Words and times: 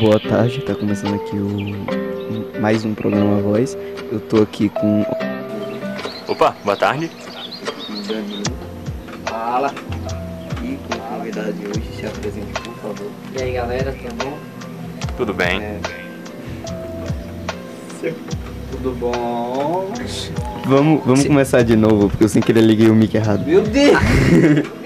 Boa 0.00 0.20
tarde, 0.20 0.60
tá 0.62 0.74
começando 0.74 1.14
aqui 1.16 1.36
o 1.36 2.60
mais 2.60 2.84
um 2.84 2.94
programa 2.94 3.40
Voz. 3.42 3.76
Eu 4.12 4.20
tô 4.20 4.42
aqui 4.42 4.68
com 4.68 5.04
Opa, 6.28 6.54
boa 6.64 6.76
tarde. 6.76 7.10
Danilo. 8.06 8.44
Fala. 9.26 9.74
E 10.62 10.76
com 10.76 10.94
a 10.94 11.16
convidada 11.16 11.52
de 11.52 11.66
hoje, 11.66 11.82
se 11.96 12.06
apresente, 12.06 12.60
por 12.60 12.74
favor. 12.76 13.10
E 13.36 13.42
aí 13.42 13.52
galera, 13.52 13.92
tudo 13.92 14.24
bom? 14.24 14.38
Tudo 15.16 15.34
bem? 15.34 15.60
É, 15.60 15.80
Tudo 18.70 18.92
bom? 18.92 19.92
Vamos 20.68 21.02
vamos 21.04 21.24
começar 21.24 21.62
de 21.62 21.74
novo, 21.76 22.08
porque 22.08 22.24
eu 22.24 22.28
sem 22.28 22.40
querer 22.42 22.60
liguei 22.60 22.88
o 22.88 22.94
mic 22.94 23.14
errado. 23.16 23.44
Meu 23.46 23.62
Deus! 23.62 23.98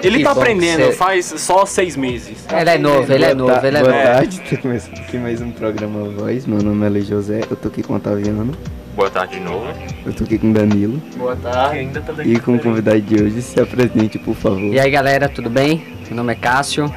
Ele 0.03 0.19
Que 0.19 0.25
tá 0.25 0.31
aprendendo, 0.33 0.85
você- 0.87 0.93
faz 0.93 1.27
só 1.37 1.67
seis 1.67 1.97
meses. 1.97 2.39
Ele 2.51 2.71
é 2.71 2.79
novo, 2.79 3.13
ele 3.13 3.25
é 3.25 3.35
novo, 3.35 3.67
ele 3.67 3.77
é 3.77 3.81
Boa 3.81 3.93
novo. 3.93 4.05
tarde, 4.05 4.41
tá 4.49 4.57
começando 4.57 4.99
aqui 4.99 5.19
mais 5.19 5.41
um 5.41 5.51
programa 5.51 6.05
Voz. 6.11 6.47
Meu 6.47 6.63
nome 6.63 6.87
é 6.87 6.89
Lei 6.89 7.03
José, 7.03 7.41
eu 7.51 7.57
tô 7.57 7.69
aqui 7.69 7.83
com 7.83 7.93
o 7.93 7.97
Otaviano, 7.97 8.53
Boa 8.95 9.11
tarde 9.11 9.39
de 9.39 9.41
novo. 9.45 9.67
eu 10.07 10.13
tô 10.13 10.25
aqui 10.25 10.39
com 10.39 10.51
o 10.51 10.53
Danilo. 10.55 11.01
Boa 11.17 11.35
tarde. 11.37 11.79
Ainda 11.79 12.01
tá 12.01 12.13
E 12.25 12.39
com 12.39 12.55
o 12.55 12.59
convidado 12.59 13.01
de 13.01 13.23
hoje, 13.23 13.43
se 13.43 13.59
apresente, 13.61 14.19
por 14.19 14.35
favor. 14.35 14.61
E 14.73 14.79
aí 14.79 14.91
galera, 14.91 15.29
tudo 15.29 15.49
bem? 15.51 15.83
Meu 16.09 16.17
nome 16.17 16.33
é 16.33 16.37
Cássio. 16.37 16.93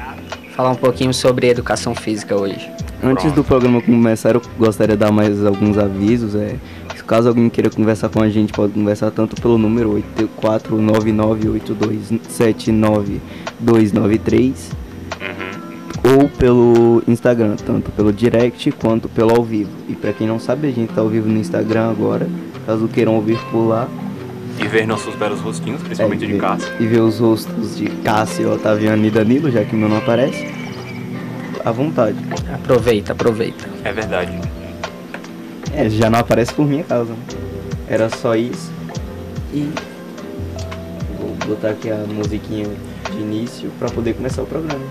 Falar 0.54 0.70
um 0.70 0.74
pouquinho 0.76 1.12
sobre 1.12 1.48
educação 1.48 1.94
física 1.94 2.34
hoje. 2.34 2.70
Antes 3.02 3.30
do 3.32 3.44
programa 3.44 3.80
começar, 3.82 4.34
eu 4.34 4.42
gostaria 4.58 4.96
de 4.96 5.00
dar 5.00 5.12
mais 5.12 5.44
alguns 5.44 5.76
avisos. 5.76 6.34
É, 6.34 6.54
caso 7.06 7.28
alguém 7.28 7.48
queira 7.48 7.70
conversar 7.70 8.08
com 8.08 8.20
a 8.22 8.28
gente, 8.28 8.52
pode 8.52 8.72
conversar 8.72 9.10
tanto 9.10 9.40
pelo 9.40 9.56
número 9.58 10.02
849982799293 13.62 14.52
Uhum. 15.18 16.20
ou 16.20 16.28
pelo 16.28 17.02
Instagram, 17.08 17.56
tanto 17.56 17.90
pelo 17.92 18.12
direct 18.12 18.70
quanto 18.72 19.08
pelo 19.08 19.34
ao 19.34 19.42
vivo. 19.42 19.70
E 19.88 19.94
pra 19.94 20.12
quem 20.12 20.26
não 20.26 20.38
sabe, 20.38 20.68
a 20.68 20.70
gente 20.72 20.92
tá 20.92 21.00
ao 21.00 21.08
vivo 21.08 21.28
no 21.28 21.38
Instagram 21.38 21.90
agora. 21.90 22.28
Caso 22.66 22.86
queiram 22.88 23.14
ouvir 23.14 23.38
por 23.50 23.66
lá 23.68 23.88
E 24.60 24.66
ver 24.66 24.86
nossos 24.86 25.14
belos 25.14 25.40
rostinhos, 25.40 25.82
principalmente 25.82 26.24
é, 26.24 26.26
de 26.26 26.32
ver- 26.34 26.40
Cássio. 26.40 26.68
e 26.80 26.86
ver 26.86 27.00
os 27.00 27.18
rostos 27.18 27.76
de 27.76 27.86
Cássio, 28.02 28.52
Otaviano 28.52 29.04
e 29.06 29.10
Danilo, 29.10 29.50
já 29.50 29.64
que 29.64 29.74
o 29.74 29.78
meu 29.78 29.88
não 29.88 29.98
aparece, 29.98 30.46
à 31.64 31.70
vontade. 31.72 32.16
Aproveita, 32.52 33.12
aproveita. 33.12 33.68
É 33.84 33.92
verdade. 33.92 34.32
É, 35.76 35.88
já 35.90 36.08
não 36.10 36.18
aparece 36.18 36.52
por 36.54 36.66
minha 36.66 36.84
causa. 36.84 37.12
né? 37.12 37.18
Era 37.88 38.08
só 38.08 38.34
isso. 38.34 38.72
E 39.52 39.70
vou 41.18 41.36
botar 41.46 41.70
aqui 41.70 41.90
a 41.90 41.96
musiquinha 42.08 42.66
de 43.12 43.18
início 43.18 43.70
pra 43.78 43.88
poder 43.88 44.14
começar 44.14 44.42
o 44.42 44.46
programa. 44.46 44.84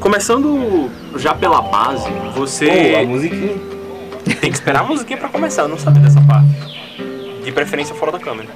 Começando 0.00 0.90
já 1.16 1.34
pela 1.34 1.60
base, 1.62 2.08
você 2.34 2.94
Oh, 2.96 3.02
a 3.02 3.06
musiquinha. 3.06 3.54
tem 4.40 4.50
que 4.50 4.56
esperar 4.56 4.80
a 4.80 4.84
musiquinha 4.84 5.18
pra 5.18 5.28
começar, 5.28 5.62
eu 5.62 5.68
não 5.68 5.78
sabia 5.78 6.02
dessa 6.02 6.20
parte. 6.22 6.48
De 7.44 7.52
preferência 7.52 7.94
fora 7.94 8.12
da 8.12 8.18
câmera. 8.18 8.48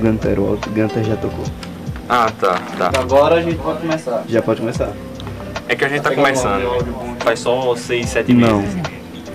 Gunter, 0.00 0.38
o 0.40 0.56
Gunter 0.56 1.04
já 1.04 1.16
tocou. 1.16 1.44
Ah, 2.08 2.30
tá, 2.40 2.60
tá. 2.76 2.90
Agora 2.98 3.36
a 3.36 3.42
gente 3.42 3.56
pode 3.58 3.80
começar. 3.80 4.24
Já 4.28 4.42
pode 4.42 4.60
começar? 4.60 4.92
É 5.68 5.76
que 5.76 5.84
a 5.84 5.88
gente 5.88 6.02
tá 6.02 6.10
o 6.10 6.14
começando. 6.14 6.84
bom. 6.92 7.16
Faz 7.20 7.38
só 7.38 7.76
seis, 7.76 8.08
sete 8.08 8.34
meses. 8.34 8.74
Não. 8.74 8.82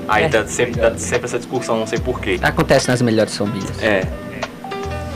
Aí 0.08 0.30
tá 0.30 0.46
sempre, 0.46 0.80
tá 0.80 0.94
sempre 0.98 1.26
essa 1.26 1.38
discussão, 1.38 1.80
não 1.80 1.88
sei 1.88 2.00
porquê. 2.00 2.40
Acontece 2.42 2.90
nas 2.90 3.02
melhores 3.02 3.36
famílias. 3.38 3.81
É. 3.81 4.06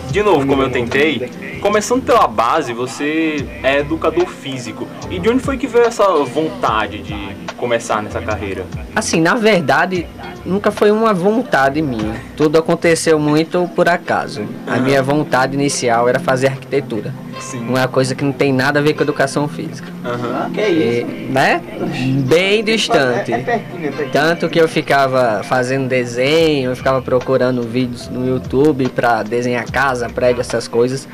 De 0.10 0.24
novo, 0.24 0.48
como 0.48 0.64
eu 0.64 0.72
tentei, 0.72 1.30
começando 1.62 2.04
pela 2.04 2.28
base, 2.28 2.74
você 2.74 3.46
é 3.62 3.80
educador 3.80 4.26
físico. 4.26 4.88
E 5.10 5.20
de 5.20 5.30
onde 5.30 5.40
foi 5.44 5.58
que 5.58 5.68
veio 5.68 5.86
essa 5.86 6.04
vontade 6.24 7.00
de 7.00 7.36
começar 7.58 8.02
nessa 8.02 8.20
carreira? 8.20 8.66
Assim, 8.96 9.22
na 9.22 9.36
verdade, 9.36 10.08
nunca 10.46 10.72
foi 10.72 10.92
uma 10.92 11.14
vontade 11.14 11.82
minha. 11.82 12.16
Tudo 12.36 12.58
aconteceu 12.58 13.20
muito 13.20 13.70
por 13.76 13.88
acaso. 13.88 14.42
A 14.68 14.78
minha 14.78 15.02
vontade 15.02 15.56
inicial 15.56 16.08
era 16.08 16.20
fazer 16.20 16.48
arquitetura. 16.48 17.14
Sim. 17.40 17.68
Uma 17.68 17.88
coisa 17.88 18.14
que 18.14 18.24
não 18.24 18.32
tem 18.32 18.52
nada 18.52 18.80
a 18.80 18.82
ver 18.82 18.94
com 18.94 19.04
educação 19.04 19.48
física. 19.48 19.88
Ah, 20.04 20.50
que 20.54 20.60
é 20.60 20.70
isso? 20.70 21.08
E, 21.08 21.32
né? 21.32 21.62
Bem 22.28 22.64
distante. 22.64 23.32
É, 23.32 23.36
é 23.36 23.40
pertinho, 23.40 23.88
é 23.88 23.92
pertinho. 23.92 24.12
Tanto 24.12 24.50
que 24.50 24.60
eu 24.60 24.68
ficava 24.68 25.42
fazendo 25.44 25.88
desenho, 25.88 26.72
eu 26.72 26.76
ficava 26.76 27.02
procurando 27.02 27.62
vídeos 27.62 28.10
no 28.10 28.28
YouTube 28.28 28.90
pra 28.90 29.24
desenhar 29.24 29.66
casa, 29.72 30.10
prédio, 30.10 30.42
essas 30.42 30.68
coisas. 30.68 31.08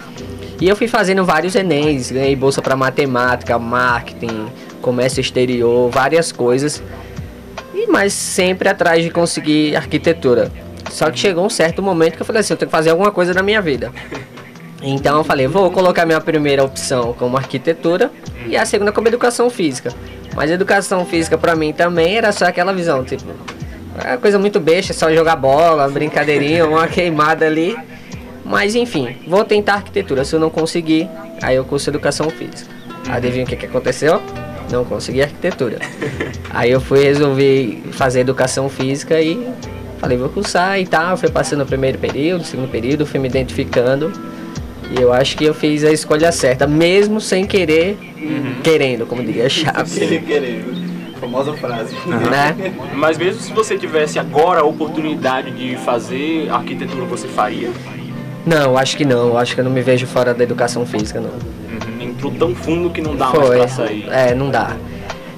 E 0.59 0.67
eu 0.67 0.75
fui 0.75 0.87
fazendo 0.87 1.23
vários 1.25 1.53
Enems, 1.55 2.11
ganhei 2.11 2.35
bolsa 2.35 2.61
pra 2.61 2.75
matemática, 2.75 3.59
marketing, 3.59 4.47
comércio 4.81 5.19
exterior, 5.19 5.89
várias 5.91 6.31
coisas. 6.31 6.81
E 7.75 7.87
mas 7.87 8.13
sempre 8.13 8.69
atrás 8.69 9.03
de 9.03 9.11
conseguir 9.11 9.75
arquitetura. 9.75 10.49
Só 10.89 11.11
que 11.11 11.19
chegou 11.19 11.45
um 11.45 11.49
certo 11.49 11.83
momento 11.83 12.15
que 12.15 12.21
eu 12.21 12.25
falei 12.25 12.39
assim, 12.39 12.53
eu 12.53 12.57
tenho 12.57 12.69
que 12.69 12.75
fazer 12.75 12.91
alguma 12.91 13.11
coisa 13.11 13.33
na 13.33 13.43
minha 13.43 13.61
vida. 13.61 13.91
Então 14.81 15.17
eu 15.17 15.23
falei, 15.25 15.45
vou 15.45 15.69
colocar 15.69 16.05
minha 16.05 16.21
primeira 16.21 16.63
opção 16.63 17.13
como 17.13 17.35
arquitetura 17.35 18.09
e 18.47 18.55
a 18.55 18.65
segunda 18.65 18.93
como 18.93 19.09
educação 19.09 19.49
física. 19.49 19.91
Mas 20.33 20.49
educação 20.49 21.05
física 21.05 21.37
pra 21.37 21.53
mim 21.53 21.73
também 21.73 22.15
era 22.15 22.31
só 22.31 22.45
aquela 22.45 22.73
visão, 22.73 23.03
tipo, 23.03 23.25
é 24.03 24.15
coisa 24.17 24.39
muito 24.39 24.59
besta, 24.59 24.93
só 24.93 25.11
jogar 25.13 25.35
bola, 25.35 25.87
brincadeirinha, 25.89 26.65
uma 26.65 26.87
queimada 26.89 27.45
ali. 27.45 27.77
Mas 28.43 28.75
enfim, 28.75 29.17
vou 29.27 29.43
tentar 29.43 29.75
arquitetura. 29.75 30.23
Se 30.23 30.35
eu 30.35 30.39
não 30.39 30.49
conseguir, 30.49 31.09
aí 31.41 31.55
eu 31.55 31.65
curso 31.65 31.89
educação 31.89 32.29
física. 32.29 32.73
Adivinha 33.09 33.43
o 33.43 33.47
que, 33.47 33.55
que 33.55 33.65
aconteceu? 33.65 34.21
Não 34.71 34.83
consegui 34.85 35.21
arquitetura. 35.21 35.79
Aí 36.49 36.71
eu 36.71 36.81
fui 36.81 37.03
resolver 37.03 37.81
fazer 37.91 38.21
educação 38.21 38.67
física 38.69 39.19
e 39.21 39.47
falei, 39.99 40.17
vou 40.17 40.29
cursar 40.29 40.79
e 40.79 40.85
tal. 40.87 41.15
Fui 41.17 41.29
passando 41.29 41.61
o 41.61 41.65
primeiro 41.65 41.97
período, 41.97 42.41
o 42.41 42.45
segundo 42.45 42.69
período, 42.69 43.05
fui 43.05 43.19
me 43.19 43.27
identificando. 43.27 44.11
E 44.91 45.01
eu 45.01 45.11
acho 45.11 45.35
que 45.37 45.43
eu 45.45 45.53
fiz 45.53 45.83
a 45.83 45.91
escolha 45.91 46.31
certa, 46.31 46.67
mesmo 46.67 47.19
sem 47.19 47.45
querer, 47.45 47.97
querendo, 48.63 49.05
como 49.05 49.23
diria 49.23 49.49
Chaves. 49.49 49.91
Sem 49.93 50.21
querer. 50.21 50.63
Famosa 51.19 51.53
frase. 51.53 51.95
né? 52.29 52.73
Mas 52.93 53.17
mesmo 53.17 53.41
se 53.41 53.51
você 53.53 53.77
tivesse 53.77 54.19
agora 54.19 54.61
a 54.61 54.63
oportunidade 54.63 55.51
de 55.51 55.75
fazer 55.77 56.49
arquitetura, 56.51 57.05
você 57.05 57.27
faria? 57.27 57.69
Não, 58.45 58.77
acho 58.77 58.95
que 58.95 59.03
não. 59.05 59.37
Acho 59.37 59.55
que 59.55 59.61
eu 59.61 59.65
não 59.65 59.71
me 59.71 59.81
vejo 59.81 60.05
fora 60.05 60.33
da 60.33 60.43
educação 60.43 60.85
física, 60.85 61.19
não. 61.19 61.31
Uhum. 62.27 62.33
Entrou 62.35 62.49
tão 62.49 62.55
fundo 62.55 62.89
que 62.89 63.01
não 63.01 63.15
dá 63.15 63.27
mais 63.29 63.45
Foi. 63.47 63.57
pra 63.57 63.67
sair. 63.67 64.07
É, 64.11 64.33
não 64.35 64.49
dá. 64.49 64.75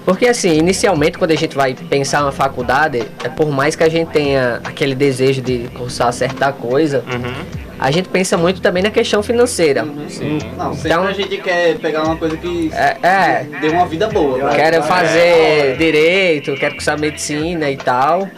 Porque 0.05 0.25
assim, 0.25 0.57
inicialmente 0.57 1.17
quando 1.17 1.31
a 1.31 1.35
gente 1.35 1.53
vai 1.53 1.73
pensar 1.73 2.23
na 2.23 2.31
faculdade, 2.31 3.03
é 3.23 3.27
por 3.27 3.49
mais 3.51 3.75
que 3.75 3.83
a 3.83 3.89
gente 3.89 4.07
tenha 4.09 4.61
aquele 4.63 4.95
desejo 4.95 5.41
de 5.41 5.67
cursar 5.75 6.13
certa 6.13 6.49
coisa, 6.53 7.03
Uhum. 7.11 7.33
a 7.77 7.91
gente 7.91 8.07
pensa 8.07 8.37
muito 8.37 8.61
também 8.61 8.81
na 8.81 8.89
questão 8.89 9.21
financeira. 9.21 9.85
Sim. 10.07 10.37
Não, 10.57 10.73
sempre 10.73 10.89
Então- 10.91 11.03
a 11.03 11.11
gente 11.11 11.37
quer 11.39 11.77
pegar 11.79 12.03
uma 12.05 12.15
coisa 12.15 12.37
que 12.37 12.71
É, 12.73 12.95
é. 13.05 13.45
dê 13.59 13.67
uma 13.67 13.85
vida 13.85 14.07
boa. 14.07 14.39
pra- 14.39 14.55
Quero 14.55 14.77
pra- 14.77 14.83
fazer 14.83 15.75
direito, 15.77 16.55
quero 16.55 16.75
cursar 16.75 16.97
medicina 16.97 17.69
e 17.69 17.75
tal. 17.75 18.29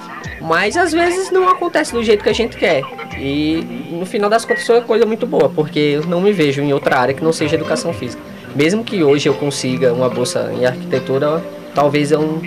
Mas 0.41 0.75
às 0.75 0.91
vezes 0.91 1.29
não 1.29 1.47
acontece 1.49 1.93
do 1.93 2.01
jeito 2.03 2.23
que 2.23 2.29
a 2.29 2.33
gente 2.33 2.57
quer. 2.57 2.81
E 3.19 3.87
no 3.91 4.07
final 4.07 4.27
das 4.29 4.43
contas 4.43 4.65
foi 4.65 4.77
uma 4.77 4.85
coisa 4.85 5.05
muito 5.05 5.27
boa, 5.27 5.49
porque 5.49 5.77
eu 5.79 6.03
não 6.07 6.19
me 6.19 6.31
vejo 6.31 6.61
em 6.63 6.73
outra 6.73 6.97
área 6.97 7.13
que 7.13 7.23
não 7.23 7.31
seja 7.33 7.55
educação 7.55 7.93
física. 7.93 8.23
Mesmo 8.55 8.83
que 8.83 9.03
hoje 9.03 9.29
eu 9.29 9.33
consiga 9.33 9.93
uma 9.93 10.09
bolsa 10.09 10.51
em 10.53 10.65
arquitetura, 10.65 11.43
talvez 11.73 12.11
eu, 12.11 12.41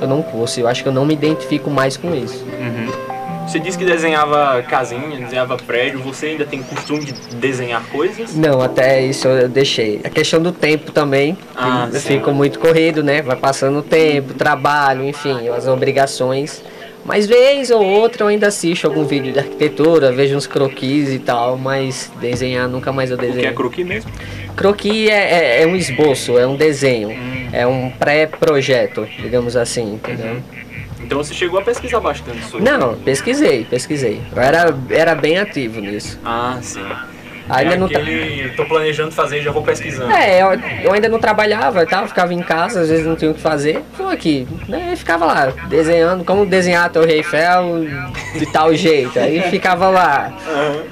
eu 0.00 0.08
não 0.08 0.22
curso. 0.22 0.60
Eu 0.60 0.68
acho 0.68 0.82
que 0.82 0.88
eu 0.88 0.92
não 0.92 1.04
me 1.04 1.14
identifico 1.14 1.70
mais 1.70 1.96
com 1.96 2.14
isso. 2.14 2.44
Uhum. 2.44 3.12
Você 3.46 3.58
disse 3.58 3.76
que 3.76 3.84
desenhava 3.84 4.62
casinha, 4.62 5.18
desenhava 5.18 5.56
prédio. 5.56 6.00
Você 6.00 6.26
ainda 6.26 6.46
tem 6.46 6.62
costume 6.62 7.04
de 7.04 7.12
desenhar 7.36 7.82
coisas? 7.90 8.34
Não, 8.34 8.62
até 8.62 9.04
isso 9.04 9.28
eu 9.28 9.48
deixei. 9.48 10.00
A 10.04 10.08
questão 10.08 10.40
do 10.40 10.52
tempo 10.52 10.92
também. 10.92 11.36
Ah, 11.54 11.88
fico 11.92 12.32
muito 12.32 12.58
corrido, 12.58 13.02
né? 13.02 13.20
Vai 13.20 13.36
passando 13.36 13.80
o 13.80 13.82
tempo, 13.82 14.32
trabalho, 14.34 15.04
enfim, 15.04 15.48
as 15.48 15.66
obrigações. 15.66 16.62
Mas 17.04 17.26
vez 17.26 17.70
ou 17.70 17.84
outra 17.84 18.22
eu 18.24 18.28
ainda 18.28 18.46
assisto 18.46 18.86
algum 18.86 19.04
vídeo 19.04 19.32
de 19.32 19.38
arquitetura, 19.40 20.12
vejo 20.12 20.36
uns 20.36 20.46
croquis 20.46 21.12
e 21.12 21.18
tal, 21.18 21.56
mas 21.58 22.10
desenhar 22.20 22.68
nunca 22.68 22.92
mais 22.92 23.10
eu 23.10 23.16
O 23.16 23.20
que 23.20 23.26
é 23.26 23.28
desenho. 23.30 23.54
croquis 23.54 23.86
mesmo? 23.86 24.10
Croquis 24.56 25.08
é, 25.08 25.58
é, 25.58 25.62
é 25.62 25.66
um 25.66 25.74
esboço, 25.74 26.38
é 26.38 26.46
um 26.46 26.54
desenho, 26.56 27.10
é 27.52 27.66
um 27.66 27.90
pré-projeto, 27.90 29.06
digamos 29.18 29.56
assim, 29.56 29.94
entendeu? 29.94 30.40
Então 31.02 31.18
você 31.18 31.34
chegou 31.34 31.58
a 31.58 31.62
pesquisar 31.62 32.00
bastante 32.00 32.42
sobre. 32.44 32.70
Não, 32.70 32.94
pesquisei, 32.94 33.64
pesquisei. 33.64 34.20
Eu 34.34 34.40
era, 34.40 34.74
era 34.90 35.14
bem 35.14 35.38
ativo 35.38 35.80
nisso. 35.80 36.18
Ah, 36.24 36.58
sim. 36.62 36.80
Ainda 37.48 37.74
é 37.74 37.76
não 37.76 37.86
aquele, 37.86 38.50
tô 38.56 38.64
planejando 38.64 39.10
fazer 39.12 39.38
e 39.38 39.42
já 39.42 39.50
vou 39.50 39.62
pesquisando. 39.62 40.10
É, 40.12 40.40
eu, 40.42 40.48
eu 40.84 40.92
ainda 40.92 41.08
não 41.08 41.18
trabalhava 41.18 41.82
e 41.82 41.86
tal, 41.86 42.06
ficava 42.06 42.32
em 42.32 42.40
casa, 42.42 42.80
às 42.80 42.88
vezes 42.88 43.04
não 43.06 43.16
tinha 43.16 43.30
o 43.30 43.34
que 43.34 43.40
fazer. 43.40 43.82
Tô 43.96 44.08
aqui, 44.08 44.46
né? 44.68 44.90
E 44.92 44.96
ficava 44.96 45.26
lá, 45.26 45.52
desenhando, 45.68 46.24
como 46.24 46.46
desenhar 46.46 46.86
a 46.86 46.88
Torre 46.88 47.14
Eiffel 47.14 47.84
de 48.38 48.46
tal 48.46 48.74
jeito. 48.74 49.18
Aí 49.18 49.42
ficava 49.50 49.88
lá, 49.88 50.32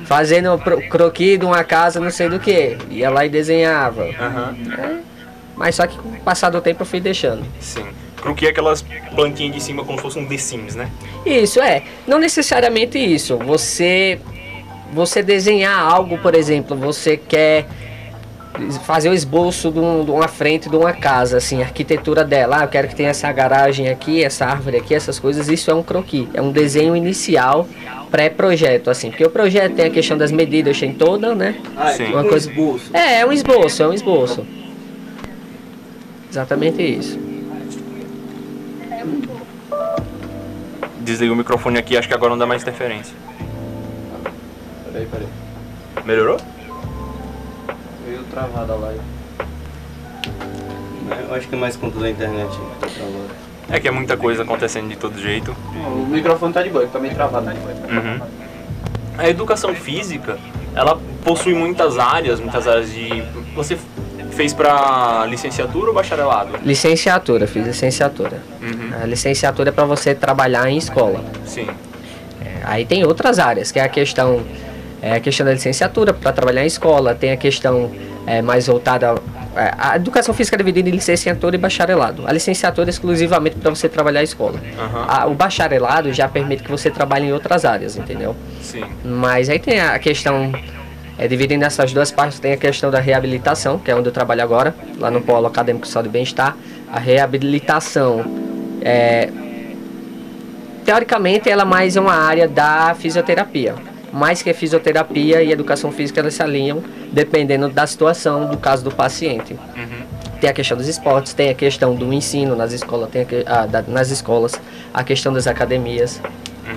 fazendo 0.04 0.58
croquis 0.90 1.38
de 1.38 1.44
uma 1.44 1.62
casa, 1.64 2.00
não 2.00 2.10
sei 2.10 2.28
do 2.28 2.38
que. 2.38 2.76
Ia 2.90 3.10
lá 3.10 3.24
e 3.24 3.28
desenhava. 3.28 4.04
Aham, 4.20 4.54
Mas 5.56 5.74
só 5.76 5.86
que 5.86 5.96
com 5.96 6.08
o 6.08 6.20
passar 6.20 6.50
do 6.50 6.60
tempo 6.60 6.82
eu 6.82 6.86
fui 6.86 7.00
deixando. 7.00 7.44
sim. 7.60 7.84
Croquis 8.20 8.48
é 8.48 8.50
aquelas 8.50 8.84
plantinhas 9.14 9.54
de 9.54 9.62
cima 9.62 9.82
como 9.82 9.96
se 9.96 10.02
fosse 10.02 10.18
um 10.18 10.26
The 10.26 10.36
Sims, 10.36 10.74
né? 10.74 10.90
Isso 11.24 11.58
é, 11.58 11.82
não 12.06 12.18
necessariamente 12.18 12.98
isso. 12.98 13.38
Você 13.38 14.20
você 14.92 15.22
desenhar 15.22 15.78
algo, 15.80 16.18
por 16.18 16.34
exemplo, 16.34 16.76
você 16.76 17.16
quer 17.16 17.66
fazer 18.84 19.08
o 19.08 19.14
esboço 19.14 19.70
de, 19.70 19.78
um- 19.78 20.04
de 20.04 20.10
uma 20.10 20.28
frente 20.28 20.68
de 20.68 20.76
uma 20.76 20.92
casa, 20.92 21.36
assim, 21.38 21.62
a 21.62 21.64
arquitetura 21.64 22.24
dela. 22.24 22.58
Ah, 22.60 22.64
eu 22.64 22.68
quero 22.68 22.88
que 22.88 22.94
tenha 22.94 23.08
essa 23.10 23.30
garagem 23.32 23.88
aqui, 23.88 24.22
essa 24.22 24.44
árvore 24.44 24.76
aqui, 24.76 24.94
essas 24.94 25.18
coisas. 25.18 25.48
Isso 25.48 25.70
é 25.70 25.74
um 25.74 25.82
croquis, 25.82 26.26
é 26.34 26.42
um 26.42 26.50
desenho 26.52 26.94
inicial 26.96 27.66
pré-projeto, 28.10 28.90
assim, 28.90 29.08
porque 29.10 29.24
o 29.24 29.30
projeto 29.30 29.74
tem 29.76 29.86
a 29.86 29.90
questão 29.90 30.18
das 30.18 30.32
medidas, 30.32 30.78
tem 30.78 30.92
toda, 30.92 31.32
né? 31.34 31.54
Ah, 31.76 31.92
Sim. 31.92 32.04
é 32.04 32.08
Uma 32.08 32.22
um 32.22 32.28
coisa- 32.28 32.50
esboço. 32.50 32.90
É, 32.92 33.20
é 33.20 33.26
um 33.26 33.32
esboço, 33.32 33.82
é 33.82 33.88
um 33.88 33.92
esboço. 33.94 34.44
Exatamente 36.28 36.82
isso. 36.82 37.18
Desliga 41.00 41.32
o 41.32 41.36
microfone 41.36 41.78
aqui, 41.78 41.96
acho 41.96 42.08
que 42.08 42.14
agora 42.14 42.30
não 42.30 42.38
dá 42.38 42.46
mais 42.46 42.62
interferência. 42.62 43.14
Peraí, 45.00 45.06
peraí. 45.06 45.28
Melhorou? 46.04 46.36
Veio 48.04 48.22
travada 48.24 48.74
lá. 48.74 48.92
Eu 51.28 51.34
acho 51.34 51.48
que 51.48 51.54
é 51.54 51.58
mais 51.58 51.76
conta 51.76 51.98
da 51.98 52.10
internet. 52.10 52.50
que 52.50 52.88
tá. 52.88 53.74
É 53.74 53.80
que 53.80 53.88
é 53.88 53.90
muita 53.90 54.16
coisa 54.16 54.42
acontecendo 54.42 54.88
de 54.88 54.96
todo 54.96 55.18
jeito. 55.18 55.54
O 55.74 56.06
microfone 56.06 56.52
tá 56.52 56.62
de 56.62 56.70
boa, 56.70 56.86
tá 56.86 56.98
meio 56.98 57.14
travado. 57.14 57.46
Né? 57.46 57.54
Uhum. 57.88 58.20
A 59.16 59.28
educação 59.28 59.74
física, 59.74 60.38
ela 60.74 61.00
possui 61.24 61.54
muitas 61.54 61.98
áreas, 61.98 62.40
muitas 62.40 62.66
áreas 62.66 62.90
de. 62.90 63.22
Você 63.54 63.78
fez 64.32 64.52
pra 64.52 65.24
licenciatura 65.26 65.88
ou 65.88 65.94
bacharelado? 65.94 66.58
Licenciatura, 66.62 67.46
fiz 67.46 67.64
licenciatura. 67.64 68.42
Uhum. 68.60 69.02
A 69.02 69.06
licenciatura 69.06 69.68
é 69.68 69.72
para 69.72 69.84
você 69.84 70.14
trabalhar 70.14 70.68
em 70.68 70.76
escola. 70.76 71.24
Sim. 71.46 71.68
Aí 72.64 72.84
tem 72.84 73.04
outras 73.04 73.38
áreas, 73.38 73.72
que 73.72 73.78
é 73.78 73.82
a 73.82 73.88
questão, 73.88 74.42
é 75.02 75.14
a 75.14 75.20
questão 75.20 75.46
da 75.46 75.52
licenciatura 75.52 76.12
para 76.12 76.32
trabalhar 76.32 76.62
em 76.62 76.66
escola, 76.66 77.14
tem 77.14 77.32
a 77.32 77.36
questão 77.36 77.90
é, 78.26 78.42
mais 78.42 78.66
voltada. 78.66 79.14
é, 79.56 79.72
a 79.78 79.96
educação 79.96 80.34
física 80.34 80.56
é 80.56 80.58
dividida 80.58 80.88
em 80.88 80.92
licenciatura 80.92 81.56
e 81.56 81.58
bacharelado. 81.58 82.24
A 82.26 82.32
licenciatura 82.32 82.88
é 82.88 82.90
exclusivamente 82.90 83.56
para 83.56 83.70
você 83.70 83.88
trabalhar 83.88 84.20
em 84.20 84.24
escola. 84.24 84.60
Aham. 84.78 85.06
A- 85.08 85.26
o 85.26 85.34
bacharelado 85.34 86.12
já 86.12 86.28
permite 86.28 86.62
que 86.62 86.70
você 86.70 86.90
trabalhe 86.90 87.26
em 87.26 87.32
outras 87.32 87.64
áreas, 87.64 87.96
entendeu? 87.96 88.36
Sim. 88.60 88.84
Mas 89.04 89.48
aí 89.48 89.58
tem 89.58 89.80
a 89.80 89.98
questão, 89.98 90.52
é, 91.18 91.26
dividindo 91.26 91.64
essas 91.64 91.92
duas 91.92 92.10
partes, 92.12 92.38
tem 92.38 92.52
a 92.52 92.56
questão 92.58 92.90
da 92.90 93.00
reabilitação, 93.00 93.78
que 93.78 93.90
é 93.90 93.96
onde 93.96 94.08
eu 94.08 94.12
trabalho 94.12 94.42
agora, 94.42 94.74
lá 94.98 95.10
no 95.10 95.20
Polo 95.22 95.46
Acadêmico 95.46 95.86
de 95.86 95.90
Saúde 95.92 96.08
e 96.10 96.12
Bem-Estar. 96.12 96.54
A 96.92 96.98
reabilitação, 96.98 98.24
é, 98.82 99.30
teoricamente, 100.84 101.48
ela 101.48 101.64
mais 101.64 101.96
é 101.96 102.00
uma 102.00 102.14
área 102.14 102.46
da 102.48 102.94
fisioterapia. 102.98 103.74
Mais 104.12 104.42
que 104.42 104.52
fisioterapia 104.52 105.42
e 105.42 105.52
educação 105.52 105.92
física, 105.92 106.20
elas 106.20 106.34
se 106.34 106.42
alinham 106.42 106.82
dependendo 107.12 107.68
da 107.68 107.86
situação, 107.86 108.46
do 108.48 108.56
caso 108.56 108.82
do 108.82 108.90
paciente. 108.90 109.52
Uhum. 109.76 110.02
Tem 110.40 110.48
a 110.50 110.52
questão 110.52 110.76
dos 110.76 110.88
esportes, 110.88 111.32
tem 111.34 111.48
a 111.50 111.54
questão 111.54 111.94
do 111.94 112.12
ensino 112.12 112.56
nas 112.56 112.72
escolas, 112.72 113.08
tem 113.10 113.26
a 113.46 113.62
a 113.62 113.66
da- 113.66 113.82
nas 113.86 114.10
escolas, 114.10 114.58
a 114.92 115.04
questão 115.04 115.32
das 115.32 115.46
academias. 115.46 116.20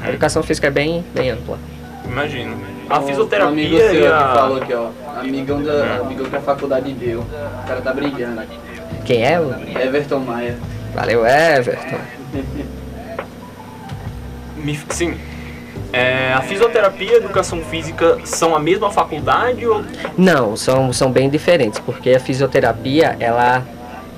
A 0.04 0.10
educação 0.10 0.44
física 0.44 0.68
é 0.68 0.72
bem, 0.72 1.04
bem 1.14 1.30
ampla. 1.32 1.58
Imagino. 2.06 2.58
A 2.90 2.96
Um 2.96 2.98
amigo 2.98 3.08
fisioterapia 3.08 3.80
seu 3.80 3.94
e 3.96 4.00
que 4.02 4.06
a... 4.08 4.34
falou 4.36 4.58
aqui, 4.58 4.74
ó. 4.74 4.90
Amigão, 5.20 5.64
da, 5.64 5.98
amigão 6.02 6.26
que 6.26 6.36
a 6.36 6.42
faculdade 6.42 6.92
deu. 6.94 7.22
O 7.22 7.68
cara 7.68 7.80
tá 7.82 7.94
brilhando. 7.94 8.42
Quem 9.06 9.24
é? 9.26 9.40
o- 9.40 9.54
Everton 9.80 10.20
Maia. 10.20 10.58
Valeu, 10.94 11.26
Everton. 11.26 11.98
Me- 14.58 14.80
Sim. 14.90 15.16
É, 15.94 16.34
a 16.34 16.42
fisioterapia 16.42 17.12
e 17.12 17.14
a 17.14 17.18
educação 17.18 17.62
física 17.62 18.18
são 18.26 18.56
a 18.56 18.60
mesma 18.60 18.90
faculdade 18.90 19.68
ou... 19.68 19.84
Não, 20.18 20.58
são, 20.58 20.92
são 20.92 21.12
bem 21.12 21.30
diferentes, 21.30 21.80
porque 21.80 22.10
a 22.10 22.20
fisioterapia, 22.20 23.16
ela, 23.20 23.64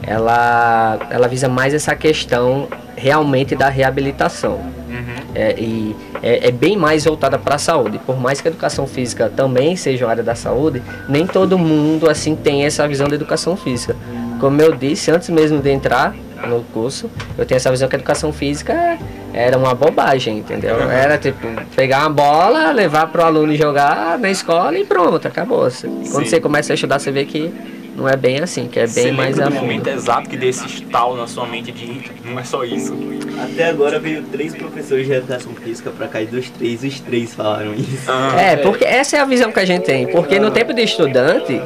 ela, 0.01 0.97
ela 1.09 1.27
visa 1.27 1.49
mais 1.49 1.73
essa 1.73 1.93
questão 1.93 2.69
realmente 2.95 3.57
da 3.57 3.67
reabilitação. 3.67 4.53
Uhum. 4.53 5.15
É, 5.35 5.53
e 5.59 5.93
é, 6.23 6.47
é 6.47 6.51
bem 6.51 6.77
mais 6.77 7.03
voltada 7.03 7.37
para 7.37 7.55
a 7.55 7.59
saúde. 7.59 7.99
Por 7.99 8.17
mais 8.17 8.39
que 8.39 8.47
a 8.47 8.51
educação 8.51 8.87
física 8.87 9.29
também 9.35 9.75
seja 9.75 10.05
uma 10.05 10.11
área 10.11 10.23
da 10.23 10.33
saúde, 10.33 10.81
nem 11.09 11.27
todo 11.27 11.57
mundo 11.57 12.09
assim 12.09 12.37
tem 12.37 12.63
essa 12.63 12.87
visão 12.87 13.09
da 13.09 13.15
educação 13.15 13.57
física. 13.57 13.97
Como 14.39 14.61
eu 14.61 14.73
disse 14.73 15.11
antes 15.11 15.29
mesmo 15.29 15.61
de 15.61 15.71
entrar 15.71 16.15
no 16.47 16.61
curso, 16.73 17.09
eu 17.37 17.45
tenho 17.45 17.57
essa 17.57 17.69
visão 17.69 17.89
que 17.89 17.95
a 17.95 17.99
educação 17.99 18.31
física 18.31 18.97
era 19.35 19.57
uma 19.57 19.73
bobagem, 19.75 20.37
entendeu? 20.39 20.79
Era 20.89 21.17
tipo 21.17 21.45
pegar 21.75 21.99
uma 22.01 22.09
bola, 22.09 22.71
levar 22.71 23.07
para 23.07 23.23
o 23.23 23.25
aluno 23.25 23.53
jogar 23.55 24.17
na 24.17 24.29
escola 24.31 24.77
e 24.77 24.85
pronto, 24.85 25.27
acabou. 25.27 25.59
Quando 25.69 25.71
Sim. 26.05 26.25
você 26.25 26.39
começa 26.39 26.71
a 26.71 26.75
estudar, 26.75 26.99
você 26.99 27.11
vê 27.11 27.25
que 27.25 27.53
não 27.95 28.07
é 28.09 28.15
bem 28.15 28.39
assim, 28.41 28.67
que 28.67 28.79
é 28.79 28.87
Você 28.87 29.03
bem 29.03 29.11
mais 29.13 29.35
lembra 29.37 29.47
a 29.47 29.51
fundo. 29.51 29.61
momento 29.61 29.87
exato 29.87 30.29
que 30.29 30.35
deu 30.37 30.49
esse 30.49 30.65
estalo 30.65 31.15
na 31.17 31.27
sua 31.27 31.45
mente 31.45 31.71
de 31.71 32.11
não 32.25 32.39
é 32.39 32.43
só 32.43 32.63
isso. 32.63 32.93
Até 33.41 33.69
agora 33.69 33.99
veio 33.99 34.21
três 34.23 34.53
professores 34.55 35.05
de 35.05 35.13
educação 35.13 35.53
física 35.53 35.91
pra 35.91 36.07
cá 36.07 36.21
e 36.21 36.25
dos 36.25 36.49
três, 36.49 36.83
os 36.83 36.99
três 37.01 37.33
falaram 37.33 37.73
isso. 37.73 38.09
Ah, 38.09 38.35
É, 38.39 38.55
porque 38.57 38.83
essa 38.85 39.17
é 39.17 39.19
a 39.19 39.25
visão 39.25 39.51
que 39.51 39.59
a 39.59 39.65
gente 39.65 39.83
tem. 39.83 40.07
Porque 40.07 40.39
no 40.39 40.51
tempo 40.51 40.73
de 40.73 40.81
estudante, 40.81 41.61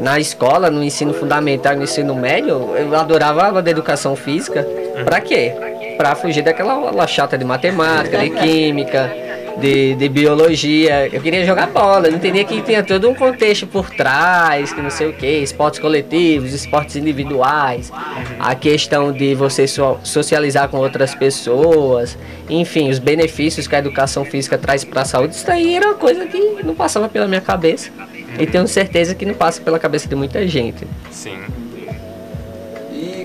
na 0.00 0.18
escola, 0.20 0.70
no 0.70 0.82
ensino 0.82 1.12
fundamental, 1.12 1.76
no 1.76 1.82
ensino 1.84 2.14
médio, 2.14 2.74
eu 2.76 2.94
adorava 2.96 3.42
a 3.42 3.46
aula 3.46 3.62
de 3.62 3.70
educação 3.70 4.14
física. 4.16 4.66
Pra 5.04 5.20
quê? 5.20 5.52
Pra 5.96 6.14
fugir 6.14 6.42
daquela 6.42 6.72
aula 6.72 7.06
chata 7.06 7.36
de 7.38 7.44
matemática, 7.44 8.18
de 8.18 8.30
química, 8.30 9.12
de, 9.58 9.94
de 9.94 10.08
biologia. 10.08 11.08
Eu 11.12 11.20
queria 11.20 11.44
jogar 11.44 11.66
bola, 11.68 12.08
eu 12.08 12.14
entendia 12.14 12.44
que 12.44 12.60
tinha 12.62 12.82
todo 12.82 13.08
um 13.08 13.14
contexto 13.14 13.66
por 13.66 13.88
trás, 13.90 14.72
que 14.72 14.80
não 14.80 14.90
sei 14.90 15.08
o 15.08 15.12
que, 15.12 15.26
esportes 15.26 15.78
coletivos, 15.78 16.52
esportes 16.54 16.96
individuais, 16.96 17.92
a 18.40 18.54
questão 18.54 19.12
de 19.12 19.34
você 19.34 19.66
so- 19.66 19.98
socializar 20.02 20.68
com 20.68 20.78
outras 20.78 21.14
pessoas, 21.14 22.16
enfim, 22.48 22.88
os 22.90 22.98
benefícios 22.98 23.66
que 23.66 23.74
a 23.76 23.78
educação 23.78 24.24
física 24.24 24.56
traz 24.58 24.84
para 24.84 25.02
a 25.02 25.04
saúde, 25.04 25.34
isso 25.34 25.46
daí 25.46 25.74
era 25.76 25.86
uma 25.88 25.94
coisa 25.94 26.24
que 26.26 26.38
não 26.64 26.74
passava 26.74 27.08
pela 27.08 27.28
minha 27.28 27.40
cabeça. 27.40 27.90
E 28.38 28.46
tenho 28.46 28.66
certeza 28.66 29.14
que 29.14 29.26
não 29.26 29.34
passa 29.34 29.60
pela 29.60 29.78
cabeça 29.78 30.08
de 30.08 30.14
muita 30.14 30.46
gente. 30.48 30.86
sim. 31.10 31.36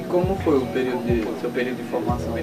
Como 0.10 0.38
foi 0.44 0.58
o 0.58 0.66
período 0.68 1.06
de, 1.06 1.42
seu 1.42 1.50
período 1.50 1.78
de 1.78 1.84
formação? 1.84 2.34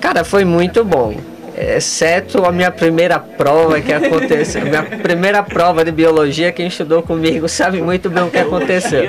Cara, 0.00 0.24
foi 0.24 0.44
muito 0.44 0.84
bom. 0.84 1.14
Exceto 1.56 2.44
a 2.44 2.52
minha 2.52 2.70
primeira 2.70 3.18
prova 3.18 3.80
que 3.80 3.92
aconteceu. 3.92 4.62
Minha 4.62 4.82
primeira 4.82 5.42
prova 5.42 5.84
de 5.84 5.90
biologia, 5.90 6.52
quem 6.52 6.68
estudou 6.68 7.02
comigo 7.02 7.48
sabe 7.48 7.82
muito 7.82 8.08
bem 8.08 8.24
o 8.24 8.30
que 8.30 8.38
aconteceu. 8.38 9.08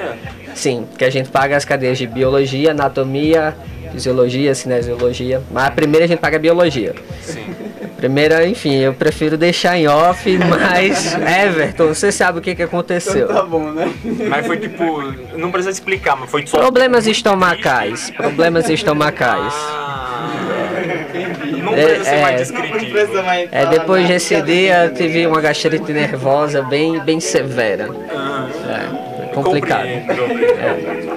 Sim, 0.54 0.86
que 0.98 1.06
a 1.06 1.10
gente 1.10 1.30
paga 1.30 1.56
as 1.56 1.64
cadeias 1.64 1.98
de 1.98 2.08
biologia, 2.08 2.72
anatomia, 2.72 3.56
fisiologia, 3.92 4.54
cinesiologia. 4.54 5.42
Mas 5.52 5.66
a 5.66 5.72
primeira 5.72 6.06
a 6.06 6.08
gente 6.08 6.20
paga 6.20 6.38
biologia. 6.40 6.94
Sim. 7.22 7.61
Primeira, 8.02 8.48
enfim, 8.48 8.78
eu 8.80 8.94
prefiro 8.96 9.38
deixar 9.38 9.78
em 9.78 9.88
off, 9.88 10.28
mas 10.50 11.16
Everton, 11.16 11.90
você 11.90 12.12
sabe 12.12 12.40
o 12.40 12.42
que, 12.42 12.56
que 12.56 12.64
aconteceu. 12.64 13.28
Tá 13.28 13.44
bom, 13.44 13.72
né? 13.72 13.94
Mas 14.28 14.48
foi 14.48 14.58
tipo, 14.58 15.04
não 15.38 15.52
precisa 15.52 15.70
explicar, 15.70 16.16
mas 16.16 16.30
foi 16.32 16.48
só. 16.48 16.58
Problemas 16.58 17.06
estomacais. 17.06 18.10
Problemas 18.10 18.68
estomacais. 18.72 19.54
Ah, 19.56 20.28
não 21.64 21.74
É, 21.76 21.86
precisa 21.86 22.04
ser 22.06 22.16
é. 22.16 22.22
mais 22.24 22.42
descritivo. 22.42 23.24
mais 23.24 23.50
É, 23.52 23.66
depois 23.68 24.08
desse 24.08 24.42
dia 24.42 24.86
eu 24.86 24.94
tive 24.96 25.28
uma 25.28 25.40
gastrite 25.40 25.94
nervosa 25.94 26.64
bem, 26.64 27.00
bem 27.02 27.20
severa. 27.20 27.88
Ah, 28.12 28.48
É, 29.22 29.26
complicado. 29.36 29.86
compreendo, 29.86 30.28
compreendo. 30.28 31.11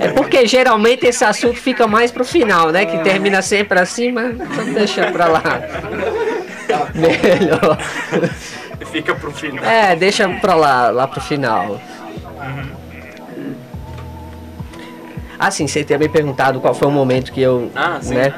É 0.00 0.08
porque 0.08 0.46
geralmente 0.46 1.06
esse 1.06 1.24
assunto 1.24 1.56
fica 1.56 1.86
mais 1.86 2.10
pro 2.10 2.24
final, 2.24 2.70
né? 2.70 2.84
Que 2.86 2.98
termina 2.98 3.42
sempre 3.42 3.78
assim, 3.78 4.12
mas 4.12 4.36
vamos 4.36 4.74
deixar 4.74 5.12
pra 5.12 5.26
lá. 5.26 5.42
Melhor. 6.94 7.78
Fica 8.90 9.14
pro 9.14 9.30
final. 9.30 9.64
É, 9.64 9.94
deixa 9.94 10.28
pra 10.28 10.54
lá, 10.54 10.90
lá 10.90 11.06
pro 11.06 11.20
final. 11.20 11.80
Assim, 15.38 15.66
você 15.66 15.82
tinha 15.82 15.98
me 15.98 16.08
perguntado 16.08 16.60
qual 16.60 16.74
foi 16.74 16.88
o 16.88 16.90
momento 16.90 17.32
que 17.32 17.40
eu. 17.40 17.70
Ah, 17.74 17.98
sim. 18.00 18.14
Né? 18.14 18.34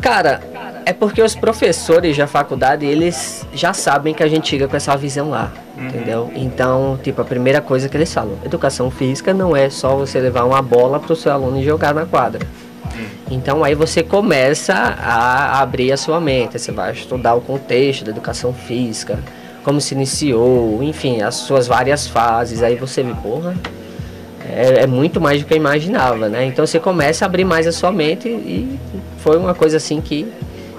Cara, 0.00 0.40
é 0.84 0.92
porque 0.92 1.22
os 1.22 1.34
professores 1.34 2.16
da 2.16 2.26
faculdade, 2.26 2.84
eles 2.84 3.46
já 3.52 3.72
sabem 3.72 4.12
que 4.12 4.22
a 4.22 4.28
gente 4.28 4.48
chega 4.48 4.66
com 4.66 4.76
essa 4.76 4.96
visão 4.96 5.30
lá. 5.30 5.52
Entendeu? 5.76 6.30
Então, 6.36 6.98
tipo, 7.02 7.20
a 7.20 7.24
primeira 7.24 7.60
coisa 7.60 7.88
que 7.88 7.96
eles 7.96 8.12
falam: 8.12 8.38
educação 8.44 8.90
física 8.90 9.34
não 9.34 9.56
é 9.56 9.68
só 9.68 9.96
você 9.96 10.20
levar 10.20 10.44
uma 10.44 10.62
bola 10.62 11.00
pro 11.00 11.16
seu 11.16 11.32
aluno 11.32 11.58
e 11.58 11.64
jogar 11.64 11.92
na 11.92 12.06
quadra. 12.06 12.46
Então 13.30 13.64
aí 13.64 13.74
você 13.74 14.02
começa 14.02 14.74
a 14.74 15.60
abrir 15.60 15.92
a 15.92 15.96
sua 15.96 16.20
mente, 16.20 16.58
você 16.58 16.70
vai 16.70 16.92
estudar 16.92 17.34
o 17.34 17.40
contexto 17.40 18.04
da 18.04 18.10
educação 18.10 18.52
física, 18.52 19.18
como 19.62 19.80
se 19.80 19.94
iniciou, 19.94 20.82
enfim, 20.82 21.22
as 21.22 21.36
suas 21.36 21.66
várias 21.66 22.06
fases, 22.06 22.62
aí 22.62 22.76
você 22.76 23.02
vê, 23.02 23.14
porra, 23.14 23.54
é, 24.48 24.82
é 24.82 24.86
muito 24.86 25.20
mais 25.20 25.40
do 25.40 25.46
que 25.46 25.54
eu 25.54 25.58
imaginava, 25.58 26.28
né? 26.28 26.44
Então 26.44 26.66
você 26.66 26.78
começa 26.78 27.24
a 27.24 27.26
abrir 27.26 27.44
mais 27.44 27.66
a 27.66 27.72
sua 27.72 27.90
mente 27.90 28.28
e 28.28 28.78
foi 29.18 29.38
uma 29.38 29.54
coisa 29.54 29.78
assim 29.78 30.00
que 30.00 30.30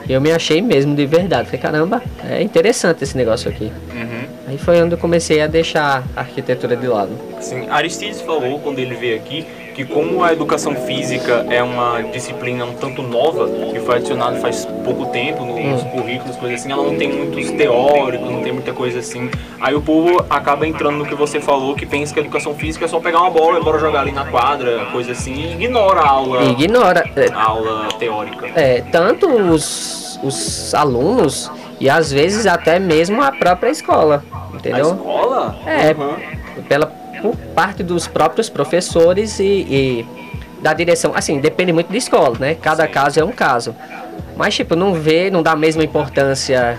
eu 0.07 0.21
me 0.21 0.31
achei 0.31 0.61
mesmo 0.61 0.95
de 0.95 1.05
verdade. 1.05 1.45
Falei, 1.45 1.61
caramba, 1.61 2.01
é 2.29 2.43
interessante 2.43 3.03
esse 3.03 3.17
negócio 3.17 3.49
aqui. 3.49 3.71
Uhum. 3.93 4.34
Aí 4.47 4.57
foi 4.57 4.81
onde 4.81 4.93
eu 4.93 4.97
comecei 4.97 5.41
a 5.41 5.47
deixar 5.47 6.03
a 6.15 6.19
arquitetura 6.19 6.75
de 6.75 6.87
lado. 6.87 7.11
Sim, 7.39 7.67
Aristides 7.69 8.21
falou 8.21 8.59
quando 8.59 8.79
ele 8.79 8.95
veio 8.95 9.15
aqui 9.15 9.45
que 9.75 9.83
como 9.83 10.23
a 10.23 10.31
educação 10.31 10.73
física 10.73 11.45
é 11.49 11.61
uma 11.61 12.01
disciplina 12.01 12.63
um 12.63 12.73
tanto 12.75 13.03
nova, 13.03 13.45
que 13.73 13.79
foi 13.81 13.95
adicionada 13.97 14.37
faz 14.37 14.65
pouco 14.85 15.07
tempo 15.07 15.43
nos 15.43 15.83
currículos, 15.83 16.37
coisas 16.37 16.61
assim, 16.61 16.71
ela 16.71 16.83
não 16.83 16.95
tem 16.95 17.11
muitos 17.11 17.51
teóricos, 17.51 18.31
não 18.31 18.41
tem 18.41 18.53
muita 18.53 18.71
coisa 18.71 18.99
assim. 18.99 19.29
Aí 19.59 19.75
o 19.75 19.81
povo 19.81 20.25
acaba 20.29 20.65
entrando 20.65 20.99
no 20.99 21.05
que 21.05 21.13
você 21.13 21.41
falou, 21.41 21.75
que 21.75 21.85
pensa 21.85 22.13
que 22.13 22.19
a 22.21 22.23
educação 22.23 22.55
física 22.55 22.85
é 22.85 22.87
só 22.87 23.01
pegar 23.01 23.19
uma 23.19 23.29
bola 23.29 23.59
e 23.59 23.63
bora 23.63 23.77
jogar 23.77 23.99
ali 23.99 24.13
na 24.13 24.23
quadra, 24.23 24.85
coisa 24.93 25.11
assim, 25.11 25.33
e 25.33 25.51
ignora 25.51 25.99
a 25.99 26.07
aula, 26.07 26.43
ignora. 26.45 27.03
é, 27.13 27.27
a 27.33 27.43
aula 27.43 27.89
teórica. 27.99 28.47
É, 28.55 28.79
tanto 28.79 29.27
os, 29.27 30.17
os 30.23 30.73
alunos 30.73 31.51
e 31.79 31.89
às 31.89 32.11
vezes 32.11 32.45
até 32.45 32.79
mesmo 32.79 33.21
a 33.21 33.31
própria 33.31 33.69
escola, 33.69 34.23
A 34.31 34.55
entendeu? 34.55 34.93
escola? 34.95 35.55
É, 35.65 35.91
Uhum. 35.93 36.63
pela 36.67 36.85
por 37.21 37.35
parte 37.55 37.81
dos 37.81 38.07
próprios 38.07 38.49
professores 38.49 39.39
e, 39.39 39.43
e 39.43 40.05
da 40.61 40.73
direção. 40.73 41.13
Assim, 41.15 41.39
depende 41.39 41.71
muito 41.73 41.89
da 41.91 41.97
escola, 41.97 42.35
né? 42.39 42.55
Cada 42.61 42.87
caso 42.87 43.19
é 43.19 43.23
um 43.23 43.31
caso. 43.31 43.75
Mas, 44.35 44.53
tipo, 44.53 44.75
não 44.75 44.93
vê, 44.93 45.31
não 45.31 45.41
dá 45.41 45.51
a 45.51 45.55
mesma 45.55 45.83
importância 45.83 46.77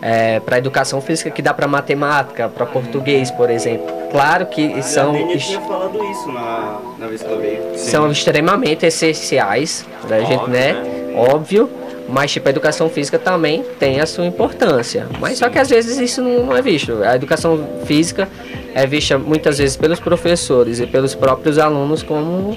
é, 0.00 0.40
para 0.40 0.58
educação 0.58 1.00
física 1.00 1.30
que 1.30 1.42
dá 1.42 1.52
para 1.52 1.68
matemática, 1.68 2.48
para 2.48 2.64
português, 2.66 3.30
por 3.30 3.50
exemplo. 3.50 3.86
Claro 4.10 4.46
que 4.46 4.82
são, 4.82 5.10
a 5.10 5.12
Dênia 5.12 5.36
es- 5.36 5.46
tinha 5.46 5.60
falado 5.60 6.02
isso 6.10 6.32
na, 6.32 6.78
na 6.98 7.06
vez 7.06 7.22
que 7.22 7.28
ela 7.28 7.38
veio. 7.40 7.60
são 7.78 8.10
extremamente 8.10 8.86
essenciais 8.86 9.84
pra 10.06 10.20
gente, 10.20 10.34
Óbvio, 10.40 10.48
né? 10.54 10.72
né? 10.72 11.14
Óbvio. 11.14 11.70
Mas, 12.08 12.32
tipo, 12.32 12.48
a 12.48 12.50
educação 12.50 12.88
física 12.88 13.18
também 13.18 13.62
tem 13.78 14.00
a 14.00 14.06
sua 14.06 14.24
importância. 14.24 15.06
Mas 15.20 15.38
só 15.38 15.50
que 15.50 15.58
às 15.58 15.68
vezes 15.68 15.98
isso 15.98 16.22
não 16.22 16.56
é 16.56 16.62
visto. 16.62 17.02
A 17.02 17.14
educação 17.14 17.68
física 17.84 18.26
é 18.74 18.86
vista 18.86 19.18
muitas 19.18 19.58
vezes 19.58 19.76
pelos 19.76 20.00
professores 20.00 20.80
e 20.80 20.86
pelos 20.86 21.14
próprios 21.14 21.58
alunos 21.58 22.02
como 22.02 22.56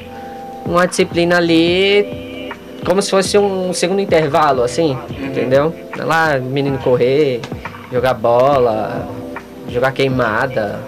uma 0.65 0.85
disciplina 0.87 1.37
ali, 1.37 2.49
como 2.85 3.01
se 3.01 3.09
fosse 3.09 3.37
um 3.37 3.73
segundo 3.73 3.99
intervalo, 3.99 4.63
assim, 4.63 4.97
entendeu? 5.19 5.75
Vai 5.97 6.05
Lá, 6.05 6.37
menino 6.39 6.77
correr, 6.77 7.41
jogar 7.91 8.13
bola, 8.13 9.07
jogar 9.67 9.91
queimada, 9.91 10.79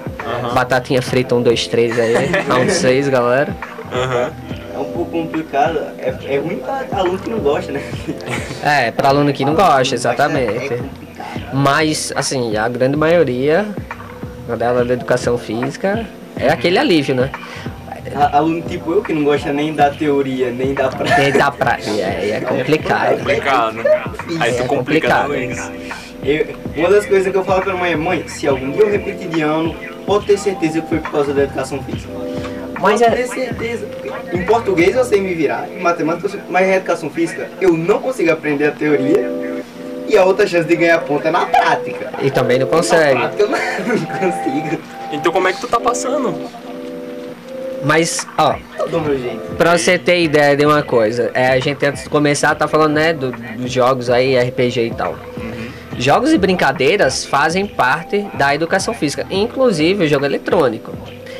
batatinha 0.53 1.01
frita, 1.01 1.36
um, 1.36 1.41
dois, 1.41 1.67
três 1.67 2.00
aí, 2.00 2.13
round 2.48 2.72
seis, 2.74 3.10
galera. 3.10 3.53
Aham. 3.91 4.32
É 4.74 4.77
um 4.77 4.86
pouco 4.86 5.12
complicado. 5.12 5.77
É, 6.00 6.13
é 6.36 6.38
ruim 6.39 6.58
pra 6.58 6.86
aluno 7.00 7.20
que 7.20 7.30
não 7.30 7.39
gosta, 7.39 7.72
né? 7.72 7.82
É, 8.63 8.92
para 8.92 9.10
aluno 9.10 9.32
que 9.34 9.44
não 9.46 9.53
gosta, 9.53 9.94
É 9.94 9.98
exatamente. 9.98 10.70
complicado. 10.70 10.89
Mas, 11.53 12.12
assim, 12.15 12.56
a 12.58 12.68
grande 12.70 12.96
maioria 12.98 13.65
dela 14.58 14.84
da 14.86 14.94
educação 14.94 15.38
física 15.38 16.06
é 16.38 16.50
aquele 16.50 16.77
alívio, 16.77 17.15
né? 17.15 17.30
A- 18.15 18.38
Aluno 18.38 18.62
tipo 18.62 18.92
eu 18.92 19.01
que 19.01 19.13
não 19.13 19.24
gosta 19.24 19.51
nem 19.53 19.74
da 19.74 19.89
teoria, 19.89 20.51
nem 20.51 20.74
da 20.74 20.88
prática. 20.89 21.22
Tem 21.22 21.32
da 21.32 21.50
praia, 21.51 21.84
é, 22.01 22.30
é 22.32 22.42
complicado. 22.42 23.18
Complicado. 23.18 23.77
Aí 24.39 24.53
tu 24.53 24.63
É 24.63 24.65
complica 24.68 25.10
complicado. 25.10 25.30
mais. 25.30 25.72
Eu- 26.24 26.56
uma 26.75 26.89
das 26.89 27.06
coisas 27.06 27.32
que 27.32 27.38
eu 27.38 27.44
falo 27.44 27.62
pra 27.62 27.75
mãe 27.75 27.94
é, 27.94 27.96
mãe, 27.96 28.27
se 28.27 28.48
algum 28.48 28.72
dia 28.72 28.82
eu 28.84 28.92
repetir 28.92 29.27
de 29.30 29.42
ano, 29.42 29.75
pode 30.06 30.25
ter 30.25 30.38
certeza 30.38 30.82
que 30.82 30.88
foi 30.89 31.00
por 31.00 31.12
causa 31.12 31.34
da 31.34 31.44
educação 31.44 31.82
física. 31.84 32.12
Mas 32.84 33.00
pode 33.00 33.04
é- 33.04 33.16
ter 33.16 33.28
certeza. 33.28 33.88
Em 34.32 34.46
português 34.46 34.96
eu 34.96 35.04
sei 35.04 35.20
me 35.22 35.34
virar, 35.34 35.68
em 35.72 35.82
matemática 35.82 36.28
eu 36.28 36.32
sei, 36.32 36.40
mas 36.50 36.68
em 36.68 36.74
educação 36.74 37.10
física 37.10 37.50
eu 37.60 37.74
não 37.75 38.00
consigo 38.00 38.32
aprender 38.32 38.68
a 38.68 38.72
teoria 38.72 39.32
e 40.08 40.18
a 40.18 40.24
outra 40.25 40.46
chance 40.46 40.68
de 40.68 40.75
ganhar 40.75 41.00
ponto 41.00 41.28
é 41.28 41.32
na 41.32 41.46
prática. 41.46 42.12
E 42.22 42.30
também 42.30 42.60
não 42.60 42.68
Na 42.68 42.72
consegue. 42.78 43.20
prática 43.20 43.44
eu 43.44 43.50
não, 43.50 43.58
não 43.88 44.06
consigo. 44.06 44.82
Então 45.12 45.32
como 45.32 45.48
é 45.48 45.54
que 45.54 45.62
tu 45.62 45.68
tá 45.68 45.80
passando? 45.80 46.36
Mas, 47.86 48.25
ó, 48.38 48.56
jeito. 49.20 49.56
pra 49.58 49.78
você 49.78 49.98
ter 49.98 50.22
ideia 50.24 50.56
de 50.56 50.66
uma 50.66 50.82
coisa, 50.84 51.32
é, 51.34 51.48
a 51.50 51.60
gente 51.60 51.86
antes 51.86 52.04
de 52.04 52.10
começar 52.10 52.56
tá 52.56 52.66
falando, 52.66 52.94
né, 52.94 53.12
do- 53.13 53.32
dos 53.32 53.70
jogos 53.72 54.10
aí, 54.10 54.38
RPG 54.38 54.86
e 54.88 54.92
tal. 54.92 55.18
Jogos 55.98 56.32
e 56.32 56.38
brincadeiras 56.38 57.25
fazem 57.25 57.66
parte 57.68 58.25
da 58.36 58.56
educação 58.56 58.94
física, 58.94 59.25
inclusive 59.30 60.06
o 60.06 60.08
jogo 60.08 60.25
eletrônico. 60.25 60.92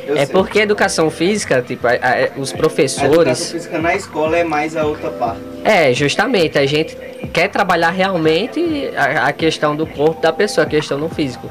Eu 0.06 0.16
é 0.16 0.26
sei. 0.26 0.32
porque 0.34 0.60
a 0.60 0.62
educação 0.62 1.10
física, 1.10 1.62
tipo, 1.62 1.86
a- 1.86 1.90
a- 1.90 1.94
os 1.94 2.00
A 2.02 2.22
educação 2.54 2.56
professores. 2.58 3.52
física 3.52 3.78
na 3.78 3.94
escola 3.94 4.36
é 4.36 4.44
mais 4.44 4.76
a 4.76 4.84
outra 4.84 5.10
parte. 5.10 5.40
É, 5.64 5.92
justamente, 5.94 6.58
a 6.58 6.66
gente 6.66 6.96
quer 7.32 7.48
trabalhar 7.48 7.90
realmente 7.90 8.90
a, 8.96 9.26
a 9.28 9.32
questão 9.32 9.74
do 9.74 9.86
corpo 9.86 10.20
da 10.20 10.32
pessoa, 10.32 10.66
a 10.66 10.68
questão 10.68 10.98
do 11.00 11.08
físico. 11.08 11.50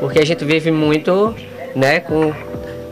Porque 0.00 0.18
a 0.18 0.26
gente 0.26 0.44
vive 0.44 0.70
muito, 0.70 1.34
né, 1.74 2.00
com, 2.00 2.32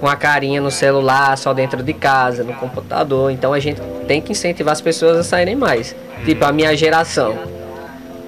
com 0.00 0.06
a 0.08 0.16
carinha 0.16 0.60
no 0.60 0.70
celular, 0.70 1.36
só 1.36 1.52
dentro 1.52 1.82
de 1.82 1.92
casa, 1.92 2.42
no 2.42 2.54
computador. 2.54 3.30
Então 3.30 3.52
a 3.52 3.58
gente 3.60 3.80
tem 4.08 4.20
que 4.20 4.32
incentivar 4.32 4.72
as 4.72 4.80
pessoas 4.80 5.18
a 5.18 5.22
saírem 5.22 5.54
mais. 5.56 5.94
Tipo, 6.24 6.44
a 6.46 6.52
minha 6.52 6.74
geração. 6.76 7.36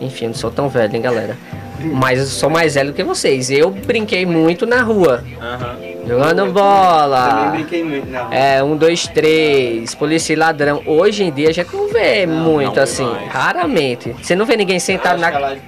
Enfim, 0.00 0.26
não 0.26 0.34
sou 0.34 0.50
tão 0.50 0.68
velho, 0.68 0.94
hein, 0.94 1.00
galera. 1.00 1.36
Mas 1.80 2.18
eu 2.18 2.26
sou 2.26 2.48
mais 2.50 2.74
velho 2.74 2.92
que 2.92 3.02
vocês. 3.02 3.50
Eu 3.50 3.70
brinquei 3.70 4.24
muito 4.24 4.64
na 4.66 4.82
rua, 4.82 5.22
Aham. 5.40 5.76
jogando 6.06 6.36
Também 6.36 6.52
bola. 6.52 7.50
brinquei 7.52 7.84
muito 7.84 8.08
na 8.10 8.22
rua. 8.22 8.34
É, 8.34 8.62
um, 8.62 8.76
dois, 8.76 9.06
três, 9.08 9.94
polícia 9.94 10.32
e 10.32 10.36
ladrão. 10.36 10.82
Hoje 10.86 11.24
em 11.24 11.32
dia 11.32 11.48
a 11.50 11.52
gente 11.52 11.74
não 11.74 11.88
vê 11.88 12.26
muito 12.26 12.76
não 12.76 12.82
assim, 12.82 13.04
mais. 13.04 13.28
raramente. 13.28 14.14
Você 14.22 14.34
não 14.36 14.46
vê 14.46 14.56
ninguém 14.56 14.78
sentado 14.78 15.18
na. 15.20 15.30
caiu. 15.32 15.58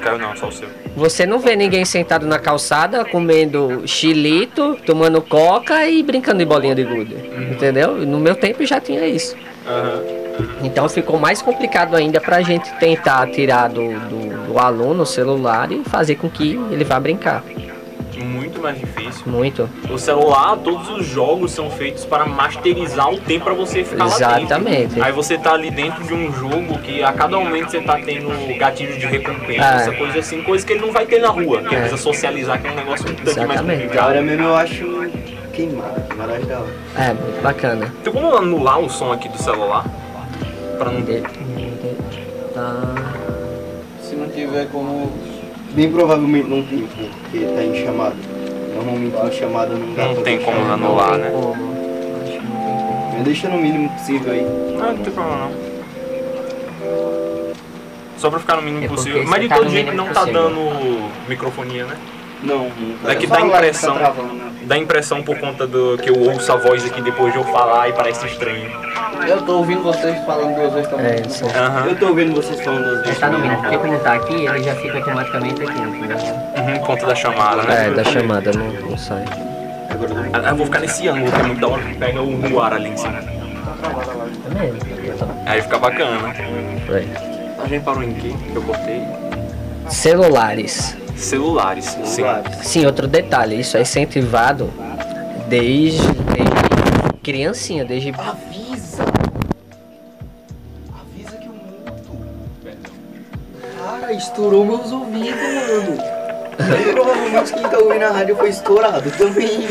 Caiu 0.00 0.18
não, 0.18 0.34
só 0.36 0.48
o 0.48 0.52
seu. 0.52 0.68
Você 0.96 1.24
não 1.26 1.38
vê 1.38 1.54
ninguém 1.56 1.84
sentado 1.84 2.26
na 2.26 2.38
calçada 2.38 3.04
comendo 3.04 3.82
chilito, 3.86 4.76
tomando 4.84 5.22
coca 5.22 5.86
e 5.88 6.02
brincando 6.02 6.38
de 6.38 6.44
bolinha 6.44 6.74
de 6.74 6.84
gude. 6.84 7.14
Entendeu? 7.50 7.94
No 7.96 8.18
meu 8.18 8.34
tempo 8.34 8.64
já 8.66 8.80
tinha 8.80 9.06
isso. 9.06 9.36
Aham. 9.66 10.21
Então 10.62 10.88
ficou 10.88 11.18
mais 11.18 11.42
complicado 11.42 11.94
ainda 11.96 12.20
pra 12.20 12.40
gente 12.42 12.72
tentar 12.78 13.26
tirar 13.30 13.68
do, 13.68 13.82
do, 14.08 14.46
do 14.52 14.58
aluno 14.58 15.02
o 15.02 15.06
celular 15.06 15.70
e 15.72 15.82
fazer 15.84 16.16
com 16.16 16.28
que 16.30 16.58
ele 16.70 16.84
vá 16.84 16.98
brincar. 17.00 17.42
Muito 18.24 18.60
mais 18.62 18.78
difícil. 18.78 19.24
Muito. 19.26 19.68
O 19.90 19.98
celular, 19.98 20.56
todos 20.58 20.88
os 20.90 21.06
jogos 21.06 21.50
são 21.50 21.68
feitos 21.70 22.04
para 22.04 22.24
masterizar 22.24 23.10
o 23.10 23.18
tempo 23.18 23.44
para 23.46 23.54
você 23.54 23.82
ficar 23.82 24.04
lá 24.04 24.14
Exatamente. 24.14 24.76
dentro. 24.86 25.02
Aí 25.04 25.12
você 25.12 25.36
tá 25.36 25.52
ali 25.54 25.70
dentro 25.70 26.04
de 26.04 26.14
um 26.14 26.32
jogo 26.32 26.78
que 26.78 27.02
a 27.02 27.12
cada 27.12 27.36
momento 27.36 27.70
você 27.70 27.80
tá 27.80 27.98
tendo 27.98 28.28
gatilho 28.56 28.96
de 28.96 29.06
recompensa, 29.06 29.64
É. 29.64 29.74
essa 29.76 29.92
coisa 29.92 30.18
assim, 30.20 30.42
coisa 30.42 30.64
que 30.64 30.72
ele 30.72 30.82
não 30.82 30.92
vai 30.92 31.04
ter 31.04 31.20
na 31.20 31.28
rua, 31.30 31.62
que 31.62 31.74
É. 31.74 31.80
precisa 31.80 31.96
socializar, 32.00 32.60
que 32.60 32.68
é 32.68 32.70
um 32.70 32.76
negócio 32.76 33.10
um 33.10 33.14
tanto 33.14 33.24
mais 33.24 33.36
Exatamente. 33.50 33.80
complicado. 33.82 34.04
Agora 34.04 34.22
mesmo 34.22 34.44
eu 34.44 34.56
acho 34.56 35.10
queimado, 35.52 36.00
da 36.46 36.58
hora. 36.60 36.70
É, 36.96 37.06
muito 37.14 37.42
bacana. 37.42 37.92
Tem 38.04 38.12
como 38.12 38.36
anular 38.36 38.78
o 38.78 38.88
som 38.88 39.12
aqui 39.12 39.28
do 39.28 39.38
celular? 39.38 39.84
Pra 40.82 40.90
não 40.92 41.00
de- 41.02 41.22
tá. 42.52 42.94
Se 44.02 44.16
não 44.16 44.28
tiver 44.28 44.66
como. 44.72 45.12
Bem 45.74 45.90
provavelmente 45.92 46.48
não 46.48 46.62
tem, 46.64 46.80
porque 46.80 47.38
tá 47.46 47.62
em 47.62 47.84
chamada. 47.84 48.16
Normalmente 48.74 49.14
em 49.16 49.32
chamada 49.32 49.74
não 49.74 49.94
dá 49.94 50.06
Não 50.06 50.22
tem 50.22 50.38
como 50.40 50.72
anular, 50.72 51.18
né? 51.18 51.30
Como? 51.30 51.54
Mas 53.14 53.22
deixa 53.24 53.48
no 53.48 53.58
mínimo 53.58 53.88
possível 53.90 54.32
aí. 54.32 54.42
Não, 54.42 54.92
não 54.92 54.96
tem 55.04 55.12
problema 55.12 55.36
não. 55.38 55.52
Só 58.18 58.28
pra 58.30 58.38
ficar 58.40 58.56
no 58.56 58.62
mínimo 58.62 58.84
É 58.84 58.88
possível. 58.88 59.24
Mas 59.26 59.40
de 59.42 59.48
tá 59.48 59.56
todo 59.56 59.68
jeito 59.70 59.92
não 59.94 60.06
tá 60.08 60.20
possível. 60.20 60.42
dando 60.42 61.10
microfonia, 61.28 61.86
né? 61.86 61.96
Não, 62.42 62.64
não 62.64 62.96
tá. 63.02 63.12
É 63.12 63.14
que 63.14 63.26
dá 63.26 63.38
live 63.38 63.48
impressão. 63.54 63.94
Tá 63.94 64.00
travando, 64.00 64.34
né? 64.34 64.51
Dá 64.64 64.78
impressão 64.78 65.22
por 65.22 65.38
conta 65.38 65.66
do 65.66 65.98
que 65.98 66.08
eu 66.10 66.18
ouço 66.18 66.52
a 66.52 66.56
voz 66.56 66.84
aqui 66.84 67.02
depois 67.02 67.32
de 67.32 67.38
eu 67.38 67.44
falar 67.44 67.88
e 67.88 67.92
parece 67.92 68.26
estranho. 68.26 68.70
Eu 69.26 69.42
tô 69.42 69.58
ouvindo 69.58 69.82
vocês 69.82 70.16
falando 70.24 70.54
duas 70.54 70.72
vezes 70.72 70.88
também. 70.88 71.06
É, 71.06 71.20
isso. 71.26 71.44
Aham. 71.46 71.86
Eu 71.86 71.96
tô 71.96 72.06
ouvindo 72.08 72.34
vocês 72.34 72.60
falando 72.60 72.86
Ele 72.86 73.02
vezes. 73.02 73.18
tá 73.18 73.28
no 73.28 73.38
mínimo, 73.38 73.60
porque 73.60 73.78
como 73.78 73.98
tá 73.98 74.12
aqui, 74.14 74.46
ele 74.46 74.62
já 74.62 74.74
fica 74.76 74.98
automaticamente 74.98 75.62
aqui. 75.62 75.78
Uhum, 75.80 76.78
por 76.78 76.86
conta 76.86 77.06
da 77.06 77.14
chamada, 77.14 77.62
né? 77.64 77.86
É, 77.86 77.90
da 77.90 78.04
chamada, 78.04 78.50
não, 78.52 78.72
não 78.90 78.96
sai. 78.98 79.24
Agora 79.90 80.10
eu 80.10 80.16
tô- 80.30 80.30
Ah, 80.46 80.50
Eu 80.50 80.56
vou 80.56 80.66
ficar 80.66 80.78
nesse 80.80 81.08
ângulo 81.08 81.30
que 81.30 81.40
é 81.40 81.42
muito 81.42 81.60
da 81.60 81.68
hora 81.68 81.82
que 81.82 81.94
pega 81.96 82.20
o 82.22 82.60
ar 82.60 82.72
ali 82.74 82.90
em 82.90 82.96
cima. 82.96 83.18
Aí 85.46 85.60
fica 85.62 85.78
bacana. 85.78 86.34
Foi. 86.86 87.08
A 87.62 87.68
gente 87.68 87.84
parou 87.84 88.02
em 88.02 88.14
quê? 88.14 88.32
Que 88.50 88.56
eu 88.56 88.62
cortei? 88.62 89.02
Celulares. 89.88 90.96
Celulares. 91.22 91.84
Sim. 91.86 92.04
Celulares. 92.04 92.56
Sim, 92.62 92.86
outro 92.86 93.06
detalhe, 93.06 93.60
isso 93.60 93.76
é 93.76 93.82
incentivado 93.82 94.72
desde, 95.48 96.02
desde 96.12 97.12
criancinha, 97.22 97.84
desde 97.84 98.10
Avisa! 98.10 99.04
Avisa 100.92 101.36
que 101.36 101.46
eu 101.46 101.52
mudo. 101.52 102.02
Cara, 103.78 104.12
estourou 104.12 104.64
meus 104.64 104.90
ouvidos, 104.90 105.40
mano. 105.40 106.22
Provavelmente 106.92 107.52
quem 107.52 107.62
tá 107.62 107.78
ouvindo 107.78 108.02
a 108.04 108.10
rádio 108.10 108.36
foi 108.36 108.50
estourado 108.50 109.10
também. 109.12 109.66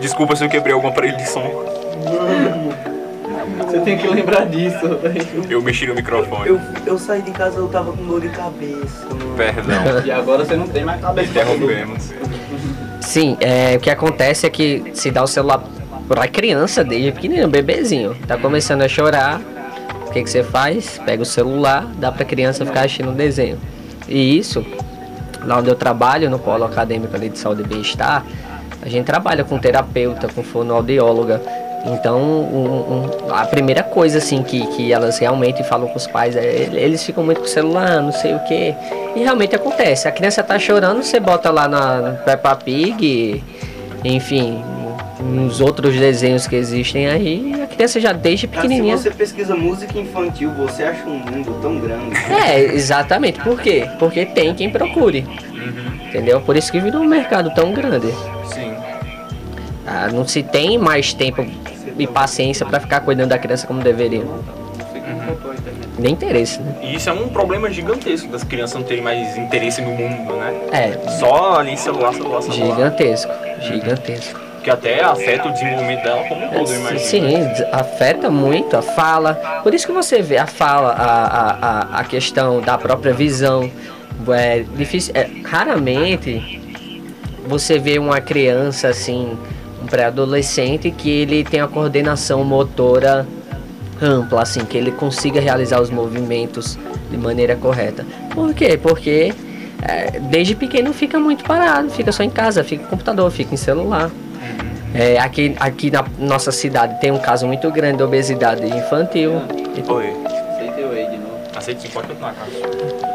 Desculpa 0.00 0.34
se 0.36 0.44
eu 0.44 0.48
quebrei 0.48 0.74
algum 0.74 0.88
aparelho 0.88 1.16
de 1.16 1.28
som. 1.28 1.42
Você 3.72 3.80
tem 3.80 3.96
que 3.96 4.06
lembrar 4.06 4.44
disso. 4.44 5.00
Eu 5.48 5.62
mexi 5.62 5.86
no 5.86 5.94
microfone. 5.94 6.46
Eu, 6.46 6.60
eu 6.84 6.98
saí 6.98 7.22
de 7.22 7.30
casa, 7.30 7.56
eu 7.56 7.68
tava 7.68 7.90
com 7.92 8.04
dor 8.04 8.20
de 8.20 8.28
cabeça. 8.28 9.06
mano. 9.08 9.34
Perdão. 9.34 10.04
E 10.04 10.10
agora 10.10 10.44
você 10.44 10.54
não 10.56 10.68
tem 10.68 10.84
mais 10.84 11.00
cabeça. 11.00 11.30
Interrompemos. 11.30 12.12
Sim, 13.00 13.38
é, 13.40 13.74
o 13.74 13.80
que 13.80 13.88
acontece 13.88 14.46
é 14.46 14.50
que 14.50 14.84
se 14.92 15.10
dá 15.10 15.22
o 15.22 15.26
celular 15.26 15.64
pra 16.06 16.28
criança 16.28 16.84
desde 16.84 17.12
pequenininho, 17.12 17.48
bebezinho. 17.48 18.14
Tá 18.28 18.36
começando 18.36 18.82
a 18.82 18.88
chorar, 18.88 19.40
o 20.06 20.10
que, 20.10 20.22
que 20.22 20.28
você 20.28 20.42
faz? 20.42 21.00
Pega 21.06 21.22
o 21.22 21.26
celular, 21.26 21.86
dá 21.96 22.12
pra 22.12 22.26
criança 22.26 22.66
ficar 22.66 22.80
assistindo 22.80 23.08
um 23.08 23.14
desenho. 23.14 23.58
E 24.06 24.36
isso, 24.36 24.62
lá 25.46 25.58
onde 25.58 25.70
eu 25.70 25.74
trabalho, 25.74 26.28
no 26.28 26.38
polo 26.38 26.64
acadêmico 26.64 27.16
ali 27.16 27.30
de 27.30 27.38
saúde 27.38 27.62
e 27.62 27.66
bem-estar, 27.66 28.22
a 28.82 28.88
gente 28.88 29.06
trabalha 29.06 29.44
com 29.44 29.58
terapeuta, 29.58 30.28
com 30.28 30.42
fonoaudióloga. 30.42 31.61
Então, 31.84 32.20
um- 32.20 33.06
um- 33.28 33.34
a 33.34 33.44
primeira 33.44 33.82
coisa 33.82 34.18
assim 34.18 34.42
que, 34.42 34.64
que 34.68 34.92
elas 34.92 35.18
realmente 35.18 35.64
falam 35.64 35.88
com 35.88 35.96
os 35.96 36.06
pais 36.06 36.36
é 36.36 36.68
eles 36.72 37.02
ficam 37.04 37.24
muito 37.24 37.38
com 37.40 37.46
o 37.46 37.48
celular, 37.48 38.00
não 38.00 38.12
sei 38.12 38.34
o 38.34 38.38
que. 38.40 38.74
E 39.16 39.20
realmente 39.20 39.54
acontece. 39.56 40.06
A 40.06 40.12
criança 40.12 40.42
tá 40.44 40.58
chorando, 40.58 41.02
você 41.02 41.18
bota 41.18 41.50
lá 41.50 41.66
na 41.66 42.18
Peppa 42.24 42.54
Pig, 42.54 43.42
enfim, 44.04 44.62
nos 45.20 45.60
outros 45.60 45.96
desenhos 45.96 46.46
que 46.46 46.54
existem 46.54 47.08
aí, 47.08 47.52
a 47.62 47.66
criança 47.66 47.98
já 48.00 48.12
desde 48.12 48.42
se 48.42 48.46
pequenininha. 48.48 48.96
você 48.96 49.10
pesquisa 49.10 49.54
música 49.56 49.98
infantil, 49.98 50.50
você 50.52 50.84
acha 50.84 51.04
um 51.04 51.18
mundo 51.18 51.58
tão 51.60 51.78
grande. 51.80 52.16
É, 52.30 52.60
exatamente. 52.74 53.40
Por 53.40 53.60
quê? 53.60 53.88
Porque 53.98 54.24
tem 54.24 54.54
quem 54.54 54.70
procure. 54.70 55.26
Entendeu? 56.08 56.40
Por 56.40 56.56
isso 56.56 56.70
que 56.70 56.78
virou 56.78 57.02
um 57.02 57.06
mercado 57.06 57.52
tão 57.54 57.72
grande. 57.72 58.08
Sim. 58.52 58.72
Ah, 59.86 60.08
não 60.12 60.26
se 60.26 60.42
tem 60.42 60.78
mais 60.78 61.12
tempo 61.12 61.44
e 62.02 62.06
paciência 62.06 62.66
pra 62.66 62.80
ficar 62.80 63.00
cuidando 63.00 63.30
da 63.30 63.38
criança 63.38 63.66
como 63.66 63.80
deveria. 63.80 64.24
Nem 65.98 66.14
interesse, 66.14 66.60
né? 66.60 66.74
E 66.82 66.94
isso 66.96 67.08
é 67.08 67.12
um 67.12 67.28
problema 67.28 67.70
gigantesco 67.70 68.28
das 68.28 68.42
crianças 68.42 68.80
não 68.80 68.82
terem 68.82 69.02
mais 69.02 69.36
interesse 69.36 69.80
no 69.82 69.90
mundo, 69.90 70.32
né? 70.34 70.54
É, 70.72 71.08
Só 71.18 71.58
ali 71.58 71.76
celular, 71.76 72.12
celular, 72.14 72.42
celular. 72.42 72.76
gigantesco, 72.76 73.32
gigantesco. 73.60 74.40
Que 74.62 74.70
até 74.70 75.02
afeta 75.02 75.48
o 75.48 75.52
desenvolvimento 75.52 76.02
dela 76.04 76.22
como 76.28 76.44
um 76.46 76.48
todo, 76.48 76.70
eu 76.70 76.76
imagino. 76.80 77.00
Sim, 77.00 77.34
afeta 77.72 78.30
muito 78.30 78.76
a 78.76 78.82
fala. 78.82 79.34
Por 79.62 79.74
isso 79.74 79.86
que 79.86 79.92
você 79.92 80.22
vê 80.22 80.38
a 80.38 80.46
fala, 80.46 80.92
a, 80.92 81.26
a, 81.26 81.50
a, 81.50 82.00
a 82.00 82.04
questão 82.04 82.60
da 82.60 82.78
própria 82.78 83.12
visão. 83.12 83.70
É 84.30 84.64
difícil. 84.76 85.12
É, 85.16 85.28
raramente 85.44 86.60
você 87.46 87.78
vê 87.78 87.98
uma 87.98 88.20
criança 88.20 88.88
assim, 88.88 89.36
um 89.82 89.86
pré-adolescente 89.86 90.90
que 90.90 91.10
ele 91.10 91.44
tem 91.44 91.60
a 91.60 91.66
coordenação 91.66 92.44
motora 92.44 93.26
ampla, 94.00 94.42
assim, 94.42 94.64
que 94.64 94.76
ele 94.76 94.92
consiga 94.92 95.40
realizar 95.40 95.80
os 95.80 95.90
movimentos 95.90 96.78
de 97.10 97.16
maneira 97.16 97.56
correta. 97.56 98.06
Por 98.30 98.54
quê? 98.54 98.78
Porque 98.80 99.32
é, 99.82 100.18
desde 100.18 100.54
pequeno 100.54 100.92
fica 100.92 101.18
muito 101.18 101.44
parado, 101.44 101.90
fica 101.90 102.10
só 102.10 102.22
em 102.22 102.30
casa, 102.30 102.64
fica 102.64 102.82
em 102.84 102.86
computador, 102.86 103.30
fica 103.30 103.54
em 103.54 103.56
celular. 103.56 104.10
É, 104.94 105.18
aqui, 105.18 105.54
aqui 105.58 105.90
na 105.90 106.04
nossa 106.18 106.52
cidade 106.52 107.00
tem 107.00 107.10
um 107.10 107.18
caso 107.18 107.46
muito 107.46 107.70
grande 107.70 107.98
de 107.98 108.02
obesidade 108.02 108.66
infantil. 108.66 109.40
E, 109.76 109.90
Oi. 109.90 110.12
Aceitei 110.26 110.84
o 110.84 110.90
aí 110.90 111.10
de 111.10 111.16
novo. 111.16 111.38
Aceita 111.54 111.80
sim, 111.80 111.88
pode 111.88 112.08
continuar, 112.08 112.34
cara. 112.34 112.50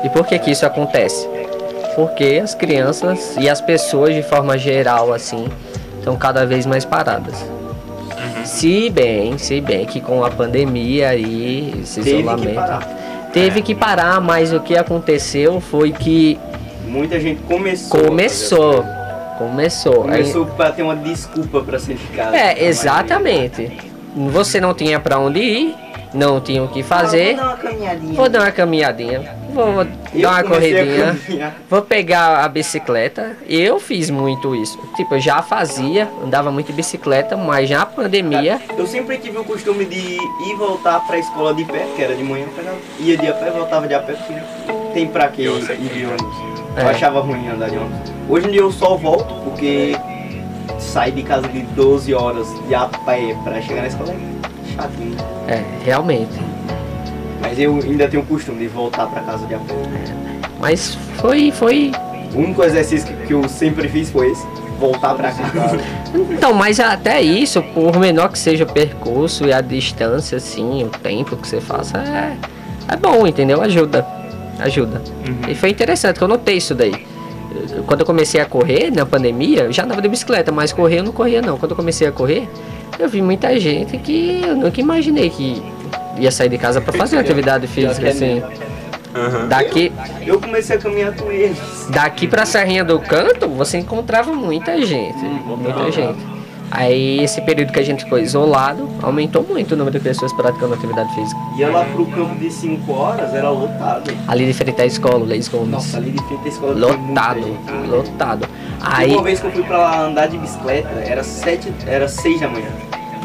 e 0.03 0.09
por 0.09 0.25
que 0.25 0.39
que 0.39 0.51
isso 0.51 0.65
acontece? 0.65 1.27
Porque 1.95 2.39
as 2.43 2.55
crianças 2.55 3.35
e 3.39 3.49
as 3.49 3.61
pessoas 3.61 4.15
de 4.15 4.23
forma 4.23 4.57
geral 4.57 5.13
assim 5.13 5.47
estão 6.07 6.15
cada 6.15 6.45
vez 6.45 6.65
mais 6.65 6.85
paradas. 6.85 7.35
Se 8.45 8.89
bem, 8.89 9.37
se 9.37 9.59
bem 9.59 9.85
que 9.85 9.99
com 9.99 10.23
a 10.23 10.29
pandemia 10.29 11.13
e 11.15 11.81
esse 11.83 11.95
Teve 12.01 12.11
que 12.15 12.19
isolamento 12.21 12.55
parar. 12.55 13.29
teve 13.33 13.61
que 13.61 13.75
parar, 13.75 14.21
mas 14.21 14.53
o 14.53 14.61
que 14.61 14.77
aconteceu 14.77 15.59
foi 15.59 15.91
que 15.91 16.39
Muita 16.87 17.19
gente 17.19 17.41
começou. 17.43 17.99
começou, 18.05 18.85
começou. 19.37 19.93
coisas. 19.95 20.15
Aí- 20.15 20.21
Começou 20.33 20.45
pra 20.45 20.71
ter 20.71 20.83
uma 20.83 20.95
desculpa 20.95 21.59
pra 21.61 21.77
ser 21.77 21.95
de 21.95 22.07
casa. 22.07 22.37
É, 22.37 22.63
exatamente. 22.65 23.69
Você 24.15 24.61
não 24.61 24.73
tinha 24.73 24.99
pra 24.99 25.19
onde 25.19 25.39
ir, 25.41 25.75
não 26.13 26.39
tinha 26.39 26.63
o 26.63 26.69
que 26.69 26.81
fazer. 26.83 27.35
Ah, 27.37 27.43
vou 27.43 27.43
dar 27.43 27.47
uma 27.49 27.57
caminhadinha. 27.57 28.13
Vou 28.13 28.29
dar 28.29 28.39
uma 28.39 28.51
caminhadinha, 28.51 29.35
vou 29.57 29.87
Eu 30.13 30.21
dar 30.21 30.31
uma 30.31 30.43
corridinha, 30.43 31.55
vou 31.69 31.81
pegar 31.81 32.43
a 32.43 32.47
bicicleta. 32.47 33.35
Eu 33.47 33.79
fiz 33.79 34.09
muito 34.09 34.55
isso. 34.55 34.77
Tipo, 34.95 35.15
eu 35.15 35.19
já 35.19 35.41
fazia, 35.41 36.07
andava 36.23 36.51
muito 36.51 36.67
de 36.67 36.73
bicicleta, 36.73 37.35
mas 37.35 37.69
na 37.69 37.85
pandemia, 37.85 38.61
Eu 38.77 38.85
sempre 38.85 39.17
tive 39.17 39.37
o 39.37 39.43
costume 39.43 39.85
de 39.85 39.97
ir 39.97 40.21
e 40.47 40.55
voltar 40.55 40.99
pra 41.07 41.17
escola 41.17 41.53
de 41.53 41.65
pé, 41.65 41.87
que 41.95 42.01
era 42.03 42.15
de 42.15 42.23
manhã, 42.23 42.45
pegava, 42.55 42.77
ia 42.99 43.17
de 43.17 43.27
a 43.27 43.33
pé, 43.33 43.51
voltava 43.51 43.87
de 43.87 43.93
a 43.93 43.99
pé, 43.99 44.13
porque 44.13 44.33
tem 44.93 45.07
pra 45.07 45.27
que 45.27 45.43
Eu 45.43 45.57
ir 45.57 45.89
de 45.89 46.05
ônibus. 46.05 46.37
É. 46.75 46.83
Eu 46.83 46.89
achava 46.89 47.19
ruim 47.21 47.47
andar 47.47 47.69
de 47.69 47.77
ônibus. 47.77 48.11
Hoje 48.29 48.47
em 48.47 48.51
dia 48.51 48.61
eu 48.61 48.71
só 48.71 48.95
volto 48.95 49.33
porque 49.43 49.95
sair 50.79 51.11
de 51.11 51.23
casa 51.23 51.47
de 51.47 51.61
12 51.61 52.13
horas 52.13 52.47
de 52.67 52.75
a 52.75 52.85
pé 53.05 53.35
pra 53.43 53.59
chegar 53.61 53.81
na 53.81 53.87
escola 53.87 54.11
é 54.11 54.75
chatinho. 54.75 55.17
é, 55.47 55.63
realmente. 55.83 56.39
Mas 57.47 57.57
eu 57.59 57.79
ainda 57.81 58.09
tenho 58.09 58.23
o 58.23 58.25
costume 58.25 58.59
de 58.59 58.67
voltar 58.67 59.07
pra 59.07 59.21
casa 59.21 59.47
de 59.47 59.55
a 59.55 59.59
pé. 59.59 59.73
Mas 60.59 60.95
foi, 61.15 61.49
foi. 61.49 61.93
O 62.33 62.39
único 62.39 62.61
exercício 62.61 63.07
que, 63.07 63.27
que 63.27 63.33
eu 63.33 63.47
sempre 63.47 63.87
fiz 63.87 64.09
foi 64.09 64.31
esse, 64.31 64.45
voltar 64.77 65.13
pra 65.15 65.31
casa. 65.31 65.77
Então, 66.13 66.53
mas 66.53 66.77
até 66.77 67.21
isso, 67.21 67.61
por 67.73 67.97
menor 67.97 68.29
que 68.29 68.37
seja 68.37 68.65
o 68.65 68.67
percurso 68.67 69.45
e 69.45 69.53
a 69.53 69.61
distância, 69.61 70.37
assim, 70.37 70.83
o 70.83 70.89
tempo 70.89 71.37
que 71.37 71.47
você 71.47 71.61
faça, 71.61 71.99
é, 71.99 72.35
é 72.89 72.97
bom, 72.97 73.25
entendeu? 73.25 73.61
Ajuda. 73.61 74.05
Ajuda. 74.59 75.01
E 75.47 75.55
foi 75.55 75.69
interessante 75.69 76.17
que 76.17 76.23
eu 76.23 76.27
notei 76.27 76.57
isso 76.57 76.75
daí. 76.75 77.07
Quando 77.85 78.01
eu 78.01 78.05
comecei 78.05 78.41
a 78.41 78.45
correr 78.45 78.91
na 78.91 79.05
pandemia, 79.05 79.63
eu 79.63 79.71
já 79.71 79.85
andava 79.85 80.01
de 80.01 80.09
bicicleta, 80.09 80.51
mas 80.51 80.73
correr 80.73 80.99
eu 80.99 81.03
não 81.03 81.13
corria 81.13 81.41
não. 81.41 81.57
Quando 81.57 81.71
eu 81.71 81.77
comecei 81.77 82.07
a 82.07 82.11
correr, 82.11 82.47
eu 82.99 83.07
vi 83.07 83.21
muita 83.21 83.57
gente 83.57 83.97
que 83.99 84.41
eu 84.45 84.55
nunca 84.55 84.81
imaginei 84.81 85.29
que 85.29 85.63
ia 86.19 86.31
sair 86.31 86.49
de 86.49 86.57
casa 86.57 86.81
pra 86.81 86.93
fazer 86.93 87.17
atividade 87.17 87.67
física 87.67 88.09
assim. 88.09 88.41
Aham. 89.15 89.47
Daqui, 89.47 89.91
Eu 90.25 90.39
comecei 90.39 90.75
a 90.75 90.79
caminhar 90.79 91.15
com 91.15 91.31
eles. 91.31 91.57
daqui 91.89 92.27
pra 92.27 92.45
Serrinha 92.45 92.83
do 92.83 92.99
Canto, 92.99 93.47
você 93.47 93.77
encontrava 93.77 94.31
muita 94.33 94.79
gente, 94.85 95.17
muita 95.17 95.91
gente. 95.91 96.37
Aí 96.69 97.23
esse 97.23 97.39
período 97.41 97.71
que 97.71 97.79
a 97.79 97.83
gente 97.83 98.03
ficou 98.03 98.19
isolado, 98.19 98.89
aumentou 99.01 99.41
muito 99.41 99.71
o 99.71 99.77
número 99.77 99.97
de 99.97 100.03
pessoas 100.03 100.33
praticando 100.33 100.73
atividade 100.73 101.15
física. 101.15 101.39
Ia 101.57 101.69
lá 101.69 101.85
pro 101.85 102.05
campo 102.07 102.35
de 102.35 102.51
5 102.51 102.91
horas, 102.91 103.33
era 103.33 103.49
lotado. 103.49 104.11
Ali 104.27 104.45
de 104.45 104.53
frente 104.53 104.81
à 104.81 104.85
escola, 104.85 105.23
Leis 105.25 105.47
Gomes. 105.47 105.69
Nossa, 105.69 105.95
ali 105.97 106.11
de 106.11 106.21
frente 106.25 106.41
da 106.43 106.49
escola 106.49 106.73
Lotado, 106.73 107.41
gente. 107.41 107.87
lotado. 107.89 108.47
Aí... 108.81 109.05
Aí, 109.05 109.13
Uma 109.13 109.23
vez 109.23 109.39
que 109.39 109.47
eu 109.47 109.51
fui 109.51 109.63
pra 109.63 109.77
lá 109.77 110.01
andar 110.01 110.27
de 110.27 110.37
bicicleta, 110.37 110.89
era 111.07 111.23
sete, 111.23 111.71
era 111.87 112.05
6 112.07 112.41
da 112.41 112.49
manhã. 112.49 112.67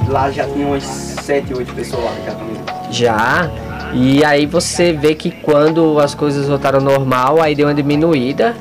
Lá 0.09 0.31
já 0.31 0.45
tinha 0.45 0.65
umas 0.67 0.85
7, 0.85 1.53
8 1.53 1.75
pessoas 1.75 2.05
lá 2.05 2.13
já 2.25 2.33
caminhando. 2.37 2.62
Já. 2.93 3.51
E 3.93 4.25
aí 4.25 4.47
você 4.47 4.93
vê 4.93 5.15
que 5.15 5.31
quando 5.31 5.99
as 5.99 6.15
coisas 6.15 6.49
voltaram 6.49 6.79
ao 6.79 6.85
normal, 6.85 7.41
aí 7.41 7.55
deu 7.55 7.67
uma 7.67 7.75
diminuída. 7.75 8.55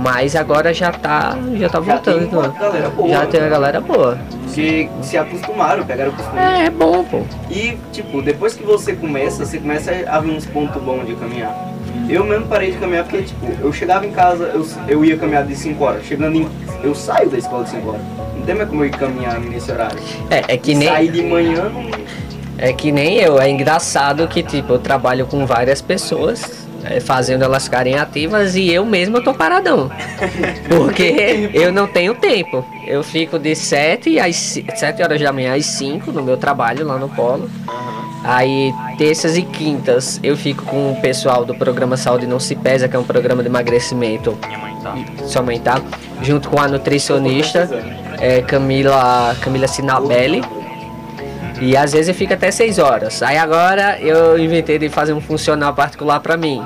Mas 0.00 0.36
agora 0.36 0.72
já 0.72 0.92
tá, 0.92 1.36
já 1.56 1.68
tá 1.68 1.80
Já 1.80 1.92
voltando. 1.94 2.28
tem 2.28 2.38
uma 2.38 2.46
então. 2.46 2.52
galera 2.60 2.88
boa, 2.90 3.08
já 3.08 3.26
tem 3.26 3.40
a 3.40 3.48
galera 3.48 3.80
boa. 3.80 4.18
Se, 4.46 4.88
se 5.02 5.18
acostumaram, 5.18 5.84
pegaram 5.84 6.12
o 6.12 6.14
costume. 6.14 6.38
É, 6.38 6.66
é 6.66 6.70
bom, 6.70 7.02
pô. 7.04 7.22
E, 7.50 7.76
tipo, 7.92 8.22
depois 8.22 8.54
que 8.54 8.62
você 8.62 8.94
começa, 8.94 9.44
você 9.44 9.58
começa 9.58 9.90
a 10.06 10.20
ver 10.20 10.30
uns 10.30 10.46
pontos 10.46 10.80
bons 10.82 11.04
de 11.04 11.14
caminhar. 11.16 11.52
Eu 12.08 12.24
mesmo 12.24 12.46
parei 12.46 12.70
de 12.70 12.78
caminhar 12.78 13.04
porque, 13.04 13.22
tipo, 13.22 13.46
eu 13.60 13.72
chegava 13.72 14.06
em 14.06 14.12
casa, 14.12 14.44
eu, 14.54 14.64
eu 14.86 15.04
ia 15.04 15.16
caminhar 15.16 15.44
de 15.44 15.56
5 15.56 15.84
horas. 15.84 16.04
Chegando 16.06 16.36
em. 16.36 16.48
Eu 16.82 16.94
saio 16.94 17.28
da 17.28 17.36
escola 17.36 17.64
de 17.64 17.70
5 17.70 17.88
horas. 17.88 18.00
Não 18.36 18.42
tem 18.42 18.54
mais 18.54 18.68
como 18.68 18.82
eu 18.82 18.86
ir 18.86 18.90
caminhar 18.90 19.40
nesse 19.40 19.70
horário. 19.72 19.98
É, 20.30 20.54
é 20.54 20.56
que 20.56 20.74
nem. 20.74 20.88
Sair 20.88 21.10
de 21.10 21.22
manhã 21.22 21.68
não. 21.68 21.90
É 22.58 22.72
que 22.72 22.90
nem 22.90 23.16
eu, 23.18 23.40
é 23.40 23.48
engraçado 23.48 24.26
que 24.26 24.42
tipo, 24.42 24.74
eu 24.74 24.78
trabalho 24.78 25.26
com 25.26 25.46
várias 25.46 25.80
pessoas, 25.80 26.66
é, 26.84 26.98
fazendo 26.98 27.44
elas 27.44 27.64
ficarem 27.64 27.96
ativas 27.96 28.56
e 28.56 28.68
eu 28.70 28.84
mesmo 28.84 29.22
tô 29.22 29.32
paradão. 29.32 29.90
Porque 30.68 31.50
eu 31.54 31.72
não 31.72 31.86
tenho 31.86 32.14
tempo. 32.14 32.64
Eu 32.84 33.04
fico 33.04 33.38
de 33.38 33.54
7 33.54 34.18
às 34.18 34.36
7 34.36 35.02
horas 35.02 35.20
da 35.20 35.32
manhã 35.32 35.54
às 35.54 35.66
5 35.66 36.10
no 36.10 36.22
meu 36.22 36.36
trabalho 36.36 36.84
lá 36.84 36.98
no 36.98 37.08
Polo. 37.08 37.48
Aí 38.24 38.74
terças 38.98 39.36
e 39.36 39.42
quintas 39.42 40.18
eu 40.24 40.36
fico 40.36 40.64
com 40.64 40.90
o 40.90 41.00
pessoal 41.00 41.44
do 41.44 41.54
programa 41.54 41.96
Saúde 41.96 42.26
Não 42.26 42.40
Se 42.40 42.56
Pesa, 42.56 42.88
que 42.88 42.96
é 42.96 42.98
um 42.98 43.04
programa 43.04 43.42
de 43.42 43.48
emagrecimento 43.48 44.36
Minha 44.44 44.58
mãe 44.58 44.76
tá. 44.82 44.94
sua 45.24 45.42
mãe 45.42 45.60
tá, 45.60 45.80
junto 46.20 46.48
com 46.48 46.60
a 46.60 46.66
nutricionista 46.66 47.68
é, 48.20 48.42
Camila, 48.42 49.36
Camila 49.40 49.68
Sinabelli. 49.68 50.42
E 51.60 51.76
às 51.76 51.92
vezes 51.92 52.08
eu 52.08 52.14
fico 52.14 52.32
até 52.34 52.50
6 52.50 52.78
horas. 52.78 53.22
Aí 53.22 53.36
agora 53.36 53.98
eu 54.00 54.38
inventei 54.38 54.78
de 54.78 54.88
fazer 54.88 55.12
um 55.12 55.20
funcional 55.20 55.74
particular 55.74 56.20
pra 56.20 56.36
mim. 56.36 56.62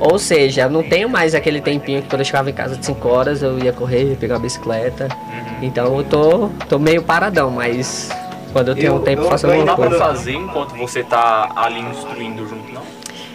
Ou 0.00 0.18
seja, 0.18 0.62
eu 0.62 0.70
não 0.70 0.82
tenho 0.82 1.08
mais 1.08 1.34
aquele 1.34 1.60
tempinho 1.60 2.02
que 2.02 2.08
quando 2.08 2.20
eu 2.20 2.24
chegava 2.24 2.50
em 2.50 2.52
casa 2.52 2.76
de 2.76 2.84
5 2.84 3.08
horas 3.08 3.42
eu 3.42 3.58
ia 3.58 3.72
correr, 3.72 4.16
pegar 4.16 4.36
a 4.36 4.38
bicicleta. 4.38 5.08
Então 5.62 5.96
eu 5.98 6.04
tô, 6.04 6.48
tô 6.68 6.78
meio 6.78 7.02
paradão, 7.02 7.50
mas 7.50 8.10
quando 8.52 8.68
eu 8.68 8.74
tenho 8.74 8.88
Eu- 8.88 8.96
um 8.96 9.00
tempo 9.00 9.22
eu 9.22 9.28
faço 9.30 9.46
Não 9.46 9.54
alguma 9.54 9.72
dá 9.72 9.76
pra 9.78 9.88
coisa. 9.88 10.04
fazer 10.04 10.32
enquanto 10.34 10.76
você 10.76 11.02
tá 11.02 11.50
ali 11.56 11.80
instruindo 11.80 12.46
junto, 12.46 12.72
não? 12.72 12.82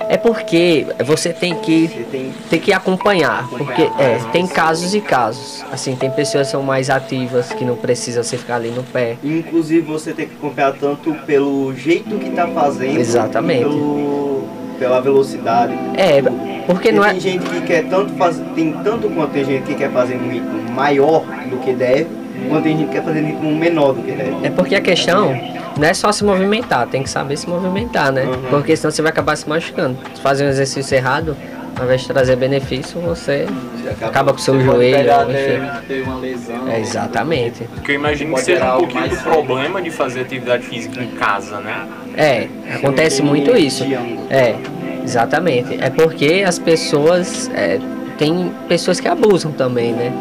É 0.10 0.18
porque 0.18 0.86
você 1.06 1.32
tem 1.34 1.56
que 1.56 1.88
Você 1.88 2.04
tem. 2.12 2.32
tem 2.50 2.60
que 2.60 2.74
acompanhar, 2.74 3.48
porque 3.50 3.82
é, 3.82 4.20
tem 4.32 4.46
casos 4.48 4.94
e 4.94 5.02
casos. 5.02 5.64
Assim, 5.72 5.96
tem 5.96 6.10
pessoas 6.12 6.48
que 6.48 6.52
são 6.52 6.64
mais 6.64 6.90
ativas 6.90 7.52
que 7.54 7.64
não 7.64 7.76
precisam 7.76 8.24
você 8.24 8.38
ficar 8.38 8.56
ali 8.56 8.70
no 8.70 8.84
pé. 8.84 9.18
Inclusive 9.24 9.82
você 9.82 10.14
tem 10.14 10.28
que 10.28 10.36
acompanhar 10.36 10.74
tanto 10.74 11.14
pelo 11.26 11.74
jeito 11.76 12.18
que 12.18 12.30
tá 12.32 12.48
fazendo. 12.48 13.00
Exatamente. 13.00 13.64
Pelo, 13.64 14.44
pela 14.80 15.00
velocidade. 15.00 15.74
É, 15.96 16.22
porque 16.66 16.92
não 16.92 17.04
é. 17.06 17.12
Tem 17.12 17.20
gente 17.20 17.46
que 17.50 17.62
quer 17.62 17.88
tanto 17.88 18.14
fazer. 18.14 18.44
Tem 18.56 18.74
tanto 18.84 19.10
quanto 19.10 19.32
tem 19.32 19.46
gente 19.46 19.64
que 19.64 19.76
quer 19.76 19.92
fazer 19.92 20.16
um 20.16 20.30
ritmo 20.30 20.72
maior 20.72 21.24
do 21.50 21.58
que 21.58 21.74
deve, 21.74 22.08
quanto 22.50 22.64
tem 22.64 22.78
gente 22.78 22.88
que 22.88 22.94
quer 22.94 23.04
fazer 23.04 23.22
um 23.22 23.28
ritmo 23.28 23.56
menor 23.56 23.94
do 23.94 24.02
que 24.02 24.12
deve. 24.12 24.36
É 24.46 24.50
porque 24.50 24.76
a 24.76 24.82
questão 24.82 25.34
não 25.78 25.88
é 25.88 25.94
só 25.94 26.12
se 26.12 26.24
movimentar, 26.24 26.88
tem 26.88 27.04
que 27.04 27.10
saber 27.10 27.38
se 27.38 27.50
movimentar, 27.50 28.12
né? 28.12 28.24
Uhum. 28.26 28.42
Porque 28.50 28.76
senão 28.76 28.92
você 28.92 29.02
vai 29.02 29.12
acabar 29.12 29.36
se 29.36 29.48
machucando. 29.48 29.98
Se 30.14 30.22
fazer 30.22 30.46
um 30.46 30.50
exercício 30.50 30.96
errado, 30.96 31.36
ao 31.78 31.86
invés 31.86 32.02
de 32.02 32.08
trazer 32.08 32.36
benefício, 32.36 33.00
você 33.00 33.48
Você 33.82 34.06
acaba 34.06 34.32
com 34.34 34.38
o 34.38 34.42
seu 34.42 34.60
joelho. 34.60 34.98
pegar 34.98 35.24
enfim. 35.30 35.88
ter 35.88 36.04
uma 36.04 36.18
lesão. 36.18 36.68
É, 36.70 36.80
exatamente. 36.80 37.64
Porque 37.74 37.92
eu 37.92 37.96
imagino 37.96 38.36
que 38.36 38.42
seja 38.42 38.76
um 38.76 38.80
pouquinho 38.80 39.10
do 39.10 39.18
problema 39.18 39.82
de 39.82 39.90
fazer 39.90 40.22
atividade 40.22 40.64
física 40.64 41.02
em 41.02 41.12
casa, 41.12 41.60
né? 41.60 41.88
É, 42.16 42.48
acontece 42.76 43.22
muito 43.24 43.56
isso. 43.56 43.86
É, 44.30 44.56
exatamente. 45.04 45.78
É 45.82 45.90
porque 45.90 46.44
as 46.46 46.60
pessoas. 46.60 47.50
É, 47.54 47.80
tem 48.18 48.52
pessoas 48.68 49.00
que 49.00 49.08
abusam 49.08 49.52
também, 49.52 49.94
né? 49.94 50.12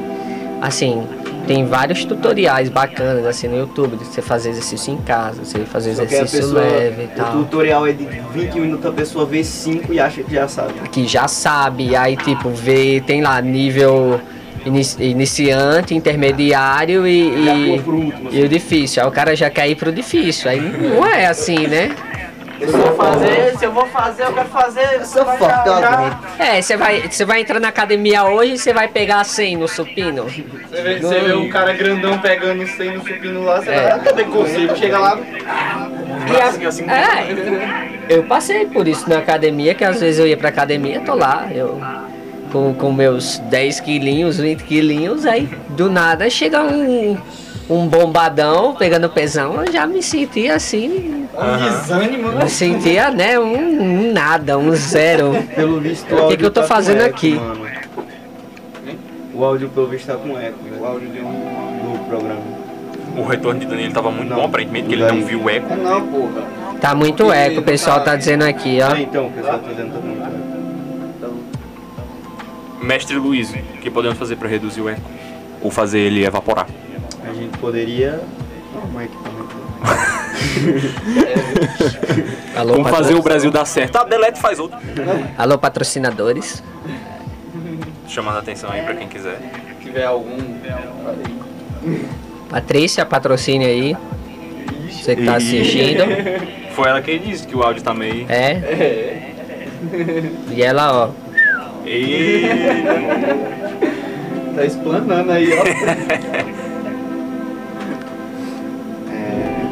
Assim, 0.62 1.02
tem 1.50 1.66
vários 1.66 2.04
tutoriais 2.04 2.68
bacanas 2.68 3.26
assim 3.26 3.48
no 3.48 3.56
YouTube 3.58 3.96
de 3.96 4.04
você 4.04 4.22
fazer 4.22 4.50
exercício 4.50 4.94
em 4.94 4.98
casa, 4.98 5.44
você 5.44 5.58
fazer 5.64 5.96
Só 5.96 6.04
exercício 6.04 6.42
pessoa, 6.42 6.60
leve 6.62 7.02
e 7.02 7.04
o 7.06 7.08
tal. 7.08 7.32
tutorial 7.32 7.86
é 7.88 7.92
de 7.92 8.04
20 8.04 8.60
minutos, 8.60 8.86
a 8.86 8.92
pessoa 8.92 9.26
vê 9.26 9.42
5 9.42 9.92
e 9.92 9.98
acha 9.98 10.22
que 10.22 10.32
já 10.32 10.46
sabe. 10.46 10.74
Que 10.92 11.08
já 11.08 11.26
sabe, 11.26 11.96
aí 11.96 12.16
tipo, 12.16 12.50
vê, 12.50 13.02
tem 13.04 13.20
lá 13.20 13.40
nível 13.40 14.20
ini- 14.64 14.80
iniciante, 15.10 15.92
intermediário 15.92 17.04
e, 17.04 17.18
e, 17.20 17.82
e 18.30 18.42
o 18.44 18.48
difícil. 18.48 19.02
Aí 19.02 19.08
o 19.08 19.12
cara 19.12 19.34
já 19.34 19.50
quer 19.50 19.68
ir 19.68 19.74
pro 19.74 19.90
difícil. 19.90 20.48
Aí 20.52 20.60
não 20.60 21.04
é 21.04 21.26
assim, 21.26 21.66
né? 21.66 21.90
Se 22.60 22.66
eu 22.66 22.72
vou 22.78 22.94
fazer, 22.94 23.58
se 23.58 23.64
eu 23.64 23.72
vou 23.72 23.86
fazer, 23.86 24.22
eu 24.24 24.32
quero 24.34 24.48
fazer. 24.50 24.94
Eu 25.00 25.04
sou 25.06 25.24
forte, 25.24 25.66
eu 25.68 25.80
já- 25.80 25.90
aguento. 25.92 26.18
É, 26.38 26.60
você 26.62 26.76
vai, 26.76 27.08
você 27.08 27.24
vai 27.24 27.40
entrar 27.40 27.58
na 27.58 27.68
academia 27.68 28.24
hoje 28.24 28.52
e 28.54 28.58
você 28.58 28.72
vai 28.72 28.86
pegar 28.88 29.24
100 29.24 29.56
no 29.56 29.66
supino. 29.66 30.24
Você 30.24 30.82
vê, 30.82 30.98
você 30.98 31.20
vê 31.20 31.32
um 31.32 31.48
cara 31.48 31.72
grandão 31.72 32.18
pegando 32.18 32.66
100 32.66 32.96
no 32.96 33.00
supino 33.06 33.44
lá, 33.44 33.60
você 33.62 33.70
É. 33.70 33.74
vai, 33.82 33.90
ah, 33.92 33.98
também 33.98 34.26
consigo. 34.26 34.76
Chega 34.76 34.98
lá, 34.98 35.18
Braço 36.28 36.66
assim, 36.66 36.84
É, 36.88 38.14
eu 38.14 38.24
passei 38.24 38.66
por 38.66 38.86
isso 38.86 39.08
na 39.08 39.18
academia, 39.18 39.74
que 39.74 39.84
às 39.84 40.00
vezes 40.00 40.20
eu 40.20 40.26
ia 40.26 40.36
pra 40.36 40.50
academia, 40.50 41.00
tô 41.00 41.14
lá, 41.14 41.48
eu 41.52 41.80
com, 42.52 42.74
com 42.74 42.92
meus 42.92 43.38
10 43.38 43.80
quilinhos, 43.80 44.38
20 44.38 44.64
quilinhos, 44.64 45.24
aí 45.24 45.48
do 45.70 45.88
nada 45.90 46.28
chega 46.28 46.62
um, 46.62 47.16
um 47.70 47.86
bombadão 47.86 48.74
pegando 48.74 49.08
pesão, 49.08 49.64
eu 49.64 49.72
já 49.72 49.86
me 49.86 50.02
sentia 50.02 50.56
assim, 50.56 51.28
um 51.32 51.56
desânimo, 51.56 52.32
né? 52.32 52.42
me 52.42 52.50
sentia, 52.50 53.10
né, 53.12 53.38
um, 53.38 54.08
um 54.08 54.12
nada, 54.12 54.58
um 54.58 54.74
zero. 54.74 55.32
Pelo 55.54 55.80
visto, 55.80 56.12
O 56.12 56.28
que 56.28 56.36
que 56.36 56.44
eu 56.44 56.50
tô 56.50 56.62
tá 56.62 56.66
fazendo 56.66 57.02
eco, 57.02 57.14
aqui? 57.14 57.34
mano. 57.36 57.70
O 59.32 59.44
áudio, 59.44 59.68
pelo 59.68 59.86
visto, 59.86 60.06
tá 60.08 60.16
com 60.16 60.36
eco. 60.38 60.58
O 60.80 60.84
áudio 60.84 61.08
de 61.08 61.20
um, 61.20 61.30
do 61.30 62.04
programa. 62.08 62.42
O 63.16 63.22
retorno 63.22 63.60
de 63.60 63.66
Danilo 63.66 63.92
tava 63.92 64.10
muito 64.10 64.28
Não. 64.28 64.36
bom, 64.36 64.44
aparentemente, 64.46 64.88
que 64.88 64.94
ele 64.94 65.06
não 65.06 65.22
viu 65.24 65.42
o 65.44 65.48
eco. 65.48 65.74
Não, 65.76 66.06
porra. 66.08 66.42
Tá 66.80 66.94
muito 66.94 67.32
eco, 67.32 67.60
o 67.60 67.62
pessoal 67.62 68.02
tá 68.02 68.16
dizendo 68.16 68.42
aqui, 68.42 68.80
ó. 68.82 68.92
Ah, 68.92 69.00
então, 69.00 69.28
o 69.28 69.30
pessoal 69.32 69.58
tá 69.60 69.68
dizendo 69.68 69.92
que 69.92 69.98
tá 69.98 70.06
muito 70.06 70.22
eco. 70.22 70.40
Mestre 72.82 73.16
Luiz, 73.16 73.50
o 73.50 73.78
que 73.80 73.90
podemos 73.90 74.18
fazer 74.18 74.36
pra 74.36 74.48
reduzir 74.48 74.80
o 74.80 74.88
eco? 74.88 75.08
Ou 75.62 75.70
fazer 75.70 76.00
ele 76.00 76.24
evaporar? 76.24 76.66
A 77.28 77.32
gente 77.32 77.56
poderia. 77.58 78.20
Arrumar 78.76 79.04
equipamento. 79.04 79.56
Alô, 82.56 82.74
Vamos 82.74 82.90
fazer 82.90 83.14
o 83.14 83.22
Brasil 83.22 83.50
dar 83.50 83.64
certo. 83.64 83.96
Ah, 83.96 84.04
delete 84.04 84.38
faz 84.38 84.58
outro. 84.58 84.78
Alô, 85.36 85.58
patrocinadores. 85.58 86.62
Chamando 88.06 88.36
a 88.36 88.40
atenção 88.40 88.70
aí 88.70 88.82
pra 88.82 88.94
quem 88.94 89.08
quiser. 89.08 89.38
Se 89.78 89.84
tiver 89.84 90.04
algum. 90.04 90.38
Patrícia, 92.48 93.04
patrocine 93.06 93.64
aí. 93.64 93.96
Você 94.90 95.16
que 95.16 95.24
tá 95.24 95.36
assistindo. 95.36 96.04
Foi 96.74 96.88
ela 96.88 97.00
que 97.00 97.18
disse 97.18 97.46
que 97.46 97.56
o 97.56 97.62
áudio 97.62 97.82
tá 97.82 97.94
meio. 97.94 98.26
É. 98.28 98.52
É. 98.52 99.32
E 100.50 100.62
ela, 100.62 101.06
ó. 101.06 101.10
E... 101.86 102.42
Tá 104.54 104.64
explanando 104.64 105.32
aí, 105.32 105.48
ó. 105.52 106.50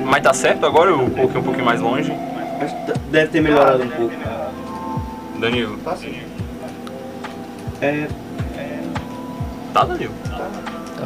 Mas 0.08 0.22
tá 0.22 0.32
certo 0.32 0.64
agora? 0.64 0.90
Eu 0.90 0.98
coloquei 1.10 1.40
um 1.40 1.44
pouquinho 1.44 1.64
mais 1.66 1.80
longe. 1.80 2.10
Acho 2.60 2.74
que 2.74 2.92
tá- 2.92 2.98
deve 3.10 3.28
ter 3.28 3.40
melhorado 3.40 3.82
um 3.84 3.88
pouco. 3.88 4.14
Danilo. 5.38 5.76
Tá 5.78 5.94
sim. 5.96 6.18
É, 7.80 8.08
Tá, 9.72 9.84
Danilo. 9.84 10.14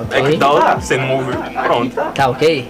Ok. 0.02 0.18
É 0.18 0.22
que 0.30 0.38
tá, 0.38 0.74
você 0.80 0.96
não 0.96 1.16
ouviu. 1.16 1.34
Pronto. 1.64 1.94
Tá 2.14 2.28
ok? 2.30 2.68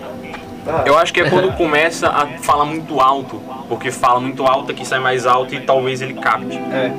Tá. 0.65 0.83
Eu 0.87 0.97
acho 0.99 1.13
que 1.13 1.21
é 1.21 1.29
quando 1.31 1.53
começa 1.57 2.09
a 2.09 2.27
falar 2.41 2.65
muito 2.65 2.99
alto. 2.99 3.41
Porque 3.69 3.91
fala 3.91 4.19
muito 4.21 4.45
alto 4.45 4.73
que 4.75 4.85
sai 4.87 4.99
mais 4.99 5.27
alto 5.27 5.55
e 5.55 5.61
talvez 5.61 6.03
ele 6.03 6.15
capte. 6.15 6.57
é. 6.57 6.93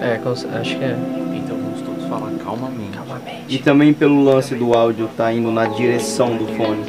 É, 0.00 0.20
acho 0.58 0.76
que 0.76 0.82
é. 0.84 0.96
Então 1.32 1.56
vamos 1.56 1.80
todos 1.82 2.04
falar 2.08 2.30
calmamente. 2.42 2.98
E 3.48 3.58
também 3.58 3.92
pelo 3.92 4.24
lance 4.24 4.54
do 4.54 4.74
áudio 4.74 5.08
tá 5.16 5.32
indo 5.32 5.52
na 5.52 5.66
direção 5.66 6.34
do 6.36 6.46
fone. 6.56 6.84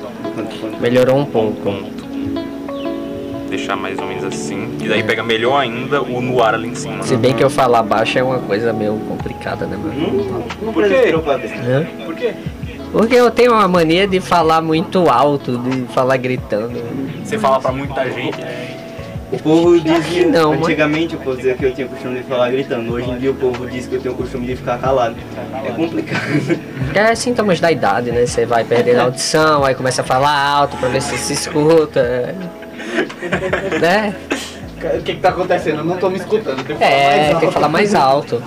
Melhorou 0.79 1.17
um 1.17 1.25
pouco. 1.25 1.61
Ponto. 1.61 2.03
Deixar 3.49 3.75
mais 3.75 3.99
ou 3.99 4.07
menos 4.07 4.23
assim. 4.23 4.75
E 4.81 4.87
daí 4.87 5.03
pega 5.03 5.21
melhor 5.21 5.59
ainda 5.59 6.01
o 6.01 6.19
no 6.19 6.41
ar 6.41 6.55
ali 6.55 6.69
em 6.69 6.75
cima. 6.75 7.03
Se 7.03 7.15
bem 7.15 7.33
que 7.33 7.43
eu 7.43 7.49
falar 7.49 7.83
baixo 7.83 8.17
é 8.17 8.23
uma 8.23 8.39
coisa 8.39 8.73
meio 8.73 8.95
complicada, 9.07 9.65
né, 9.67 9.77
meu? 9.77 9.93
Não, 9.93 10.45
não 10.61 10.73
Por 10.73 10.83
quê? 10.85 11.13
Por 12.05 12.15
quê? 12.15 12.33
Porque 12.91 13.15
eu 13.15 13.31
tenho 13.31 13.53
uma 13.53 13.67
mania 13.67 14.07
de 14.07 14.19
falar 14.19 14.61
muito 14.61 15.09
alto, 15.09 15.57
de 15.57 15.81
falar 15.93 16.17
gritando. 16.17 16.79
Você 17.23 17.39
fala 17.39 17.59
pra 17.59 17.71
muita 17.71 18.09
gente, 18.11 18.39
né? 18.39 18.72
O 19.33 19.39
povo 19.39 19.79
dizia, 19.79 20.27
não, 20.27 20.53
antigamente 20.53 21.15
o 21.15 21.19
povo 21.19 21.35
dizia 21.37 21.55
que 21.55 21.65
eu 21.65 21.73
tinha 21.73 21.87
costume 21.87 22.17
de 22.19 22.23
falar 22.23 22.51
gritando. 22.51 22.93
Hoje 22.93 23.09
em 23.09 23.17
dia 23.17 23.31
o 23.31 23.33
povo 23.33 23.65
diz 23.67 23.87
que 23.87 23.95
eu 23.95 24.01
tenho 24.01 24.13
o 24.13 24.17
costume 24.17 24.45
de 24.45 24.55
ficar 24.55 24.77
calado. 24.77 25.15
É 25.65 25.71
complicado. 25.71 26.21
Que 26.93 26.99
é 26.99 27.15
sintomas 27.15 27.59
da 27.59 27.71
idade, 27.71 28.11
né? 28.11 28.25
Você 28.27 28.45
vai 28.45 28.63
perdendo 28.63 28.99
a 28.99 29.03
audição, 29.03 29.63
aí 29.65 29.73
começa 29.73 30.01
a 30.01 30.05
falar 30.05 30.31
alto 30.49 30.77
pra 30.77 30.87
ver 30.89 31.01
se 31.01 31.17
se 31.17 31.33
escuta. 31.33 31.99
é. 31.99 33.79
Né? 33.79 34.15
O 34.99 35.01
que 35.01 35.15
que 35.15 35.21
tá 35.21 35.29
acontecendo? 35.29 35.77
Eu 35.79 35.85
não 35.85 35.97
tô 35.97 36.09
me 36.09 36.17
escutando. 36.17 36.63
Tem 36.63 36.75
que 36.75 36.83
falar 36.83 36.89
mais 36.89 36.91
É, 36.91 37.27
alto. 37.29 37.39
tem 37.39 37.47
que 37.47 37.53
falar 37.53 37.69
mais 37.69 37.95
alto. 37.95 38.43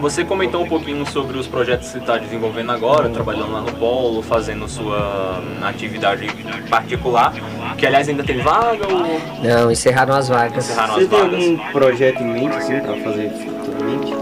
Você 0.00 0.24
comentou 0.24 0.62
um 0.62 0.68
pouquinho 0.68 1.04
sobre 1.06 1.36
os 1.38 1.46
projetos 1.46 1.86
que 1.88 1.92
você 1.92 1.98
está 1.98 2.16
desenvolvendo 2.16 2.72
agora, 2.72 3.08
trabalhando 3.10 3.52
lá 3.52 3.60
no 3.60 3.72
Polo, 3.72 4.22
fazendo 4.22 4.66
sua 4.66 5.42
atividade 5.62 6.26
particular, 6.70 7.34
que 7.76 7.86
aliás 7.86 8.08
ainda 8.08 8.24
tem 8.24 8.38
vaga 8.38 8.86
ou 8.88 9.20
Não, 9.42 9.70
encerraram 9.70 10.14
as 10.14 10.28
vagas. 10.28 10.64
encerraram 10.70 10.94
Você 10.94 11.00
as 11.02 11.08
tem 11.08 11.18
vagas? 11.20 11.34
algum 11.44 11.72
projeto 11.72 12.20
em 12.22 12.26
mente, 12.26 12.56
assim, 12.56 12.80
pra 12.80 12.96
fazer 12.96 13.30
futuramente? 13.30 14.14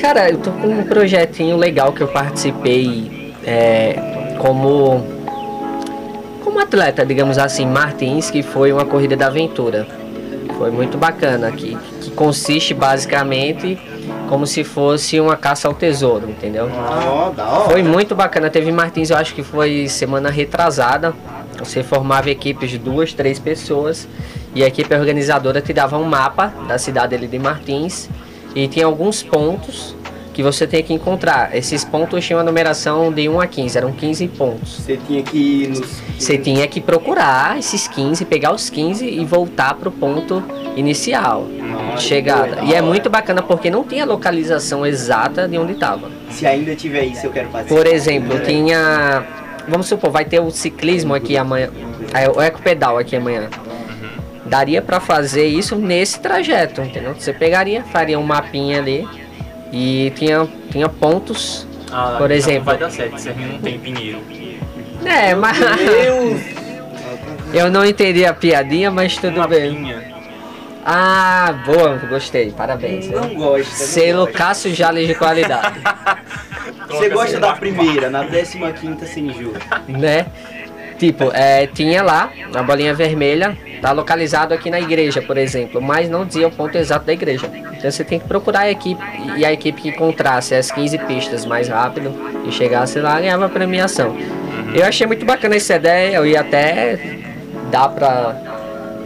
Cara, 0.00 0.30
eu 0.30 0.38
tô 0.38 0.50
com 0.52 0.68
um 0.68 0.84
projetinho 0.84 1.56
legal 1.56 1.92
que 1.92 2.00
eu 2.00 2.08
participei 2.08 3.34
é, 3.46 4.34
como 4.38 5.04
como 6.42 6.58
atleta, 6.60 7.04
digamos 7.04 7.36
assim, 7.36 7.66
Martins, 7.66 8.30
que 8.30 8.42
foi 8.42 8.72
uma 8.72 8.84
corrida 8.86 9.16
da 9.16 9.26
aventura. 9.26 9.86
Foi 10.56 10.70
muito 10.70 10.96
bacana, 10.96 11.50
que, 11.50 11.76
que 12.00 12.10
consiste 12.12 12.72
basicamente 12.72 13.76
como 14.28 14.46
se 14.46 14.64
fosse 14.64 15.20
uma 15.20 15.36
caça 15.36 15.68
ao 15.68 15.74
tesouro, 15.74 16.28
entendeu? 16.28 16.68
Foi 17.66 17.82
muito 17.82 18.14
bacana. 18.14 18.50
Teve 18.50 18.70
Martins, 18.72 19.10
eu 19.10 19.16
acho 19.16 19.34
que 19.34 19.42
foi 19.42 19.88
semana 19.88 20.30
retrasada. 20.30 21.14
Você 21.58 21.82
formava 21.82 22.30
equipes 22.30 22.70
de 22.70 22.78
duas, 22.78 23.12
três 23.12 23.38
pessoas 23.38 24.08
e 24.54 24.62
a 24.62 24.66
equipe 24.66 24.94
organizadora 24.94 25.60
te 25.60 25.72
dava 25.72 25.96
um 25.98 26.04
mapa 26.04 26.52
da 26.66 26.78
cidade 26.78 27.14
ali 27.14 27.26
de 27.26 27.38
Martins 27.38 28.08
e 28.54 28.68
tinha 28.68 28.86
alguns 28.86 29.22
pontos 29.22 29.96
que 30.34 30.42
você 30.42 30.66
tinha 30.66 30.82
que 30.82 30.92
encontrar. 30.92 31.56
Esses 31.56 31.84
pontos 31.84 32.26
tinham 32.26 32.40
a 32.40 32.42
numeração 32.44 33.12
de 33.12 33.28
1 33.28 33.40
a 33.40 33.46
15, 33.46 33.78
eram 33.78 33.92
15 33.92 34.28
pontos. 34.28 34.80
Você 34.80 34.96
tinha 34.96 35.22
que 35.22 35.38
ir 35.38 35.68
nos... 35.68 36.02
Você 36.18 36.36
tinha 36.36 36.66
que 36.66 36.80
procurar 36.80 37.56
esses 37.58 37.86
15, 37.86 38.24
pegar 38.24 38.52
os 38.52 38.68
15 38.68 39.06
e 39.06 39.24
voltar 39.24 39.74
pro 39.74 39.90
ponto 39.92 40.42
inicial 40.76 41.42
Nossa, 41.42 41.98
chegada. 41.98 42.62
E 42.64 42.74
é 42.74 42.82
muito 42.82 43.08
bacana 43.08 43.42
porque 43.42 43.70
não 43.70 43.84
tinha 43.84 44.04
localização 44.04 44.84
exata 44.84 45.48
de 45.48 45.56
onde 45.56 45.72
estava. 45.72 46.10
Se 46.30 46.44
ainda 46.46 46.74
tiver 46.74 47.04
isso, 47.04 47.26
eu 47.26 47.30
quero 47.30 47.48
participar. 47.48 47.80
Por 47.80 47.86
exemplo, 47.86 48.38
tinha. 48.40 49.24
Vamos 49.68 49.86
supor, 49.86 50.10
vai 50.10 50.24
ter 50.24 50.40
o 50.40 50.50
ciclismo 50.50 51.14
aqui 51.14 51.36
amanhã. 51.36 51.70
é, 52.12 52.28
O 52.28 52.42
ecopedal 52.42 52.98
aqui 52.98 53.16
amanhã. 53.16 53.48
Daria 54.44 54.82
pra 54.82 55.00
fazer 55.00 55.46
isso 55.46 55.76
nesse 55.76 56.20
trajeto, 56.20 56.82
entendeu? 56.82 57.14
Você 57.14 57.32
pegaria, 57.32 57.82
faria 57.84 58.18
um 58.18 58.22
mapinha 58.22 58.78
ali 58.78 59.08
e 59.74 60.12
tinha, 60.14 60.48
tinha 60.70 60.88
pontos. 60.88 61.66
Ah, 61.90 62.14
Por 62.16 62.30
então 62.30 62.36
exemplo. 62.36 62.64
Vai 62.64 62.78
dar 62.78 62.90
certo, 62.90 63.18
se 63.18 63.30
não 63.30 63.58
tem 63.58 63.78
pinheiro. 63.78 64.20
É, 65.04 65.34
mas. 65.34 65.58
Deus! 65.58 66.40
Eu 67.52 67.70
não 67.70 67.84
entendi 67.84 68.24
a 68.24 68.32
piadinha, 68.32 68.90
mas 68.90 69.16
tudo 69.16 69.36
Uma 69.36 69.48
bem. 69.48 69.74
pinha. 69.74 70.14
Ah, 70.86 71.54
boa, 71.64 71.96
gostei, 72.08 72.50
parabéns. 72.52 73.08
Não 73.10 73.34
gosta. 73.34 73.70
não 73.70 73.86
Selo 73.86 74.24
gosta. 74.26 74.38
Cássio 74.38 74.74
Jales 74.74 75.06
de 75.08 75.14
qualidade, 75.14 75.80
Você 76.88 77.08
gosta 77.08 77.40
da 77.40 77.54
primeira, 77.54 78.10
na 78.10 78.24
15 78.26 78.58
quinta 78.80 79.06
sem 79.06 79.28
enjoo. 79.28 79.54
né? 79.88 80.26
Tipo, 81.04 81.30
é, 81.34 81.66
tinha 81.66 82.02
lá 82.02 82.32
a 82.54 82.62
bolinha 82.62 82.94
vermelha, 82.94 83.54
tá 83.82 83.92
localizado 83.92 84.54
aqui 84.54 84.70
na 84.70 84.80
igreja, 84.80 85.20
por 85.20 85.36
exemplo, 85.36 85.78
mas 85.78 86.08
não 86.08 86.24
dizia 86.24 86.48
o 86.48 86.50
ponto 86.50 86.78
exato 86.78 87.04
da 87.04 87.12
igreja. 87.12 87.46
Então 87.76 87.90
você 87.90 88.02
tem 88.02 88.18
que 88.18 88.26
procurar 88.26 88.60
a 88.60 88.70
equipe 88.70 89.02
e 89.36 89.44
a 89.44 89.52
equipe 89.52 89.82
que 89.82 89.88
encontrasse 89.90 90.54
as 90.54 90.70
15 90.70 90.96
pistas 91.00 91.44
mais 91.44 91.68
rápido 91.68 92.10
e 92.48 92.50
chegasse 92.50 92.98
lá 93.00 93.20
ganhava 93.20 93.44
a 93.44 93.48
premiação. 93.50 94.16
Eu 94.74 94.86
achei 94.86 95.06
muito 95.06 95.26
bacana 95.26 95.56
essa 95.56 95.74
ideia, 95.74 96.16
eu 96.16 96.24
ia 96.24 96.40
até 96.40 96.98
dar 97.70 97.90
pra 97.90 98.34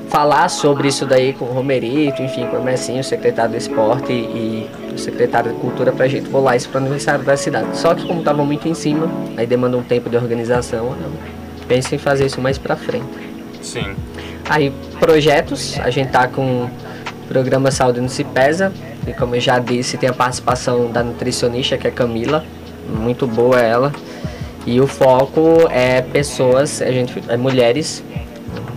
falar 0.08 0.48
sobre 0.48 0.86
isso 0.86 1.04
daí 1.04 1.32
com 1.32 1.46
o 1.46 1.48
Romerito, 1.48 2.22
enfim, 2.22 2.46
com 2.46 2.58
o 2.58 2.62
Messinho, 2.62 3.00
o 3.00 3.04
secretário 3.04 3.50
do 3.50 3.56
esporte 3.56 4.12
e 4.12 4.70
o 4.94 4.96
secretário 4.96 5.52
de 5.52 5.58
cultura 5.58 5.90
pra 5.90 6.06
gente 6.06 6.30
rolar 6.30 6.54
isso 6.54 6.68
pro 6.68 6.78
aniversário 6.78 7.24
da 7.24 7.36
cidade. 7.36 7.76
Só 7.76 7.92
que 7.92 8.06
como 8.06 8.22
tava 8.22 8.44
muito 8.44 8.68
em 8.68 8.74
cima, 8.74 9.10
aí 9.36 9.48
demanda 9.48 9.76
um 9.76 9.82
tempo 9.82 10.08
de 10.08 10.16
organização, 10.16 10.94
eu 11.68 11.76
penso 11.76 11.94
em 11.94 11.98
fazer 11.98 12.26
isso 12.26 12.40
mais 12.40 12.56
pra 12.56 12.76
frente. 12.76 13.06
Sim. 13.60 13.94
Aí, 14.48 14.72
projetos, 14.98 15.78
a 15.80 15.90
gente 15.90 16.10
tá 16.10 16.26
com 16.26 16.64
o 16.64 16.70
programa 17.28 17.70
Saúde 17.70 18.00
Não 18.00 18.08
Se 18.08 18.24
Pesa, 18.24 18.72
e 19.06 19.12
como 19.12 19.34
eu 19.34 19.40
já 19.40 19.58
disse, 19.58 19.98
tem 19.98 20.08
a 20.08 20.12
participação 20.12 20.90
da 20.90 21.02
nutricionista, 21.02 21.76
que 21.76 21.86
é 21.86 21.90
Camila, 21.90 22.44
muito 22.88 23.26
boa 23.26 23.60
ela. 23.60 23.92
E 24.66 24.80
o 24.80 24.86
foco 24.86 25.68
é 25.70 26.00
pessoas, 26.00 26.80
a 26.80 26.90
gente, 26.90 27.22
é 27.28 27.36
mulheres, 27.36 28.02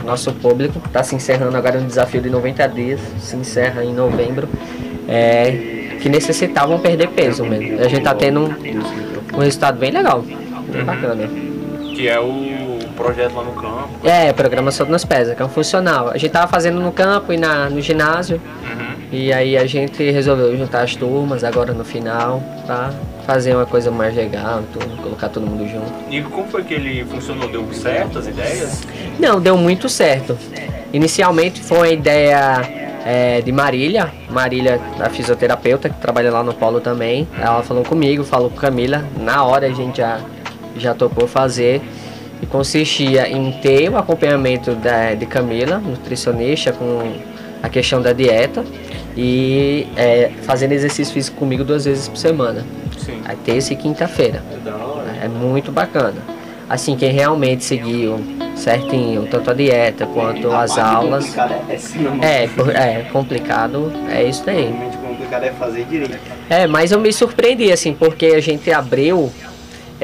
nosso 0.06 0.32
público, 0.34 0.82
está 0.86 1.04
se 1.04 1.16
encerrando 1.16 1.56
agora 1.56 1.80
no 1.80 1.88
desafio 1.88 2.22
de 2.22 2.30
90 2.30 2.68
dias, 2.68 3.00
se 3.20 3.36
encerra 3.36 3.84
em 3.84 3.94
novembro, 3.94 4.48
é, 5.08 5.98
que 6.02 6.10
necessitavam 6.10 6.80
perder 6.80 7.10
peso 7.10 7.46
mesmo. 7.46 7.80
A 7.80 7.88
gente 7.88 8.04
tá 8.04 8.14
tendo 8.14 8.42
um, 8.42 9.38
um 9.38 9.40
resultado 9.40 9.78
bem 9.78 9.92
legal, 9.92 10.22
bem 10.22 10.84
bacana. 10.84 11.30
Que 11.94 12.08
é 12.08 12.20
o 12.20 12.71
projeto 13.02 13.34
lá 13.34 13.44
no 13.44 13.54
campo. 13.54 13.90
É, 14.04 14.32
programa 14.32 14.72
Solto 14.72 14.92
nas 14.92 15.04
Pesas, 15.04 15.36
que 15.36 15.42
é 15.42 15.46
um 15.46 15.50
funcional. 15.50 16.10
A 16.10 16.18
gente 16.18 16.32
tava 16.32 16.48
fazendo 16.48 16.80
no 16.80 16.92
campo 16.92 17.34
e 17.34 17.38
na, 17.38 17.70
no 17.70 17.82
ginásio. 17.82 18.40
Uhum. 18.64 18.92
E 19.12 19.34
aí 19.34 19.58
a 19.58 19.66
gente 19.66 20.10
resolveu 20.12 20.56
juntar 20.56 20.84
as 20.84 20.96
turmas 20.96 21.44
agora 21.44 21.74
no 21.74 21.84
final 21.84 22.42
pra 22.66 22.92
fazer 23.26 23.56
uma 23.56 23.66
coisa 23.66 23.92
mais 23.92 24.16
legal, 24.16 24.64
tudo, 24.72 25.02
colocar 25.02 25.30
todo 25.30 25.46
mundo 25.46 25.68
junto. 25.68 25.92
E 26.10 26.22
como 26.22 26.48
foi 26.48 26.64
que 26.64 26.74
ele 26.74 27.04
funcionou? 27.06 27.50
Deu 27.50 27.68
certo 27.74 28.20
as 28.20 28.28
ideias? 28.28 28.84
Não, 29.20 29.42
deu 29.42 29.58
muito 29.58 29.90
certo. 29.90 30.38
Inicialmente 30.94 31.62
foi 31.62 31.90
a 31.90 31.92
ideia 31.92 32.82
é, 33.06 33.42
de 33.42 33.52
Marília, 33.52 34.12
Marília, 34.30 34.80
a 35.00 35.10
fisioterapeuta, 35.10 35.90
que 35.90 36.00
trabalha 36.00 36.32
lá 36.32 36.44
no 36.44 36.54
Polo 36.54 36.80
também. 36.80 37.28
Ela 37.38 37.64
falou 37.64 37.84
comigo, 37.84 38.24
falou 38.24 38.50
com 38.50 38.58
Camila. 38.58 39.04
Na 39.18 39.44
hora 39.44 39.68
a 39.68 39.72
gente 39.72 39.98
já, 39.98 40.20
já 40.78 40.94
topou 40.94 41.28
fazer. 41.28 41.82
E 42.42 42.46
consistia 42.46 43.28
em 43.30 43.52
ter 43.52 43.90
o 43.90 43.98
acompanhamento 43.98 44.74
da, 44.76 45.14
de 45.14 45.26
Camila, 45.26 45.78
nutricionista, 45.78 46.72
com 46.72 47.14
a 47.62 47.70
questão 47.70 48.02
da 48.02 48.14
dieta. 48.14 48.64
E 49.16 49.88
é, 49.96 50.32
fazendo 50.44 50.72
exercício 50.72 51.14
físico 51.14 51.38
comigo 51.38 51.64
duas 51.64 51.86
vezes 51.86 52.08
por 52.08 52.18
semana. 52.18 52.66
Sim. 52.98 53.22
Aí 53.26 53.36
terça 53.38 53.74
e 53.74 53.76
quinta-feira. 53.76 54.42
É. 55.22 55.26
É 55.26 55.28
muito 55.28 55.72
bacana. 55.72 56.16
Assim, 56.70 56.96
quem 56.96 57.12
realmente 57.12 57.64
seguiu 57.66 58.18
certinho, 58.56 59.28
tanto 59.30 59.52
a 59.52 59.54
dieta 59.54 60.06
quanto 60.06 60.50
A 60.52 60.62
as 60.62 60.78
aulas. 60.78 61.36
É, 61.38 61.74
essa. 61.74 61.98
É, 62.22 62.48
por- 62.48 62.74
é 62.76 63.08
complicado, 63.12 63.92
é 64.10 64.24
isso 64.24 64.44
daí. 64.46 64.64
Realmente 64.68 64.98
complicado 64.98 65.44
é 65.44 65.52
fazer 65.52 65.84
direito. 65.86 66.18
É, 66.50 66.66
mas 66.68 66.92
eu 66.94 67.00
me 67.00 67.12
surpreendi, 67.12 67.72
assim, 67.72 67.94
porque 67.94 68.28
a 68.28 68.40
gente 68.42 68.72
abriu, 68.72 69.30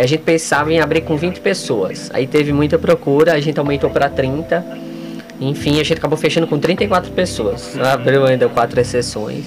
a 0.02 0.06
gente 0.06 0.22
pensava 0.22 0.72
em 0.72 0.80
abrir 0.80 1.02
com 1.02 1.18
20 1.18 1.40
pessoas. 1.42 2.10
Aí 2.14 2.28
teve 2.28 2.54
muita 2.54 2.78
procura, 2.78 3.34
a 3.34 3.40
gente 3.40 3.60
aumentou 3.60 3.90
para 3.90 4.10
30. 4.10 4.64
Enfim, 5.40 5.80
a 5.80 5.84
gente 5.84 5.94
acabou 5.94 6.18
fechando 6.18 6.48
com 6.48 6.60
34 6.60 7.12
pessoas. 7.12 7.78
Abriu 7.80 8.26
ainda 8.26 8.48
quatro 8.48 8.80
exceções. 8.80 9.44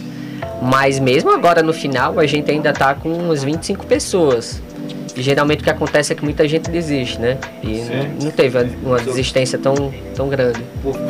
Mas 0.63 0.99
mesmo 0.99 1.31
agora 1.31 1.63
no 1.63 1.73
final, 1.73 2.19
a 2.19 2.27
gente 2.27 2.51
ainda 2.51 2.73
tá 2.73 2.95
com 2.95 3.09
uns 3.11 3.43
25 3.43 3.87
pessoas. 3.87 4.61
E 5.17 5.23
geralmente 5.23 5.61
o 5.61 5.65
que 5.65 5.71
acontece 5.71 6.13
é 6.13 6.17
que 6.17 6.25
muita 6.25 6.47
gente 6.47 6.71
desiste, 6.71 7.21
né? 7.21 7.39
E 7.63 7.83
não, 7.83 8.25
não 8.25 8.31
teve 8.31 8.59
uma 8.83 8.99
desistência 8.99 9.59
tão, 9.59 9.93
tão 10.15 10.29
grande. 10.29 10.63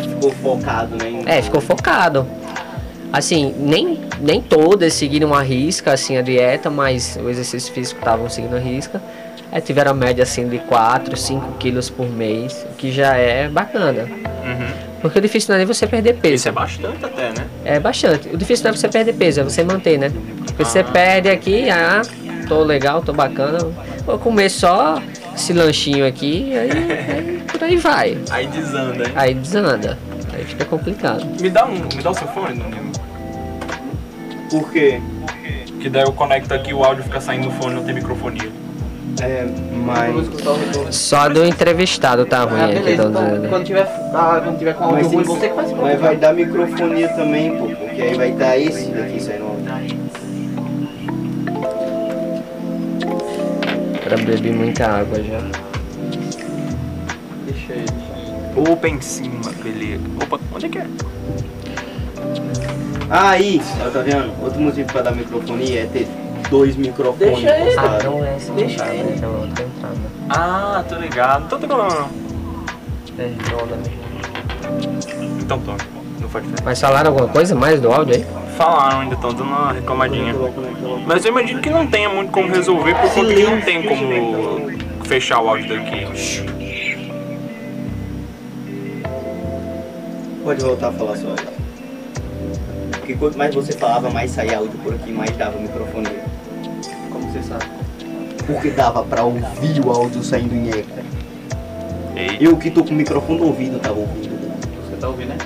Ficou, 0.09 0.33
focado, 0.33 0.97
né? 0.97 1.23
É, 1.27 1.43
ficou 1.43 1.61
focado. 1.61 2.27
Assim, 3.13 3.55
nem, 3.59 3.99
nem 4.21 4.41
todas 4.41 4.95
seguiram 4.95 5.35
a 5.35 5.43
risca, 5.43 5.93
assim, 5.93 6.17
a 6.17 6.23
dieta, 6.23 6.71
mas 6.71 7.19
o 7.23 7.29
exercício 7.29 7.73
físico 7.73 7.99
estavam 7.99 8.29
seguindo 8.29 8.55
a 8.55 8.59
risca. 8.59 9.03
É, 9.53 9.61
tiveram 9.61 9.91
a 9.91 9.95
média, 9.95 10.23
assim, 10.23 10.49
de 10.49 10.59
4, 10.59 11.17
5 11.17 11.53
quilos 11.59 11.91
por 11.91 12.09
mês, 12.09 12.65
o 12.71 12.75
que 12.77 12.93
já 12.93 13.17
é 13.17 13.49
bacana. 13.49 14.03
Uhum. 14.05 14.91
Porque 15.03 15.19
o 15.19 15.23
difícil 15.23 15.49
não 15.49 15.57
é 15.57 15.59
nem 15.59 15.67
você 15.67 15.87
perder 15.87 16.13
Isso 16.13 16.21
peso. 16.21 16.49
é 16.49 16.53
bastante 16.53 17.05
até, 17.05 17.29
né? 17.31 17.47
É 17.65 17.81
bastante. 17.81 18.29
O 18.29 18.37
difícil 18.37 18.65
não 18.65 18.71
é 18.73 18.77
você 18.77 18.89
perder 18.89 19.15
peso, 19.15 19.41
é 19.41 19.43
você 19.45 19.65
manter, 19.65 19.99
né? 19.99 20.13
Porque 20.47 20.65
você 20.65 20.81
Ah. 20.81 20.85
perde 20.85 21.29
aqui, 21.31 21.69
ah, 21.71 22.03
tô 22.47 22.63
legal, 22.63 23.03
tô 23.03 23.13
bacana. 23.13 23.59
Vou 24.07 24.19
comer 24.19 24.51
só 24.51 25.03
esse 25.35 25.53
lanchinho 25.53 26.07
aqui, 26.07 26.53
aí, 26.57 26.71
aí 26.71 27.43
por 27.51 27.65
aí 27.65 27.77
vai. 27.77 28.19
Aí 28.31 28.47
desanda, 28.47 29.05
hein? 29.05 29.13
Aí 29.17 29.35
desanda. 29.35 29.99
Aí 30.33 30.45
fica 30.45 30.65
complicado. 30.65 31.25
Me 31.41 31.51
dá 31.51 31.65
um, 31.67 31.73
me 31.75 32.03
dá 32.03 32.11
o 32.11 32.15
seu 32.15 32.29
fone, 32.29 32.55
Danilo. 32.59 32.93
Por 34.51 34.71
quê? 34.71 35.01
Que 35.81 35.89
daí 35.89 36.03
eu 36.03 36.13
conecto 36.13 36.53
aqui 36.53 36.75
o 36.75 36.85
áudio 36.85 37.03
fica 37.05 37.21
saindo 37.21 37.49
do 37.49 37.53
fone, 37.55 37.75
não 37.75 37.85
tem 37.85 37.95
microfonia. 37.95 38.51
É, 39.23 39.47
mas. 39.85 40.95
Só 40.95 41.29
do 41.29 41.45
entrevistado 41.45 42.25
tá 42.25 42.45
ruim 42.45 42.61
Ah, 42.61 42.65
aqui, 42.67 42.75
beleza, 42.81 43.03
então, 43.09 43.49
quando 43.49 43.65
tiver, 43.65 43.83
ah, 44.15 44.41
quando 44.43 44.59
tiver 44.59 44.75
com 44.75 44.85
áudio 44.85 44.97
Mas, 45.03 45.13
ruim, 45.13 45.25
tem- 45.25 45.35
você 45.37 45.49
que 45.49 45.55
faz 45.55 45.73
mas 45.73 46.01
vai 46.01 46.17
dar 46.17 46.33
microfonia 46.33 47.09
também, 47.11 47.57
pô, 47.57 47.67
porque 47.67 48.03
aí 48.03 48.15
vai 48.15 48.33
dar 48.33 48.59
esse 48.59 48.89
daqui 48.91 49.21
saindo 49.23 49.45
áudio. 49.45 50.01
Pra 54.05 54.17
beber 54.17 54.53
muita 54.53 54.87
água 54.87 55.23
já. 55.23 55.39
Deixa 57.47 57.73
aí. 57.75 57.85
Opa 58.57 58.89
em 58.89 59.01
cima, 59.01 59.41
beleza. 59.63 60.03
Opa, 60.23 60.41
onde 60.55 60.67
é 60.67 60.69
que 60.69 60.79
é? 60.79 60.87
Ah, 63.09 63.39
isso, 63.39 63.73
ó, 63.87 63.91
tá 63.91 64.01
vendo? 64.03 64.33
Outro 64.43 64.61
motivo 64.61 64.91
pra 64.93 65.03
dar 65.03 65.13
microfonia 65.15 65.83
é 65.83 65.87
ter 65.87 66.09
dois 66.51 66.77
microfones 66.77 67.41
Deixa 67.41 67.57
ele. 67.57 67.79
Ah, 67.79 67.99
não 68.05 68.25
é 68.25 68.35
essa 68.35 68.53
Deixa 68.53 68.75
entrada, 68.75 68.95
ele. 68.95 69.25
é 69.25 69.27
outra 69.29 69.65
entrada. 69.65 69.97
Ah, 70.29 70.85
tô 70.89 70.95
ligado. 70.97 71.45
Então, 71.47 71.59
tô 71.61 71.67
não. 71.67 71.87
É, 73.19 73.23
redonda 73.23 73.77
mesmo. 73.77 75.41
Então, 75.41 75.59
tô. 75.61 75.73
Não 76.21 76.29
faz 76.29 76.45
diferença. 76.45 76.63
Mas 76.65 76.81
falaram 76.81 77.11
alguma 77.11 77.29
coisa 77.29 77.55
mais 77.55 77.81
do 77.81 77.91
áudio 77.91 78.17
aí? 78.17 78.27
Falaram, 78.57 79.01
ainda 79.01 79.15
estão 79.15 79.31
dando 79.31 79.45
uma 79.45 79.73
reclamadinha. 79.73 80.35
Mas 81.07 81.25
eu 81.25 81.31
imagino 81.31 81.61
que 81.63 81.71
não 81.71 81.87
tenha 81.87 82.09
muito 82.11 82.31
como 82.31 82.49
resolver, 82.49 82.95
por 82.95 83.11
conta 83.15 83.35
que 83.35 83.43
não 83.43 83.61
tem 83.63 83.83
como 83.83 84.71
fechar 85.05 85.41
o 85.41 85.49
áudio 85.49 85.69
daqui. 85.69 86.07
Pode 90.45 90.63
voltar 90.63 90.89
a 90.89 90.93
falar 90.93 91.17
só. 91.17 91.35
Porque 92.93 93.15
quanto 93.15 93.39
mais 93.39 93.55
você 93.55 93.73
falava, 93.73 94.11
mais 94.11 94.31
saía 94.31 94.59
áudio 94.59 94.79
por 94.83 94.95
aqui, 94.95 95.11
mais 95.11 95.31
dava 95.37 95.59
microfonia. 95.59 96.11
Como 96.11 96.30
você 97.31 97.43
sabe? 97.43 97.65
Porque 98.47 98.71
dava 98.71 99.05
pra 99.05 99.23
ouvir 99.23 99.81
o 99.85 99.91
áudio 99.91 100.23
saindo 100.23 100.55
em 100.55 100.71
eco. 100.71 101.01
Eu 102.41 102.57
que 102.57 102.71
tô 102.71 102.85
com 102.85 102.91
o 102.91 102.95
microfone 102.95 103.39
no 103.39 103.47
ouvido 103.47 103.79
tava 103.79 103.99
ouvindo. 103.99 104.31
Você 104.89 104.97
tá 104.97 105.09
ouvindo, 105.09 105.29
né? 105.29 105.39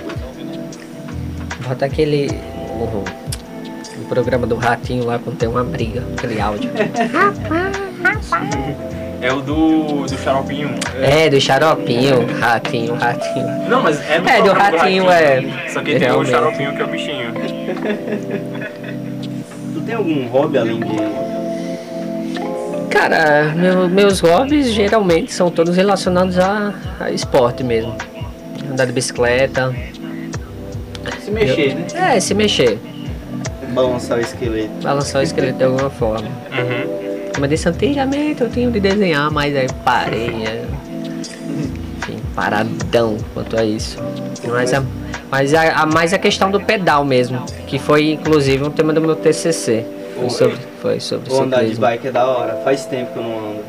Bota 1.67 1.85
aquele. 1.85 2.29
O, 2.79 3.03
o 4.01 4.05
programa 4.07 4.45
do 4.45 4.55
ratinho 4.55 5.05
lá 5.05 5.19
quando 5.19 5.37
tem 5.37 5.47
uma 5.47 5.63
briga, 5.63 6.03
aquele 6.17 6.41
áudio. 6.41 6.69
é 9.21 9.31
o 9.31 9.41
do, 9.41 10.05
do 10.05 10.17
xaropinho. 10.17 10.75
É, 11.01 11.29
do 11.29 11.39
xaropinho, 11.39 12.25
ratinho, 12.39 12.95
ratinho. 12.95 13.69
Não, 13.69 13.81
mas 13.81 13.99
é 14.09 14.19
do, 14.19 14.29
É, 14.29 14.37
do 14.37 14.43
programa 14.43 14.77
ratinho, 14.77 15.09
é. 15.09 15.69
Só 15.69 15.81
que 15.81 15.97
tem 15.97 16.11
o 16.11 16.25
xaropinho 16.25 16.75
que 16.75 16.81
é 16.81 16.85
o 16.85 16.87
bichinho. 16.87 17.33
Tu 19.73 19.81
tem 19.81 19.95
algum 19.95 20.27
hobby 20.27 20.57
além 20.57 20.79
de. 20.79 21.34
Cara, 22.95 23.53
meu- 23.55 23.89
meus 23.89 24.21
hobbies 24.21 24.67
geralmente 24.71 25.33
são 25.33 25.51
todos 25.51 25.75
relacionados 25.75 26.39
a, 26.39 26.73
a 26.99 27.11
esporte 27.11 27.61
mesmo. 27.63 27.93
Andar 28.71 28.85
de 28.85 28.93
bicicleta. 28.93 29.75
Se 31.19 31.29
mexer, 31.29 31.75
né? 31.75 32.15
É, 32.15 32.19
se 32.21 32.33
mexer. 32.33 32.79
balançar 33.73 34.17
o 34.17 34.21
esqueleto? 34.21 34.69
Balançar 34.81 35.19
o 35.21 35.23
esqueleto 35.23 35.57
de 35.57 35.63
alguma 35.65 35.89
forma. 35.89 36.27
Uhum. 36.27 37.29
Como 37.33 37.45
eu 37.45 37.49
disse 37.49 37.67
antigamente, 37.67 38.41
eu 38.41 38.49
tinha 38.49 38.71
de 38.71 38.79
desenhar, 38.79 39.29
mas 39.29 39.53
aí 39.55 39.67
parei. 39.83 40.29
é. 40.45 40.63
Enfim, 41.97 42.17
paradão 42.33 43.17
quanto 43.33 43.57
a 43.59 43.65
isso. 43.65 43.97
Mas, 44.47 44.73
a, 44.73 44.81
mas 45.29 45.53
a, 45.53 45.81
a- 45.81 45.85
mais 45.85 46.13
a 46.13 46.17
questão 46.17 46.49
do 46.49 46.61
pedal 46.61 47.03
mesmo, 47.03 47.43
que 47.67 47.77
foi 47.77 48.11
inclusive 48.13 48.63
um 48.63 48.71
tema 48.71 48.93
do 48.93 49.01
meu 49.01 49.15
TCC. 49.17 49.85
Foi 50.15 50.29
sobre, 50.29 50.57
foi 50.81 50.99
sobre 50.99 51.33
andar 51.33 51.65
de 51.65 51.75
bike 51.75 52.07
é 52.07 52.11
da 52.11 52.25
hora. 52.25 52.55
Faz 52.63 52.85
tempo 52.85 53.13
que 53.13 53.19
eu 53.19 53.23
não 53.23 53.37
ando. 53.37 53.63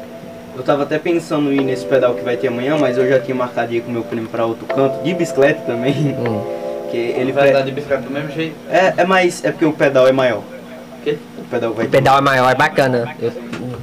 Eu 0.57 0.63
tava 0.63 0.85
até 0.85 0.99
pensando 0.99 1.53
em 1.53 1.57
ir 1.57 1.65
nesse 1.65 1.85
pedal 1.85 2.15
que 2.15 2.23
vai 2.23 2.37
ter 2.37 2.49
amanhã, 2.49 2.79
mas 2.79 2.97
eu 2.97 3.07
já 3.09 3.21
tinha 3.21 3.35
marcado 3.35 3.75
ir 3.75 3.83
com 3.83 3.91
meu 3.91 4.03
primo 4.03 4.27
pra 4.29 4.47
outro 4.47 4.65
canto, 4.67 5.03
de 5.03 5.13
bicicleta 5.13 5.61
também. 5.67 6.17
Hum. 6.19 6.91
Que 6.91 6.97
ele 6.97 7.33
vai 7.33 7.45
vai 7.45 7.51
andar 7.51 7.63
de 7.63 7.73
bicicleta 7.73 8.03
do 8.03 8.11
mesmo 8.11 8.31
jeito. 8.31 8.55
É, 8.71 8.95
é 8.97 9.05
mais. 9.05 9.45
É 9.45 9.51
porque 9.51 9.65
o 9.67 9.73
pedal 9.73 10.07
é 10.07 10.13
maior. 10.13 10.39
O 10.39 11.03
quê? 11.03 11.19
O 11.37 11.45
pedal 11.45 11.75
vai 11.75 11.87
O 11.87 11.91
pedal 11.91 12.19
é 12.19 12.21
maior, 12.21 12.51
é 12.51 12.55
bacana. 12.55 13.15
Eu 13.21 13.33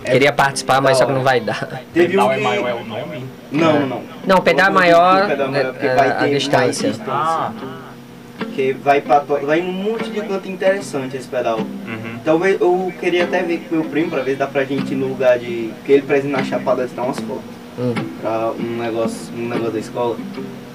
queria 0.05 0.31
participar, 0.31 0.81
mas 0.81 0.97
só 0.97 1.05
que 1.05 1.11
não 1.11 1.21
vai 1.21 1.41
dar. 1.41 1.81
Teve 1.93 2.17
um 2.17 2.21
Pedal 2.21 2.31
é 2.31 2.35
que... 2.37 2.41
maior 2.41 2.69
é 2.69 2.73
o 2.73 2.83
nome? 2.85 3.25
Não, 3.51 3.85
não. 3.85 4.01
Não, 4.25 4.37
o 4.37 4.41
pedal 4.41 4.67
é 4.67 4.69
maior, 4.69 5.27
pedal 5.27 5.47
é 5.47 5.51
maior 5.51 5.73
porque 5.73 5.85
é, 5.85 5.95
vai 5.95 6.09
a 6.09 6.13
ter 6.13 6.19
mais 6.21 6.79
distância. 6.79 6.95
Ah, 7.07 7.51
Que 8.55 8.73
vai, 8.73 9.01
pra, 9.01 9.19
vai 9.19 9.59
em 9.59 9.67
um 9.67 9.71
monte 9.71 10.09
de 10.09 10.21
canto 10.21 10.47
interessante 10.49 11.17
esse 11.17 11.27
pedal. 11.27 11.59
uhum. 11.59 12.19
Talvez 12.23 12.59
eu 12.61 12.93
queria 12.99 13.23
até 13.23 13.41
ver 13.41 13.65
com 13.67 13.75
meu 13.75 13.85
primo 13.85 14.09
pra 14.11 14.21
ver 14.21 14.31
se 14.31 14.37
dá 14.37 14.47
pra 14.47 14.63
gente 14.63 14.91
ir 14.93 14.95
no 14.95 15.07
lugar 15.07 15.39
de. 15.39 15.71
Porque 15.77 15.91
ele 15.93 16.01
precisa 16.03 16.27
ir 16.27 16.31
na 16.31 16.43
Chapada 16.43 16.87
tirar 16.87 17.03
umas 17.03 17.19
fotos. 17.19 17.43
Hum. 17.79 17.93
Pra 18.21 18.51
um 18.51 18.77
negócio, 18.81 19.33
um 19.35 19.47
negócio 19.49 19.71
da 19.73 19.79
escola. 19.79 20.17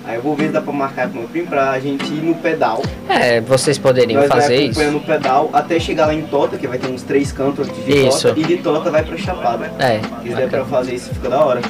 Aí 0.04 0.16
eu 0.16 0.22
vou 0.22 0.34
ver 0.34 0.46
se 0.46 0.52
dá 0.52 0.60
pra 0.60 0.72
marcar 0.72 1.08
com 1.08 1.18
meu 1.18 1.28
primo 1.28 1.46
pra 1.48 1.78
gente 1.78 2.04
ir 2.06 2.22
no 2.22 2.34
pedal. 2.36 2.82
É, 3.08 3.40
vocês 3.42 3.76
poderiam 3.78 4.20
Nós 4.20 4.28
vai 4.30 4.40
fazer 4.40 4.56
isso. 4.56 4.70
acompanhando 4.80 4.96
o 4.96 5.06
pedal 5.06 5.50
até 5.52 5.78
chegar 5.78 6.06
lá 6.06 6.14
em 6.14 6.22
Tota, 6.22 6.56
que 6.56 6.66
vai 6.66 6.78
ter 6.78 6.88
uns 6.90 7.02
três 7.02 7.30
cantos 7.30 7.68
antes 7.68 7.84
de 7.84 8.06
Isso. 8.06 8.28
Tota. 8.28 8.40
E 8.40 8.44
de 8.44 8.56
Tota 8.56 8.90
vai 8.90 9.04
pra 9.04 9.16
Chapada. 9.16 9.70
É, 9.78 10.00
Se 10.22 10.34
der 10.34 10.48
pra 10.48 10.64
fazer 10.64 10.94
isso, 10.94 11.14
fica 11.14 11.28
da 11.28 11.44
hora. 11.44 11.60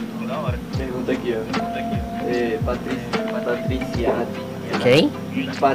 Pergunta 0.77 1.13
aqui, 1.13 1.35
ó. 1.37 2.29
É, 2.29 2.59
Patrícia. 2.65 3.09
Patriciade. 3.45 4.48
Quem? 4.83 5.11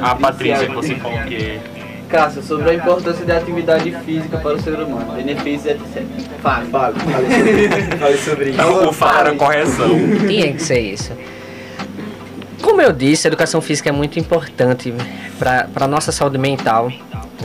A 0.02 0.14
Patrícia 0.14 0.66
que 0.66 0.74
você 0.74 0.94
falou 0.96 1.18
que. 1.20 1.60
Cássio, 2.08 2.42
sobre 2.42 2.70
a 2.70 2.74
importância 2.74 3.24
da 3.24 3.38
atividade 3.38 3.90
física 4.04 4.38
para 4.38 4.54
o 4.54 4.60
ser 4.60 4.74
humano, 4.74 5.12
benefícios, 5.14 5.66
etc. 5.74 6.04
Fale. 6.40 6.70
Fale, 6.70 6.94
fale 7.00 7.28
sobre, 7.34 7.96
fale 7.98 8.18
sobre 8.18 8.50
isso. 8.50 8.88
O 8.88 8.92
fala 8.92 9.20
era 9.20 9.34
correção. 9.34 9.88
Tinha 10.28 10.52
que 10.52 10.62
ser 10.62 10.80
isso. 10.80 11.12
Como 12.62 12.80
eu 12.80 12.92
disse, 12.92 13.26
a 13.26 13.28
educação 13.28 13.60
física 13.60 13.88
é 13.88 13.92
muito 13.92 14.18
importante 14.18 14.94
para 15.38 15.66
a 15.74 15.88
nossa 15.88 16.12
saúde 16.12 16.38
mental. 16.38 16.92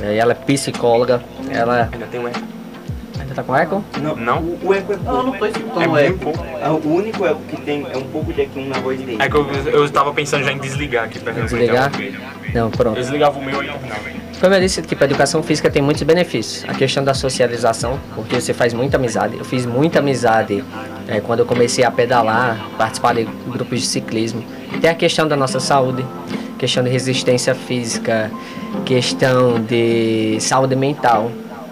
É, 0.02 0.18
Ela 0.18 0.34
é 0.34 0.36
psicóloga, 0.36 1.22
ela 1.50 1.90
Ainda 1.92 2.06
tem 2.06 2.20
um 2.20 2.28
tá 3.39 3.43
com 3.43 3.56
eco? 3.56 3.84
Não, 4.02 4.15
Não? 4.15 4.39
O, 4.39 4.60
o 4.63 4.73
eco 4.73 4.93
é 4.93 4.97
Não, 4.97 5.17
eu 5.17 5.23
não 5.23 5.32
pouco. 5.32 5.39
tô 5.39 5.45
É 5.45 5.49
escutando 5.49 5.89
muito 5.89 5.97
eco. 5.99 6.17
pouco. 6.19 6.45
Ah, 6.62 6.71
O 6.71 6.93
único 6.95 7.25
eco 7.25 7.41
que 7.49 7.62
tem 7.62 7.86
é 7.91 7.97
um 7.97 8.04
pouco 8.04 8.32
de 8.34 8.41
eco 8.41 8.60
na 8.62 8.80
voz 8.80 8.99
dele. 8.99 9.17
É 9.19 9.30
que 9.30 9.36
eu, 9.36 9.47
eu 9.71 9.86
estava 9.86 10.13
pensando 10.13 10.43
já 10.43 10.52
em 10.52 10.58
desligar 10.60 11.06
aqui 11.06 11.19
pra 11.19 11.32
Desligar? 11.34 11.91
Não, 12.54 12.65
Eu 12.65 12.69
pronto. 12.71 12.95
desligava 12.95 13.38
o 13.39 13.43
meu 13.45 13.63
e. 13.63 13.69
Como 14.39 14.54
eu 14.54 14.62
disse, 14.62 14.82
tipo, 14.82 15.04
a 15.04 15.06
educação 15.06 15.43
física 15.43 15.69
tem 15.69 15.82
muitos 15.82 16.02
benefícios. 16.04 16.63
A 16.69 16.73
questão 16.73 17.04
da 17.04 17.13
socialização, 17.13 17.99
porque 18.15 18.39
você 18.39 18.54
faz 18.54 18.73
muita 18.73 18.95
amizade. 18.95 19.38
Eu 19.38 19.43
fiz 19.43 19.65
muita 19.65 19.99
amizade 19.99 20.63
é, 21.10 21.19
quando 21.19 21.39
eu 21.41 21.45
comecei 21.45 21.84
a 21.84 21.91
pedalar, 21.91 22.58
participar 22.78 23.15
de 23.15 23.25
grupos 23.47 23.82
de 23.82 23.86
ciclismo. 23.86 24.41
Tem 24.80 24.89
a 24.89 24.95
questão 24.95 25.28
da 25.28 25.36
nossa 25.36 25.60
saúde, 25.60 26.06
questão 26.58 26.82
de 26.84 26.89
resistência 26.89 27.54
física, 27.54 28.32
questão 28.86 29.60
de 29.62 30.38
saúde 30.39 30.75
mental. 30.75 31.30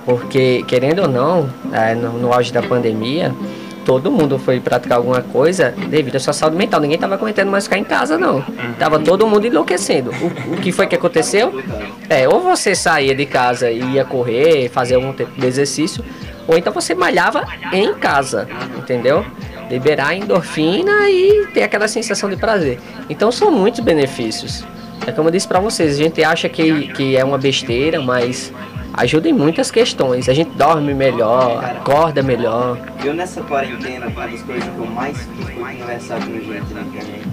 Porque, 0.08 0.63
querendo 0.65 1.02
ou 1.02 1.08
não, 1.10 1.50
é, 1.74 1.93
no, 1.93 2.32
auge 2.32 2.54
da 2.54 2.63
pandemia, 2.63 3.36
todo 3.84 4.10
mundo 4.10 4.39
foi 4.39 4.58
praticar 4.58 5.00
alguma 5.00 5.22
coisa 5.22 5.76
devido 5.89 6.15
à 6.15 6.20
sua 6.22 6.32
saúde 6.32 6.56
mental. 6.56 6.80
Ninguém 6.80 6.96
estava 6.96 7.15
aguentando 7.15 7.52
mais 7.52 7.65
ficar 7.65 7.78
em 7.78 7.84
casa, 7.84 8.17
não. 8.17 8.41
Tava 8.80 9.00
todo 9.00 9.28
mundo 9.28 9.46
enlouquecendo. 9.46 10.12
O, 10.12 10.54
o 10.54 10.62
que 10.62 10.72
foi 10.72 10.88
que 10.88 10.96
aconteceu? 10.96 11.62
É, 12.10 12.26
ou 12.26 12.39
você 12.39 12.74
saía 12.74 13.13
de 13.13 13.26
casa 13.26 13.70
e 13.70 13.82
ia 13.96 14.06
correr, 14.06 14.70
fazer 14.70 14.96
algum 14.96 15.12
tipo 15.12 15.38
de 15.38 15.46
exercício, 15.46 16.02
ou 16.48 16.58
então 16.58 16.72
você 16.72 16.96
malhava 16.96 17.46
em 17.74 17.93
casa, 17.96 18.48
entendeu? 18.78 19.26
Liberar 19.70 20.12
a 20.12 20.15
endorfina 20.15 21.10
e 21.10 21.48
ter 21.54 21.63
aquela 21.63 21.89
sensação 21.89 22.30
de 22.30 22.38
prazer. 22.38 22.80
Então 23.10 23.30
são 23.30 23.52
muitos 23.52 23.82
benefícios. 23.82 24.63
É 25.06 25.12
como 25.12 25.28
eu 25.28 25.34
disse 25.34 25.50
pra 25.50 25.60
vocês, 25.60 26.00
a 26.00 26.04
gente 26.04 26.24
acha 26.24 26.48
que, 26.48 26.88
que 26.93 27.17
é 27.17 27.26
uma 27.26 27.38
besteira, 27.38 28.02
mas 28.02 28.54
ajuda 28.97 29.29
em 29.29 29.33
muitas 29.33 29.69
questões. 29.69 30.27
A 30.27 30.33
gente 30.33 30.49
dorme 30.57 30.93
melhor, 30.93 31.63
acorda 31.63 32.23
melhor. 32.23 32.77
Eu 33.03 33.13
nessa 33.13 33.41
quarentena, 33.43 34.07
uma 34.07 34.27
das 34.27 34.41
coisas 34.41 34.67
que 34.67 34.77
eu 34.77 34.88
mais 34.88 35.17
fiz 35.17 35.45
foi 35.45 35.75
conversar 35.75 36.19
com 36.19 36.33
gente 36.33 36.73
na 36.73 36.81
internet. 36.81 37.27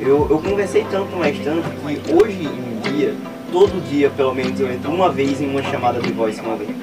Eu, 0.00 0.26
eu 0.30 0.38
conversei 0.38 0.86
tanto, 0.90 1.14
mas 1.16 1.38
tanto, 1.40 1.68
que 1.68 2.14
hoje 2.14 2.48
em 2.48 2.80
dia, 2.90 3.14
todo 3.52 3.86
dia 3.86 4.08
pelo 4.08 4.34
menos 4.34 4.58
eu 4.58 4.72
entro 4.72 4.90
uma 4.90 5.10
vez 5.10 5.42
em 5.42 5.50
uma 5.50 5.62
chamada 5.62 6.00
de 6.00 6.10
voz 6.12 6.40
com 6.40 6.50
alguém. 6.50 6.74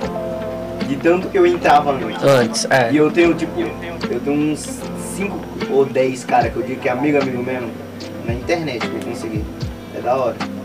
De 0.88 0.96
tanto 0.98 1.28
que 1.28 1.38
eu 1.38 1.46
entrava 1.46 1.92
antes. 1.92 2.24
Antes, 2.24 2.68
é. 2.70 2.94
E 2.94 2.98
eu 2.98 3.12
tenho 3.12 3.34
tipo, 3.34 3.60
eu 3.60 4.20
tenho 4.20 4.52
uns 4.52 4.80
5 5.16 5.38
ou 5.72 5.84
10 5.84 6.24
cara 6.26 6.50
que 6.50 6.56
eu 6.56 6.64
digo 6.64 6.80
que 6.80 6.88
é 6.88 6.92
amigo 6.92 7.18
amigo 7.18 7.44
mesmo, 7.44 7.72
na 8.26 8.34
internet 8.34 8.88
que 8.88 8.96
eu 8.96 9.02
consegui. 9.02 9.44
É 9.98 10.00
da 10.00 10.16
hora. 10.16 10.57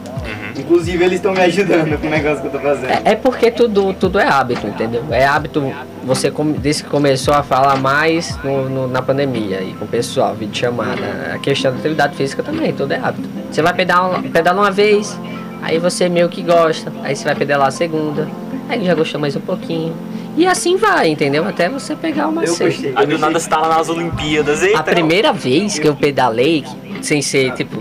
Inclusive 0.59 1.03
eles 1.05 1.17
estão 1.17 1.33
me 1.33 1.41
ajudando 1.41 1.99
com 2.01 2.07
o 2.07 2.11
negócio 2.11 2.41
que 2.41 2.47
eu 2.49 2.51
tô 2.53 2.59
fazendo. 2.59 2.91
É, 2.91 3.03
é 3.13 3.15
porque 3.17 3.51
tudo, 3.51 3.93
tudo 3.95 4.19
é 4.19 4.27
hábito, 4.29 4.67
entendeu? 4.67 5.05
É 5.11 5.25
hábito, 5.27 5.73
você 6.05 6.31
come- 6.31 6.59
disse 6.59 6.85
que 6.85 6.91
começou 6.91 7.35
a 7.35 7.43
falar 7.43 7.77
mais 7.77 8.37
no- 8.45 8.69
no- 8.69 8.89
na 8.89 9.01
pandemia 9.03 9.61
e 9.63 9.73
com 9.75 9.85
o 9.85 9.89
pessoal, 9.89 10.35
vídeo 10.35 10.55
chamada. 10.57 11.33
A 11.35 11.39
questão 11.39 11.73
da 11.73 11.79
atividade 11.79 12.17
física 12.17 12.43
também, 12.43 12.73
tudo 12.73 12.93
é 12.93 12.99
hábito. 12.99 13.29
Você 13.51 13.63
vai 13.63 13.73
pedalar, 13.75 14.23
pedalar 14.23 14.63
uma 14.65 14.71
vez, 14.71 15.19
aí 15.63 15.79
você 15.79 16.09
meio 16.09 16.29
que 16.29 16.43
gosta, 16.43 16.93
aí 17.03 17.17
você 17.17 17.25
vai 17.25 17.35
pedalar 17.35 17.69
a 17.69 17.71
segunda, 17.73 18.29
aí 18.69 18.85
já 18.85 18.95
gostou 18.95 19.21
mais 19.21 19.35
um 19.37 19.41
pouquinho. 19.41 19.95
E 20.37 20.47
assim 20.47 20.77
vai, 20.77 21.09
entendeu? 21.09 21.47
Até 21.47 21.69
você 21.69 21.95
pegar 21.95 22.29
uma 22.29 22.43
Eu 22.45 22.55
sede. 22.55 22.71
gostei. 22.71 22.93
Aí 22.97 23.07
do 23.07 23.19
nada 23.19 23.39
você 23.39 23.49
tá 23.51 23.59
lá 23.59 23.77
nas 23.77 23.89
Olimpíadas. 23.91 24.63
Eita, 24.63 24.79
A 24.79 24.83
primeira 24.83 25.31
vez 25.31 25.79
que 25.79 25.87
eu 25.87 25.95
pedalei, 25.95 26.65
sem 27.03 27.21
ser 27.21 27.53
tipo 27.53 27.79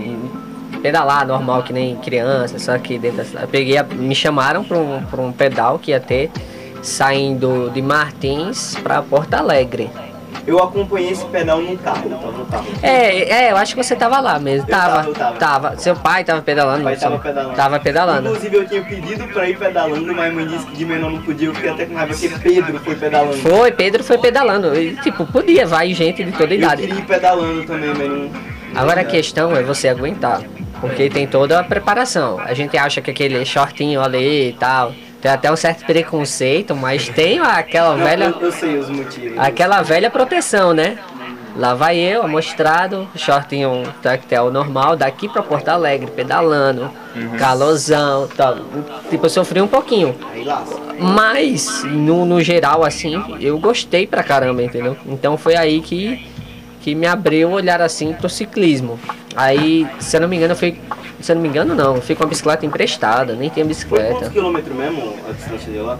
pedalar 0.82 1.26
normal 1.26 1.62
que 1.62 1.72
nem 1.72 1.96
criança, 1.96 2.58
só 2.58 2.76
que 2.78 2.98
dentro 2.98 3.18
da 3.18 3.24
cidade, 3.24 3.44
eu 3.44 3.48
peguei, 3.48 3.76
a- 3.78 3.84
me 3.84 4.14
chamaram 4.14 4.64
para 4.64 4.76
um, 4.78 5.02
pra 5.04 5.20
um 5.20 5.32
pedal 5.32 5.78
que 5.78 5.90
ia 5.92 6.00
ter 6.00 6.30
saindo 6.82 7.70
de 7.72 7.80
Martins 7.80 8.76
para 8.82 9.00
Porto 9.02 9.34
Alegre. 9.34 9.90
Eu 10.44 10.58
acompanhei 10.58 11.10
esse 11.10 11.24
pedal 11.26 11.60
no 11.60 11.78
carro, 11.78 12.02
eu 12.10 12.16
tava 12.18 12.32
no 12.32 12.44
carro. 12.46 12.66
É, 12.82 13.44
é, 13.46 13.52
eu 13.52 13.56
acho 13.56 13.76
que 13.76 13.82
você 13.84 13.94
tava 13.94 14.18
lá 14.18 14.40
mesmo. 14.40 14.66
Eu 14.68 14.72
Tava, 14.76 14.94
tava, 14.96 15.08
eu 15.08 15.14
tava. 15.14 15.36
tava. 15.36 15.76
Seu 15.78 15.94
pai 15.94 16.24
tava 16.24 16.42
pedalando. 16.42 16.82
Pai 16.82 16.96
tava 16.96 17.18
pedalando. 17.20 17.54
Tava 17.54 17.78
pedalando. 17.78 18.28
Inclusive 18.28 18.56
eu 18.56 18.66
tinha 18.66 18.82
pedido 18.82 19.24
pra 19.28 19.48
ir 19.48 19.56
pedalando, 19.56 20.12
mas 20.12 20.32
a 20.32 20.34
mãe 20.34 20.46
disse 20.48 20.66
que 20.66 20.76
de 20.78 20.84
menor 20.84 21.12
não 21.12 21.22
podia, 21.22 21.46
eu 21.46 21.54
fiquei 21.54 21.70
até 21.70 21.86
com 21.86 21.94
raiva 21.94 22.12
porque 22.12 22.28
Pedro 22.40 22.80
foi 22.80 22.94
pedalando. 22.96 23.36
Foi, 23.36 23.70
Pedro 23.70 24.02
foi 24.02 24.18
pedalando. 24.18 24.74
E, 24.74 24.96
tipo, 24.96 25.24
podia, 25.26 25.64
vai 25.64 25.94
gente 25.94 26.24
de 26.24 26.32
toda 26.32 26.52
Eu 26.52 26.58
idade. 26.58 26.80
queria 26.82 26.98
ir 26.98 27.04
pedalando 27.06 27.62
também, 27.64 27.90
mas 27.96 28.08
não. 28.08 28.30
Agora 28.74 29.02
a 29.02 29.04
questão 29.04 29.54
é 29.56 29.62
você 29.62 29.86
aguentar. 29.88 30.40
Porque 30.82 31.08
tem 31.08 31.28
toda 31.28 31.60
a 31.60 31.62
preparação. 31.64 32.40
A 32.40 32.52
gente 32.54 32.76
acha 32.76 33.00
que 33.00 33.12
aquele 33.12 33.44
shortinho 33.44 34.02
ali 34.02 34.48
e 34.48 34.52
tal. 34.52 34.92
Tem 35.20 35.30
até 35.30 35.52
um 35.52 35.54
certo 35.54 35.86
preconceito, 35.86 36.74
mas 36.74 37.08
tem 37.08 37.38
aquela 37.38 37.94
velha. 37.94 38.24
eu, 38.24 38.40
eu 38.40 38.50
sei 38.50 38.76
os 38.76 38.90
motivos. 38.90 39.38
Aquela 39.38 39.80
velha 39.80 40.10
proteção, 40.10 40.74
né? 40.74 40.98
Lá 41.54 41.74
vai 41.74 41.98
eu, 41.98 42.22
amostrado, 42.24 43.06
shortinho 43.14 43.84
tactel 44.02 44.50
normal, 44.50 44.96
daqui 44.96 45.28
pra 45.28 45.42
Porto 45.42 45.68
Alegre, 45.68 46.10
pedalando, 46.10 46.90
calorzão, 47.38 48.26
tal. 48.36 48.56
Tipo, 49.10 49.26
eu 49.26 49.30
sofri 49.30 49.60
um 49.60 49.68
pouquinho. 49.68 50.16
Mas, 50.98 51.84
no, 51.84 52.24
no 52.24 52.40
geral, 52.42 52.82
assim, 52.82 53.22
eu 53.38 53.58
gostei 53.58 54.06
pra 54.06 54.24
caramba, 54.24 54.62
entendeu? 54.62 54.96
Então 55.06 55.36
foi 55.36 55.54
aí 55.54 55.80
que, 55.82 56.26
que 56.80 56.94
me 56.94 57.06
abriu 57.06 57.50
o 57.50 57.52
olhar, 57.52 57.82
assim, 57.82 58.12
pro 58.14 58.30
ciclismo. 58.30 58.98
Aí, 59.36 59.86
se 59.98 60.16
eu 60.16 60.20
não 60.20 60.28
me 60.28 60.36
engano, 60.36 60.52
eu 60.52 60.56
fui... 60.56 60.78
Se 61.20 61.32
eu 61.32 61.36
não 61.36 61.42
me 61.42 61.48
engano, 61.48 61.74
não. 61.74 61.96
Eu 61.96 62.02
fui 62.02 62.14
com 62.14 62.24
a 62.24 62.26
bicicleta 62.26 62.66
emprestada, 62.66 63.34
nem 63.34 63.48
Foi 63.48 63.64
bicicleta. 63.64 64.14
quantos 64.14 64.28
quilômetros 64.28 64.76
mesmo 64.76 65.14
a 65.28 65.32
distância 65.32 65.72
de 65.72 65.78
lá? 65.78 65.98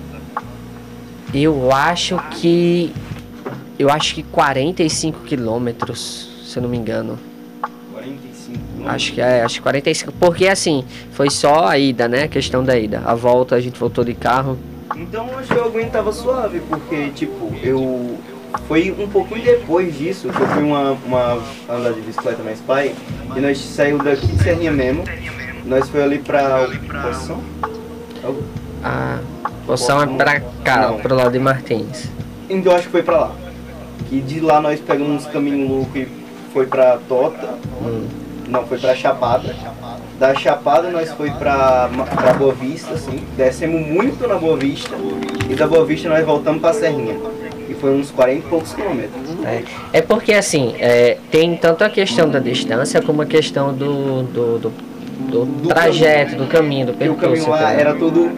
Eu 1.32 1.72
acho 1.72 2.18
que... 2.30 2.92
Eu 3.78 3.88
acho 3.90 4.14
que 4.14 4.22
45 4.22 5.20
quilômetros, 5.20 6.30
se 6.44 6.58
eu 6.58 6.62
não 6.62 6.68
me 6.68 6.76
engano. 6.76 7.18
45 7.92 8.88
Acho 8.88 9.12
que 9.12 9.20
é, 9.20 9.42
acho 9.42 9.56
que 9.56 9.62
45. 9.62 10.12
Porque, 10.12 10.46
assim, 10.46 10.84
foi 11.12 11.30
só 11.30 11.66
a 11.66 11.78
ida, 11.78 12.08
né? 12.08 12.24
A 12.24 12.28
questão 12.28 12.62
da 12.64 12.76
ida. 12.76 13.02
A 13.04 13.14
volta, 13.14 13.54
a 13.54 13.60
gente 13.60 13.78
voltou 13.78 14.04
de 14.04 14.14
carro. 14.14 14.58
Então 14.96 15.26
acho 15.38 15.48
que 15.48 15.54
eu 15.54 15.64
aguentava 15.64 16.12
suave, 16.12 16.60
porque 16.68 17.10
tipo, 17.10 17.52
eu. 17.62 18.18
Foi 18.68 18.94
um 18.98 19.08
pouquinho 19.08 19.42
depois 19.42 19.96
disso 19.96 20.28
que 20.28 20.40
eu 20.40 20.46
fui 20.48 20.62
uma, 20.62 20.92
uma 21.06 21.38
andar 21.68 21.92
de 21.92 22.00
bicicleta 22.00 22.42
mais 22.42 22.60
pai 22.60 22.94
e 23.36 23.40
nós 23.40 23.58
saímos 23.58 24.04
daqui 24.04 24.26
de 24.26 24.42
Serrinha 24.42 24.70
mesmo. 24.72 25.04
Nós 25.64 25.88
foi 25.88 26.02
ali 26.02 26.18
pra 26.18 26.68
Poção? 27.02 27.40
A 28.84 29.18
poção 29.66 30.02
é 30.02 30.06
pra 30.06 30.40
cá, 30.64 30.88
Não. 30.88 30.98
pro 30.98 31.14
lado 31.14 31.32
de 31.32 31.38
Martins. 31.38 32.08
Então 32.48 32.72
eu 32.72 32.78
acho 32.78 32.86
que 32.86 32.92
foi 32.92 33.02
pra 33.02 33.18
lá. 33.18 33.32
E 34.10 34.20
de 34.20 34.40
lá 34.40 34.60
nós 34.60 34.80
pegamos 34.80 35.24
uns 35.24 35.32
caminhos 35.32 35.68
loucos 35.70 35.96
e 35.96 36.08
foi 36.52 36.66
pra 36.66 36.98
Tota. 37.08 37.54
Hum. 37.82 38.06
Não, 38.48 38.66
foi 38.66 38.78
pra 38.78 38.94
Chapada. 38.94 39.54
Da 40.18 40.34
Chapada 40.34 40.90
nós 40.90 41.10
foi 41.12 41.30
pra, 41.30 41.88
pra 42.14 42.34
Boa 42.34 42.52
Vista, 42.52 42.94
assim. 42.94 43.24
Descemos 43.36 43.86
muito 43.86 44.26
na 44.28 44.34
Boa 44.34 44.56
Vista. 44.56 44.94
E 45.48 45.54
da 45.54 45.66
Boa 45.66 45.84
Vista 45.86 46.08
nós 46.08 46.24
voltamos 46.24 46.60
pra 46.60 46.72
Serrinha. 46.72 47.16
Foi 47.82 47.90
uns 47.98 48.12
40 48.12 48.38
e 48.38 48.48
poucos 48.48 48.72
quilômetros. 48.74 49.28
É, 49.44 49.98
é 49.98 50.00
porque 50.00 50.32
assim, 50.32 50.76
é, 50.78 51.18
tem 51.32 51.56
tanto 51.56 51.82
a 51.82 51.90
questão 51.90 52.30
da 52.30 52.38
distância 52.38 53.02
como 53.02 53.22
a 53.22 53.26
questão 53.26 53.74
do, 53.74 54.22
do, 54.22 54.58
do, 54.60 54.70
do 55.18 55.44
Do 55.46 55.68
trajeto, 55.68 56.36
do 56.36 56.46
caminho, 56.46 56.86
do 56.86 56.92
Porque 56.92 57.08
o 57.08 57.14
percurso. 57.16 57.44
caminho 57.46 57.60
lá 57.60 57.72
era 57.72 57.92
todo. 57.94 58.30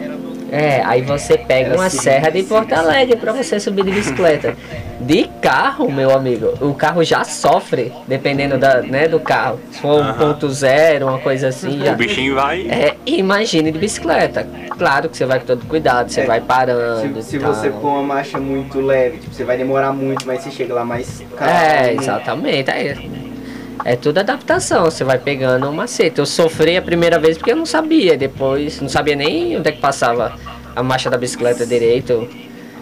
É, 0.51 0.81
aí 0.85 1.01
você 1.01 1.37
pega 1.37 1.69
Era 1.69 1.75
uma 1.77 1.85
assim, 1.87 1.99
serra 1.99 2.29
de 2.29 2.39
assim, 2.39 2.47
Porto 2.47 2.73
assim. 2.73 2.83
Alegre 2.85 3.15
pra 3.15 3.33
você 3.33 3.59
subir 3.59 3.83
de 3.83 3.91
bicicleta. 3.91 4.55
De 5.01 5.29
carro, 5.41 5.91
meu 5.91 6.11
amigo, 6.11 6.53
o 6.61 6.73
carro 6.73 7.03
já 7.03 7.23
sofre, 7.23 7.91
dependendo 8.07 8.57
da, 8.57 8.81
né, 8.81 9.07
do 9.07 9.19
carro. 9.19 9.59
Se 9.71 9.79
for 9.79 10.01
um 10.01 10.13
ponto 10.13 10.49
zero, 10.49 11.07
uma 11.07 11.19
coisa 11.19 11.49
assim, 11.49 11.79
já. 11.83 11.91
O 11.93 11.95
bichinho 11.95 12.35
vai. 12.35 12.61
É, 12.69 12.95
imagine 13.05 13.71
de 13.71 13.77
bicicleta. 13.77 14.47
Claro 14.77 15.09
que 15.09 15.17
você 15.17 15.25
vai 15.25 15.39
com 15.39 15.45
todo 15.45 15.65
cuidado, 15.65 16.09
você 16.09 16.21
É, 16.21 16.25
vai 16.25 16.39
parando. 16.41 17.21
Se, 17.21 17.31
se 17.31 17.37
você 17.37 17.69
pôr 17.69 17.89
uma 17.89 18.03
marcha 18.03 18.39
muito 18.39 18.79
leve, 18.79 19.17
tipo, 19.17 19.33
você 19.33 19.43
vai 19.43 19.57
demorar 19.57 19.91
muito, 19.91 20.25
mas 20.25 20.41
você 20.41 20.51
chega 20.51 20.73
lá 20.73 20.85
mais 20.85 21.21
É, 21.21 21.25
calmo. 21.87 22.01
exatamente. 22.01 22.71
É, 22.71 22.95
é 23.83 23.95
tudo 23.95 24.19
adaptação, 24.19 24.85
você 24.85 25.03
vai 25.03 25.17
pegando 25.17 25.67
um 25.69 25.73
macete. 25.73 26.19
Eu 26.19 26.25
sofri 26.25 26.77
a 26.77 26.81
primeira 26.81 27.19
vez 27.19 27.37
porque 27.37 27.51
eu 27.51 27.55
não 27.55 27.65
sabia, 27.65 28.17
depois 28.17 28.79
não 28.81 28.89
sabia 28.89 29.15
nem 29.15 29.57
onde 29.57 29.69
é 29.69 29.71
que 29.71 29.79
passava 29.81 30.33
a 30.75 30.81
marcha 30.83 31.09
da 31.09 31.17
bicicleta 31.17 31.65
direito. 31.65 32.27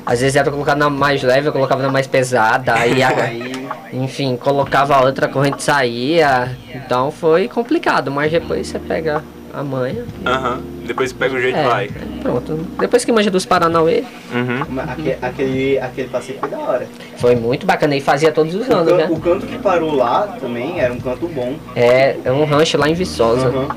Às 0.06 0.20
vezes 0.20 0.36
era 0.36 0.52
colocado 0.52 0.78
na 0.78 0.90
mais 0.90 1.24
leve, 1.24 1.48
eu 1.48 1.54
colocava 1.54 1.82
na 1.82 1.90
mais 1.90 2.08
pesada, 2.08 2.74
aí, 2.76 3.02
a- 3.02 3.32
enfim, 3.94 4.36
colocava 4.36 4.96
a 4.96 5.02
outra, 5.04 5.28
a 5.28 5.30
corrente 5.30 5.64
saía. 5.64 6.58
Então 6.76 7.10
foi 7.10 7.48
complicado, 7.48 8.12
mas 8.12 8.32
depois 8.32 8.68
você 8.68 8.80
pega 8.80 9.24
a 9.54 9.64
manha. 9.64 10.04
Aham. 10.26 10.62
Depois 10.86 11.12
que 11.12 11.18
pega 11.20 11.36
o 11.36 11.40
jeito, 11.42 11.58
É, 11.58 11.64
vai. 11.68 11.90
pronto. 12.22 12.56
Depois 12.80 13.06
que 13.06 13.12
manja 13.12 13.32
dos 13.32 13.46
Paranauê, 13.46 14.04
Uhum. 14.34 14.64
uma- 14.70 14.84
aque- 14.84 15.16
aquele, 15.22 15.80
aquele 15.80 16.08
passeio 16.10 16.40
foi 16.40 16.50
da 16.50 16.60
hora. 16.60 16.88
foi 17.18 17.36
muito 17.36 17.66
bacana 17.66 17.96
e 17.96 18.02
fazia 18.02 18.32
todos 18.32 18.54
os 18.54 18.68
O, 18.68 18.74
anos, 18.74 18.90
can- 18.92 18.98
né? 18.98 19.08
o 19.10 19.20
canto 19.20 19.46
que 19.46 19.58
parou 19.60 19.96
lá 19.96 20.36
também 20.40 20.80
era 20.80 20.94
um 20.94 21.00
canto 21.00 21.28
bom. 21.28 21.54
É, 21.76 22.18
é 22.26 22.32
um 22.32 22.44
rancho 22.46 22.78
lá 22.78 22.90
em 22.90 22.94
Viçosa. 22.94 23.48
Aham. 23.48 23.68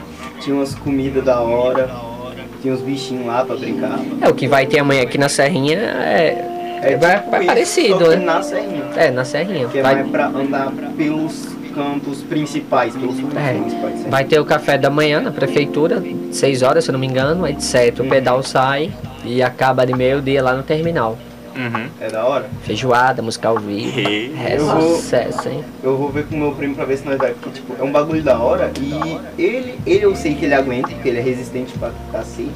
Tinha 0.40 0.56
umas 0.56 0.74
comidas 0.74 1.24
da 1.24 1.40
hora, 1.40 1.88
tinha 2.60 2.74
uns 2.74 2.80
bichinhos 2.80 3.26
lá 3.26 3.44
pra 3.44 3.56
brincar. 3.56 3.98
É, 4.20 4.28
o 4.28 4.34
que 4.34 4.46
vai 4.48 4.66
ter 4.66 4.78
amanhã 4.80 5.02
aqui 5.02 5.16
na 5.18 5.28
Serrinha 5.28 5.78
é. 5.78 6.52
É, 6.82 6.96
vai, 6.96 7.16
tipo 7.16 7.30
vai 7.30 7.40
isso, 7.40 7.46
parecido, 7.48 7.98
só 8.04 8.10
que 8.10 8.16
né? 8.16 8.24
na 8.24 8.42
Serrinha. 8.42 8.84
É, 8.96 9.10
na 9.10 9.24
Serrinha. 9.24 9.68
Que 9.68 9.78
é 9.78 9.82
Vai, 9.82 9.94
mais 9.96 10.08
pra 10.10 10.26
andar 10.26 10.70
pelos 10.96 11.55
campos 11.80 12.22
principais, 12.22 12.94
pelos 12.96 13.16
campos 13.20 13.36
É. 13.36 13.52
principais. 13.52 13.94
certo? 13.98 14.10
vai 14.10 14.24
ter 14.24 14.40
o 14.40 14.44
café 14.46 14.78
da 14.78 14.88
manhã 14.88 15.20
na 15.20 15.30
prefeitura, 15.30 16.02
6 16.32 16.62
horas, 16.62 16.84
se 16.84 16.90
eu 16.90 16.94
não 16.94 16.98
me 16.98 17.06
engano, 17.06 17.44
aí 17.44 17.52
de 17.52 17.62
7 17.62 18.00
o 18.00 18.08
pedal 18.08 18.42
sai 18.42 18.90
e 19.24 19.42
acaba 19.42 19.84
de 19.86 19.92
meio-dia 19.94 20.42
lá 20.42 20.54
no 20.54 20.62
terminal. 20.62 21.18
Uhum. 21.54 21.86
É 22.02 22.08
da 22.10 22.22
hora? 22.24 22.50
Feijoada, 22.64 23.22
música 23.22 23.48
ao 23.48 23.58
vivo. 23.58 23.98
É 23.98 24.56
Eu 24.58 24.66
vou- 24.66 24.96
sucesso, 24.96 25.48
hein? 25.48 25.64
Eu 25.82 25.96
vou 25.96 26.10
ver 26.10 26.26
com 26.26 26.34
o 26.34 26.38
meu 26.38 26.52
primo 26.52 26.74
pra 26.74 26.84
ver 26.84 26.98
se 26.98 27.06
nós 27.06 27.16
vai, 27.16 27.32
porque 27.32 27.48
tipo, 27.50 27.74
é 27.78 27.82
um 27.82 27.90
bagulho 27.90 28.22
da 28.22 28.38
hora 28.38 28.70
e 28.78 29.18
ele, 29.42 29.74
ele 29.86 30.04
eu 30.04 30.14
sei 30.14 30.34
que 30.34 30.44
ele 30.44 30.52
aguenta, 30.54 30.88
porque 30.88 31.08
ele 31.08 31.18
é 31.18 31.22
resistente 31.22 31.72
pra 31.78 31.90
cacete. 32.12 32.50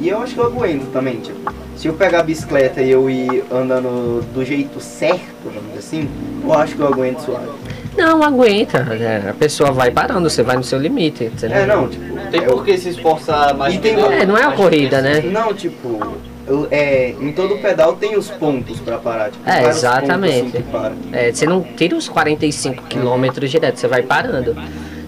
E 0.00 0.08
eu 0.08 0.22
acho 0.22 0.32
que 0.34 0.40
eu 0.40 0.46
aguento 0.46 0.90
também, 0.90 1.16
tipo. 1.16 1.38
Se 1.76 1.86
eu 1.88 1.92
pegar 1.92 2.20
a 2.20 2.22
bicicleta 2.22 2.80
e 2.80 2.90
eu 2.90 3.10
ir 3.10 3.44
andando 3.52 4.24
do 4.32 4.42
jeito 4.42 4.80
certo, 4.80 5.20
vamos 5.44 5.62
dizer 5.74 5.78
assim, 5.78 6.08
eu 6.42 6.54
acho 6.54 6.74
que 6.74 6.80
eu 6.80 6.86
aguento 6.86 7.18
suave. 7.20 7.48
Não, 7.96 8.22
aguenta. 8.22 8.78
é, 9.00 9.30
a 9.30 9.34
pessoa 9.34 9.70
vai 9.72 9.90
parando, 9.90 10.28
você 10.28 10.42
vai 10.42 10.56
no 10.56 10.64
seu 10.64 10.78
limite. 10.78 11.24
Entendeu? 11.24 11.58
É, 11.58 11.66
não, 11.66 11.88
tipo. 11.88 12.16
Tem 12.30 12.42
por 12.42 12.64
que 12.64 12.76
se 12.76 12.90
esforçar 12.90 13.54
mais. 13.54 13.74
E 13.74 13.78
tem- 13.78 13.94
É, 13.94 14.26
não 14.26 14.36
é 14.36 14.44
mais 14.46 14.56
corrida, 14.56 15.00
né? 15.00 15.20
Não, 15.20 15.54
tipo, 15.54 16.00
eu- 16.46 16.66
é, 16.70 17.14
em 17.20 17.32
todo 17.32 17.56
pedal 17.58 17.94
tem 17.94 18.16
os 18.16 18.30
pontos 18.30 18.80
pra 18.80 18.98
parar. 18.98 19.30
Tipo, 19.30 19.48
É, 19.48 19.68
exatamente. 19.68 20.42
pontos, 20.42 20.54
assim, 20.60 20.70
para. 20.70 20.92
É, 21.12 21.32
você 21.32 21.46
não 21.46 21.62
tira 21.62 21.96
os 21.96 22.08
45 22.08 22.82
quilômetros 22.84 23.50
direto, 23.50 23.78
você 23.78 23.86
vai 23.88 24.02
parando. 24.02 24.56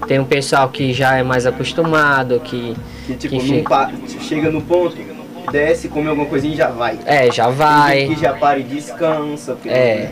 Tem 0.06 0.18
um 0.18 0.24
pessoal 0.24 0.68
que 0.68 0.92
já 0.92 1.16
é 1.16 1.22
mais 1.22 1.44
acostumado, 1.44 2.40
que. 2.40 2.74
Que 3.06 3.14
tipo, 3.14 3.36
Que 3.38 3.42
não 3.48 3.56
fica- 3.56 3.68
pa- 3.68 3.90
chega 4.20 4.50
no 4.50 4.60
ponto, 4.62 4.96
desce, 5.50 5.88
come 5.88 6.08
alguma 6.08 6.26
coisinha 6.26 6.54
e 6.54 6.56
já 6.56 6.68
vai. 6.68 6.98
É, 7.04 7.30
já 7.32 7.46
Tem 7.46 7.54
vai. 7.54 7.98
gente 8.00 8.14
que 8.14 8.20
já 8.22 8.32
para 8.32 8.58
e 8.58 8.62
descansa. 8.62 9.54
porque- 9.54 9.68
É. 9.68 10.10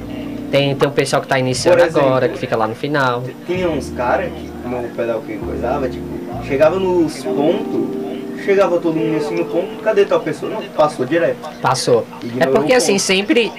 Tem, 0.51 0.74
tem 0.74 0.88
um 0.88 0.92
pessoal 0.92 1.20
que 1.22 1.28
tá 1.28 1.38
iniciando 1.38 1.80
exemplo, 1.82 2.01
agora, 2.07 2.28
que 2.28 2.38
fica 2.38 2.57
lá 2.57 2.66
no 2.66 2.74
final. 2.74 3.22
Tinha 3.47 3.68
uns 3.68 3.90
caras 3.90 4.26
que, 4.32 4.51
como 4.62 4.78
o 4.78 4.88
pedal 4.90 5.20
que 5.26 5.36
coisava, 5.38 5.88
tipo, 5.88 6.05
chegava 6.47 6.78
nos 6.78 7.22
pontos, 7.24 8.44
chegava 8.44 8.78
todo 8.78 8.94
mundo 8.97 9.16
assim 9.16 9.34
no 9.34 9.44
ponto, 9.47 9.82
cadê 9.82 10.05
tal 10.05 10.20
pessoa? 10.20 10.53
Não, 10.53 10.62
passou 10.62 11.05
direto. 11.05 11.36
Passou. 11.61 12.07
É 12.38 12.47
porque 12.47 12.72
assim, 12.72 12.99
sempre. 12.99 13.53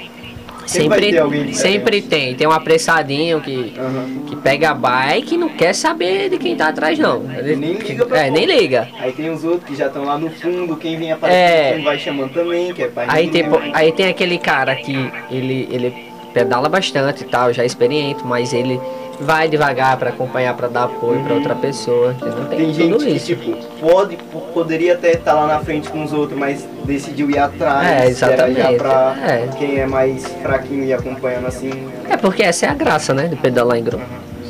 Sempre, 0.66 1.54
sempre 1.54 2.02
tem. 2.02 2.36
Tem 2.36 2.46
um 2.46 2.52
apressadinho 2.52 3.40
que, 3.40 3.74
Aham. 3.80 4.24
que 4.28 4.36
pega 4.36 4.72
a 4.72 4.74
bike 4.74 5.36
e 5.36 5.38
não 5.38 5.48
quer 5.48 5.74
saber 5.74 6.30
de 6.30 6.38
quem 6.38 6.58
tá 6.58 6.68
atrás, 6.68 7.00
não. 7.00 7.24
Ele, 7.38 7.56
Nem 7.56 7.74
liga 7.76 8.06
pra 8.06 8.26
É, 8.26 8.30
nem 8.30 8.46
ponto. 8.46 8.60
liga. 8.60 8.90
Aí 9.00 9.14
tem 9.14 9.30
os 9.30 9.46
outros 9.46 9.64
que 9.64 9.78
já 9.78 9.88
estão 9.88 10.04
lá 10.04 10.18
no 10.18 10.30
fundo, 10.30 10.76
quem 10.76 10.98
vem 11.00 11.14
aparecendo, 11.14 11.80
É. 11.80 11.84
vai 11.86 11.98
chamando 11.98 12.34
também, 12.34 12.74
que 12.74 12.84
é 12.84 12.88
pra 12.90 13.06
Aí 13.08 13.30
tem, 13.30 13.46
aí 13.74 13.94
tem 13.94 14.08
aquele 14.10 14.38
cara 14.38 14.76
que 14.76 15.10
ele, 15.32 15.70
ele 15.72 15.94
pedala 16.38 16.70
bastante 16.70 17.24
e 17.24 17.28
tal, 17.28 17.52
já 17.52 17.64
é 17.64 17.66
experiente, 17.66 18.24
mas 18.24 18.54
ele 18.54 18.80
vai 19.20 19.50
devagar 19.50 19.98
pra 19.98 20.10
acompanhar, 20.10 20.54
pra 20.56 20.68
dar 20.68 20.84
apoio 20.84 21.20
pra 21.24 21.34
outra 21.34 21.56
pessoa. 21.56 22.12
Entendeu? 22.12 22.46
Tem, 22.46 22.58
Tem 22.60 22.74
gente 22.74 22.92
tudo 22.92 23.04
que, 23.06 23.10
isso. 23.12 23.26
tipo, 23.26 23.58
pode, 23.80 24.16
po- 24.18 24.42
poderia 24.54 24.94
até 24.94 25.14
estar 25.14 25.34
lá 25.34 25.48
na 25.48 25.60
frente 25.60 25.90
com 25.90 26.04
os 26.04 26.14
outros, 26.14 26.38
mas 26.38 26.68
decidiu 26.86 27.28
ir 27.32 27.40
atrás. 27.40 27.88
É, 27.88 28.06
exatamente, 28.08 28.76
pra 28.78 29.16
é. 29.28 29.48
quem 29.58 29.80
é 29.80 29.88
mais 29.88 30.24
fraquinho 30.44 30.84
e 30.84 30.94
acompanhando 30.94 31.48
assim. 31.48 31.72
É 32.08 32.16
porque 32.16 32.44
essa 32.44 32.68
é 32.68 32.70
a 32.70 32.74
graça, 32.76 33.12
né? 33.14 33.28
De 33.28 33.36
pedalar 33.36 33.78
em 33.80 33.84
grupo. 33.84 34.04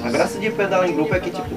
A 0.04 0.10
graça 0.10 0.38
de 0.38 0.50
pedalar 0.50 0.90
em 0.90 0.94
grupo 0.94 1.16
é 1.16 1.20
que, 1.20 1.30
tipo, 1.30 1.56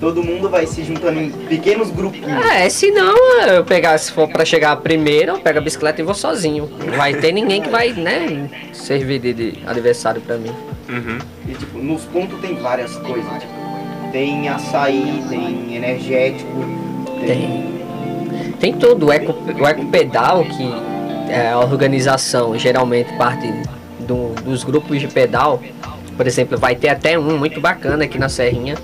todo 0.00 0.22
mundo 0.22 0.48
vai 0.48 0.66
se 0.66 0.82
juntando 0.84 1.20
em 1.20 1.30
pequenos 1.30 1.90
grupinhos. 1.90 2.44
É, 2.46 2.68
se 2.68 2.90
não, 2.90 3.14
eu 3.46 3.64
pegar, 3.64 3.96
se 3.98 4.12
for 4.12 4.28
pra 4.28 4.44
chegar 4.44 4.76
primeiro, 4.76 5.32
eu 5.32 5.38
pego 5.40 5.58
a 5.58 5.62
bicicleta 5.62 6.00
e 6.00 6.04
vou 6.04 6.14
sozinho. 6.14 6.70
Não 6.84 6.96
vai 6.96 7.14
ter 7.14 7.32
ninguém 7.32 7.62
que 7.62 7.68
vai, 7.68 7.92
né, 7.92 8.48
servir 8.72 9.18
de, 9.18 9.32
de 9.32 9.58
adversário 9.66 10.20
pra 10.20 10.36
mim. 10.36 10.52
Uhum. 10.88 11.18
E 11.48 11.52
tipo, 11.54 11.78
nos 11.78 12.02
pontos 12.04 12.38
tem 12.40 12.54
várias 12.56 12.96
coisas. 12.96 13.30
Tipo, 13.40 13.52
tem 14.12 14.48
açaí, 14.48 15.22
tem 15.28 15.74
energético, 15.76 16.64
Tem. 17.26 17.76
Tem 18.60 18.72
tudo. 18.72 19.06
O 19.06 19.12
Eco, 19.12 19.34
o 19.60 19.66
Eco 19.66 19.84
Pedal, 19.86 20.44
que 20.44 20.72
é 21.30 21.50
a 21.50 21.58
organização 21.58 22.56
geralmente 22.58 23.12
parte 23.14 23.46
do- 24.00 24.32
dos 24.42 24.62
grupos 24.64 25.00
de 25.00 25.08
pedal. 25.08 25.60
Por 26.16 26.26
exemplo, 26.26 26.56
vai 26.56 26.74
ter 26.74 26.88
até 26.88 27.18
um 27.18 27.36
muito 27.36 27.60
bacana 27.60 28.04
aqui 28.04 28.18
na 28.18 28.28
Serrinha. 28.28 28.76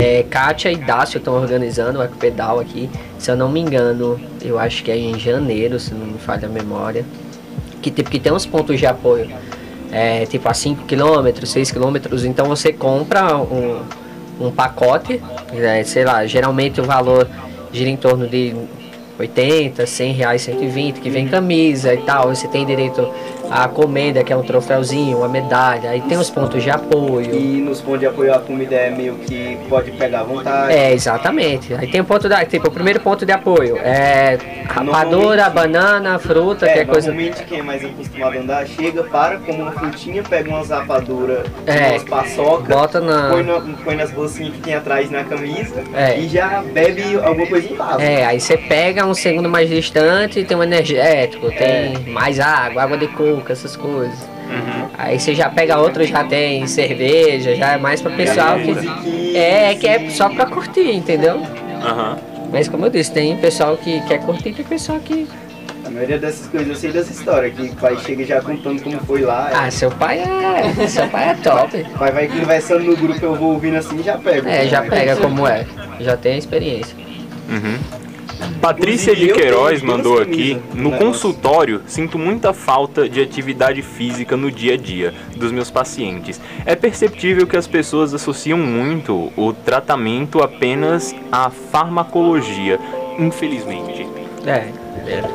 É, 0.00 0.22
Kátia 0.22 0.70
e 0.70 0.76
Dácio 0.76 1.18
estão 1.18 1.34
organizando 1.34 1.98
o 1.98 2.02
Eco 2.02 2.16
Pedal 2.16 2.60
aqui. 2.60 2.88
Se 3.18 3.32
eu 3.32 3.36
não 3.36 3.48
me 3.48 3.58
engano, 3.58 4.20
eu 4.40 4.56
acho 4.56 4.84
que 4.84 4.92
é 4.92 4.96
em 4.96 5.18
janeiro, 5.18 5.80
se 5.80 5.92
não 5.92 6.06
me 6.06 6.18
falha 6.18 6.46
a 6.46 6.48
memória. 6.48 7.04
Que, 7.82 7.90
tipo, 7.90 8.08
que 8.08 8.20
tem 8.20 8.32
uns 8.32 8.46
pontos 8.46 8.78
de 8.78 8.86
apoio. 8.86 9.28
É, 9.90 10.24
tipo 10.26 10.48
a 10.48 10.54
5 10.54 10.84
km, 10.84 11.44
6 11.44 11.72
km. 11.72 11.96
Então 12.24 12.46
você 12.46 12.72
compra 12.72 13.36
um, 13.38 13.82
um 14.38 14.52
pacote, 14.52 15.20
é, 15.52 15.82
sei 15.82 16.04
lá, 16.04 16.24
geralmente 16.26 16.80
o 16.80 16.84
valor 16.84 17.28
gira 17.72 17.90
em 17.90 17.96
torno 17.96 18.28
de 18.28 18.54
80, 19.18 19.84
100 19.84 20.12
reais, 20.12 20.42
120, 20.42 21.00
que 21.00 21.10
vem 21.10 21.26
camisa 21.26 21.92
e 21.92 21.98
tal. 21.98 22.28
Você 22.28 22.46
tem 22.46 22.64
direito 22.64 23.00
à 23.50 23.68
comenda, 23.68 24.22
que 24.24 24.32
é 24.32 24.36
um 24.36 24.42
troféuzinho, 24.42 25.18
uma 25.18 25.28
medalha. 25.28 25.90
Aí 25.90 26.00
tem 26.02 26.18
os 26.18 26.30
pontos 26.30 26.62
de 26.62 26.70
apoio. 26.70 27.34
E 27.34 27.60
nos 27.60 27.80
pontos 27.80 28.00
de 28.00 28.06
apoio 28.06 28.34
a 28.34 28.38
comida 28.38 28.74
é 28.74 28.90
meio 28.90 29.14
que 29.16 29.58
pode 29.68 29.90
pegar 29.92 30.20
à 30.20 30.22
vontade. 30.24 30.72
É, 30.72 30.92
exatamente. 30.92 31.72
Aí 31.74 31.86
tem 31.86 32.00
o 32.00 32.04
ponto 32.04 32.28
da, 32.28 32.44
tipo, 32.44 32.68
o 32.68 32.70
primeiro 32.70 33.00
ponto 33.00 33.24
de 33.24 33.32
apoio 33.32 33.76
é 33.78 34.38
rapadura, 34.68 35.48
banana, 35.50 36.18
fruta, 36.18 36.66
É, 36.66 36.72
que 36.72 36.78
é 36.80 36.84
coisa. 36.84 37.08
normalmente 37.08 37.44
quem 37.44 37.58
é 37.60 37.62
mais 37.62 37.84
acostumado 37.84 38.36
a 38.36 38.40
andar 38.40 38.66
chega, 38.66 39.02
para, 39.04 39.38
come 39.38 39.62
uma 39.62 39.72
frutinha, 39.72 40.22
pega 40.22 40.48
umas 40.50 40.68
rapaduras, 40.70 41.46
É. 41.66 41.90
umas 41.92 42.04
paçoca, 42.04 42.74
Bota 42.74 43.00
na. 43.00 43.30
põe, 43.30 43.42
na- 43.42 43.60
põe 43.84 43.96
nas 43.96 44.10
bolsinhas 44.10 44.54
que 44.54 44.60
tem 44.60 44.74
atrás 44.74 45.10
na 45.10 45.24
camisa 45.24 45.82
É. 45.94 46.18
e 46.18 46.28
já 46.28 46.62
bebe 46.72 47.16
alguma 47.22 47.46
coisa 47.46 47.72
em 47.72 47.76
casa. 47.76 48.02
É, 48.02 48.24
aí 48.26 48.40
você 48.40 48.56
pega 48.56 49.06
um 49.06 49.14
segundo 49.14 49.48
mais 49.48 49.68
distante, 49.68 50.44
tem 50.44 50.56
um 50.56 50.62
energético, 50.62 51.50
tem 51.50 51.98
mais 52.12 52.38
água, 52.40 52.82
água 52.82 52.96
de 52.96 53.08
coco, 53.08 53.37
essas 53.52 53.76
coisas. 53.76 54.18
Uhum. 54.48 54.88
Aí 54.96 55.18
você 55.18 55.34
já 55.34 55.48
pega 55.48 55.78
outro, 55.78 56.04
já 56.04 56.24
tem 56.24 56.66
cerveja, 56.66 57.54
já 57.54 57.72
é 57.72 57.78
mais 57.78 58.00
pra 58.00 58.10
pessoal 58.12 58.58
que. 58.58 59.36
É, 59.36 59.74
que 59.74 59.86
é 59.86 60.10
só 60.10 60.28
pra 60.28 60.46
curtir, 60.46 60.90
entendeu? 60.92 61.42
Aham. 61.82 62.18
Mas 62.50 62.68
como 62.68 62.86
eu 62.86 62.90
disse, 62.90 63.12
tem 63.12 63.36
pessoal 63.36 63.76
que 63.76 64.00
quer 64.02 64.20
curtir, 64.20 64.52
tem 64.52 64.64
pessoal 64.64 64.98
que. 65.00 65.28
A 65.84 65.90
maioria 65.90 66.18
dessas 66.18 66.46
coisas 66.48 66.68
eu 66.68 66.76
sei 66.76 66.92
dessa 66.92 67.12
história, 67.12 67.50
que 67.50 67.62
o 67.62 67.74
pai 67.76 67.96
chega 68.04 68.24
já 68.24 68.40
contando 68.42 68.82
como 68.82 68.98
foi 69.00 69.22
lá. 69.22 69.50
Ah, 69.54 69.70
seu 69.70 69.90
pai 69.90 70.18
é. 70.20 70.86
Seu 70.86 71.08
pai 71.08 71.30
é 71.30 71.34
top. 71.34 71.80
O 71.94 71.98
pai 71.98 72.12
vai 72.12 72.28
conversando 72.28 72.84
no 72.84 72.96
grupo, 72.96 73.24
eu 73.24 73.34
vou 73.34 73.52
ouvindo 73.52 73.76
assim 73.76 73.98
e 74.00 74.02
já 74.02 74.18
pego. 74.18 74.48
É, 74.48 74.66
já 74.66 74.82
pega 74.82 75.16
como 75.16 75.46
é. 75.46 75.66
Já 76.00 76.16
tem 76.16 76.34
a 76.34 76.38
experiência. 76.38 76.94
Uhum. 77.48 77.97
Patrícia 78.60 79.14
de 79.14 79.28
Queiroz 79.28 79.82
mandou 79.82 80.20
aqui: 80.20 80.60
No 80.74 80.90
negócio." 80.90 81.06
consultório, 81.06 81.82
sinto 81.86 82.18
muita 82.18 82.52
falta 82.52 83.08
de 83.08 83.20
atividade 83.20 83.82
física 83.82 84.36
no 84.36 84.50
dia 84.50 84.74
a 84.74 84.76
dia 84.76 85.14
dos 85.36 85.50
meus 85.52 85.70
pacientes. 85.70 86.40
É 86.66 86.74
perceptível 86.74 87.46
que 87.46 87.56
as 87.56 87.66
pessoas 87.66 88.12
associam 88.14 88.58
muito 88.58 89.32
o 89.36 89.52
tratamento 89.52 90.42
apenas 90.42 91.14
à 91.32 91.50
farmacologia, 91.50 92.78
infelizmente. 93.18 94.06
É. 94.46 94.68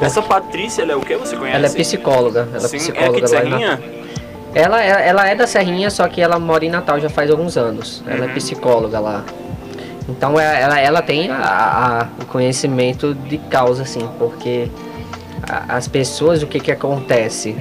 Essa 0.01 0.21
Patrícia, 0.21 0.83
ela 0.83 0.91
é 0.93 0.95
o 0.95 1.01
que 1.01 1.15
você 1.15 1.35
conhece? 1.35 1.57
Ela 1.57 1.67
é 1.67 1.69
psicóloga. 1.69 2.47
Ela 2.53 2.65
é 2.65 2.67
Sim, 2.67 2.77
psicóloga 2.77 3.05
é 3.07 3.09
aqui 3.11 3.21
de 3.21 3.29
Serrinha? 3.29 3.81
Ela, 4.55 4.83
ela, 4.83 5.01
ela 5.01 5.29
é 5.29 5.35
da 5.35 5.47
Serrinha, 5.47 5.89
só 5.89 6.07
que 6.07 6.21
ela 6.21 6.37
mora 6.37 6.63
em 6.63 6.69
Natal 6.69 6.99
já 6.99 7.09
faz 7.09 7.29
alguns 7.31 7.57
anos. 7.57 8.03
Ela 8.05 8.25
Uhum. 8.25 8.31
é 8.31 8.33
psicóloga 8.35 8.99
lá. 8.99 9.23
Então 10.09 10.39
é- 10.39 10.61
ela, 10.61 10.79
ela 10.79 11.01
tem 11.01 11.29
a- 11.31 11.37
a- 11.37 12.07
o 12.21 12.25
conhecimento 12.25 13.13
de 13.13 13.37
causa, 13.37 13.83
assim, 13.83 14.07
porque 14.19 14.67
a- 15.49 15.75
as 15.77 15.87
pessoas, 15.87 16.43
o 16.43 16.47
que 16.47 16.59
que 16.59 16.71
acontece? 16.71 17.55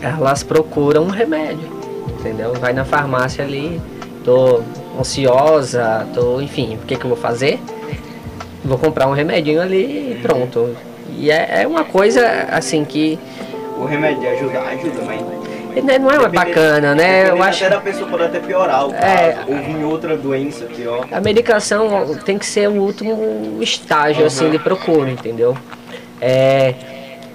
Elas 0.00 0.42
procuram 0.42 1.02
um 1.04 1.10
remédio, 1.10 1.68
entendeu? 2.18 2.54
Vai 2.54 2.72
na 2.72 2.84
farmácia 2.84 3.44
ali, 3.44 3.80
tô 4.24 4.62
ansiosa, 4.98 6.06
tô, 6.14 6.40
enfim, 6.40 6.76
o 6.82 6.86
que 6.86 6.96
que 6.96 7.04
eu 7.04 7.08
vou 7.10 7.18
fazer? 7.18 7.60
Vou 8.64 8.78
comprar 8.78 9.06
um 9.08 9.12
remedinho 9.12 9.60
ali 9.60 10.12
e 10.12 10.18
pronto. 10.22 10.74
E 11.16 11.30
é, 11.30 11.62
é 11.62 11.66
uma 11.66 11.84
coisa, 11.84 12.26
assim, 12.50 12.84
que 12.84 13.18
O 13.78 13.84
remédio 13.84 14.28
ajuda, 14.30 14.60
ajuda, 14.60 15.02
mas. 15.06 15.39
Né, 15.82 15.98
não 15.98 16.10
é 16.10 16.18
uma 16.18 16.28
bacana, 16.28 16.94
né? 16.94 17.30
Eu 17.30 17.42
acho 17.42 17.64
Até 17.64 17.74
da 17.74 17.80
pessoa 17.80 18.08
pode 18.08 18.22
até 18.24 18.38
piorar 18.40 18.86
o 18.86 18.92
caso, 18.92 19.04
É. 19.04 19.38
ou 19.48 19.56
vir 19.56 19.84
outra 19.84 20.16
doença 20.16 20.64
pior. 20.66 21.06
a 21.10 21.20
medicação 21.20 22.16
tem 22.24 22.38
que 22.38 22.46
ser 22.46 22.68
o 22.68 22.80
último 22.82 23.58
estágio 23.60 24.24
assim 24.26 24.50
de 24.50 24.58
procura, 24.58 25.10
entendeu? 25.10 25.56
É, 26.20 26.74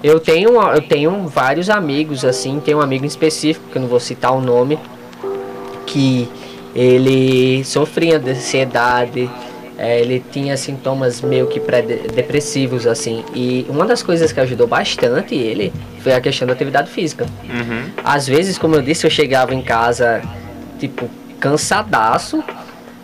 eu 0.02 0.20
tenho 0.20 0.50
eu 0.60 0.82
tenho 0.82 1.26
vários 1.26 1.68
amigos 1.70 2.24
assim, 2.24 2.60
tem 2.60 2.74
um 2.74 2.80
amigo 2.80 3.04
em 3.04 3.08
específico 3.08 3.66
que 3.70 3.76
eu 3.78 3.82
não 3.82 3.88
vou 3.88 4.00
citar 4.00 4.32
o 4.32 4.40
nome, 4.40 4.78
que 5.86 6.28
ele 6.74 7.64
sofria 7.64 8.18
de 8.18 8.30
ansiedade, 8.30 9.30
é, 9.78 10.00
ele 10.00 10.24
tinha 10.32 10.56
sintomas 10.56 11.20
meio 11.20 11.46
que 11.46 11.60
pré-depressivos 11.60 12.86
assim, 12.86 13.24
e 13.34 13.66
uma 13.68 13.84
das 13.84 14.02
coisas 14.02 14.32
que 14.32 14.40
ajudou 14.40 14.66
bastante 14.66 15.34
ele 15.34 15.72
foi 16.00 16.14
a 16.14 16.20
questão 16.20 16.46
da 16.46 16.54
atividade 16.54 16.90
física. 16.90 17.26
Uhum. 17.44 17.90
Às 18.02 18.26
vezes, 18.26 18.56
como 18.56 18.74
eu 18.74 18.82
disse, 18.82 19.06
eu 19.06 19.10
chegava 19.10 19.54
em 19.54 19.62
casa, 19.62 20.22
tipo, 20.78 21.10
cansadaço 21.38 22.42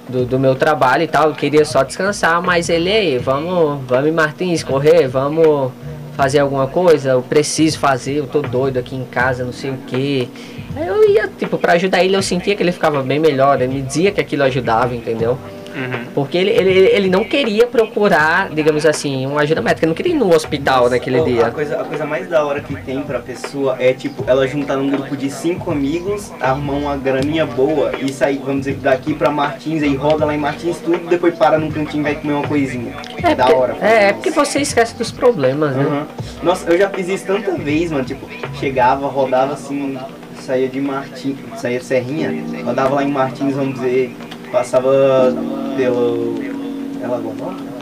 do, 0.09 0.25
do 0.25 0.39
meu 0.39 0.55
trabalho 0.55 1.03
e 1.03 1.09
tal, 1.09 1.29
eu 1.29 1.35
queria 1.35 1.65
só 1.65 1.83
descansar, 1.83 2.43
mas 2.43 2.69
ele 2.69 2.91
aí, 2.91 3.19
vamos, 3.19 3.81
vamos 3.87 4.13
Martins 4.13 4.63
correr, 4.63 5.07
vamos 5.07 5.73
fazer 6.17 6.41
alguma 6.41 6.67
coisa, 6.67 7.11
eu 7.11 7.23
preciso 7.23 7.79
fazer, 7.79 8.15
eu 8.15 8.27
tô 8.27 8.43
doido 8.43 8.79
aqui 8.79 8.95
em 8.95 9.05
casa, 9.05 9.45
não 9.45 9.53
sei 9.53 9.71
o 9.71 9.77
que. 9.87 10.29
Eu 10.77 11.09
ia, 11.09 11.29
tipo, 11.29 11.59
pra 11.59 11.75
ajudar 11.75 12.05
ele, 12.05 12.17
eu 12.17 12.23
sentia 12.23 12.55
que 12.55 12.63
ele 12.63 12.73
ficava 12.73 13.03
bem 13.03 13.19
melhor, 13.19 13.61
ele 13.61 13.75
me 13.75 13.83
dizia 13.83 14.11
que 14.11 14.21
aquilo 14.21 14.43
ajudava, 14.45 14.95
entendeu? 14.95 15.39
Uhum. 15.75 16.07
Porque 16.15 16.37
ele, 16.39 16.51
ele, 16.51 16.71
ele 16.71 17.11
não 17.11 17.25
queria 17.25 17.67
procurar, 17.67 18.51
digamos 18.51 18.85
assim, 18.85 19.27
uma 19.27 19.41
ajuda 19.41 19.63
médica, 19.63 19.85
ele 19.85 19.91
não 19.91 19.95
queria 19.97 20.13
ir 20.13 20.19
no 20.19 20.35
hospital 20.35 20.91
naquele 20.91 21.21
A 21.21 21.25
dia. 21.25 21.51
coisa, 21.51 21.81
a 21.81 21.85
coisa 21.85 22.05
mais 22.05 22.29
da 22.29 22.45
hora 22.45 22.61
que 22.61 22.75
tem 22.83 23.03
pra 23.03 23.19
pessoa 23.19 23.77
é 23.79 23.93
tipo, 23.93 24.25
ela 24.27 24.47
juntar 24.47 24.77
num 24.77 24.91
grupo 24.91 25.17
de 25.17 25.31
cinco 25.31 25.71
amigos, 25.71 26.31
arrumar 26.41 26.73
uma 26.75 26.97
graninha 26.97 27.47
boa 27.47 27.93
e 28.01 28.13
sair, 28.13 28.39
vamos 28.39 28.61
dizer, 28.67 28.75
daqui 28.77 29.15
pra 29.15 29.31
Martins, 29.31 29.83
aí 29.83 29.95
roda 29.95 30.25
lá 30.25 30.35
em 30.35 30.39
Martins 30.39 30.79
tudo, 30.79 31.09
depois 31.09 31.35
para 31.35 31.59
num 31.59 31.71
cantinho 31.71 32.01
e 32.03 32.05
vai 32.05 32.15
comer 32.17 32.35
uma 32.35 32.47
coisinha. 32.49 32.93
É 33.23 33.35
da 33.35 33.45
porque, 33.45 33.59
hora. 33.59 33.77
é, 33.81 34.09
é 34.09 34.13
porque 34.13 34.31
você 34.31 34.61
esquece 34.61 34.95
dos 34.97 35.11
problemas, 35.11 35.75
né? 35.77 35.85
Aham. 35.85 36.07
Nossa, 36.43 36.71
eu 36.71 36.79
já 36.79 36.91
fiz 36.91 37.09
isso 37.09 37.27
tanta 37.27 37.53
vez, 37.57 37.91
mano. 37.91 38.05
Tipo, 38.05 38.27
chegava, 38.59 39.07
rodava 39.07 39.55
assim, 39.55 39.97
saía 40.41 40.69
de 40.69 40.81
Martins, 40.81 41.37
saía 41.57 41.79
de 41.79 41.85
Serrinha, 41.85 42.33
rodava 42.65 42.97
lá 42.97 43.05
em 43.05 43.11
Martins, 43.11 43.55
vamos 43.55 43.75
dizer, 43.75 44.15
passava 44.53 44.91
pelo. 45.77 46.35
É 47.03 47.07
Lagoa 47.07 47.35
Nova? 47.35 47.73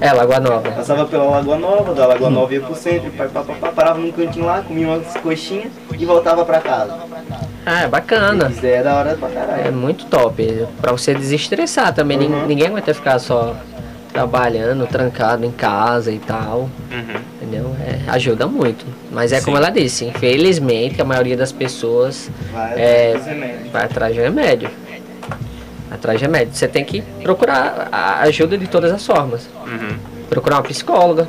É, 0.00 0.12
Lagoa 0.12 0.40
Nova. 0.40 0.70
Passava 0.72 1.04
pela 1.06 1.24
Lagoa 1.24 1.56
Nova, 1.58 1.94
da 1.94 2.06
Lagoa 2.06 2.28
Nova 2.30 2.52
ia 2.52 2.60
pro 2.60 2.74
centro, 2.74 3.10
pá, 3.12 3.26
pá, 3.32 3.42
pá, 3.42 3.54
pá, 3.54 3.68
parava 3.68 3.98
num 4.00 4.10
cantinho 4.10 4.46
lá, 4.46 4.60
comia 4.62 4.88
umas 4.88 5.14
coxinhas 5.18 5.70
e 5.96 6.04
voltava 6.04 6.44
pra 6.44 6.60
casa. 6.60 6.98
Ah, 7.64 7.82
é 7.82 7.88
bacana. 7.88 8.50
Isso 8.50 8.66
é 8.66 8.82
da 8.82 8.94
hora 8.96 9.16
pra 9.16 9.28
É 9.28 9.32
caralho. 9.32 9.72
muito 9.72 10.06
top. 10.06 10.66
Pra 10.80 10.90
você 10.92 11.14
desestressar 11.14 11.94
também. 11.94 12.18
Uhum. 12.18 12.46
Ninguém 12.46 12.66
aguenta 12.66 12.92
ficar 12.92 13.18
só 13.18 13.54
trabalhando, 14.12 14.86
trancado 14.86 15.46
em 15.46 15.50
casa 15.50 16.10
e 16.12 16.18
tal. 16.18 16.68
Uhum. 16.92 17.20
Entendeu? 17.40 17.74
É, 17.80 18.10
ajuda 18.10 18.46
muito. 18.46 18.84
Mas 19.10 19.32
é 19.32 19.38
Sim. 19.38 19.44
como 19.46 19.56
ela 19.56 19.70
disse, 19.70 20.04
infelizmente 20.04 21.00
a 21.00 21.04
maioria 21.04 21.36
das 21.36 21.52
pessoas 21.52 22.28
Vai 22.52 22.72
É. 22.78 23.16
remédio. 23.24 23.70
vai 23.72 23.84
atrás 23.84 24.14
de 24.14 24.20
remédio. 24.20 24.68
Atrás 25.94 26.18
de 26.18 26.24
remédio. 26.24 26.54
Você 26.54 26.68
tem 26.68 26.84
que 26.84 27.02
procurar 27.22 27.88
a 27.90 28.20
ajuda 28.22 28.58
de 28.58 28.66
todas 28.66 28.92
as 28.92 29.04
formas. 29.06 29.48
Uhum. 29.66 29.96
procurar 30.28 30.56
uma 30.56 30.62
psicóloga, 30.62 31.28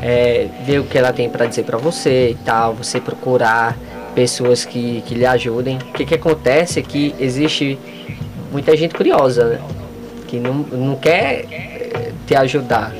é, 0.00 0.48
ver 0.64 0.78
o 0.78 0.84
que 0.84 0.96
ela 0.96 1.12
tem 1.12 1.28
para 1.28 1.46
dizer 1.46 1.64
para 1.64 1.78
você 1.78 2.30
e 2.30 2.34
tal, 2.36 2.74
você 2.74 3.00
procurar 3.00 3.76
pessoas 4.14 4.64
que, 4.64 5.02
que 5.06 5.14
lhe 5.14 5.26
ajudem. 5.26 5.78
O 5.78 5.92
que, 5.92 6.04
que 6.04 6.14
acontece 6.14 6.78
é 6.78 6.82
que 6.82 7.14
existe 7.18 7.78
muita 8.52 8.76
gente 8.76 8.94
curiosa, 8.94 9.44
né? 9.44 9.60
Que 10.28 10.38
não, 10.38 10.54
não 10.54 10.96
quer 10.96 11.44
eh, 11.50 12.12
te 12.26 12.34
ajudar, 12.36 12.94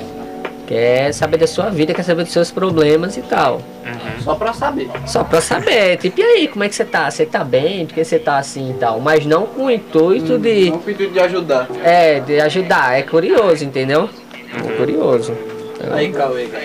quer 0.66 1.12
saber 1.12 1.36
da 1.36 1.46
sua 1.46 1.70
vida, 1.70 1.94
quer 1.94 2.02
saber 2.02 2.24
dos 2.24 2.32
seus 2.32 2.50
problemas 2.50 3.16
e 3.16 3.22
tal. 3.22 3.60
Só 4.20 4.34
pra 4.34 4.52
saber. 4.52 4.90
Só 5.06 5.24
pra 5.24 5.40
saber, 5.40 5.96
tipo, 5.98 6.20
e 6.20 6.22
aí, 6.22 6.48
como 6.48 6.64
é 6.64 6.68
que 6.68 6.74
você 6.74 6.84
tá? 6.84 7.10
Você 7.10 7.26
tá 7.26 7.44
bem? 7.44 7.86
Por 7.86 7.94
que 7.94 8.04
você 8.04 8.18
tá 8.18 8.38
assim 8.38 8.70
e 8.70 8.74
tal? 8.74 9.00
Mas 9.00 9.26
não 9.26 9.46
com 9.46 9.66
o 9.66 9.70
intuito 9.70 10.38
de. 10.38 10.70
Não 10.70 10.78
pedido 10.78 11.12
de 11.12 11.20
ajudar. 11.20 11.68
É, 11.82 12.20
de 12.20 12.40
ajudar. 12.40 12.98
É 12.98 13.02
curioso, 13.02 13.64
entendeu? 13.64 14.08
É 14.52 14.72
curioso. 14.76 15.36
Aí, 15.92 16.10
Cauê, 16.12 16.46
cara. 16.46 16.64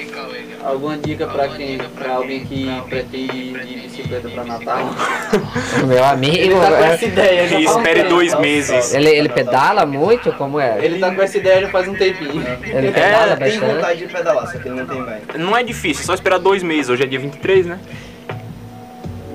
Alguma 0.64 0.97
dica 0.97 1.26
pra 1.26 1.47
quem, 1.47 1.78
pra 1.78 2.14
alguém 2.16 2.45
que 2.45 2.70
pretende 2.89 3.38
ir 3.38 3.66
de 3.66 3.80
bicicleta 3.80 4.30
pra 4.30 4.43
Natal? 4.43 4.89
Meu 5.88 6.03
amigo, 6.03 6.36
Ele 6.38 6.53
tá 6.55 6.68
com 6.68 6.76
é- 6.84 6.93
essa 6.93 7.05
ideia 7.05 7.47
já 7.47 7.55
um 7.57 7.60
espere 7.62 7.99
tempo. 8.01 8.10
dois 8.10 8.39
meses. 8.39 8.93
ele, 8.93 9.10
ele 9.10 9.30
pedala 9.30 9.86
muito? 9.86 10.32
Como 10.34 10.60
é? 10.60 10.78
Ele 10.84 10.99
tá 10.99 11.14
com 11.16 11.22
essa 11.22 11.38
ideia 11.38 11.62
já 11.62 11.70
faz 11.70 11.88
um 11.88 11.95
tempinho. 11.95 12.43
Ele 12.64 12.91
pedala 12.91 13.38
Tem 13.38 13.51
bastante? 13.60 13.74
vontade 13.76 13.99
de 13.99 14.07
pedalar, 14.14 14.47
só 14.51 14.60
que 14.60 14.68
ele 14.68 14.82
não 14.82 14.86
tem 14.86 15.03
bike. 15.03 15.38
Não 15.38 15.55
é 15.57 15.64
difícil, 15.64 16.03
é 16.03 16.05
só 16.05 16.14
esperar 16.14 16.38
dois 16.39 16.62
meses. 16.62 16.89
Hoje 16.89 17.03
é 17.03 17.07
dia 17.07 17.20
23, 17.20 17.66
né? 17.66 17.80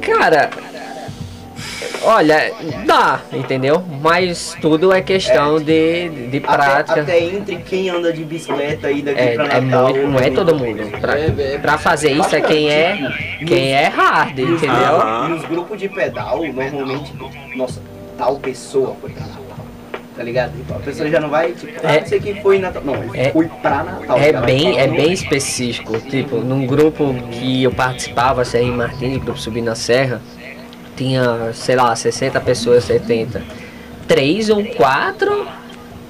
Cara, 0.03 0.51
olha, 2.03 2.53
dá, 2.87 3.21
entendeu? 3.33 3.83
Mas 4.01 4.57
tudo 4.61 4.93
é 4.93 5.01
questão 5.03 5.61
de, 5.61 6.09
de 6.31 6.41
prática. 6.41 6.93
Até, 6.93 7.01
até 7.01 7.21
entre 7.25 7.57
quem 7.57 7.89
anda 7.91 8.13
de 8.13 8.25
bicicleta 8.25 8.89
aí 8.89 9.03
daqui 9.03 9.21
É, 9.21 9.35
pra 9.35 9.45
é 9.47 9.61
Natal. 9.61 9.89
muito, 9.95 10.09
não 10.09 10.19
é 10.21 10.31
todo 10.31 10.55
mundo. 10.55 11.01
Pra, 11.01 11.19
É, 11.19 11.27
é 11.55 11.59
pra 11.59 11.79
fazer 11.79 12.13
isso 12.13 12.35
é 12.35 12.41
quem 12.41 12.71
é, 12.71 12.99
quem 13.47 13.73
é 13.73 13.87
hard, 13.89 14.39
entendeu? 14.39 14.71
Aham. 14.71 15.27
E 15.27 15.29
nos 15.31 15.45
grupos 15.47 15.79
de 15.79 15.89
pedal, 15.89 16.43
normalmente, 16.45 17.13
nossa, 17.57 17.81
tal 18.19 18.37
pessoa 18.37 18.97
foi 19.01 19.11
pra 19.11 19.23
Natal. 19.27 19.45
Tá 20.17 20.23
ligado? 20.23 20.53
Tipo, 20.57 20.75
A 20.75 20.79
pessoa 20.79 21.11
já 21.11 21.19
não 21.19 21.29
vai, 21.29 21.51
tipo, 21.53 21.73
ah, 21.83 21.93
É. 21.97 22.05
sei 22.05 22.21
quem 22.21 22.41
foi 22.41 22.61
Natal. 22.61 22.83
Não, 22.85 22.95
É. 23.15 23.31
foi 23.31 23.49
pra 23.61 23.83
Natal. 23.83 24.17
É 24.17 24.33
bem, 24.33 24.79
é 24.79 24.87
bem 24.87 25.13
específico. 25.13 25.99
Tipo, 25.99 26.37
num 26.37 26.65
grupo 26.67 27.13
que 27.33 27.65
eu 27.65 27.73
participava, 27.73 28.45
Serra 28.45 28.71
Martins, 28.71 29.17
grupo 29.17 29.37
Subir 29.37 29.63
na 29.63 29.75
Serra, 29.75 30.23
tinha, 30.97 31.53
sei 31.53 31.77
lá, 31.77 31.95
60 31.95 32.41
pessoas, 32.41 32.85
70. 32.85 33.43
Três 34.07 34.51
ou 34.51 34.65
quatro 34.65 35.47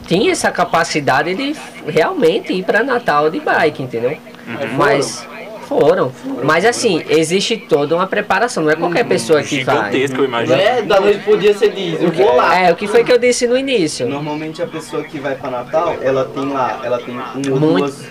tinha 0.07 0.33
essa 0.33 0.51
capacidade 0.51 1.35
de 1.35 1.57
realmente 1.87 2.53
ir 2.53 2.65
para 2.65 2.83
Natal 2.83 3.31
de 3.31 3.41
bike, 3.41 3.83
entendeu? 3.83 4.17
Mas 4.77 5.27
foram. 5.65 6.13
Mas 6.43 6.65
assim, 6.65 7.03
existe 7.09 7.57
toda 7.57 7.95
uma 7.95 8.07
preparação, 8.07 8.63
não 8.63 8.71
é 8.71 8.77
qualquer 8.77 9.05
pessoa 9.05 9.43
que 9.43 9.65
vai. 9.65 9.77
Gigantesco, 9.77 10.21
eu 10.21 10.25
imagino. 10.25 10.61
é 10.61 10.83
da 10.83 11.01
noite 11.01 11.21
pro 11.21 11.37
dia 11.39 11.55
você 11.55 11.69
diz, 11.69 12.01
eu 12.01 12.13
vou 12.13 12.37
lá. 12.37 12.59
É, 12.59 12.73
o 12.73 12.77
que 12.77 12.87
foi 12.87 13.03
que 13.03 13.13
eu 13.13 13.19
disse 13.19 13.47
no 13.47 13.57
início? 13.57 14.07
Normalmente 14.07 14.63
a 14.63 14.67
pessoa 14.67 15.03
que 15.03 15.19
vai 15.19 15.35
pra 15.35 15.51
Natal, 15.51 15.97
ela 16.03 16.25
tem 16.27 16.47
lá, 16.47 16.81
ela 16.85 16.99
tem 16.99 17.17
um 17.17 17.59
duas 17.59 18.05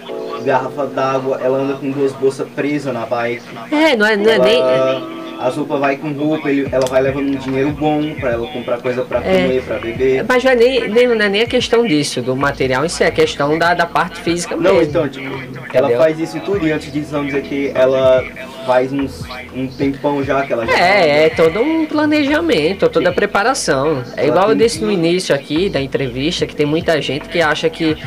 garrafas 0.44 0.92
d'água, 0.92 1.40
ela 1.42 1.60
anda 1.60 1.74
com 1.76 1.90
duas 1.92 2.12
bolsas 2.14 2.48
presas 2.50 2.94
na 2.94 3.06
bike. 3.06 3.46
É, 3.72 3.96
não 3.96 4.06
é, 4.06 4.18
não 4.18 4.32
é 4.32 4.40
nem. 4.40 5.23
As 5.44 5.58
roupas 5.58 5.80
vai 5.80 5.98
com 5.98 6.12
roupa, 6.14 6.50
ele- 6.50 6.70
ela 6.72 6.86
vai 6.86 7.02
levando 7.02 7.28
um 7.28 7.36
dinheiro 7.36 7.72
bom 7.72 8.14
pra 8.16 8.32
ela 8.32 8.48
comprar 8.48 8.78
coisa 8.80 9.04
pra 9.04 9.20
É. 9.20 9.42
comer, 9.44 9.62
pra 9.64 9.78
beber. 9.78 10.26
Mas 10.28 10.42
não 10.44 10.52
é 10.52 10.56
nem, 10.56 10.88
nem, 10.90 11.08
não 11.08 11.26
é 11.26 11.28
nem 11.28 11.42
a 11.42 11.46
questão 11.46 11.86
disso, 11.86 12.22
do 12.22 12.34
material 12.36 12.86
em 12.86 12.90
si, 12.90 13.04
é 13.04 13.08
a 13.08 13.12
questão 13.12 13.58
da, 13.60 13.74
da 13.74 13.86
parte 13.86 14.22
física 14.22 14.56
Não, 14.56 14.76
mesmo. 14.76 14.82
então, 14.90 15.10
tipo, 15.10 15.30
ela 15.74 15.90
faz 15.98 16.18
isso 16.18 16.40
tudo 16.40 16.66
e 16.66 16.72
antes 16.72 16.92
disso 16.94 17.12
vamos 17.12 17.28
dizer 17.28 17.42
que 17.42 17.72
ela 17.76 18.24
faz 18.66 18.94
uns, 18.94 19.22
um 19.54 19.68
tempão 19.68 20.24
já 20.24 20.46
que 20.46 20.54
ela 20.54 20.66
já 20.66 20.80
É, 20.80 21.26
é 21.26 21.30
todo 21.30 21.60
um 21.62 21.86
planejamento, 21.86 22.88
toda 22.88 23.10
a 23.10 23.14
preparação. 23.14 24.02
É 24.16 24.26
igual 24.28 24.50
eu 24.50 24.56
disse 24.56 24.82
no 24.82 24.90
início 24.90 25.36
aqui 25.36 25.68
da 25.70 25.82
entrevista, 25.82 26.46
que 26.48 26.56
tem 26.56 26.66
muita 26.66 27.02
gente 27.02 27.28
que 27.28 27.42
acha 27.42 27.70
que 27.70 27.98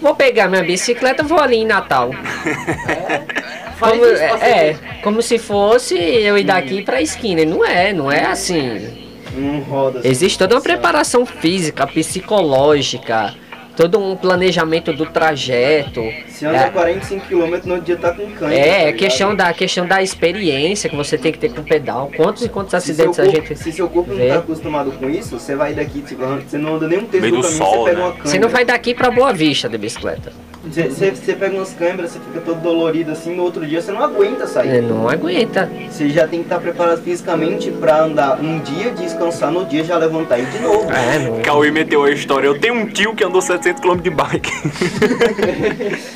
vou 0.00 0.14
pegar 0.14 0.48
minha 0.48 0.62
bicicleta 0.64 1.22
vou 1.22 1.38
ali 1.40 1.56
em 1.56 1.66
Natal. 1.66 2.10
Faz 3.76 3.92
Como, 3.92 4.04
é, 4.06 4.72
você 4.72 4.78
como 5.02 5.22
se 5.22 5.38
fosse 5.38 5.94
eu 5.96 6.36
ir 6.38 6.44
daqui 6.44 6.82
pra 6.82 7.00
esquina. 7.02 7.42
E 7.42 7.46
Não 7.46 7.64
é, 7.64 7.92
não 7.92 8.10
é 8.10 8.24
assim. 8.24 9.06
não 9.36 9.60
roda. 9.60 9.98
assim. 10.00 10.08
Existe 10.08 10.38
toda 10.38 10.54
uma 10.54 10.60
preparação 10.62 11.26
física, 11.26 11.86
psicológica, 11.86 13.34
todo 13.76 13.98
um 13.98 14.16
planejamento 14.16 14.92
do 14.94 15.04
trajeto. 15.06 16.02
Se 16.28 16.46
anda 16.46 16.58
É. 16.58 16.70
45 16.70 17.26
km 17.26 17.56
no 17.66 17.80
dia 17.80 17.96
tá 17.96 18.12
com 18.12 18.26
cãibra. 18.30 18.54
É, 18.56 18.82
tá 18.84 18.88
é 18.88 18.92
questão 18.92 19.34
da, 19.34 19.52
questão 19.52 19.86
da 19.86 20.02
experiência 20.02 20.88
que 20.88 20.96
você 20.96 21.18
tem 21.18 21.32
que 21.32 21.38
ter 21.38 21.50
com 21.52 21.60
o 21.60 21.64
pedal. 21.64 22.10
Quantos 22.16 22.44
e 22.44 22.48
quantos 22.48 22.72
acidentes 22.74 23.18
a 23.18 23.24
corpo, 23.24 23.36
gente 23.48 23.56
se 23.58 23.72
seu 23.72 23.88
corpo 23.88 24.10
não 24.10 24.16
vê? 24.16 24.28
tá 24.28 24.38
acostumado 24.38 24.90
com 24.92 25.08
isso, 25.10 25.38
você 25.38 25.54
vai 25.54 25.74
daqui, 25.74 26.00
tipo, 26.00 26.24
você 26.24 26.56
não 26.58 26.76
anda 26.76 26.88
nem 26.88 26.98
um 26.98 27.04
terço 27.06 27.28
do 27.28 27.36
do 27.36 27.42
caminho, 27.42 27.58
sol, 27.58 27.84
você 27.84 27.90
pega 27.90 27.96
né? 27.98 28.04
uma 28.04 28.12
câimbra. 28.12 28.30
Você 28.30 28.38
não 28.38 28.48
vai 28.48 28.64
daqui 28.64 28.94
pra 28.94 29.10
Boa 29.10 29.32
Vista 29.34 29.68
de 29.68 29.76
bicicleta. 29.78 30.32
Você, 30.68 31.32
pega 31.34 31.54
umas 31.56 31.72
câimbras, 31.74 32.10
você 32.10 32.18
fica 32.18 32.40
todo 32.40 32.60
dolorido 32.60 33.12
assim, 33.12 33.34
no 33.34 33.42
outro 33.44 33.64
dia 33.66 33.80
você 33.80 33.92
não 33.92 34.02
aguenta 34.02 34.46
sair. 34.46 34.70
Você 34.70 34.80
não 34.80 35.08
aguenta. 35.08 35.70
Você 35.90 36.08
já 36.10 36.26
tem 36.26 36.40
que 36.40 36.46
estar 36.46 36.58
preparado 36.58 37.02
fisicamente 37.02 37.70
pra 37.70 38.02
andar 38.02 38.40
um 38.40 38.58
dia, 38.60 38.90
descansar 38.90 39.50
no 39.50 39.64
dia, 39.64 39.84
já 39.84 39.96
levantar 39.96 40.38
e 40.38 40.42
ir 40.42 40.46
de 40.46 40.58
novo. 40.58 40.90
É, 40.92 41.18
não. 41.20 41.40
Cauê 41.40 41.70
meteu 41.70 42.02
a 42.04 42.10
história. 42.10 42.46
Eu 42.48 42.58
tenho 42.58 42.74
um 42.74 42.86
tio 42.86 43.14
que 43.14 43.22
andou 43.24 43.40
700 43.40 43.80
km 43.80 43.96
de 44.00 44.10
bike. 44.10 44.52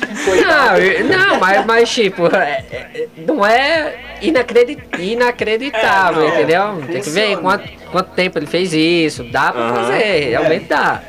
Não, 0.45 0.77
eu- 0.77 1.05
não 1.05 1.39
mas, 1.39 1.65
mas 1.65 1.89
tipo, 1.89 2.27
é- 2.27 2.63
é- 2.71 3.07
não 3.25 3.43
é 3.45 3.95
inacredi- 4.21 4.77
inacreditável, 4.99 6.21
É, 6.23 6.27
não, 6.27 6.33
entendeu? 6.35 6.83
Tem 6.91 7.01
que 7.01 7.09
ver 7.09 7.37
quanto, 7.37 7.67
quanto 7.91 8.09
tempo 8.11 8.37
ele 8.37 8.45
fez 8.45 8.71
isso. 8.73 9.23
Dá 9.23 9.51
pra 9.51 9.73
fazer, 9.73 10.29
realmente 10.29 10.65
dá. 10.65 11.01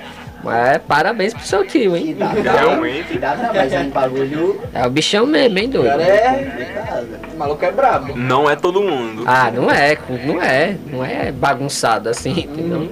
Mas 0.42 0.78
parabéns 0.88 1.32
pro 1.34 1.44
seu 1.46 1.64
tio, 1.66 1.96
hein? 1.96 2.16
dá, 2.18 2.28
Realmente. 2.28 3.18
Dá 3.18 3.32
trabalho, 3.36 3.74
é 3.74 3.78
um 3.80 3.90
bagulho 3.90 4.60
É 4.74 4.86
o 4.86 4.90
bichão 4.90 5.24
mesmo, 5.26 5.58
hein, 5.58 5.66
O 5.66 5.70
doido? 5.70 5.88
cara 5.90 6.02
é. 6.02 7.20
O 7.32 7.38
maluco 7.38 7.64
é 7.64 7.70
brabo. 7.70 8.16
Não 8.16 8.50
é 8.50 8.56
todo 8.56 8.82
mundo. 8.82 9.22
Ah, 9.26 9.50
não 9.50 9.70
é, 9.70 9.96
não 10.26 10.42
é, 10.42 10.76
não 10.90 11.04
é 11.04 11.30
bagunçado 11.30 12.08
assim, 12.08 12.30
entendeu? 12.40 12.90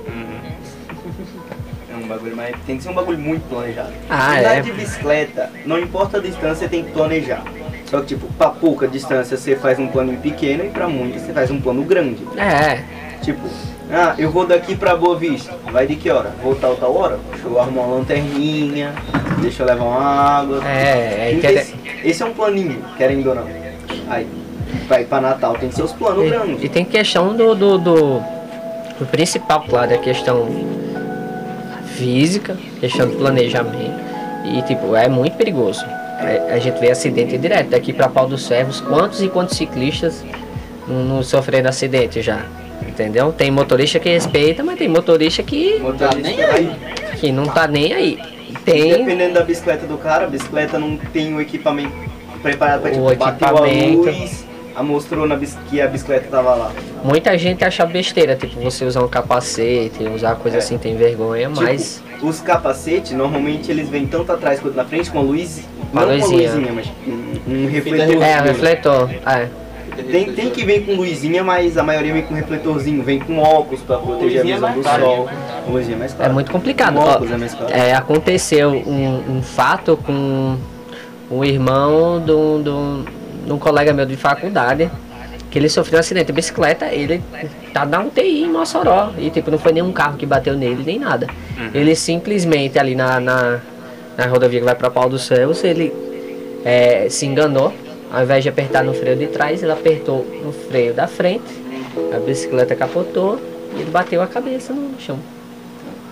É 1.93 1.97
um 1.97 2.07
bagulho, 2.07 2.37
mas 2.37 2.55
tem 2.67 2.77
que 2.77 2.83
ser 2.83 2.89
um 2.91 2.95
bagulho 2.95 3.19
muito 3.19 3.43
planejado. 3.49 3.93
Ah, 4.09 4.39
Andar 4.39 4.57
é. 4.59 4.61
de 4.61 4.73
bicicleta, 4.73 5.51
não 5.67 5.79
importa 5.79 6.19
a 6.19 6.21
distância, 6.21 6.55
você 6.57 6.69
tem 6.69 6.85
que 6.85 6.93
planejar. 6.93 7.43
Só 7.87 8.01
que, 8.01 8.07
tipo, 8.07 8.33
pra 8.35 8.51
pouca 8.51 8.87
distância 8.87 9.37
você 9.37 9.57
faz 9.57 9.77
um 9.81 9.89
plano 9.89 10.17
pequeno 10.19 10.65
e 10.65 10.69
pra 10.71 10.87
muita 10.89 11.19
você 11.19 11.33
faz 11.33 11.51
um 11.51 11.61
plano 11.61 11.83
grande. 11.83 12.25
É, 12.37 12.83
Tipo, 13.23 13.49
ah, 13.93 14.15
eu 14.19 14.31
vou 14.31 14.47
daqui 14.47 14.75
pra 14.77 14.97
Boa 14.97 15.17
Vista. 15.17 15.53
Vai 15.73 15.87
de 15.87 15.97
que 15.97 16.11
hora? 16.11 16.33
Vou 16.43 16.55
tal, 16.55 16.77
tal 16.77 16.95
hora? 16.97 17.19
Deixa 17.33 17.47
eu 17.47 17.59
arrumar 17.61 17.83
uma 17.83 17.97
lanterninha, 17.97 18.93
deixa 19.41 19.63
eu 19.63 19.67
levar 19.67 19.85
uma 19.85 20.01
água. 20.01 20.61
é, 20.67 21.29
é 21.31 21.35
inter- 21.35 21.51
esse, 21.59 21.75
esse 22.05 22.23
é 22.23 22.27
um 22.27 22.33
planinho, 22.33 22.83
querendo 22.97 23.29
ou 23.29 23.35
não. 23.35 23.45
Aí, 24.09 24.27
vai 24.89 25.05
pra 25.05 25.21
Natal, 25.21 25.55
tem 25.55 25.71
seus 25.71 25.93
planos 25.93 26.23
E, 26.25 26.27
e 26.27 26.31
grandes. 26.31 26.71
tem 26.71 26.85
questão 26.85 27.35
do, 27.37 27.55
do, 27.55 27.79
do, 27.79 28.21
do 28.99 29.07
principal, 29.11 29.65
claro, 29.69 29.93
é 29.93 29.95
a 29.95 29.99
questão 29.99 30.47
física, 31.97 32.57
questão 32.81 33.09
do 33.09 33.17
planejamento. 33.17 34.01
E 34.45 34.63
tipo, 34.63 34.95
é 34.97 35.09
muito 35.09 35.37
perigoso. 35.37 35.85
É, 36.21 36.53
a 36.55 36.59
gente 36.59 36.79
vê 36.81 36.91
acidente 36.91 37.37
direto. 37.39 37.71
Daqui 37.71 37.93
pra 37.93 38.09
Pau 38.09 38.27
dos 38.27 38.45
Servos, 38.47 38.81
quantos 38.81 39.23
e 39.23 39.29
quantos 39.29 39.57
ciclistas 39.57 40.25
não, 40.87 41.05
não 41.05 41.23
sofreram 41.23 41.69
acidente 41.71 42.21
já? 42.23 42.41
Entendeu? 42.87 43.33
Tem 43.33 43.51
motorista 43.51 43.99
que 43.99 44.09
respeita, 44.09 44.63
mas 44.65 44.79
tem 44.79 44.89
motorista 44.89 45.43
que, 45.43 45.79
Motorista 45.79 46.17
nem 46.21 46.37
vai- 46.37 46.77
que 47.19 47.33
não 47.33 47.45
tá 47.45 47.67
nem 47.67 47.93
aí. 47.93 48.19
Tem. 48.65 48.91
Dependendo 48.99 49.35
da 49.35 49.43
bicicleta 49.43 49.87
do 49.87 49.97
cara, 49.97 50.25
a 50.25 50.29
bicicleta 50.29 50.79
não 50.79 50.97
tem 50.97 51.35
o 51.35 51.41
equipamento 51.41 51.93
preparado 52.43 52.83
pra 52.83 52.91
tipo, 52.91 53.03
O 53.11 53.15
bateu 53.17 53.49
a 53.49 53.69
equipamento. 53.69 54.03
luz, 54.11 54.45
a 54.75 54.83
mostrou 54.83 55.27
na 55.27 55.37
bis- 55.37 55.57
que 55.69 55.81
a 55.81 55.87
bicicleta 55.87 56.29
tava 56.31 56.55
lá. 56.55 56.73
Muita 57.05 57.37
gente 57.39 57.65
acha 57.65 57.85
besteira, 57.87 58.35
tipo, 58.37 58.61
você 58.61 58.85
usar 58.85 59.03
um 59.03 59.09
capacete, 59.09 60.03
usar 60.15 60.35
coisa 60.37 60.57
É. 60.57 60.61
assim, 60.61 60.77
tem 60.79 60.97
vergonha, 60.97 61.49
Tipo, 61.49 61.63
mas. 61.63 62.03
Os 62.23 62.41
capacetes, 62.41 63.13
normalmente 63.13 63.71
eles 63.71 63.89
vêm 63.89 64.07
tanto 64.07 64.31
atrás 64.33 64.61
quanto 64.61 64.75
na 64.77 64.85
frente 64.85 65.11
com 65.11 65.19
a 65.21 65.23
luz, 65.23 65.63
Uma 65.93 66.03
não 66.03 66.09
com 66.09 66.13
a 66.25 66.27
luzinha. 66.29 66.51
luzinha, 66.53 66.73
mas 66.75 66.87
um, 67.07 67.53
um 67.65 67.67
refletor. 67.71 68.23
É, 68.23 68.41
o 68.41 68.45
refletor. 68.45 69.11
É. 69.27 69.49
Tem, 70.11 70.33
tem 70.33 70.51
que 70.51 70.65
vir 70.65 70.85
com 70.85 70.95
luzinha, 70.95 71.43
mas 71.45 71.77
a 71.77 71.83
maioria 71.83 72.13
vem 72.13 72.23
com 72.23 72.35
refletorzinho, 72.35 73.03
vem 73.03 73.19
com 73.21 73.39
óculos 73.39 73.81
pra 73.83 73.99
proteger 73.99 74.41
a 74.41 74.43
Luzinha 74.43 74.55
é 74.55 74.57
visão 74.57 74.73
do 74.73 74.83
sol. 75.05 75.29
Luzinha 75.69 75.97
é 75.97 75.99
mais 75.99 76.17
É 76.21 76.29
muito 76.29 76.51
complicado. 76.51 76.95
Com 76.95 77.01
Ó, 77.01 77.11
óculos 77.13 77.33
é 77.33 77.37
mais 77.37 77.55
caro. 77.55 77.71
é, 77.73 77.95
aconteceu 77.95 78.71
um, 78.71 79.37
um 79.39 79.43
fato 79.43 79.97
com 79.97 80.57
um 81.31 81.45
irmão 81.45 82.21
de 82.25 82.33
um, 82.33 82.63
de 82.63 82.71
um- 82.71 83.05
de 83.47 83.53
um 83.53 83.59
colega 83.59 83.93
meu 83.93 84.05
de 84.07 84.17
faculdade, 84.17 84.91
que 85.51 85.59
ele 85.59 85.69
sofreu 85.69 85.97
um 85.97 86.01
acidente 86.01 86.27
de 86.27 86.33
bicicleta, 86.33 86.87
ele 86.87 87.23
tá 87.73 87.85
na 87.85 88.01
UTI 88.01 88.45
em 88.45 88.49
Mossoró. 88.51 89.11
E 89.19 89.31
tipo, 89.31 89.51
não 89.51 89.59
foi 89.59 89.73
nenhum 89.73 89.91
carro 89.93 90.17
que 90.17 90.27
bateu 90.27 90.55
nele, 90.57 90.83
nem 90.85 90.99
nada. 90.99 91.27
Ele 91.75 91.95
simplesmente 91.97 92.79
ali 92.79 92.95
na, 92.95 93.19
na, 93.19 93.59
na 94.17 94.27
rodovia 94.27 94.61
que 94.61 94.65
vai 94.65 94.75
pra 94.75 94.91
Pau 94.91 95.09
dos 95.09 95.23
Céus, 95.27 95.65
ele 95.65 95.93
é, 96.65 97.07
se 97.09 97.27
enganou. 97.27 97.73
Ao 98.13 98.23
invés 98.23 98.43
de 98.43 98.49
apertar 98.49 98.83
no 98.85 98.93
freio 98.93 99.17
de 99.17 99.27
trás, 99.29 99.63
ele 99.63 99.73
apertou 99.73 100.27
no 100.45 100.53
freio 100.53 100.93
da 100.93 101.07
frente, 101.07 101.45
a 102.15 102.19
bicicleta 102.19 102.75
capotou 102.75 103.39
e 103.77 103.81
ele 103.83 103.91
bateu 103.91 104.21
a 104.21 104.27
cabeça 104.27 104.73
no 104.73 104.99
chão 105.01 105.19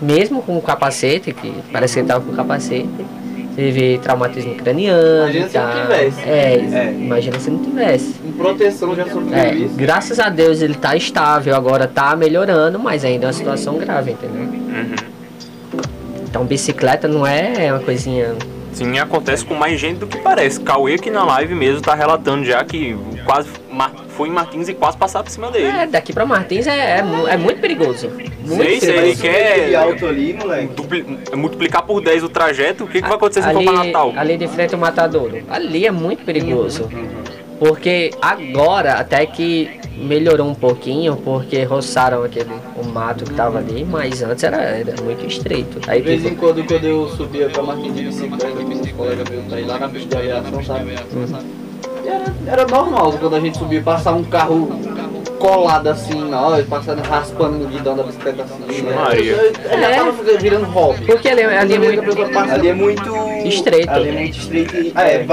mesmo 0.01 0.41
com 0.43 0.57
o 0.57 0.63
capacete, 0.63 1.33
que 1.33 1.53
parece 1.73 1.95
que 1.95 2.01
ele 2.01 2.07
tava 2.07 2.25
com 2.25 2.31
o 2.31 2.37
capacete, 2.37 2.89
teve 3.57 3.99
traumatismo 3.99 4.55
craniano. 4.55 5.25
Imagina 5.29 5.47
e 5.47 5.49
se 5.51 5.59
não 5.59 5.65
tal. 5.73 5.81
tivesse. 5.83 6.21
É, 6.21 6.55
É. 6.55 6.93
imagina 6.93 7.41
se 7.41 7.51
não 7.51 7.59
tivesse. 7.65 8.15
Com 8.15 8.31
proteção 8.33 8.95
já 8.95 9.05
sofreu 9.07 9.35
É, 9.37 9.55
isso. 9.55 9.75
graças 9.75 10.21
a 10.21 10.29
Deus 10.29 10.63
ele 10.63 10.75
tá 10.75 10.95
estável, 10.95 11.57
agora 11.57 11.89
tá 11.89 12.15
melhorando, 12.15 12.79
mas 12.79 13.05
ainda 13.05 13.25
é 13.25 13.27
uma 13.27 13.33
situação 13.33 13.77
grave, 13.77 14.13
entendeu? 14.13 14.43
Uhum. 14.43 14.95
Então 16.29 16.45
bicicleta 16.45 17.09
não 17.09 17.27
é 17.27 17.73
uma 17.73 17.81
coisinha 17.81 18.37
Sim, 18.79 18.97
acontece 19.01 19.45
com 19.45 19.55
mais 19.55 19.79
gente 19.81 19.99
do 19.99 20.07
que 20.07 20.19
parece. 20.19 20.61
Cauê 20.61 20.95
aqui 20.95 21.11
na 21.11 21.25
live 21.25 21.53
mesmo 21.55 21.81
tá 21.81 21.95
relatando 21.95 22.45
já 22.45 22.65
que 22.65 22.97
quase 23.25 23.49
foi 24.11 24.29
em 24.29 24.33
Martins 24.33 24.69
e 24.69 24.75
quase 24.75 24.97
passaram 24.97 25.25
por 25.25 25.31
cima 25.33 25.51
dele. 25.51 25.67
É, 25.67 25.87
daqui 25.87 26.13
pra 26.13 26.25
Martins 26.25 26.65
é, 26.69 26.99
é, 26.99 27.05
é 27.31 27.37
muito 27.37 27.61
perigoso. 27.61 28.09
Muito 28.09 28.63
Sei, 28.63 28.79
sei, 28.81 28.93
perigoso. 28.93 28.99
ele 29.07 29.17
quer- 29.17 29.53
aquele 29.53 29.75
alto 29.77 30.07
ali, 30.07 30.33
moleque. 30.33 30.67
Dupli- 30.75 31.19
multiplicar 31.35 31.83
por 31.83 32.01
10 32.01 32.23
o 32.23 32.29
trajeto, 32.29 32.85
o 32.85 32.87
que, 32.87 33.03
que 33.03 33.09
vai 33.09 33.17
acontecer 33.17 33.43
se 33.43 33.53
for 33.53 33.63
pra 33.65 33.73
Natal? 33.73 34.13
ali 34.17 34.37
de 34.37 34.47
frente 34.47 34.75
ao 34.75 34.81
matadouro. 34.81 35.43
Ali 35.51 35.85
é 35.87 35.91
muito 35.91 36.25
perigoso. 36.25 36.89
Porque 37.59 38.13
agora 38.23 38.93
até 38.95 39.27
que 39.27 39.78
melhorou 39.99 40.47
um 40.49 40.55
pouquinho, 40.55 41.17
porque 41.17 41.63
roçaram 41.65 42.23
aquele 42.25 42.51
o 42.77 42.85
mato 42.87 43.25
que 43.25 43.35
tava 43.35 43.59
ali, 43.59 43.85
mas 43.85 44.23
antes 44.23 44.45
era, 44.45 44.57
era 44.59 44.95
muito 45.03 45.27
estreito. 45.27 45.79
Aí 45.89 46.01
De 46.01 46.07
vez 46.09 46.25
em 46.25 46.29
tipo, 46.31 46.41
quando, 46.41 46.65
quando 46.67 46.85
eu 46.85 47.09
subia 47.11 47.49
pra 47.49 47.63
Martins 47.63 47.95
de 47.95 48.03
bicicleta 48.05 48.47
com 48.47 48.63
uns 48.75 48.93
colegas 48.93 49.29
meus 49.29 49.45
pra 49.47 49.61
ir 49.61 49.65
lá 49.67 49.79
na 49.79 49.89
pista 49.89 50.09
de 50.09 50.17
aviação, 50.33 50.65
sabe? 50.65 50.95
E 52.05 52.09
era, 52.09 52.25
era 52.47 52.67
normal 52.67 53.13
quando 53.13 53.37
a 53.37 53.41
gente 53.41 53.59
subia, 53.59 53.83
passar 53.83 54.13
um 54.15 54.25
carro 54.25 54.69
colado 55.39 55.87
assim, 55.89 56.21
nós, 56.29 56.67
passando, 56.67 57.01
raspando 57.03 57.59
no 57.59 57.67
guidão 57.69 57.97
da 57.97 58.03
bicicleta 58.03 58.43
assim. 58.45 58.83
né? 58.83 58.93
Maria. 58.95 59.37
Já 59.71 59.89
É. 59.89 59.95
tava 59.97 60.13
virando 60.39 60.67
hobby. 60.67 61.05
porque 61.07 61.29
ali, 61.29 61.43
ali 61.43 61.75
é 61.75 61.79
Toda 61.79 61.79
vez 61.79 62.01
que 62.01 62.23
a 62.23 62.25
muito. 62.27 62.51
Ali 62.51 62.69
é 62.69 62.75
muito. 62.75 63.49
Estreito. 63.49 63.91
Ali 63.91 64.09
é 64.09 64.13
muito 64.13 64.39
estreito. 64.39 64.77
e- 64.77 64.93
Ah, 64.95 65.05
é, 65.05 65.19
viu 65.19 65.27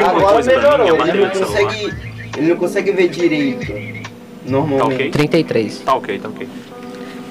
uma 0.00 0.08
agora 0.08 0.38
mim, 0.38 0.46
melhorou. 0.46 1.06
Ele 1.06 1.20
não 1.24 1.30
consegue. 1.30 1.94
Ele 2.38 2.48
não 2.48 2.56
consegue 2.56 2.92
ver 2.92 3.08
direito. 3.08 3.99
Tá 4.44 4.50
Normalmente. 4.50 4.94
ok? 4.94 5.10
33. 5.10 5.78
Tá 5.80 5.94
ok, 5.94 6.18
tá 6.18 6.28
ok. 6.28 6.48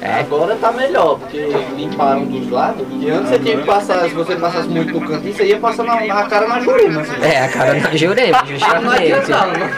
É. 0.01 0.14
Agora 0.22 0.55
tá 0.55 0.72
melhor, 0.72 1.20
porque 1.20 1.45
limparam 1.76 2.24
dos 2.24 2.49
lados. 2.49 2.88
E 3.01 3.10
antes 3.10 3.32
você 3.32 3.39
tinha 3.39 3.57
que 3.57 3.66
passar, 3.66 4.07
se 4.07 4.16
você 4.16 4.34
passasse 4.38 4.70
muito 4.70 4.93
no 4.97 5.05
cantinho, 5.05 5.34
você 5.34 5.43
ia 5.47 5.57
passar 5.57 5.84
na, 5.84 5.99
na 6.05 6.24
cara 6.24 6.47
na 6.47 6.62
jurema. 6.62 7.01
Assim. 7.01 7.22
É, 7.22 7.39
a 7.43 7.49
cara 7.49 7.74
na 7.74 7.95
Jurema, 7.97 8.38
Não 8.47 8.47
justamente. 8.47 9.12
adiantava, 9.12 9.57
né? 9.57 9.72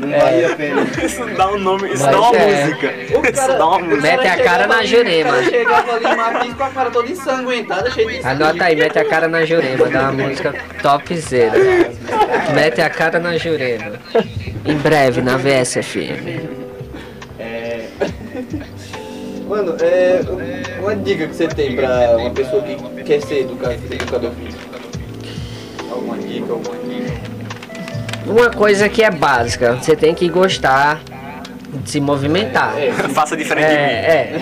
Não 0.00 0.18
vale 0.18 0.44
a 0.46 0.56
pena. 0.56 0.82
Isso 1.04 1.24
dá 1.36 1.52
um 1.52 1.58
nome, 1.60 1.92
isso 1.92 2.02
Mas 2.02 2.10
dá 2.12 2.20
uma 2.20 2.36
é. 2.36 2.64
música. 2.64 2.86
O 2.88 3.22
Isso 3.22 3.32
cara- 3.32 3.54
dá 3.58 3.66
uma 3.68 3.78
música. 3.78 4.02
Mete 4.02 4.26
a 4.26 4.36
cara 4.44 4.66
na 4.66 4.84
jurema. 4.84 5.30
O 5.30 5.32
cara 5.34 5.44
chegava 5.44 5.92
ali 5.92 6.06
em 6.06 6.16
Martins 6.16 6.54
com 6.54 6.64
a 6.64 6.70
cara 6.70 6.90
toda 6.90 7.08
ensanguentada, 7.12 7.90
cheia 7.92 8.20
de 8.20 8.26
Anota 8.26 8.64
aí, 8.64 8.74
mete 8.74 8.98
a 8.98 9.04
cara 9.04 9.28
na 9.28 9.44
Jurema, 9.44 9.88
dá 9.88 10.00
uma 10.10 10.12
música 10.26 10.54
topzera. 10.82 11.52
Mete 12.52 12.80
a 12.80 12.90
cara 12.90 13.20
na 13.20 13.38
Jurema. 13.38 13.92
Em 14.66 14.76
breve 14.76 15.22
na 15.22 15.36
VSFM. 15.36 16.61
É... 19.52 19.56
Mano, 19.56 19.76
é, 19.80 20.80
uma 20.80 20.96
dica 20.96 21.26
que 21.26 21.34
você 21.34 21.46
tem 21.46 21.76
pra 21.76 22.16
uma 22.16 22.30
pessoa 22.30 22.62
que 22.62 23.02
quer 23.02 23.20
ser 23.20 23.40
educador, 23.40 23.76
educador 23.90 24.30
físico? 24.32 24.62
Alguma 25.90 26.16
dica, 26.16 26.52
alguma 26.52 26.76
dica? 26.76 27.32
Uma 28.26 28.50
coisa 28.50 28.88
que 28.88 29.02
é 29.02 29.10
básica, 29.10 29.74
você 29.74 29.94
tem 29.94 30.14
que 30.14 30.28
gostar 30.28 31.02
de 31.72 31.90
se 31.90 32.00
movimentar. 32.00 32.78
É, 32.78 32.92
Faça 32.92 33.36
diferente 33.36 33.66
de 33.66 33.74
mim. 33.74 33.78
É, 33.78 34.40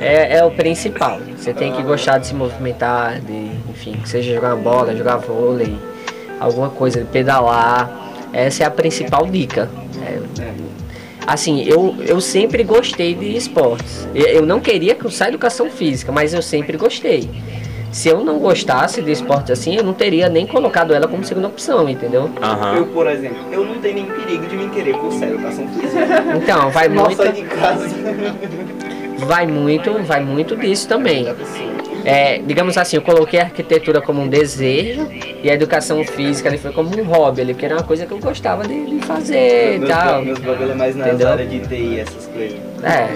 é, 0.00 0.34
é, 0.34 0.36
é 0.38 0.44
o 0.44 0.52
principal. 0.52 1.20
Você 1.36 1.52
tem 1.52 1.72
que 1.72 1.82
gostar 1.82 2.18
de 2.18 2.28
se 2.28 2.34
movimentar, 2.34 3.20
de, 3.20 3.50
enfim, 3.70 3.94
que 3.94 4.08
seja 4.08 4.34
jogar 4.34 4.54
uma 4.54 4.62
bola, 4.62 4.94
jogar 4.94 5.16
vôlei, 5.16 5.76
alguma 6.38 6.70
coisa, 6.70 7.00
de 7.00 7.06
pedalar. 7.06 7.90
Essa 8.32 8.64
é 8.64 8.66
a 8.66 8.70
principal 8.70 9.26
dica. 9.26 9.68
É, 10.06 10.20
assim, 11.28 11.62
eu, 11.64 11.94
eu 12.06 12.20
sempre 12.20 12.64
gostei 12.64 13.14
de 13.14 13.36
esportes. 13.36 14.08
Eu, 14.14 14.26
eu 14.26 14.46
não 14.46 14.60
queria 14.60 14.94
cursar 14.94 15.28
educação 15.28 15.70
física, 15.70 16.10
mas 16.10 16.32
eu 16.32 16.40
sempre 16.40 16.76
gostei. 16.78 17.28
Se 17.92 18.08
eu 18.08 18.24
não 18.24 18.38
gostasse 18.38 19.00
de 19.02 19.10
esporte 19.10 19.52
assim, 19.52 19.76
eu 19.76 19.82
não 19.82 19.92
teria 19.92 20.28
nem 20.28 20.46
colocado 20.46 20.94
ela 20.94 21.06
como 21.06 21.24
segunda 21.24 21.48
opção, 21.48 21.88
entendeu? 21.88 22.30
Aham. 22.40 22.76
Eu, 22.76 22.86
por 22.86 23.06
exemplo, 23.06 23.38
eu 23.50 23.64
não 23.64 23.76
tenho 23.76 23.94
nem 23.96 24.06
perigo 24.06 24.46
de 24.46 24.56
me 24.56 24.68
querer 24.70 24.94
cursar 24.94 25.28
educação 25.28 25.66
física. 25.68 25.98
Então, 26.36 26.70
vai 26.70 26.88
muito, 26.88 27.16
sair 27.16 27.32
de 27.32 27.42
casa. 27.42 27.88
vai 29.26 29.46
muito, 29.46 30.02
vai 30.02 30.22
muito 30.22 30.56
disso 30.56 30.88
também. 30.88 31.26
É, 32.08 32.38
digamos 32.38 32.78
assim, 32.78 32.96
eu 32.96 33.02
coloquei 33.02 33.38
a 33.38 33.44
arquitetura 33.44 34.00
como 34.00 34.22
um 34.22 34.28
desejo 34.28 35.06
e 35.42 35.50
a 35.50 35.52
educação 35.52 36.02
física 36.04 36.48
ali 36.48 36.56
foi 36.56 36.72
como 36.72 36.88
um 36.98 37.04
hobby, 37.04 37.42
ali, 37.42 37.52
porque 37.52 37.66
era 37.66 37.74
uma 37.74 37.82
coisa 37.82 38.06
que 38.06 38.12
eu 38.12 38.18
gostava 38.18 38.66
de, 38.66 38.86
de 38.86 39.04
fazer 39.04 39.82
e 39.82 39.86
tal. 39.86 40.24
meus 40.24 40.38
bagulho 40.38 40.72
é 40.72 40.74
mais 40.74 40.96
Entendeu? 40.96 41.28
áreas 41.28 41.50
de 41.50 41.60
TI, 41.60 42.00
essas 42.00 42.26
coisas. 42.26 42.58
É, 42.82 43.08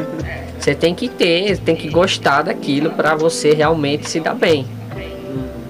você 0.58 0.74
tem 0.74 0.94
que 0.94 1.08
ter, 1.08 1.56
tem 1.58 1.74
que 1.74 1.88
gostar 1.88 2.42
daquilo 2.42 2.90
pra 2.90 3.14
você 3.14 3.54
realmente 3.54 4.10
se 4.10 4.20
dar 4.20 4.34
bem. 4.34 4.66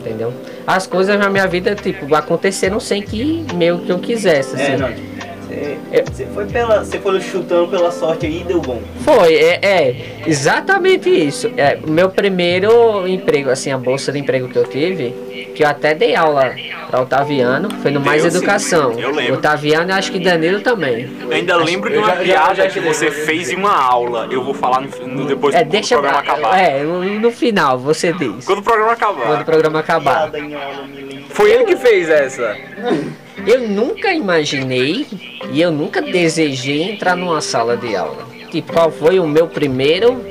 Entendeu? 0.01 0.35
As 0.67 0.89
coisas 0.89 1.17
na 1.17 1.31
minha 1.31 1.47
vida, 1.47 1.77
tipo, 1.77 2.13
aconteceram 2.17 2.81
sem 2.81 3.03
que 3.03 3.47
meio 3.55 3.79
que 3.79 3.91
eu 3.91 4.01
quisesse, 4.01 4.57
assim. 4.57 4.73
É, 4.73 4.77
não. 4.77 5.12
Você, 5.53 6.03
você 6.03 6.27
foi 6.27 6.47
pela. 6.47 6.85
Você 6.85 6.99
foi 6.99 7.21
chutando 7.21 7.69
pela 7.69 7.91
sorte 7.91 8.27
aí 8.27 8.41
e 8.41 8.45
deu 8.45 8.61
bom. 8.61 8.81
Foi, 9.05 9.35
é, 9.35 9.59
é, 9.63 9.97
exatamente 10.27 11.09
isso. 11.09 11.51
É, 11.57 11.79
o 11.83 11.91
meu 11.91 12.09
primeiro 12.09 13.07
emprego, 13.07 13.51
assim, 13.51 13.71
a 13.71 13.79
bolsa 13.79 14.11
de 14.13 14.19
emprego 14.19 14.49
que 14.49 14.57
eu 14.57 14.65
tive, 14.65 15.11
que 15.55 15.63
eu 15.63 15.69
até 15.69 15.95
dei 15.95 16.15
aula 16.17 16.55
para 16.91 17.01
Otaviano, 17.03 17.69
foi 17.83 17.91
no 17.91 18.01
Mais 18.01 18.23
Deu, 18.23 18.31
sim. 18.31 18.37
Educação. 18.39 18.93
Eu 18.99 19.11
lembro. 19.15 19.35
Otaviano 19.35 19.91
e 19.91 19.93
acho 19.93 20.11
que 20.13 20.19
Danilo 20.19 20.61
também. 20.61 21.11
Eu 21.23 21.31
ainda 21.31 21.57
lembro 21.57 21.91
de 21.91 21.99
uma 21.99 22.13
piada 22.13 22.55
já 22.55 22.69
que 22.69 22.81
você 22.81 23.11
fez 23.11 23.51
em 23.51 23.57
uma 23.57 23.75
aula. 23.77 24.29
Eu 24.31 24.43
vou 24.43 24.55
falar 24.55 24.81
no, 24.81 25.07
no- 25.07 25.27
depois 25.27 25.55
É, 25.55 25.61
que 25.63 25.65
o 25.69 25.71
deixa 25.71 25.95
programa 25.97 26.21
acabar. 26.21 26.59
É, 26.59 26.83
no, 26.83 27.31
final 27.31 27.79
você 27.79 28.13
diz. 28.13 28.45
Quando 28.45 28.61
o 28.61 28.63
programa 28.63 28.97
Quando 28.97 29.19
o 29.19 29.23
acabar. 29.23 29.45
programa 29.45 29.79
acabar. 29.81 30.31
Piada 30.31 30.39
em 30.39 30.55
aula, 30.55 30.87
me 30.87 31.01
lembro. 31.03 31.25
Foi 31.31 31.51
ele 31.51 31.65
que 31.65 31.77
fez 31.77 32.09
essa. 32.09 32.57
Eu 33.47 33.69
nunca 33.69 34.13
imaginei 34.13 35.07
e 35.51 35.61
eu 35.61 35.71
nunca 35.73 36.01
desejei 36.01 36.83
entrar 36.83 37.17
numa 37.17 37.41
sala 37.41 37.77
de 37.77 37.95
aula. 37.97 38.25
Tipo, 38.51 38.73
qual 38.73 38.91
foi 38.91 39.19
o 39.19 39.27
meu 39.27 39.49
primeiro, 39.49 40.23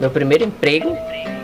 meu 0.00 0.10
primeiro 0.10 0.44
emprego? 0.44 0.96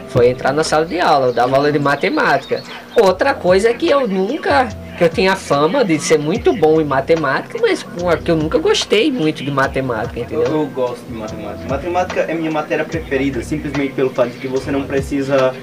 Foi 0.08 0.28
entrar 0.28 0.52
na 0.52 0.62
sala 0.64 0.84
de 0.84 1.00
aula, 1.00 1.28
eu 1.28 1.32
dava 1.32 1.56
aula 1.56 1.72
de 1.72 1.78
matemática. 1.78 2.62
Outra 3.00 3.32
coisa 3.32 3.70
é 3.70 3.74
que 3.74 3.88
eu 3.88 4.06
nunca, 4.06 4.68
que 4.98 5.04
eu 5.04 5.08
tinha 5.08 5.34
fama 5.36 5.82
de 5.84 5.98
ser 5.98 6.18
muito 6.18 6.52
bom 6.52 6.80
em 6.80 6.84
matemática, 6.84 7.58
mas 7.62 7.82
pô, 7.82 8.14
que 8.16 8.30
eu 8.30 8.36
nunca 8.36 8.58
gostei 8.58 9.10
muito 9.10 9.42
de 9.42 9.50
matemática, 9.50 10.18
Eu, 10.18 10.24
entendeu? 10.24 10.44
eu 10.44 10.66
gosto 10.66 11.02
de 11.06 11.14
matemática. 11.14 11.68
Matemática 11.68 12.20
é 12.22 12.34
minha 12.34 12.50
matéria 12.50 12.84
preferida, 12.84 13.42
simplesmente 13.42 13.94
pelo 13.94 14.10
fato 14.10 14.30
de 14.30 14.38
que 14.38 14.48
você 14.48 14.70
não 14.70 14.82
precisa 14.82 15.54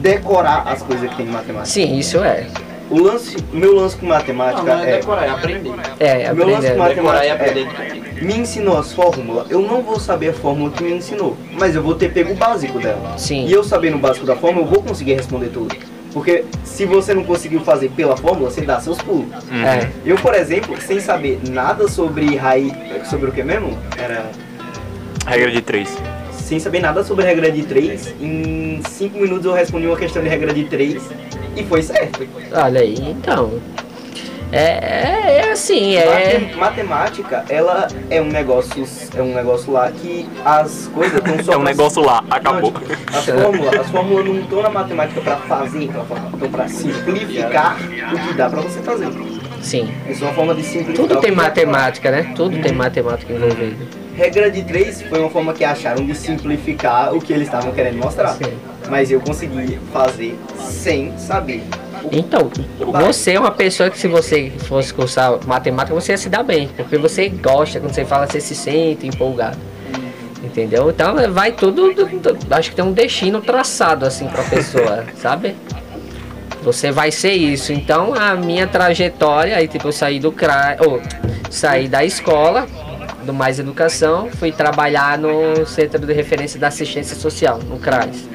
decorar 0.00 0.62
as 0.66 0.80
coisas 0.82 1.10
que 1.10 1.16
tem 1.16 1.26
em 1.26 1.30
matemática. 1.30 1.66
Sim, 1.66 1.98
isso 1.98 2.18
é. 2.24 2.46
O 2.90 3.00
lance, 3.00 3.36
meu 3.52 3.74
lance 3.76 3.96
com 3.96 4.06
Não, 4.06 4.14
matemática 4.16 4.62
não 4.74 4.82
é 4.82 4.90
é, 4.90 4.96
decorar, 4.98 5.24
é 5.26 5.30
aprender. 5.30 5.72
É, 6.00 6.32
Meu 6.32 6.48
lance 6.48 6.72
com 6.72 6.82
aprender. 6.82 6.94
Decorar 6.96 7.24
é 7.24 7.28
matemática 7.30 7.62
aprender. 7.84 8.20
é, 8.20 8.24
me 8.24 8.36
ensinou 8.36 8.76
as 8.78 8.92
fórmulas, 8.92 9.48
eu 9.50 9.62
não 9.62 9.80
vou 9.82 9.98
saber 10.00 10.30
a 10.30 10.32
fórmula 10.32 10.70
que 10.72 10.82
me 10.82 10.92
ensinou, 10.92 11.36
mas 11.58 11.74
eu 11.76 11.82
vou 11.82 11.94
ter 11.94 12.12
pego 12.12 12.32
o 12.32 12.36
básico 12.36 12.78
dela. 12.80 13.16
Sim. 13.16 13.46
E 13.46 13.52
eu 13.52 13.62
sabendo 13.62 13.96
o 13.96 14.00
básico 14.00 14.26
da 14.26 14.34
fórmula, 14.34 14.66
eu 14.66 14.70
vou 14.70 14.82
conseguir 14.82 15.14
responder 15.14 15.48
tudo. 15.48 15.74
Porque 16.12 16.44
se 16.64 16.84
você 16.84 17.14
não 17.14 17.22
conseguiu 17.22 17.60
fazer 17.60 17.90
pela 17.90 18.16
fórmula, 18.16 18.50
você 18.50 18.62
dá 18.62 18.80
seus 18.80 18.98
pulos. 19.00 19.28
É. 19.64 19.88
Eu, 20.04 20.16
por 20.16 20.34
exemplo, 20.34 20.74
sem 20.80 20.98
saber 20.98 21.38
nada 21.48 21.86
sobre 21.86 22.34
raiz, 22.34 22.72
sobre 23.08 23.30
o 23.30 23.32
que 23.32 23.44
mesmo? 23.44 23.78
Era 23.96 24.28
Regra 25.26 25.50
de 25.52 25.60
três. 25.62 25.96
sem 26.32 26.58
saber 26.58 26.80
nada 26.80 27.04
sobre 27.04 27.24
regra 27.24 27.52
de 27.52 27.62
3, 27.62 28.14
em 28.20 28.80
5 28.84 29.16
minutos 29.20 29.44
eu 29.44 29.52
respondi 29.52 29.86
uma 29.86 29.96
questão 29.96 30.20
de 30.20 30.28
regra 30.28 30.52
de 30.52 30.64
3 30.64 31.00
e 31.60 31.64
foi 31.64 31.82
certo. 31.82 32.26
Olha 32.52 32.80
aí, 32.80 32.94
então. 33.10 33.52
É, 34.52 34.62
é, 34.62 35.36
é 35.46 35.52
assim, 35.52 35.94
é. 35.94 36.38
Mate- 36.40 36.56
Matemática, 36.56 37.44
ela 37.48 37.86
é 38.10 38.20
um 38.20 38.26
negócio, 38.28 38.84
é 39.16 39.22
um 39.22 39.32
negócio 39.32 39.72
lá 39.72 39.88
que 39.92 40.28
as 40.44 40.90
coisas 40.92 41.18
estão 41.18 41.44
só 41.44 41.52
É 41.54 41.56
um 41.56 41.62
negócio 41.62 42.02
lá, 42.02 42.20
Não, 42.22 42.36
acabou. 42.36 42.72
tipo, 42.72 42.92
as 43.16 43.24
fórmulas, 43.26 43.74
as 43.80 43.90
fórmulas 43.90 44.24
não 44.26 44.40
estão 44.40 44.62
na 44.62 44.70
matemática 44.70 45.20
para 45.20 45.36
fazer, 45.36 45.84
estão 45.84 46.50
para 46.50 46.66
simplificar 46.68 47.76
o 48.12 48.18
que 48.26 48.34
dá 48.34 48.50
para 48.50 48.60
você 48.60 48.80
fazer. 48.80 49.08
Sim. 49.62 49.88
Isso 50.08 50.24
é 50.24 50.26
uma 50.26 50.34
forma 50.34 50.54
de 50.54 50.64
simplificar. 50.64 51.06
Tudo 51.06 51.18
o 51.18 51.20
tem 51.20 51.30
matemática, 51.30 52.10
né? 52.10 52.32
Tudo 52.34 52.60
tem 52.60 52.72
matemática 52.72 53.32
envolvida. 53.32 53.99
Regra 54.16 54.50
de 54.50 54.62
3 54.64 55.02
foi 55.02 55.18
uma 55.20 55.30
forma 55.30 55.52
que 55.52 55.64
acharam 55.64 56.04
de 56.04 56.14
simplificar 56.14 57.14
o 57.14 57.20
que 57.20 57.32
eles 57.32 57.46
estavam 57.46 57.72
querendo 57.72 57.96
mostrar. 57.98 58.28
Sim. 58.34 58.52
Mas 58.88 59.10
eu 59.10 59.20
consegui 59.20 59.78
fazer 59.92 60.38
sem 60.58 61.16
saber. 61.16 61.62
Então, 62.10 62.50
você 63.02 63.32
é 63.32 63.40
uma 63.40 63.50
pessoa 63.50 63.88
que 63.90 63.98
se 63.98 64.08
você 64.08 64.50
fosse 64.66 64.92
cursar 64.92 65.38
matemática, 65.46 65.94
você 65.94 66.12
ia 66.12 66.18
se 66.18 66.28
dar 66.28 66.42
bem, 66.42 66.68
porque 66.76 66.96
você 66.98 67.28
gosta, 67.28 67.78
quando 67.78 67.92
você 67.92 68.04
fala, 68.04 68.26
você 68.26 68.40
se 68.40 68.54
sente 68.54 69.06
empolgado. 69.06 69.58
Entendeu? 70.42 70.90
Então 70.90 71.14
vai 71.32 71.52
tudo, 71.52 71.92
do- 71.92 72.06
do- 72.06 72.54
acho 72.54 72.70
que 72.70 72.76
tem 72.76 72.84
um 72.84 72.92
destino 72.92 73.40
traçado 73.40 74.04
assim 74.06 74.26
pra 74.26 74.42
pessoa, 74.44 75.04
sabe? 75.16 75.54
Você 76.62 76.90
vai 76.90 77.10
ser 77.12 77.32
isso. 77.32 77.72
Então 77.72 78.14
a 78.14 78.34
minha 78.34 78.66
trajetória, 78.66 79.56
aí 79.56 79.68
tipo, 79.68 79.88
eu 79.88 79.92
saí 79.92 80.18
do 80.18 80.32
CRA, 80.32 80.76
ou 80.80 81.00
saí 81.50 81.86
da 81.86 82.02
escola, 82.04 82.66
do 83.24 83.32
Mais 83.32 83.58
Educação, 83.58 84.28
fui 84.30 84.52
trabalhar 84.52 85.18
no 85.18 85.66
Centro 85.66 86.04
de 86.06 86.12
Referência 86.12 86.58
da 86.58 86.68
Assistência 86.68 87.16
Social, 87.16 87.58
no 87.58 87.78
CRAS. 87.78 88.28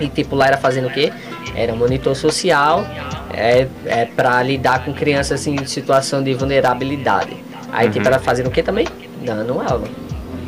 E 0.00 0.08
tipo, 0.08 0.34
lá 0.34 0.48
era 0.48 0.56
fazendo 0.56 0.88
o 0.88 0.90
quê? 0.90 1.12
Era 1.54 1.74
monitor 1.74 2.14
social 2.14 2.84
é, 3.32 3.66
é 3.86 4.04
pra 4.04 4.42
lidar 4.42 4.84
com 4.84 4.92
crianças 4.92 5.40
assim, 5.40 5.54
em 5.54 5.66
situação 5.66 6.22
de 6.22 6.34
vulnerabilidade. 6.34 7.36
Aí 7.72 7.88
tipo, 7.90 8.06
ela 8.06 8.18
fazendo 8.18 8.48
o 8.48 8.50
que 8.50 8.62
também? 8.62 8.86
Dando 9.24 9.60
aula. 9.60 9.88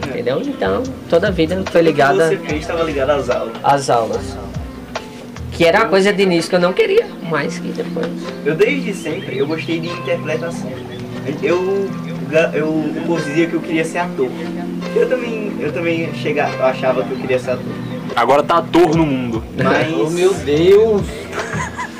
Entendeu? 0.07 0.41
Então, 0.41 0.83
toda 1.09 1.29
a 1.29 1.31
vida 1.31 1.55
foi 1.71 1.81
O 1.81 1.85
que 1.85 1.91
ligada 1.91 2.29
você 2.29 2.37
fez 2.39 2.63
estava 2.63 2.83
ligado 2.83 3.11
às 3.11 3.29
aulas. 3.29 3.55
às 3.63 3.91
aulas. 3.91 4.37
Que 5.53 5.67
era 5.67 5.81
uma 5.81 5.89
coisa 5.89 6.13
de 6.13 6.23
início 6.23 6.49
que 6.49 6.57
eu 6.57 6.61
não 6.61 6.73
queria, 6.73 7.07
mas 7.29 7.59
que 7.59 7.69
depois. 7.69 8.07
Eu 8.45 8.55
desde 8.55 8.95
sempre 8.95 9.39
eu 9.39 9.47
gostei 9.47 9.79
de 9.79 9.89
interpretação. 9.89 10.73
Eu 11.43 11.87
eu, 12.33 12.61
eu, 12.61 12.95
eu 13.09 13.17
dizia 13.17 13.47
que 13.47 13.55
eu 13.55 13.61
queria 13.61 13.85
ser 13.85 13.99
ator. 13.99 14.29
Eu 14.95 15.09
também 15.09 15.57
eu 15.61 15.73
também 15.73 16.13
chegava, 16.15 16.55
eu 16.55 16.65
achava 16.67 17.03
que 17.05 17.11
eu 17.13 17.19
queria 17.19 17.39
ser 17.39 17.53
ator. 17.53 17.73
Agora 18.17 18.43
tá 18.43 18.59
ator 18.59 18.97
no 18.97 19.07
mundo. 19.07 19.45
Mas 19.63 19.93
Oh 19.93 20.11
meu 20.11 20.33
Deus! 20.35 21.03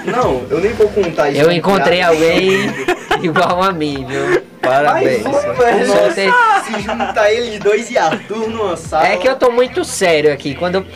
não, 0.05 0.43
eu 0.51 0.61
nem 0.61 0.73
vou 0.73 0.89
contar 0.89 1.31
isso. 1.31 1.41
Eu 1.41 1.53
encontrei 1.53 2.01
alguém 2.03 2.71
igual 3.23 3.63
a 3.63 3.73
mim, 3.73 4.05
viu? 4.09 4.43
Parabéns. 4.61 5.23
Só 5.23 6.11
tem- 6.15 6.33
Se 6.65 6.81
juntar 6.83 7.33
eles 7.33 7.59
dois 7.61 7.91
e 7.91 7.99
Arthur 7.99 8.49
numa 8.49 8.77
sala. 8.77 9.09
É 9.09 9.17
que 9.17 9.29
eu 9.29 9.37
tô 9.37 9.51
muito 9.51 9.85
sério 9.85 10.33
aqui. 10.33 10.55
Quando 10.55 10.77
eu 10.77 10.87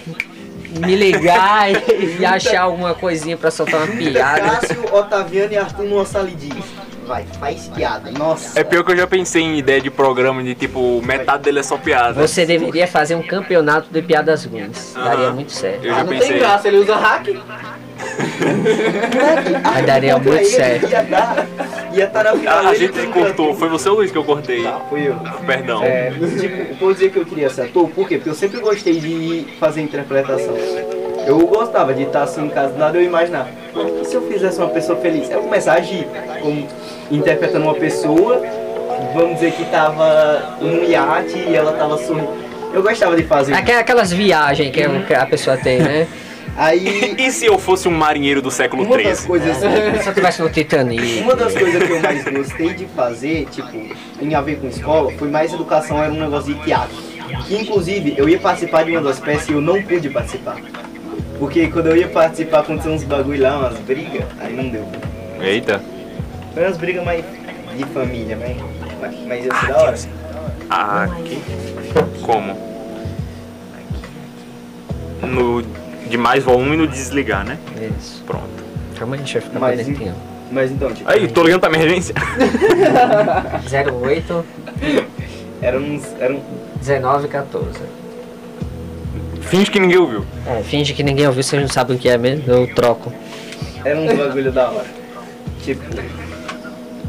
me 0.81 0.97
ligar 0.97 1.71
e, 1.71 2.17
e 2.21 2.27
achar 2.27 2.63
alguma 2.63 2.95
coisinha 2.95 3.37
pra 3.37 3.51
soltar 3.51 3.83
uma 3.83 3.97
piada. 3.97 4.41
Cássio, 4.41 4.85
Otaviano 4.95 5.53
e 5.53 5.57
Arthur 5.57 5.85
numa 5.85 6.05
sala 6.05 6.29
e 6.29 6.35
diz. 6.35 6.65
Vai, 7.07 7.25
faz 7.39 7.69
piada. 7.69 8.11
Nossa. 8.11 8.59
É 8.59 8.65
pior 8.65 8.83
que 8.85 8.93
eu 8.93 8.97
já 8.97 9.07
pensei 9.07 9.43
em 9.43 9.59
ideia 9.59 9.81
de 9.81 9.91
programa 9.91 10.43
de 10.43 10.55
tipo, 10.55 11.03
metade 11.05 11.43
dele 11.45 11.59
é 11.59 11.63
só 11.63 11.77
piada. 11.77 12.15
Você 12.27 12.47
deveria 12.47 12.87
fazer 12.87 13.15
um 13.15 13.23
campeonato 13.23 13.89
de 13.91 14.01
piadas 14.03 14.45
ruins. 14.45 14.95
Daria 14.95 15.31
muito 15.31 15.53
certo. 15.53 15.85
Eu 15.85 15.93
Ah, 15.93 15.97
já 15.99 16.05
não 16.05 16.09
tem 16.11 16.19
pensei. 16.21 16.39
graça, 16.39 16.69
ele 16.69 16.79
usa 16.79 16.97
hack. 16.97 17.27
Mas 19.65 19.87
daria 19.87 20.15
Contra 20.15 20.31
muito 20.33 20.43
ele, 20.45 20.51
certo. 20.51 20.89
Ia 20.91 21.03
dar. 21.03 21.47
Ia 21.93 22.05
estar 22.05 22.25
na 22.25 22.33
final. 22.33 22.59
Ah, 22.59 22.69
a 22.71 22.75
gente 22.75 23.07
cortou. 23.09 23.55
Foi 23.55 23.69
você 23.69 23.89
ou 23.89 23.97
Luiz 23.97 24.11
que 24.11 24.19
eu 24.19 24.25
cortei? 24.25 24.63
Tá, 24.65 24.81
fui 24.89 25.09
eu. 25.09 25.17
Perdão. 25.47 25.83
É, 25.83 26.11
tipo, 26.41 26.75
vou 26.81 26.93
dizer 26.93 27.11
que 27.11 27.19
eu 27.19 27.25
queria 27.25 27.49
ser 27.51 27.63
ator, 27.63 27.89
por 27.91 28.09
quê? 28.09 28.17
Porque 28.17 28.31
eu 28.31 28.35
sempre 28.35 28.61
gostei 28.61 28.99
de 28.99 29.47
fazer 29.61 29.81
interpretação. 29.83 30.55
Eu 31.27 31.39
gostava 31.47 31.95
de 31.95 32.03
estar 32.03 32.25
assim 32.25 32.45
em 32.47 32.51
casa 32.51 32.73
do 32.75 32.79
nada, 32.79 32.99
eu 32.99 33.03
imaginar, 33.03 33.49
"E 33.75 34.05
se 34.05 34.15
eu 34.15 34.29
fizesse 34.29 34.59
uma 34.59 34.69
pessoa 34.69 34.99
feliz? 35.01 35.31
Eu 35.31 35.41
começar 35.41 35.73
a 35.73 35.77
agir 35.77 36.07
como 36.43 36.67
interpretando 37.11 37.63
uma 37.65 37.75
pessoa, 37.75 38.43
vamos 39.15 39.35
dizer 39.35 39.53
que 39.53 39.65
tava 39.67 40.57
num 40.61 40.85
iate 40.85 41.39
e 41.39 41.55
ela 41.55 41.73
tava 41.73 41.97
sorrindo. 41.99 42.29
Eu 42.73 42.83
gostava 42.83 43.17
de 43.17 43.23
fazer. 43.23 43.55
Aquela- 43.55 43.81
Aquelas 43.81 44.13
viagens 44.13 44.71
que 44.73 44.83
a- 44.83 45.01
que 45.03 45.15
a 45.15 45.27
pessoa 45.27 45.57
tem, 45.57 45.79
né? 45.79 46.07
Aí, 46.57 47.17
E 47.19 47.33
se 47.33 47.47
eu 47.47 47.59
fosse 47.59 47.89
um 47.89 47.91
marinheiro 47.91 48.41
do 48.41 48.49
século 48.51 48.85
uma 48.85 48.97
das 48.97 49.19
XIII? 49.19 49.27
coisas 49.27 49.57
Se 49.57 50.09
eu 50.09 50.15
tivesse 50.15 50.41
no 50.41 50.49
Titanic. 50.49 51.21
Uma 51.23 51.35
das 51.35 51.53
coisas 51.53 51.83
que 51.83 51.91
eu 51.93 52.01
mais 52.01 52.23
gostei 52.25 52.75
de 52.75 52.85
fazer, 52.87 53.47
tipo, 53.51 53.71
em 54.23 54.35
a 54.37 54.41
ver 54.41 54.61
com 54.61 54.69
escola, 54.69 55.11
foi 55.19 55.29
mais 55.29 55.53
educação, 55.53 56.01
era 56.01 56.13
um 56.13 56.21
negócio 56.21 56.55
de 56.55 56.61
teatro. 56.63 56.95
Que 57.49 57.57
inclusive 57.57 58.15
eu 58.17 58.29
ia 58.29 58.39
participar 58.39 58.85
de 58.85 58.93
uma 58.93 59.01
das 59.01 59.19
peças 59.19 59.49
e 59.49 59.53
eu 59.53 59.61
não 59.61 59.83
pude 59.83 60.09
participar. 60.11 60.57
Porque 61.41 61.67
quando 61.67 61.89
eu 61.89 61.97
ia 61.97 62.07
participar 62.09 62.61
aconteceu 62.61 62.93
uns 62.93 63.03
bagulho 63.03 63.43
lá, 63.43 63.59
umas 63.59 63.79
brigas, 63.81 64.23
aí 64.41 64.53
não 64.55 64.69
deu. 64.69 64.87
Eita. 65.41 65.81
Foi 66.55 66.63
umas 66.65 66.77
brigas 66.79 67.05
mais 67.05 67.25
de 67.77 67.85
família, 67.87 68.37
mas, 68.37 68.57
mas, 69.01 69.15
mas 69.27 69.45
ia 69.45 69.55
ser 69.55 69.67
da 69.67 69.77
hora. 69.83 69.99
Aqui. 70.71 71.43
Como? 72.23 72.57
No 75.23 75.63
de 76.09 76.17
mais 76.17 76.45
volume 76.45 76.77
no 76.77 76.87
desligar, 76.87 77.45
né? 77.45 77.59
Isso. 77.99 78.23
Pronto. 78.25 78.49
Calma 78.99 79.17
aí, 79.17 79.23
deixa 79.23 79.39
eu 79.39 79.43
ficar 79.43 79.59
Mas, 79.59 79.83
bonitinho. 79.83 80.15
mas 80.53 80.71
então, 80.71 80.93
tipo, 80.95 81.11
Aí, 81.11 81.27
tô 81.27 81.43
ligando 81.43 81.61
pra 81.61 81.71
emergência. 81.71 82.15
08 84.03 84.45
eram 85.61 85.81
uns. 85.81 86.05
Eram, 86.21 86.41
19 86.77 87.29
14. 87.29 87.81
Finge 89.41 89.71
que 89.71 89.81
ninguém 89.81 89.99
ouviu. 89.99 90.25
É, 90.47 90.63
finge 90.63 90.93
que 90.95 91.03
ninguém 91.03 91.27
ouviu, 91.27 91.43
vocês 91.43 91.61
não 91.61 91.69
sabem 91.69 91.97
o 91.97 91.99
que 91.99 92.09
é 92.09 92.17
mesmo, 92.17 92.45
eu 92.53 92.73
troco. 92.75 93.13
eram 93.85 94.05
uns 94.07 94.17
bagulho 94.17 94.53
da 94.53 94.71
hora. 94.71 94.87
Tipo. 95.63 95.83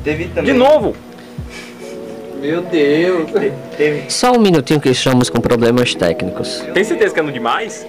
Teve 0.06 0.26
também. 0.30 0.54
De 0.54 0.58
novo! 0.58 0.96
Meu 2.40 2.62
Deus. 2.62 3.32
te- 3.32 3.52
Teve. 3.76 4.06
Só 4.10 4.32
um 4.34 4.40
minutinho 4.40 4.80
que 4.80 4.90
estamos 4.90 5.30
com 5.30 5.42
problemas 5.42 5.94
técnicos. 5.96 6.64
Tem 6.74 6.84
certeza 6.84 7.14
que 7.14 7.20
é 7.20 7.24
no 7.24 7.32
demais? 7.32 7.86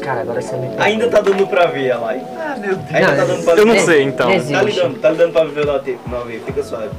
Cara, 0.00 0.20
agora 0.22 0.40
você 0.40 0.56
me 0.56 0.68
Ainda 0.78 1.08
tá 1.08 1.20
dando 1.20 1.46
pra 1.46 1.66
ver 1.66 1.90
a 1.92 1.98
live. 1.98 2.24
Ah, 2.36 2.56
meu 2.58 2.76
Deus. 2.76 2.94
Ainda 2.94 3.08
Não, 3.10 3.16
tá 3.16 3.24
dando 3.24 3.44
pra 3.44 3.54
Eu 3.54 3.66
não 3.66 3.74
ver. 3.74 3.80
sei 3.80 4.02
então. 4.02 4.28
Tá 4.30 4.62
ligando, 4.62 5.00
tá 5.00 5.10
ligando 5.10 5.32
pra 5.32 5.44
ver. 5.44 5.98
Não, 6.08 6.24
ver, 6.24 6.42
fica 6.46 6.62
suave. 6.62 6.90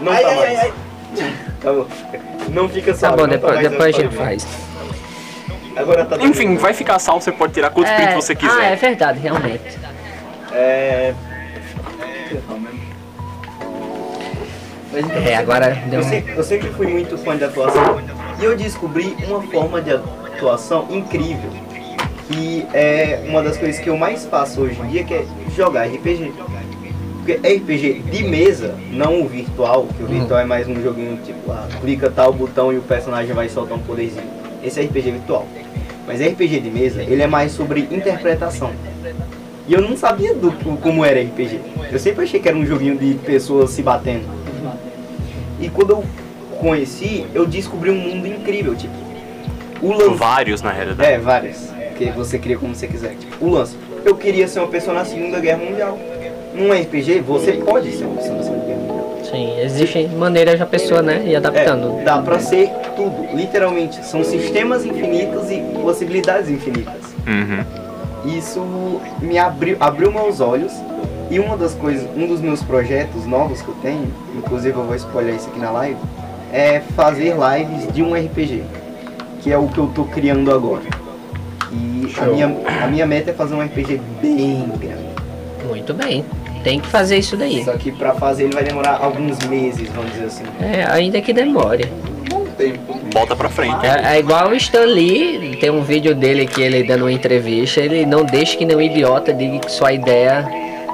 Não 0.00 0.12
Ai, 0.12 0.22
tá 0.22 0.28
ai, 0.30 0.36
mais. 0.36 0.58
ai, 0.60 0.72
Tá 1.60 1.72
bom. 1.72 1.86
Não 2.50 2.68
fica 2.68 2.92
Tá 2.92 2.98
suave. 2.98 3.16
bom, 3.16 3.22
não 3.22 3.28
depois, 3.30 3.54
mais 3.54 3.68
depois 3.70 3.96
a 3.96 4.00
gente 4.00 4.10
ver. 4.12 4.16
faz. 4.16 4.46
Agora 5.76 6.04
tá 6.04 6.16
Enfim, 6.20 6.56
vai 6.56 6.72
ficar 6.74 6.98
salvo, 6.98 7.20
você 7.22 7.30
pode 7.32 7.52
tirar 7.54 7.70
quantos 7.70 7.92
prints 7.92 8.14
você 8.14 8.32
Ah, 8.32 8.34
é 8.34 8.36
quiser. 8.36 8.76
verdade, 8.76 9.18
realmente. 9.20 9.78
É. 10.52 11.14
Mas 14.92 15.04
então, 15.04 15.22
É, 15.22 15.36
agora 15.36 15.70
deu 15.88 16.00
eu, 16.00 16.06
um... 16.06 16.08
sempre, 16.08 16.34
eu 16.36 16.42
sempre 16.42 16.68
fui 16.70 16.86
muito 16.86 17.16
fã 17.18 17.36
de 17.36 17.44
atuação 17.44 18.00
e 18.40 18.44
eu 18.44 18.56
descobri 18.56 19.16
uma 19.26 19.42
forma 19.42 19.80
de 19.80 19.92
atuação 19.92 20.86
incrível 20.90 21.50
que 22.28 22.66
é 22.74 23.24
uma 23.26 23.42
das 23.42 23.56
coisas 23.56 23.80
que 23.80 23.88
eu 23.88 23.96
mais 23.96 24.26
faço 24.26 24.60
hoje 24.60 24.78
em 24.80 24.88
dia 24.88 25.04
que 25.04 25.14
é 25.14 25.24
jogar 25.56 25.86
RPG. 25.86 26.32
Porque 27.16 27.34
RPG 27.34 28.02
de 28.10 28.22
mesa, 28.24 28.74
não 28.92 29.22
o 29.22 29.28
virtual, 29.28 29.86
que 29.96 30.02
o 30.02 30.06
virtual 30.06 30.40
é 30.40 30.44
mais 30.44 30.68
um 30.68 30.80
joguinho 30.82 31.18
tipo, 31.24 31.50
ah, 31.50 31.66
clica 31.80 32.10
tal 32.10 32.32
botão 32.32 32.72
e 32.72 32.76
o 32.76 32.82
personagem 32.82 33.34
vai 33.34 33.48
soltar 33.48 33.76
um 33.76 33.80
poderzinho. 33.80 34.26
Esse 34.62 34.80
é 34.80 34.84
RPG 34.84 35.10
virtual. 35.12 35.46
Mas 36.06 36.20
RPG 36.20 36.60
de 36.60 36.70
mesa, 36.70 37.02
ele 37.02 37.22
é 37.22 37.26
mais 37.26 37.52
sobre 37.52 37.80
interpretação. 37.90 38.72
E 39.66 39.74
eu 39.74 39.82
não 39.82 39.96
sabia 39.96 40.34
do, 40.34 40.52
como 40.80 41.04
era 41.04 41.20
RPG. 41.20 41.60
Eu 41.92 41.98
sempre 41.98 42.24
achei 42.24 42.40
que 42.40 42.48
era 42.48 42.56
um 42.56 42.64
joguinho 42.64 42.96
de 42.96 43.14
pessoas 43.14 43.70
se 43.70 43.82
batendo. 43.82 44.24
E 45.60 45.68
quando 45.68 45.90
eu 45.90 46.04
conheci, 46.60 47.26
eu 47.34 47.46
descobri 47.46 47.90
um 47.90 47.96
mundo 47.96 48.26
incrível, 48.26 48.74
tipo. 48.74 48.94
O 49.80 49.92
lance. 49.92 50.14
Vários, 50.14 50.62
na 50.62 50.72
realidade. 50.72 51.10
É, 51.10 51.18
várias. 51.18 51.72
Que 51.96 52.10
você 52.10 52.38
cria 52.38 52.58
como 52.58 52.74
você 52.74 52.86
quiser. 52.86 53.14
Tipo, 53.16 53.44
o 53.44 53.50
lance. 53.50 53.76
Eu 54.04 54.16
queria 54.16 54.46
ser 54.48 54.60
uma 54.60 54.68
pessoa 54.68 54.94
na 54.94 55.04
Segunda 55.04 55.40
Guerra 55.40 55.58
Mundial. 55.58 55.98
Num 56.54 56.72
RPG, 56.72 57.20
você 57.20 57.52
pode 57.52 57.92
ser 57.92 58.04
uma 58.04 58.16
pessoa 58.16 58.36
na 58.36 58.42
Segunda 58.42 58.64
Guerra 58.64 58.78
Mundial. 58.78 59.20
Sim, 59.30 59.60
existem 59.60 60.08
maneiras 60.08 60.58
da 60.58 60.66
pessoa, 60.66 61.02
né, 61.02 61.22
ir 61.26 61.36
adaptando. 61.36 62.00
É, 62.00 62.04
dá 62.04 62.18
pra 62.22 62.38
ser 62.38 62.70
tudo. 62.96 63.36
Literalmente. 63.36 64.04
São 64.04 64.24
sistemas 64.24 64.84
infinitos 64.84 65.50
e 65.50 65.60
possibilidades 65.82 66.48
infinitas. 66.48 67.02
Uhum. 67.26 68.36
Isso 68.36 69.00
me 69.20 69.38
abriu, 69.38 69.76
abriu 69.78 70.10
meus 70.10 70.40
olhos 70.40 70.72
e 71.30 71.38
uma 71.38 71.56
das 71.56 71.74
coisas, 71.74 72.08
um 72.16 72.26
dos 72.26 72.40
meus 72.40 72.62
projetos 72.62 73.26
novos 73.26 73.60
que 73.60 73.68
eu 73.68 73.74
tenho, 73.82 74.12
inclusive 74.36 74.76
eu 74.76 74.84
vou 74.84 74.94
spoiler 74.96 75.34
isso 75.34 75.48
aqui 75.48 75.58
na 75.58 75.70
live, 75.70 75.98
é 76.52 76.80
fazer 76.96 77.34
lives 77.34 77.92
de 77.92 78.02
um 78.02 78.14
RPG, 78.14 78.62
que 79.42 79.52
é 79.52 79.58
o 79.58 79.68
que 79.68 79.78
eu 79.78 79.88
tô 79.94 80.04
criando 80.04 80.52
agora. 80.52 80.84
E 81.70 82.10
a 82.18 82.24
minha, 82.26 82.56
a 82.82 82.86
minha 82.86 83.06
meta 83.06 83.30
é 83.30 83.34
fazer 83.34 83.54
um 83.54 83.62
RPG 83.62 84.00
bem 84.22 84.72
grande. 84.78 85.08
Muito 85.66 85.92
bem. 85.92 86.24
Tem 86.64 86.80
que 86.80 86.88
fazer 86.88 87.18
isso 87.18 87.36
daí. 87.36 87.62
Só 87.62 87.72
que 87.72 87.92
pra 87.92 88.14
fazer 88.14 88.44
ele 88.44 88.54
vai 88.54 88.64
demorar 88.64 88.98
alguns 89.02 89.38
meses, 89.46 89.88
vamos 89.90 90.10
dizer 90.12 90.24
assim. 90.24 90.44
É, 90.60 90.84
ainda 90.90 91.20
que 91.20 91.32
demore. 91.32 91.84
Bom 92.30 92.44
tempo. 92.56 92.98
Bota 93.12 93.36
pra 93.36 93.50
frente. 93.50 93.86
É, 93.86 94.16
é 94.16 94.18
igual 94.18 94.48
o 94.48 94.54
Stan 94.54 94.84
Lee, 94.84 95.56
tem 95.56 95.70
um 95.70 95.82
vídeo 95.82 96.14
dele 96.14 96.46
que 96.46 96.62
ele 96.62 96.82
dando 96.82 97.02
uma 97.02 97.12
entrevista, 97.12 97.80
ele 97.80 98.06
não 98.06 98.24
deixa 98.24 98.56
que 98.56 98.64
nenhum 98.64 98.80
idiota 98.80 99.32
diga 99.32 99.58
que 99.58 99.70
sua 99.70 99.92
ideia 99.92 100.48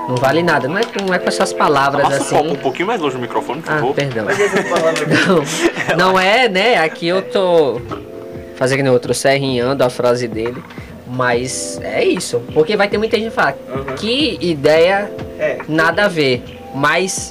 não 0.09 0.17
vale 0.17 0.43
nada. 0.43 0.69
Não 0.69 0.79
é, 0.79 0.85
com- 0.85 1.05
não 1.07 1.15
é 1.15 1.19
com 1.19 1.29
essas 1.29 1.53
palavras 1.53 2.05
o 2.05 2.25
copo 2.35 2.35
um 2.45 2.51
assim. 2.53 2.57
pouquinho 2.57 2.87
mais 2.89 3.01
longe 3.01 3.17
do 3.17 3.23
microfone, 3.23 3.63
por 3.63 3.73
Ah, 3.73 3.77
favor. 3.77 3.95
perdão. 3.95 4.25
Mas 4.27 4.41
essas 4.41 4.69
palavras 4.69 5.09
Não, 5.27 5.97
não 6.13 6.21
é, 6.21 6.49
né? 6.49 6.77
Aqui 6.79 7.07
eu 7.09 7.23
tô 7.23 7.81
fazendo 8.57 8.79
que 8.79 8.83
nem 8.83 8.93
outro 8.93 9.13
serrinhando 9.15 9.83
a 9.85 9.91
frase 9.91 10.29
dele. 10.29 10.63
Mas 11.07 11.79
é 11.83 12.03
isso. 12.05 12.41
Porque 12.53 12.77
vai 12.77 12.89
ter 12.89 12.99
muita 12.99 13.17
gente 13.17 13.29
que 13.29 13.35
fala, 13.35 13.57
Uhum. 13.69 13.95
que 13.95 14.39
ideia 14.41 15.11
é, 15.39 15.59
nada 15.69 16.07
a 16.07 16.09
ver. 16.09 16.43
Mas 16.75 17.31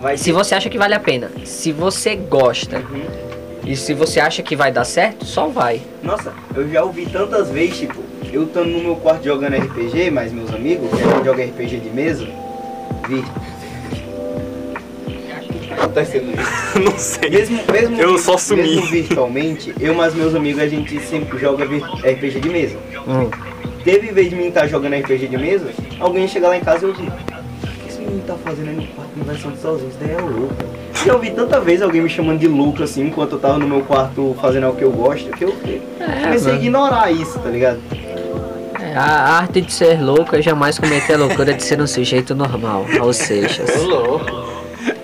vai 0.00 0.16
se 0.18 0.32
você 0.32 0.54
acha 0.54 0.68
que 0.68 0.76
vale 0.76 0.94
a 0.94 1.00
pena, 1.00 1.30
se 1.44 1.72
você 1.72 2.14
gosta 2.16 2.78
Uhum. 2.78 3.02
e 3.64 3.74
se 3.76 3.94
você 3.94 4.20
acha 4.20 4.42
que 4.42 4.54
vai 4.54 4.70
dar 4.70 4.84
certo, 4.84 5.24
só 5.24 5.46
vai. 5.46 5.80
Nossa, 6.02 6.32
eu 6.54 6.68
já 6.68 6.82
ouvi 6.82 7.06
tantas 7.06 7.48
vezes, 7.48 7.78
tipo, 7.78 8.00
eu 8.36 8.44
estando 8.44 8.68
no 8.68 8.80
meu 8.80 8.96
quarto 8.96 9.24
jogando 9.24 9.56
RPG, 9.56 10.10
mas 10.10 10.30
meus 10.30 10.52
amigos, 10.52 10.90
que 10.90 11.02
a 11.02 11.06
gente 11.14 11.24
joga 11.24 11.42
RPG 11.42 11.80
de 11.80 11.88
mesa, 11.88 12.26
vi. 13.08 13.24
Acontecendo 15.72 16.38
isso. 16.38 16.78
Não 16.84 16.98
sei. 16.98 17.30
Mesmo, 17.30 17.60
mesmo, 17.72 17.98
Eu 17.98 18.18
só 18.18 18.36
sumi. 18.36 18.62
mesmo 18.62 18.86
virtualmente, 18.86 19.74
eu 19.80 19.94
mais 19.94 20.14
meus 20.14 20.34
amigos, 20.34 20.60
a 20.60 20.68
gente 20.68 21.00
sempre 21.00 21.38
joga 21.38 21.64
RPG 21.64 22.40
de 22.40 22.48
mesa. 22.50 22.76
Hum. 23.08 23.30
Teve 23.82 24.12
vez 24.12 24.28
de 24.28 24.36
mim 24.36 24.48
estar 24.48 24.66
jogando 24.66 24.96
RPG 24.96 25.28
de 25.28 25.38
mesa 25.38 25.70
alguém 25.98 26.28
chega 26.28 26.48
lá 26.48 26.56
em 26.56 26.60
casa 26.60 26.84
e 26.84 26.88
eu 26.90 26.92
digo, 26.92 27.08
o 27.08 27.82
que 27.82 27.88
esse 27.88 28.00
menino 28.00 28.22
tá 28.26 28.34
fazendo 28.44 28.68
aí 28.68 28.76
no 28.76 28.86
quarto 28.88 29.10
conversando 29.18 29.56
sozinho? 29.56 29.88
Isso 29.88 29.98
daí 29.98 30.10
é 30.10 30.20
louco. 30.20 30.54
Eu 31.06 31.14
ouvi 31.14 31.30
tanta 31.30 31.60
vez 31.60 31.80
alguém 31.80 32.02
me 32.02 32.08
chamando 32.10 32.38
de 32.40 32.48
louco 32.48 32.82
assim, 32.82 33.06
enquanto 33.06 33.32
eu 33.32 33.38
tava 33.38 33.58
no 33.58 33.68
meu 33.68 33.80
quarto 33.82 34.36
fazendo 34.40 34.64
algo 34.64 34.76
que 34.76 34.84
eu 34.84 34.90
gosto, 34.90 35.30
que 35.30 35.44
eu 35.44 35.52
comecei 35.52 36.50
a 36.50 36.54
mano. 36.54 36.56
ignorar 36.56 37.10
isso, 37.12 37.38
tá 37.38 37.48
ligado? 37.48 37.80
É, 38.96 38.98
a 38.98 39.38
arte 39.38 39.60
de 39.60 39.72
ser 39.72 40.00
louco 40.02 40.34
é 40.36 40.40
jamais 40.42 40.78
cometer 40.78 41.14
a 41.14 41.18
loucura 41.18 41.52
de 41.52 41.62
ser 41.62 41.80
um 41.80 41.86
sujeito 41.86 42.34
normal, 42.34 42.86
ou 43.00 43.12
seja, 43.12 43.62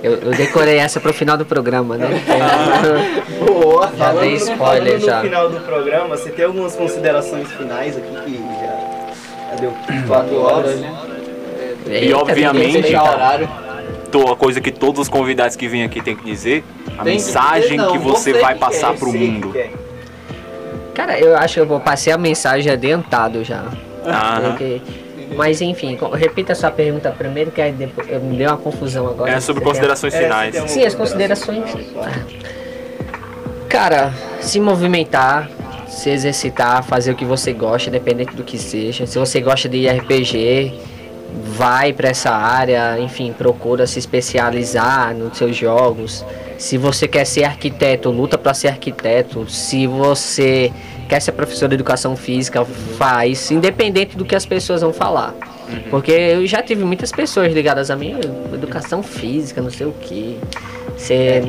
eu, 0.03 0.13
eu 0.15 0.31
decorei 0.31 0.79
essa 0.79 0.99
pro 0.99 1.13
final 1.13 1.37
do 1.37 1.45
programa, 1.45 1.97
né? 1.99 2.09
Boa, 3.47 3.93
Já 3.97 4.13
dei 4.15 4.39
falando, 4.39 4.53
spoiler, 4.53 5.01
falando 5.01 5.05
já. 5.05 5.17
no 5.19 5.25
final 5.25 5.51
do 5.51 5.61
programa, 5.61 6.17
você 6.17 6.31
tem 6.31 6.45
algumas 6.45 6.75
considerações 6.75 7.51
finais 7.53 7.97
aqui 7.97 8.09
que 8.25 8.37
já, 8.61 9.51
já 9.51 9.57
deu 9.61 9.73
4 10.09 10.41
horas, 10.41 10.81
né? 10.81 10.93
Obviamente- 12.15 12.83
Fechar 12.83 13.01
respeita. 13.03 13.11
horário. 13.17 13.49
Tô, 14.11 14.31
a 14.33 14.37
coisa 14.37 14.61
que 14.61 14.71
todos 14.71 15.01
os 15.01 15.09
convidados 15.09 15.57
que 15.57 15.67
vêm 15.69 15.85
aqui 15.85 16.01
têm 16.03 16.15
que 16.17 16.25
dizer, 16.25 16.65
a 16.87 17.03
Tem 17.03 17.17
que 17.17 17.23
mensagem 17.25 17.63
dizer, 17.63 17.77
não, 17.77 17.93
que 17.93 17.99
você 17.99 18.33
você 18.33 18.41
vai 18.41 18.55
que 18.55 18.61
passar 18.61 18.91
quer, 18.93 18.99
pro 18.99 19.11
que 19.13 19.19
mundo. 19.19 19.53
quer. 19.53 19.71
Cara, 20.95 21.19
eu 21.19 21.37
acho 21.37 21.55
que 21.55 21.61
eu 21.61 21.67
vou 21.67 21.81
passei 21.81 22.13
a 22.13 22.19
mensagem 22.19 22.71
adiantado 22.73 23.43
já. 23.45 23.65
Aham. 24.07 24.51
Porque- 24.51 24.81
Mas 25.35 25.63
enfim, 25.63 25.97
repita 26.15 26.53
a 26.53 26.57
sua 26.57 26.71
pergunta 26.71 27.11
primeiro, 27.11 27.51
que 27.51 27.63
aí 27.63 27.73
depois, 27.73 28.07
eu 28.11 28.21
me 28.21 28.37
deu 28.37 28.51
uma 28.51 28.59
confusão 28.59 29.07
agora. 29.07 29.31
É 29.33 29.41
sobre 29.41 29.63
tem- 29.63 29.69
considerações 29.73 30.13
É, 30.13 30.23
finais. 30.25 30.55
tem 30.55 30.69
Sim, 30.69 30.85
as 30.85 30.95
considerações. 30.95 31.71
Cara, 33.69 34.13
se 34.41 34.61
movimentar, 34.61 35.49
se 35.89 36.11
exercitar, 36.11 36.83
fazer 36.83 37.13
o 37.13 37.15
que 37.15 37.25
você 37.25 37.53
gosta, 37.55 37.89
independente 37.89 38.35
do 38.37 38.43
que 38.45 38.59
seja. 38.59 39.07
Se 39.07 39.19
você 39.19 39.41
gosta 39.41 39.69
de 39.69 39.89
RPG, 39.89 40.75
vai 41.57 41.93
para 41.95 42.11
essa 42.11 42.31
área, 42.31 42.99
enfim, 43.01 43.33
procura 43.33 43.87
se 43.87 43.99
especializar 43.99 45.15
nos 45.15 45.39
seus 45.39 45.57
jogos. 45.57 46.25
Se 46.59 46.79
você 46.79 47.09
quer 47.09 47.25
ser 47.25 47.45
arquiteto, 47.45 48.11
luta 48.11 48.39
para 48.39 48.55
ser 48.55 48.69
arquiteto. 48.69 49.49
Se 49.49 49.87
você 49.87 50.73
quer 51.09 51.21
ser 51.21 51.33
professor 51.33 51.69
de 51.69 51.75
educação 51.75 52.17
física, 52.17 52.65
faz, 52.65 53.51
independente 53.51 54.17
do 54.17 54.25
que 54.25 54.35
as 54.35 54.47
pessoas 54.47 54.81
vão 54.81 54.93
falar. 54.93 55.35
Porque 55.91 56.13
eu 56.13 56.47
já 56.47 56.63
tive 56.63 56.85
muitas 56.85 57.11
pessoas 57.11 57.53
ligadas 57.53 57.91
a 57.91 57.97
mim, 57.97 58.17
educação 58.53 59.03
física, 59.03 59.61
não 59.61 59.71
sei 59.71 59.87
o 59.87 59.93
que. 59.93 60.39
Você 60.97 61.43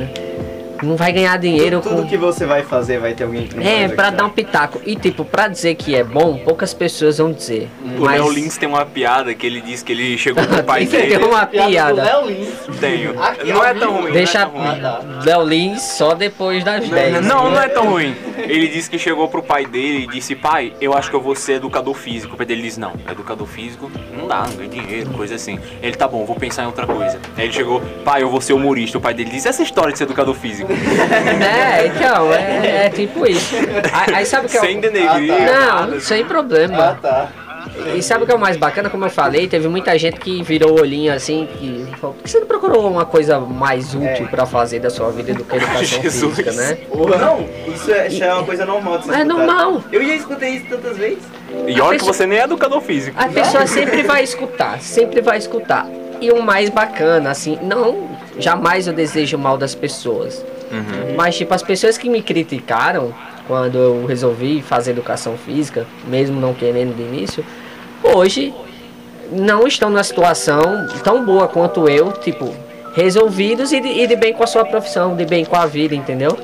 não 0.84 0.96
vai 0.96 1.12
ganhar 1.12 1.36
dinheiro 1.38 1.80
Tudo 1.80 2.02
com. 2.02 2.06
que 2.08 2.16
você 2.16 2.46
vai 2.46 2.62
fazer 2.62 2.98
vai 2.98 3.14
ter 3.14 3.24
alguém 3.24 3.46
que 3.46 3.56
não 3.56 3.62
É, 3.62 3.88
gostar. 3.88 4.10
dar 4.10 4.24
um 4.26 4.30
pitaco. 4.30 4.80
E 4.84 4.94
tipo, 4.96 5.24
pra 5.24 5.48
dizer 5.48 5.74
que 5.74 5.94
é 5.94 6.04
bom, 6.04 6.38
poucas 6.38 6.72
pessoas 6.74 7.18
vão 7.18 7.32
dizer. 7.32 7.68
O 7.98 8.02
Mas 8.04 8.20
Léo 8.20 8.30
Lins 8.30 8.56
tem 8.56 8.68
uma 8.68 8.84
piada 8.84 9.34
que 9.34 9.46
ele 9.46 9.60
diz 9.60 9.82
que 9.82 9.92
ele 9.92 10.16
chegou 10.18 10.44
pro 10.44 10.62
pai 10.62 10.86
Tem 10.94 11.08
dele. 11.08 11.24
uma 11.24 11.46
Piada. 11.46 12.02
Léo 12.02 12.26
Lins. 12.26 12.48
Tenho. 12.80 13.22
Aqui 13.22 13.52
Não 13.52 13.64
é 13.64 13.72
ruim. 13.72 14.12
Deixa 14.12 14.46
não 14.46 14.46
é 14.46 14.50
tão 14.50 14.60
ruim. 14.62 14.78
Ah, 14.84 15.00
tá. 15.00 15.22
Léo 15.24 15.42
Lins 15.44 15.82
só 15.82 16.14
depois 16.14 16.62
das 16.64 16.88
10. 16.88 17.24
Não, 17.26 17.50
não 17.50 17.60
é 17.60 17.68
tão 17.68 17.88
ruim. 17.90 18.14
Ele 18.38 18.68
disse 18.68 18.90
que 18.90 18.98
chegou 18.98 19.28
pro 19.28 19.42
pai 19.42 19.64
dele 19.66 20.04
e 20.04 20.06
disse, 20.06 20.34
pai, 20.34 20.72
eu 20.80 20.92
acho 20.94 21.08
que 21.10 21.16
eu 21.16 21.20
vou 21.20 21.34
ser 21.34 21.54
educador 21.54 21.94
físico. 21.94 22.34
O 22.34 22.36
pai 22.36 22.44
dele 22.46 22.62
disse, 22.62 22.78
não, 22.80 22.92
educador 23.10 23.46
físico 23.46 23.90
não 24.16 24.26
dá, 24.28 24.42
não 24.46 24.56
ganha 24.56 24.68
dinheiro, 24.68 25.10
coisa 25.10 25.34
assim. 25.36 25.58
Ele, 25.82 25.96
tá 25.96 26.06
bom, 26.08 26.24
vou 26.24 26.36
pensar 26.36 26.64
em 26.64 26.66
outra 26.66 26.86
coisa. 26.86 27.18
Aí 27.36 27.44
ele 27.44 27.52
chegou, 27.52 27.80
pai, 28.04 28.22
eu 28.22 28.28
vou 28.30 28.40
ser 28.40 28.52
humorista. 28.52 28.98
O 28.98 29.00
pai 29.00 29.14
dele 29.14 29.30
disse, 29.30 29.48
essa 29.48 29.62
história 29.62 29.92
de 29.92 29.98
ser 29.98 30.04
educador 30.04 30.34
físico. 30.34 30.72
É, 31.44 31.86
então, 31.86 32.32
é, 32.32 32.86
é 32.86 32.90
tipo 32.90 33.26
isso. 33.26 33.54
Aí, 33.92 34.14
aí 34.16 34.26
sabe 34.26 34.46
o 34.46 34.48
que 34.48 34.56
é 34.56 34.60
Sem 34.60 34.78
o... 34.78 34.80
denegrir. 34.80 35.32
Ah, 35.32 35.46
tá. 35.80 35.86
Não, 35.86 36.00
sem 36.00 36.22
Ah, 36.22 36.26
problema. 36.26 36.98
tá. 37.00 37.28
E 37.96 38.02
sabe 38.02 38.22
o 38.22 38.26
que 38.26 38.32
é 38.32 38.34
o 38.34 38.38
mais 38.38 38.56
bacana? 38.56 38.88
Como 38.90 39.04
eu 39.04 39.10
falei, 39.10 39.48
teve 39.48 39.66
muita 39.68 39.98
gente 39.98 40.20
que 40.20 40.42
virou 40.42 40.78
olhinho 40.80 41.12
assim, 41.12 41.48
que 41.58 41.86
falou, 41.98 42.14
por 42.14 42.22
que 42.22 42.30
você 42.30 42.38
não 42.38 42.46
procurou 42.46 42.88
uma 42.88 43.04
coisa 43.04 43.40
mais 43.40 43.94
útil 43.94 44.06
É. 44.26 44.28
pra 44.28 44.44
fazer 44.46 44.80
da 44.80 44.90
sua 44.90 45.10
vida 45.10 45.32
do 45.34 45.44
que 45.44 45.56
educação 45.56 45.82
Jesus. 46.02 46.36
física, 46.36 46.52
né? 46.52 46.74
Porra, 46.92 47.16
não, 47.16 47.48
isso 47.66 47.90
é, 47.90 48.08
já 48.10 48.26
é 48.26 48.34
uma 48.34 48.44
coisa 48.44 48.64
normal 48.66 48.98
de 48.98 49.08
É 49.10 49.12
escutada. 49.12 49.24
normal. 49.24 49.82
Eu 49.90 50.04
já 50.06 50.14
escutei 50.14 50.50
isso 50.50 50.66
tantas 50.68 50.96
vezes. 50.98 51.18
E 51.66 51.80
olha 51.80 51.98
que 51.98 52.04
você 52.04 52.26
nem 52.26 52.38
é 52.38 52.44
educador 52.44 52.80
físico. 52.80 53.16
A 53.20 53.28
pessoa 53.28 53.66
sempre 53.66 54.02
vai 54.02 54.22
escutar, 54.22 54.80
sempre 54.80 55.20
vai 55.20 55.38
escutar. 55.38 55.86
E 56.20 56.30
o 56.30 56.42
mais 56.42 56.68
bacana, 56.70 57.30
assim, 57.30 57.58
não, 57.62 58.08
jamais 58.38 58.86
eu 58.86 58.92
desejo 58.92 59.36
mal 59.36 59.56
das 59.56 59.74
pessoas. 59.74 60.44
Uhum. 60.74 61.14
Mas, 61.16 61.36
tipo, 61.36 61.52
as 61.54 61.62
pessoas 61.62 61.96
que 61.98 62.08
me 62.08 62.20
criticaram 62.22 63.12
quando 63.46 63.76
eu 63.78 64.06
resolvi 64.06 64.62
fazer 64.62 64.90
educação 64.92 65.36
física, 65.36 65.86
mesmo 66.06 66.40
não 66.40 66.54
querendo 66.54 66.96
de 66.96 67.02
início, 67.02 67.44
hoje 68.02 68.52
não 69.30 69.66
estão 69.66 69.90
numa 69.90 70.02
situação 70.04 70.86
tão 71.02 71.24
boa 71.24 71.48
quanto 71.48 71.88
eu, 71.88 72.12
tipo, 72.12 72.54
resolvidos 72.94 73.72
e 73.72 73.80
de, 73.80 73.88
e 73.88 74.06
de 74.06 74.16
bem 74.16 74.32
com 74.32 74.42
a 74.44 74.46
sua 74.46 74.64
profissão, 74.64 75.16
de 75.16 75.24
bem 75.26 75.44
com 75.44 75.56
a 75.56 75.66
vida, 75.66 75.94
entendeu? 75.94 76.36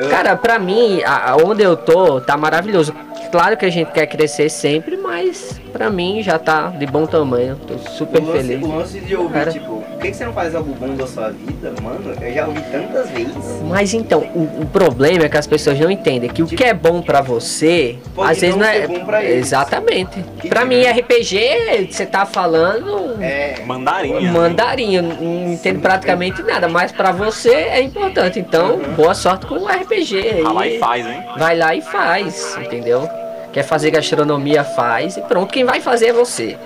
Eu- 0.00 0.08
Cara, 0.08 0.34
pra 0.36 0.58
mim, 0.58 1.02
a- 1.04 1.36
onde 1.44 1.62
eu 1.62 1.76
tô, 1.76 2.20
tá 2.20 2.36
maravilhoso. 2.36 2.94
Claro 3.30 3.56
que 3.56 3.64
a 3.64 3.70
gente 3.70 3.92
quer 3.92 4.06
crescer 4.06 4.48
sempre, 4.48 4.96
mas 4.96 5.60
pra 5.72 5.88
mim 5.88 6.20
já 6.22 6.38
tá 6.38 6.68
de 6.68 6.84
bom 6.86 7.06
tamanho. 7.06 7.56
Tô 7.66 7.78
super 7.90 8.20
o 8.20 8.26
lance, 8.26 8.38
feliz. 8.48 8.62
o 8.66 8.76
lance 8.76 9.00
de 9.00 9.14
ouvir, 9.16 9.32
Cara. 9.32 9.52
tipo, 9.52 9.79
por 10.00 10.06
que, 10.06 10.14
você 10.14 10.24
não 10.24 10.32
faz 10.32 10.54
algo 10.54 10.74
bom 10.74 10.94
da 10.94 11.06
sua 11.06 11.28
vida, 11.28 11.74
mano? 11.82 12.14
Eu 12.20 12.32
já 12.32 12.46
ouvi 12.46 12.62
tantas 12.72 13.10
vezes. 13.10 13.34
Mas 13.68 13.92
então, 13.92 14.20
o, 14.34 14.62
o 14.62 14.66
problema 14.66 15.24
é 15.24 15.28
que 15.28 15.36
as 15.36 15.46
pessoas 15.46 15.78
não 15.78 15.90
entendem 15.90 16.30
que 16.30 16.42
o 16.42 16.46
que 16.46 16.64
é 16.64 16.72
bom 16.72 17.02
pra 17.02 17.20
você, 17.20 17.98
Pode 18.14 18.32
às 18.32 18.40
vezes 18.40 18.56
não 18.56 18.62
não 18.64 18.70
é 18.72 18.80
ser 18.80 18.88
bom 18.88 19.04
pra 19.04 19.22
eles. 19.22 19.46
Exatamente. 19.46 20.22
Pra 20.48 20.60
tipo- 20.62 20.66
mim, 20.66 20.82
RPG, 20.84 21.88
você 21.90 22.06
tá 22.06 22.24
falando 22.24 23.22
É. 23.22 23.60
Mandarinha. 23.66 24.32
mandarinho, 24.32 25.02
não 25.02 25.52
entendo 25.52 25.80
praticamente 25.80 26.42
nada, 26.42 26.66
mas 26.66 26.90
pra 26.90 27.12
você 27.12 27.50
é 27.52 27.82
importante. 27.82 28.38
Então, 28.38 28.78
boa 28.96 29.14
sorte 29.14 29.44
com 29.46 29.56
o 29.56 29.68
RPG. 29.68 30.40
Vai 30.42 30.52
lá 30.54 30.66
e 30.66 30.78
faz, 30.78 31.06
hein? 31.06 31.22
Vai 31.36 31.56
lá 31.58 31.74
e 31.74 31.82
faz, 31.82 32.56
entendeu? 32.58 33.06
Quer 33.52 33.64
fazer 33.64 33.90
gastronomia, 33.90 34.64
faz 34.64 35.16
e 35.18 35.20
pronto. 35.22 35.52
Quem 35.52 35.64
vai 35.64 35.80
fazer 35.80 36.06
é 36.06 36.12
você. 36.12 36.56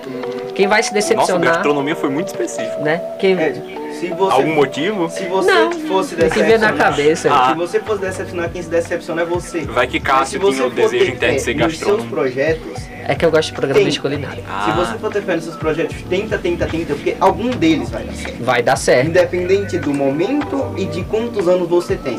Quem 0.55 0.67
vai 0.67 0.81
se 0.81 0.93
Nossa, 0.93 1.07
decepcionar, 1.09 1.53
gastronomia 1.55 1.95
foi 1.95 2.09
muito 2.09 2.27
específico. 2.27 2.81
né? 2.81 3.01
Quem... 3.19 3.33
É, 3.37 3.53
se 3.99 4.07
você, 4.09 4.33
Algum 4.33 4.53
motivo? 4.55 5.09
se 5.09 5.25
você 5.25 5.51
Não, 5.53 5.71
fosse 5.71 6.15
tem 6.15 6.29
que 6.29 6.35
ver 6.43 6.59
na 6.59 6.71
decepcionar- 6.71 6.77
cabeça. 6.77 7.29
Ah. 7.33 7.49
Se 7.49 7.55
você 7.57 7.79
fosse 7.79 8.01
decepcionar, 8.01 8.49
quem 8.49 8.61
se 8.61 8.69
decepciona 8.69 9.21
é 9.21 9.25
você. 9.25 9.61
Vai 9.61 9.87
que 9.87 9.99
Mas 9.99 10.09
se 10.29 10.37
Cássio 10.39 10.41
você 10.41 10.55
tinha 10.57 10.67
o 10.67 10.69
desejo 10.71 11.05
ter 11.05 11.11
interno 11.13 11.35
de 11.37 11.41
ser 11.41 11.55
nos 11.55 11.77
seus 11.77 12.03
projetos, 12.05 12.85
É 13.07 13.13
que 13.15 13.23
eu 13.25 13.31
gosto 13.31 13.49
de 13.49 13.53
programas 13.55 13.83
Tem. 13.93 14.01
culinários. 14.01 14.43
se 14.43 14.51
Ah, 14.51 14.73
você 14.75 14.97
for 14.97 15.11
ter 15.13 15.21
fé 15.21 15.35
nos 15.35 15.43
seus 15.45 15.55
projetos, 15.55 15.95
tenta, 16.09 16.37
tenta, 16.37 16.65
tenta, 16.65 16.93
porque 16.95 17.15
algum 17.19 17.49
deles 17.51 17.89
vai 17.89 18.03
dar 18.03 18.13
certo. 18.13 18.43
Vai 18.43 18.63
dar 18.63 18.75
certo. 18.75 19.07
Independente 19.07 19.77
do 19.77 19.93
momento 19.93 20.73
e 20.77 20.85
de 20.85 21.03
quantos 21.03 21.47
anos 21.47 21.69
você 21.69 21.95
tem. 21.95 22.17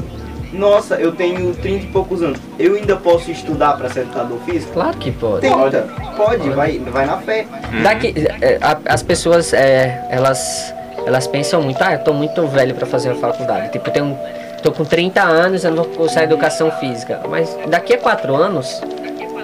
Nossa, 0.53 0.95
eu 0.97 1.13
tenho 1.13 1.55
30 1.55 1.85
e 1.85 1.87
poucos 1.89 2.23
anos. 2.23 2.39
Eu 2.59 2.75
ainda 2.75 2.97
posso 2.97 3.31
estudar 3.31 3.77
para 3.77 3.89
ser 3.91 4.01
educador 4.01 4.39
físico? 4.41 4.73
Claro 4.73 4.97
que 4.97 5.11
pode. 5.11 5.41
Tenta. 5.41 5.87
Pode, 6.17 6.49
vai, 6.51 6.79
vai 6.79 7.07
na 7.07 7.19
fé. 7.19 7.47
Daqui, 7.83 8.15
é, 8.41 8.59
a- 8.61 8.79
as 8.87 9.03
pessoas, 9.03 9.53
é, 9.53 10.07
elas, 10.11 10.73
elas 11.07 11.27
pensam 11.27 11.61
muito, 11.63 11.83
ah, 11.83 11.93
eu 11.95 11.99
tô 12.01 12.13
muito 12.13 12.47
velho 12.47 12.75
pra 12.75 12.87
fazer 12.87 13.11
a 13.11 13.15
faculdade. 13.15 13.71
Tipo, 13.73 13.91
tenho, 13.91 14.17
tô 14.63 14.73
com 14.73 14.85
30 14.85 15.23
anos, 15.23 15.65
eu 15.65 15.71
não 15.73 15.83
vou 15.85 15.93
cursar 15.93 16.23
educação 16.25 16.71
física. 16.73 17.21
Mas 17.29 17.57
daqui 17.69 17.95
a 17.95 17.99
4 17.99 18.35
anos, 18.35 18.81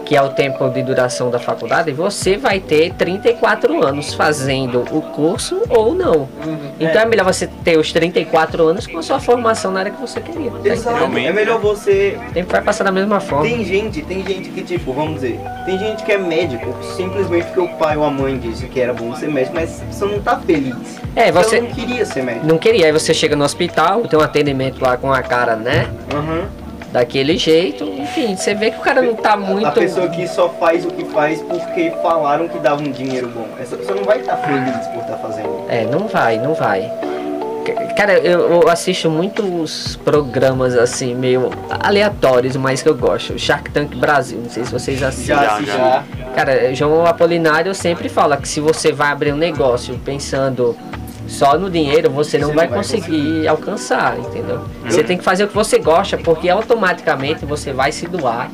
que 0.04 0.16
é 0.16 0.22
o 0.22 0.30
tempo 0.30 0.68
de 0.70 0.82
duração 0.82 1.30
da 1.30 1.38
faculdade, 1.38 1.92
você 1.92 2.36
vai 2.36 2.60
ter 2.60 2.92
34 2.94 3.84
anos 3.84 4.14
fazendo 4.14 4.80
o 4.90 5.00
curso 5.02 5.62
ou 5.68 5.94
não. 5.94 6.28
Então 6.78 7.00
é 7.00 7.04
melhor 7.04 7.24
você 7.24 7.46
ter 7.46 7.78
os 7.78 7.92
34 7.92 8.66
anos 8.66 8.86
com 8.86 8.98
a 8.98 9.02
sua 9.02 9.20
formação 9.20 9.70
na 9.70 9.80
área 9.80 9.92
que 9.92 10.00
você 10.00 10.20
queria. 10.20 10.50
tá 10.50 10.68
Exato. 10.68 11.16
É 11.18 11.32
melhor 11.32 11.58
você. 11.60 12.18
O 12.28 12.32
tempo 12.32 12.50
vai 12.52 12.62
passar 12.62 12.84
da 12.84 12.92
mesma 12.92 13.20
forma. 13.20 13.44
Tem 13.44 13.64
gente, 13.64 14.02
tem 14.02 14.24
gente 14.26 14.48
que, 14.50 14.62
tipo, 14.62 14.92
vamos 14.92 15.14
dizer, 15.14 15.38
tem 15.64 15.78
gente 15.78 16.02
que 16.02 16.12
é 16.12 16.18
médico 16.18 16.74
simplesmente 16.96 17.46
porque 17.46 17.60
o 17.60 17.68
pai 17.78 17.96
ou 17.96 18.04
a 18.04 18.10
mãe 18.10 18.38
disse 18.38 18.66
que 18.66 18.80
era 18.80 18.92
bom 18.92 19.14
ser 19.14 19.28
médico, 19.28 19.54
mas 19.56 19.82
você 19.90 20.04
não 20.04 20.20
tá 20.20 20.38
feliz. 20.38 20.74
É, 21.14 21.30
você 21.30 21.58
Eu 21.58 21.62
não 21.62 21.70
queria 21.70 22.04
ser 22.04 22.22
médico. 22.22 22.46
não 22.46 22.58
queria, 22.58 22.86
aí 22.86 22.92
você 22.92 23.12
chega 23.14 23.36
no 23.36 23.44
hospital, 23.44 24.02
tem 24.02 24.18
um 24.18 24.22
atendimento 24.22 24.82
lá 24.82 24.96
com 24.96 25.12
a 25.12 25.22
cara, 25.22 25.56
né? 25.56 25.88
Aham. 26.14 26.61
Daquele 26.92 27.38
jeito. 27.38 27.84
Enfim, 27.84 28.36
você 28.36 28.54
vê 28.54 28.70
que 28.70 28.78
o 28.78 28.82
cara 28.82 29.00
não 29.00 29.14
tá 29.14 29.36
muito. 29.36 29.66
A 29.66 29.72
pessoa 29.72 30.08
que 30.08 30.28
só 30.28 30.48
faz 30.50 30.84
o 30.84 30.90
que 30.90 31.04
faz 31.06 31.40
porque 31.40 31.90
falaram 32.02 32.46
que 32.46 32.58
dava 32.58 32.82
um 32.82 32.92
dinheiro 32.92 33.28
bom. 33.28 33.48
Essa 33.58 33.76
pessoa 33.76 33.96
não 33.96 34.04
vai 34.04 34.20
estar 34.20 34.36
feliz 34.36 34.86
por 34.88 35.00
estar 35.00 35.16
fazendo. 35.16 35.64
É, 35.68 35.84
não 35.86 36.06
vai, 36.06 36.38
não 36.38 36.54
vai. 36.54 36.90
Cara, 37.96 38.18
eu, 38.18 38.62
eu 38.62 38.68
assisto 38.68 39.08
muitos 39.08 39.96
programas 40.04 40.74
assim, 40.74 41.14
meio 41.14 41.50
aleatórios, 41.68 42.56
mas 42.56 42.82
que 42.82 42.88
eu 42.88 42.94
gosto. 42.94 43.38
Shark 43.38 43.70
Tank 43.70 43.94
Brasil, 43.96 44.38
não 44.42 44.50
sei 44.50 44.64
se 44.64 44.72
vocês 44.72 45.02
assistem. 45.02 45.36
Já. 45.36 45.62
Já. 45.62 46.04
Cara, 46.34 46.74
João 46.74 47.06
Apolinário 47.06 47.74
sempre 47.74 48.08
fala 48.08 48.36
que 48.36 48.48
se 48.48 48.60
você 48.60 48.90
vai 48.90 49.12
abrir 49.12 49.32
um 49.32 49.36
negócio 49.36 49.98
pensando 50.04 50.76
só 51.26 51.58
no 51.58 51.70
dinheiro, 51.70 52.10
você 52.10 52.38
não 52.38 52.48
Você 52.48 52.54
vai 52.54 52.66
não 52.66 52.70
vai 52.72 52.78
conseguir 52.78 53.48
alcançar, 53.48 54.18
entendeu? 54.18 54.60
Você 54.84 55.02
tem 55.02 55.16
que 55.16 55.24
fazer 55.24 55.44
o 55.44 55.48
que 55.48 55.54
você 55.54 55.78
gosta, 55.78 56.18
porque 56.18 56.48
automaticamente 56.48 57.44
você 57.44 57.72
vai 57.72 57.92
se 57.92 58.06
doar 58.06 58.50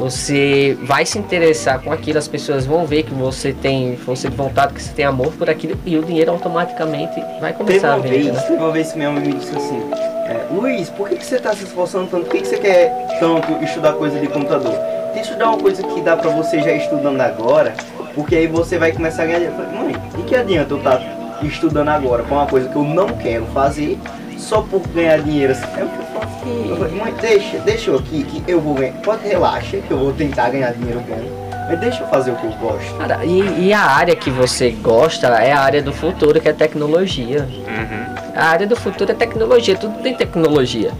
você 0.00 0.78
vai 0.80 1.04
se 1.04 1.18
interessar 1.18 1.78
com 1.82 1.92
aquilo, 1.92 2.16
as 2.18 2.26
pessoas 2.26 2.64
vão 2.64 2.86
ver 2.86 3.02
que 3.02 3.12
você 3.12 3.52
tem 3.52 3.98
força 3.98 4.30
de 4.30 4.36
vontade, 4.36 4.72
que 4.72 4.82
você 4.82 4.92
tem 4.94 5.04
amor 5.04 5.30
por 5.32 5.50
aquilo 5.50 5.78
e 5.84 5.98
o 5.98 6.02
dinheiro 6.02 6.30
automaticamente 6.30 7.22
vai 7.38 7.52
começar 7.52 7.92
a 7.92 7.98
vir. 7.98 8.32
né? 8.32 8.40
teve 8.40 8.54
uma 8.54 8.72
vez 8.72 8.92
que 8.92 8.96
minha 8.96 9.10
mãe 9.10 9.22
me 9.22 9.34
disse 9.34 9.54
assim, 9.54 9.78
é, 10.24 10.46
Luiz, 10.50 10.88
por 10.88 11.06
que, 11.06 11.16
que 11.16 11.24
você 11.24 11.36
está 11.36 11.54
se 11.54 11.64
esforçando 11.64 12.06
tanto? 12.06 12.24
Por 12.24 12.32
que, 12.32 12.40
que 12.40 12.48
você 12.48 12.56
quer 12.56 13.18
tanto 13.20 13.62
estudar 13.62 13.92
coisa 13.92 14.18
de 14.18 14.26
computador? 14.26 14.72
Tem 15.12 15.20
que 15.20 15.28
estudar 15.28 15.50
uma 15.50 15.58
coisa 15.58 15.82
que 15.82 16.00
dá 16.00 16.16
pra 16.16 16.30
você 16.30 16.62
já 16.62 16.72
estudando 16.72 17.20
agora, 17.20 17.74
porque 18.14 18.36
aí 18.36 18.46
você 18.46 18.78
vai 18.78 18.92
começar 18.92 19.24
a 19.24 19.26
ganhar 19.26 19.40
dinheiro. 19.40 19.60
Eu 19.60 19.66
falei, 19.66 19.92
mãe, 19.92 20.02
e 20.18 20.22
que 20.22 20.34
adianta 20.34 20.72
eu 20.72 20.78
estar 20.78 20.98
estudando 21.46 21.88
agora 21.88 22.22
pra 22.22 22.36
uma 22.36 22.46
coisa 22.46 22.68
que 22.68 22.76
eu 22.76 22.84
não 22.84 23.08
quero 23.08 23.46
fazer 23.46 23.98
só 24.36 24.62
por 24.62 24.86
ganhar 24.88 25.18
dinheiro 25.18 25.52
assim? 25.52 25.66
Aí 25.74 25.80
eu 25.80 25.88
falei, 25.88 26.70
eu 26.70 26.76
falei, 26.76 26.94
mãe, 26.94 27.14
deixa, 27.20 27.58
deixa 27.58 27.90
eu 27.90 27.98
aqui 27.98 28.24
que 28.24 28.42
eu 28.50 28.60
vou 28.60 28.74
ganhar. 28.74 28.94
Pode 29.02 29.26
relaxa 29.26 29.78
que 29.78 29.90
eu 29.90 29.98
vou 29.98 30.12
tentar 30.12 30.50
ganhar 30.50 30.72
dinheiro 30.72 31.00
bom. 31.00 31.50
Mas 31.68 31.78
deixa 31.78 32.02
eu 32.02 32.08
fazer 32.08 32.32
o 32.32 32.36
que 32.36 32.44
eu 32.44 32.52
gosto. 32.52 32.94
Cara, 32.96 33.24
e, 33.24 33.66
e 33.66 33.72
a 33.72 33.82
área 33.82 34.16
que 34.16 34.30
você 34.30 34.70
gosta 34.70 35.28
é 35.28 35.52
a 35.52 35.60
área 35.60 35.80
do 35.80 35.92
futuro, 35.92 36.40
que 36.40 36.48
é 36.48 36.52
tecnologia. 36.52 37.46
Uhum. 37.48 38.14
A 38.34 38.46
área 38.46 38.66
do 38.66 38.74
futuro 38.74 39.12
é 39.12 39.14
tecnologia, 39.14 39.76
tudo 39.76 40.02
tem 40.02 40.14
tecnologia. 40.14 40.90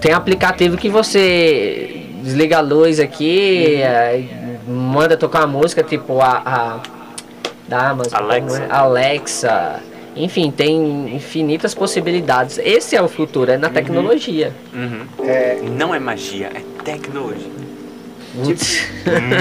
Tem 0.00 0.12
aplicativo 0.12 0.78
que 0.78 0.88
você 0.88 2.06
desliga 2.22 2.58
a 2.58 2.60
luz 2.60 2.98
aqui, 3.00 3.82
aí 3.82 4.30
manda 4.66 5.16
tocar 5.16 5.40
uma 5.40 5.58
música, 5.58 5.82
tipo 5.82 6.20
a, 6.20 6.42
a 6.44 6.99
da 7.70 7.90
Amazon, 7.90 8.18
Alexa. 8.20 8.60
como 8.60 8.72
é? 8.72 8.76
Alexa. 8.76 9.80
Enfim, 10.16 10.50
tem 10.50 11.14
infinitas 11.14 11.72
possibilidades. 11.72 12.58
Esse 12.58 12.96
é 12.96 13.00
o 13.00 13.06
futuro, 13.08 13.48
é 13.52 13.56
na 13.56 13.70
tecnologia. 13.70 14.52
Uhum. 14.74 15.06
É, 15.24 15.60
Não 15.78 15.94
é 15.94 16.00
magia, 16.00 16.50
é 16.52 16.62
tecnologia. 16.82 17.48
Putz. 18.34 18.88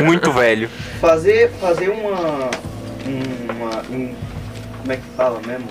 Muito 0.05 0.31
velho. 0.31 0.69
fazer, 1.01 1.49
fazer 1.59 1.89
uma, 1.89 2.11
uma, 3.07 3.81
um, 3.89 4.13
como 4.79 4.91
é 4.91 4.95
que 4.97 5.03
fala 5.17 5.41
mesmo? 5.45 5.67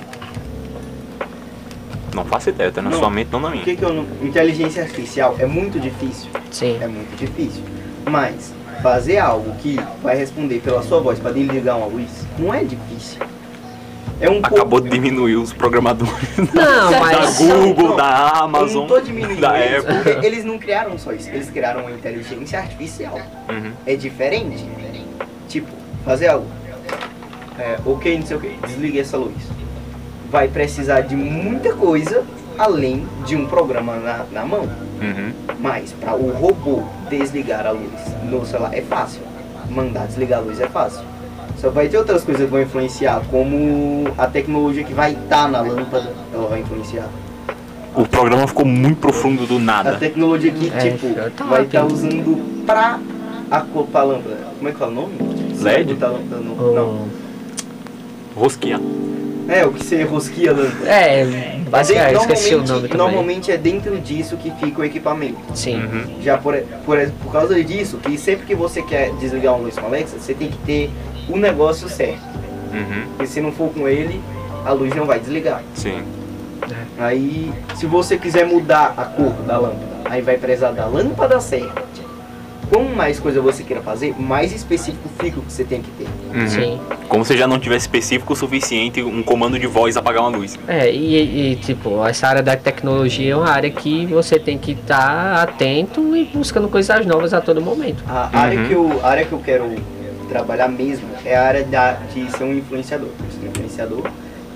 Não 2.12 2.24
faço 2.24 2.48
ideia, 2.48 2.72
tá 2.72 2.82
na 2.82 2.90
Não. 2.90 2.98
sua 2.98 3.10
mente, 3.10 3.28
não 3.30 3.38
na 3.38 3.50
minha. 3.50 3.62
que 3.62 3.76
que 3.76 3.84
eu 3.84 3.92
não... 3.92 4.04
Inteligência 4.22 4.82
artificial 4.82 5.36
é 5.38 5.46
muito 5.46 5.78
difícil, 5.78 6.28
Sim. 6.50 6.76
é 6.80 6.88
muito 6.88 7.16
difícil. 7.16 7.62
Mas 8.10 8.52
fazer 8.82 9.18
algo 9.18 9.54
que 9.56 9.78
vai 10.02 10.16
responder 10.16 10.60
pela 10.60 10.82
sua 10.82 11.00
voz 11.00 11.18
para 11.18 11.32
desligar 11.32 11.76
uma 11.76 11.86
luz 11.86 12.08
não 12.38 12.52
é 12.52 12.62
difícil. 12.64 13.20
É 14.20 14.28
um 14.28 14.38
Acabou 14.38 14.80
de 14.80 14.88
pouco... 14.88 14.88
diminuir 14.88 15.36
os 15.36 15.52
programadores 15.52 16.36
Não, 16.52 16.90
da 16.90 17.00
mas. 17.00 17.38
Google, 17.38 17.90
não, 17.90 17.96
da 17.96 18.32
Eu 18.34 18.42
Amazon, 18.44 18.80
não 18.80 18.86
tô 18.88 19.00
diminuindo 19.00 19.40
da 19.40 19.60
eles, 19.60 19.84
Apple. 19.84 19.94
porque 20.12 20.26
eles 20.26 20.44
não 20.44 20.58
criaram 20.58 20.98
só 20.98 21.12
isso, 21.12 21.28
eles 21.28 21.48
criaram 21.50 21.82
uma 21.82 21.92
inteligência 21.92 22.58
artificial. 22.58 23.20
Uhum. 23.48 23.72
É 23.86 23.94
diferente. 23.94 24.66
Tipo, 25.48 25.68
fazer 26.04 26.28
algo. 26.28 26.46
É, 27.58 27.78
ok, 27.84 28.18
não 28.18 28.26
sei 28.26 28.36
o 28.36 28.40
que, 28.40 28.56
desligue 28.66 28.98
essa 29.00 29.16
luz. 29.16 29.34
Vai 30.30 30.48
precisar 30.48 31.02
de 31.02 31.14
muita 31.14 31.72
coisa 31.74 32.24
além 32.58 33.06
de 33.24 33.36
um 33.36 33.46
programa 33.46 33.96
na, 33.96 34.24
na 34.32 34.44
mão. 34.44 34.62
Uhum. 35.00 35.32
Mas 35.60 35.92
para 35.92 36.14
o 36.16 36.30
robô 36.32 36.82
desligar 37.08 37.66
a 37.66 37.70
luz 37.70 37.90
no 38.24 38.44
celular 38.44 38.74
é 38.74 38.82
fácil. 38.82 39.22
Mandar 39.70 40.06
desligar 40.06 40.40
a 40.40 40.42
luz 40.42 40.60
é 40.60 40.66
fácil. 40.66 41.02
Só 41.58 41.70
vai 41.70 41.88
ter 41.88 41.98
outras 41.98 42.22
coisas 42.24 42.44
que 42.44 42.50
vão 42.50 42.62
influenciar, 42.62 43.20
como 43.30 44.04
a 44.16 44.26
tecnologia 44.26 44.84
que 44.84 44.92
vai 44.94 45.12
estar 45.12 45.48
na 45.48 45.60
lâmpada, 45.60 46.12
ela 46.32 46.48
vai 46.48 46.60
influenciar. 46.60 47.08
O 47.96 48.06
programa 48.06 48.46
ficou 48.46 48.64
muito 48.64 48.98
profundo 49.00 49.44
do 49.46 49.56
A 49.56 49.60
nada. 49.60 49.96
tecnologia 49.96 50.52
que, 50.52 50.70
É, 50.72 50.78
tipo, 50.92 51.08
tá 51.36 51.44
vai 51.44 51.62
estar 51.64 51.84
tem- 51.84 51.92
usando 51.92 52.64
pra 52.64 53.00
a 53.50 53.60
cor 53.60 53.86
pra 53.86 54.02
lâmpada. 54.04 54.36
Como 54.56 54.68
é 54.68 54.72
que 54.72 54.78
fala 54.78 54.92
o 54.92 54.94
nome? 54.94 55.14
LED? 55.60 55.96
a 56.00 56.08
no- 56.08 56.74
Não. 56.74 57.08
Rosquinha. 58.36 58.80
É, 59.48 59.64
o 59.64 59.72
que 59.72 59.82
você 59.82 60.02
rosquia 60.04 60.50
a 60.50 60.54
lâmpada. 60.54 60.90
É, 60.90 61.58
basicamente, 61.70 62.14
eu 62.14 62.20
esqueci 62.20 62.54
o 62.54 62.58
Normalmente- 62.58 62.68
nome 62.72 62.88
também. 62.88 62.98
Normalmente 62.98 63.52
é 63.52 63.56
dentro 63.56 63.98
disso 63.98 64.36
que 64.36 64.50
fica 64.60 64.80
o 64.80 64.84
equipamento. 64.84 65.38
Sim. 65.54 65.82
Uhum. 65.82 66.22
Já 66.22 66.36
por, 66.36 66.54
por, 66.84 66.98
por 67.22 67.32
causa 67.32 67.64
disso, 67.64 67.96
que 67.98 68.18
sempre 68.18 68.46
que 68.46 68.54
você 68.54 68.82
quer 68.82 69.10
desligar 69.14 69.54
uma 69.54 69.64
luz 69.64 69.74
com 69.78 69.86
a 69.86 69.88
Alexa, 69.88 70.18
você 70.18 70.34
tem 70.34 70.48
que 70.48 70.58
ter 70.58 70.90
o 71.28 71.36
negócio 71.36 71.88
certo. 71.88 72.20
Uhum. 72.72 73.06
Porque 73.16 73.26
se 73.26 73.40
não 73.40 73.50
for 73.50 73.72
com 73.72 73.88
ele, 73.88 74.20
a 74.66 74.72
luz 74.72 74.94
não 74.94 75.06
vai 75.06 75.18
desligar. 75.18 75.62
Sim. 75.74 76.02
Aí, 76.98 77.50
se 77.76 77.86
você 77.86 78.18
quiser 78.18 78.44
mudar 78.44 78.92
a 78.96 79.04
cor 79.04 79.32
da 79.46 79.56
lâmpada, 79.56 79.86
aí 80.04 80.20
vai 80.20 80.36
precisar 80.36 80.72
da 80.72 80.84
lâmpada 80.86 81.40
certa. 81.40 81.82
Quanto 82.70 82.94
mais 82.94 83.18
coisa 83.18 83.40
você 83.40 83.62
queira 83.62 83.82
fazer, 83.82 84.14
mais 84.18 84.52
específico 84.52 85.08
fica 85.18 85.38
o 85.40 85.42
que 85.42 85.52
você 85.52 85.64
tem 85.64 85.80
que 85.80 85.90
ter. 85.92 86.06
Uhum. 86.34 86.48
Sim. 86.48 86.80
Como 87.08 87.24
se 87.24 87.36
já 87.36 87.46
não 87.46 87.58
tivesse 87.58 87.82
específico 87.86 88.32
o 88.32 88.36
suficiente 88.36 89.02
um 89.02 89.22
comando 89.22 89.58
de 89.58 89.66
voz 89.66 89.96
apagar 89.96 90.22
uma 90.22 90.36
luz. 90.36 90.58
É, 90.68 90.90
e, 90.92 91.52
e, 91.52 91.56
tipo, 91.56 92.04
essa 92.06 92.26
área 92.28 92.42
da 92.42 92.56
tecnologia 92.56 93.32
é 93.32 93.36
uma 93.36 93.48
área 93.48 93.70
que 93.70 94.04
você 94.06 94.38
tem 94.38 94.58
que 94.58 94.72
estar 94.72 95.42
atento 95.42 96.14
e 96.16 96.24
buscando 96.24 96.68
coisas 96.68 97.06
novas 97.06 97.32
a 97.32 97.40
todo 97.40 97.60
momento. 97.60 98.02
A 98.06 98.28
Uhum. 98.32 98.38
área, 98.40 98.64
que 98.66 98.72
eu, 98.72 99.00
a 99.02 99.08
área 99.08 99.24
que 99.24 99.32
eu 99.32 99.38
quero 99.38 99.74
trabalhar 100.28 100.68
mesmo 100.68 101.06
é 101.24 101.34
a 101.36 101.42
área 101.46 101.64
da, 101.64 101.92
de 102.14 102.30
ser 102.32 102.44
um 102.44 102.52
influenciador. 102.54 103.08
Eu 103.08 103.30
sou 103.32 103.42
um 103.44 103.50
influenciador. 103.50 104.02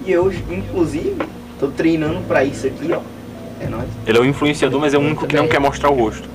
E 0.05 0.13
eu, 0.13 0.31
inclusive, 0.51 1.17
tô 1.59 1.69
treinando 1.69 2.21
pra 2.29 2.45
isso 2.45 2.67
aqui, 2.67 2.93
ó. 2.93 3.01
É 3.61 3.69
nóis. 3.69 3.85
Ele 4.07 4.19
é 4.19 4.21
o 4.21 4.25
influenciador, 4.25 4.81
mas 4.81 4.93
é 4.93 4.99
o 4.99 5.01
único 5.01 5.27
que 5.27 5.37
não 5.37 5.47
quer 5.49 5.61
mostrar 5.61 5.91
o 5.91 5.95
rosto. 5.95 6.29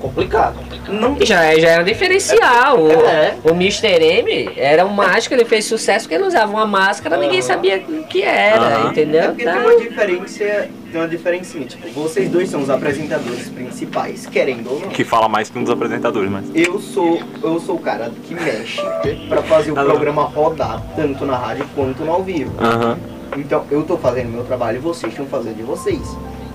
Complicado. 0.00 0.56
Não 0.88 1.16
já, 1.20 1.44
é- 1.44 1.60
já 1.60 1.68
era 1.68 1.84
diferencial. 1.84 2.80
O, 2.80 2.90
É. 2.90 3.34
o 3.44 3.50
Mr. 3.50 4.02
M 4.02 4.50
era 4.56 4.84
um 4.86 4.88
mágico, 4.88 5.34
ele 5.34 5.44
fez 5.44 5.66
sucesso 5.66 6.06
porque 6.06 6.14
ele 6.14 6.24
usava 6.24 6.50
uma 6.50 6.66
máscara, 6.66 7.16
ninguém 7.18 7.42
sabia 7.42 7.82
o 7.86 8.04
que 8.04 8.22
era. 8.22 8.84
É 8.84 8.86
entendeu? 8.88 9.24
porque 9.28 9.44
Tá. 9.44 9.52
tem 9.52 9.60
uma 9.62 9.76
diferença, 9.80 10.68
tem 10.90 11.00
uma 11.00 11.06
diferencinha. 11.08 11.66
Tipo, 11.66 11.88
vocês 11.90 12.28
dois 12.30 12.48
são 12.48 12.62
os 12.62 12.70
apresentadores 12.70 13.48
principais, 13.50 14.26
querendo 14.26 14.70
ou 14.72 14.80
não. 14.80 14.88
Que 14.88 15.04
fala 15.04 15.28
mais 15.28 15.50
que 15.50 15.58
um 15.58 15.62
dos 15.62 15.72
apresentadores, 15.72 16.30
mas. 16.30 16.44
Eu 16.54 16.78
sou, 16.80 17.20
eu 17.42 17.60
sou 17.60 17.76
o 17.76 17.80
cara 17.80 18.10
que 18.26 18.34
mexe 18.34 18.80
pra 19.28 19.42
fazer 19.42 19.72
o 19.72 19.74
Tá 19.74 19.82
bom. 19.84 19.90
programa 19.90 20.22
rodar, 20.22 20.82
tanto 20.96 21.26
na 21.26 21.36
rádio 21.36 21.66
quanto 21.74 22.02
no 22.04 22.12
ao 22.12 22.22
vivo. 22.22 22.52
Aham. 22.58 22.98
Então, 23.36 23.64
eu 23.70 23.82
tô 23.84 23.96
fazendo 23.96 24.28
meu 24.30 24.42
trabalho 24.44 24.78
e 24.78 24.80
vocês 24.80 25.12
estão 25.12 25.26
fazendo 25.26 25.56
de 25.56 25.62
vocês. 25.62 26.00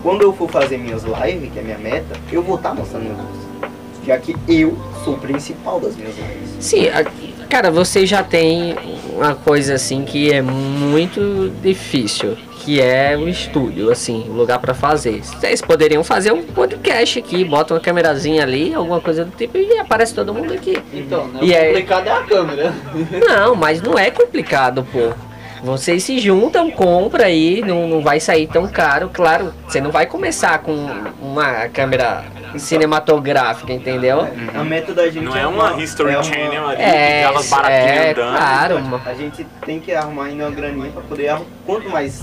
Quando 0.05 0.21
eu 0.21 0.31
for 0.31 0.47
fazer 0.47 0.77
minhas 0.77 1.01
lives, 1.03 1.51
que 1.51 1.57
é 1.57 1.63
minha 1.63 1.79
meta, 1.79 2.15
eu 2.31 2.43
vou 2.43 2.57
estar 2.57 2.75
mostrando 2.75 3.05
meu 3.05 3.15
rosto. 3.15 3.71
Já 4.05 4.19
que 4.19 4.35
eu 4.47 4.77
sou 5.03 5.15
o 5.15 5.17
principal 5.17 5.79
das 5.79 5.95
minhas 5.95 6.13
lives. 6.15 6.49
Sim, 6.59 6.89
a- 6.89 7.03
cara, 7.49 7.71
você 7.71 8.05
já 8.05 8.21
tem 8.21 8.75
uma 9.11 9.33
coisa 9.33 9.73
assim 9.73 10.05
que 10.05 10.31
é 10.31 10.43
muito 10.43 11.51
difícil, 11.59 12.37
que 12.59 12.79
é 12.79 13.17
o 13.17 13.27
estúdio, 13.27 13.89
assim, 13.91 14.27
o 14.29 14.33
lugar 14.33 14.59
pra 14.59 14.75
fazer. 14.75 15.23
Vocês 15.23 15.59
poderiam 15.59 16.03
fazer 16.03 16.31
um 16.31 16.43
podcast 16.43 17.17
aqui, 17.17 17.43
bota 17.43 17.73
uma 17.73 17.79
câmerazinha 17.79 18.43
ali, 18.43 18.75
alguma 18.75 19.01
coisa 19.01 19.25
do 19.25 19.31
tipo 19.35 19.57
e 19.57 19.75
aparece 19.79 20.13
todo 20.13 20.31
mundo 20.31 20.53
aqui. 20.53 20.77
Então, 20.93 21.27
né? 21.29 21.39
E 21.41 21.51
o 21.51 21.55
aí- 21.57 21.67
complicado 21.69 22.07
é 22.07 22.11
a 22.11 22.21
câmera. 22.21 22.73
Não, 23.27 23.55
mas 23.55 23.81
não 23.81 23.97
é 23.97 24.11
complicado, 24.11 24.85
pô. 24.91 25.13
Vocês 25.65 26.03
se 26.03 26.19
juntam, 26.19 26.69
compra 26.69 27.25
aí, 27.25 27.59
não, 27.65 27.87
não 27.87 27.99
vai 28.01 28.19
sair 28.19 28.45
tão 28.45 28.67
caro. 28.67 29.09
Claro, 29.11 29.51
você 29.67 29.81
não 29.81 29.89
vai 29.89 30.05
começar 30.05 30.59
com 30.59 30.75
uma 31.19 31.67
câmera 31.69 32.23
cinematográfica, 32.55 33.73
entendeu? 33.73 34.27
A 34.53 34.63
meta 34.63 34.93
da 34.93 35.09
gente 35.09 35.23
Não 35.25 35.35
é 35.35 35.47
uma 35.47 35.81
History 35.81 36.11
é 36.11 36.17
uma- 36.17 36.23
Channel 36.23 36.67
ali, 36.67 36.81
É, 36.83 37.25
aquelas 37.25 37.49
baratinhas 37.49 37.87
é, 37.97 38.11
andando. 38.11 38.37
claro. 38.37 38.77
uma- 38.77 39.01
A 39.07 39.13
gente 39.15 39.43
tem 39.65 39.79
que 39.79 39.91
arrumar 39.91 40.25
ainda 40.25 40.43
uma 40.45 40.51
graninha 40.55 40.91
pra 40.91 41.01
poder 41.01 41.29
arrumar. 41.29 41.47
Quanto 41.65 41.89
mais 41.89 42.21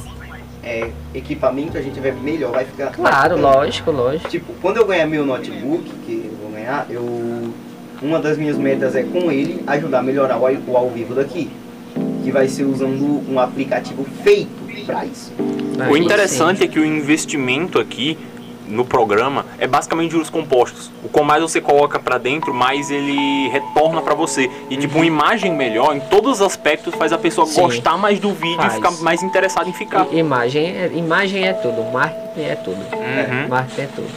é, 0.63 0.91
equipamento 1.13 1.77
a 1.77 1.83
gente 1.83 1.95
tiver, 1.95 2.13
melhor 2.15 2.53
vai 2.53 2.65
ficar. 2.65 2.93
Claro, 2.93 3.35
ficando. 3.37 3.43
lógico, 3.43 3.91
lógico. 3.91 4.29
Tipo, 4.29 4.53
quando 4.63 4.77
eu 4.77 4.87
ganhar 4.87 5.07
meu 5.07 5.27
notebook, 5.27 5.91
que 6.07 6.31
eu 6.31 6.39
vou 6.41 6.53
ganhar, 6.53 6.87
eu. 6.89 7.53
Uma 8.01 8.19
das 8.21 8.37
minhas 8.39 8.57
metas 8.57 8.95
é 8.97 9.03
com 9.03 9.31
ele 9.31 9.63
ajudar 9.67 9.99
a 9.99 10.03
melhorar 10.03 10.37
o, 10.39 10.43
o 10.71 10.77
ao 10.77 10.89
vivo 10.91 11.15
daqui. 11.15 11.51
Que 12.23 12.31
vai 12.31 12.49
ser 12.49 12.65
usando 12.65 13.23
um 13.31 13.39
aplicativo 13.39 14.05
feito 14.23 14.51
pra 14.87 15.05
isso. 15.05 15.33
O 15.91 15.97
interessante 15.97 16.63
é 16.65 16.69
que 16.69 16.79
o 16.79 16.85
investimento 16.85 17.79
aqui 17.79 18.17
no 18.69 18.85
programa 18.85 19.45
é 19.59 19.67
basicamente 19.67 20.13
juros 20.13 20.31
compostos. 20.31 20.91
O 21.05 21.09
quanto 21.09 21.27
mais 21.27 21.43
você 21.43 21.61
coloca 21.61 21.99
pra 21.99 22.17
dentro, 22.17 22.55
mais 22.55 22.91
ele 22.91 23.49
retorna 23.51 24.01
pra 24.01 24.15
você. 24.15 24.49
E 24.71 24.77
tipo, 24.77 24.97
uma 24.97 25.05
imagem 25.07 25.53
melhor 25.55 25.95
em 25.95 26.01
todos 26.01 26.35
os 26.41 26.43
aspectos 26.43 26.95
faz 26.95 27.13
a 27.13 27.19
pessoa 27.19 27.47
Sim. 27.47 27.61
gostar 27.63 27.99
mais 27.99 28.19
do 28.19 28.33
vídeo 28.33 28.57
Faz. 28.57 28.73
e 28.73 28.77
ficar 28.77 28.91
mais 29.03 29.23
interessada 29.23 29.69
em 29.69 29.73
ficar. 29.73 30.07
I- 30.13 30.19
Imagem, 30.19 30.65
é- 30.67 30.91
imagem 30.95 31.45
é 31.47 31.53
tudo, 31.53 31.83
marketing 31.93 32.41
é 32.49 32.55
tudo. 32.55 32.77
Uhum. 32.77 33.49
Marketing 33.49 33.81
é 33.83 33.89
tudo. 33.95 34.09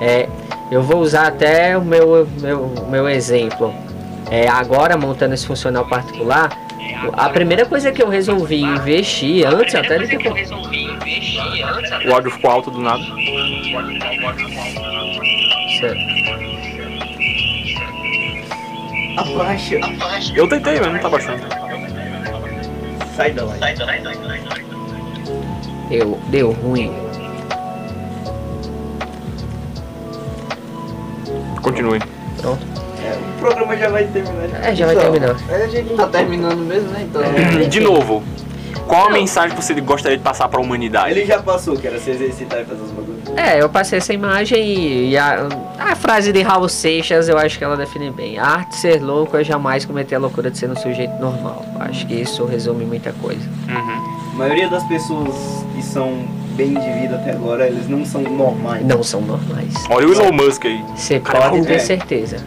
É, 0.00 0.28
eu 0.70 0.82
vou 0.82 1.00
usar 1.00 1.26
até 1.28 1.76
o 1.76 1.82
meu, 1.82 2.28
meu, 2.40 2.70
meu 2.88 3.08
exemplo. 3.08 3.72
É, 4.30 4.46
agora, 4.46 4.96
montando 4.96 5.34
esse 5.34 5.46
funcional 5.46 5.86
particular, 5.86 6.50
a 7.12 7.28
primeira 7.28 7.66
coisa 7.66 7.92
que 7.92 8.02
eu 8.02 8.08
resolvi 8.08 8.62
investir, 8.62 9.46
antes 9.46 9.74
até 9.74 9.98
de 9.98 10.18
ter... 10.18 10.30
O 12.08 12.14
áudio 12.14 12.30
ficou 12.30 12.50
alto 12.50 12.70
do 12.70 12.80
nada. 12.80 13.02
Certo. 15.80 16.16
Abaixa. 19.16 19.76
Eu 20.34 20.48
tentei, 20.48 20.80
mas 20.80 20.92
não 20.92 20.98
tá 21.00 21.08
baixando. 21.08 21.42
Sai 23.14 23.32
da 23.32 23.44
live. 23.44 23.64
Deu, 25.88 26.20
deu 26.28 26.52
ruim. 26.52 26.92
Continue. 31.62 32.00
Pronto. 32.40 32.75
É, 33.46 33.50
o 33.50 33.54
programa 33.54 33.76
já 33.76 33.88
vai 33.88 34.04
terminar. 34.04 34.64
É, 34.64 34.74
já 34.74 34.86
vai 34.86 34.96
terminar. 34.96 35.36
É, 35.48 35.64
a 35.64 35.68
gente 35.68 35.94
tá 35.94 36.06
terminando 36.06 36.58
mesmo, 36.58 36.90
né? 36.90 37.06
Então. 37.08 37.22
De 37.68 37.80
novo, 37.80 38.22
qual 38.86 39.08
a 39.08 39.10
mensagem 39.10 39.56
que 39.56 39.62
você 39.62 39.74
gostaria 39.80 40.16
de 40.16 40.22
passar 40.22 40.48
pra 40.48 40.60
humanidade? 40.60 41.10
Ele 41.10 41.24
já 41.24 41.42
passou, 41.42 41.76
que 41.76 41.86
era 41.86 41.98
se 41.98 42.10
exercitar 42.10 42.60
e 42.60 42.64
fazer 42.64 42.82
os 42.82 42.90
bagulhos. 42.90 43.16
É, 43.36 43.60
eu 43.60 43.68
passei 43.68 43.98
essa 43.98 44.12
imagem 44.12 44.64
e, 44.64 45.10
e 45.10 45.18
a, 45.18 45.48
a 45.78 45.94
frase 45.94 46.32
de 46.32 46.42
Raul 46.42 46.68
Seixas 46.68 47.28
eu 47.28 47.36
acho 47.36 47.58
que 47.58 47.64
ela 47.64 47.76
define 47.76 48.10
bem. 48.10 48.38
A 48.38 48.46
arte 48.46 48.70
de 48.70 48.76
ser 48.76 49.02
louco 49.02 49.36
é 49.36 49.44
jamais 49.44 49.84
cometer 49.84 50.14
a 50.14 50.18
loucura 50.18 50.50
de 50.50 50.58
ser 50.58 50.70
um 50.70 50.76
sujeito 50.76 51.14
normal. 51.20 51.64
Acho 51.80 52.06
que 52.06 52.14
isso 52.14 52.44
resume 52.44 52.84
muita 52.84 53.12
coisa. 53.12 53.46
Uhum. 53.68 54.32
A 54.32 54.36
maioria 54.36 54.68
das 54.68 54.84
pessoas 54.84 55.34
que 55.74 55.82
são 55.82 56.24
bem 56.56 56.72
de 56.72 56.92
vida 57.00 57.16
até 57.16 57.32
agora, 57.32 57.66
eles 57.66 57.88
não 57.88 58.04
são 58.04 58.22
normais. 58.22 58.84
Não 58.84 59.02
são 59.02 59.20
normais. 59.20 59.74
Olha 59.90 60.08
o 60.08 60.12
Elon 60.12 60.32
Musk 60.32 60.64
aí. 60.64 60.82
Você 60.96 61.20
Caramba, 61.20 61.50
pode 61.50 61.66
ter 61.66 61.74
é. 61.74 61.78
certeza. 61.78 62.38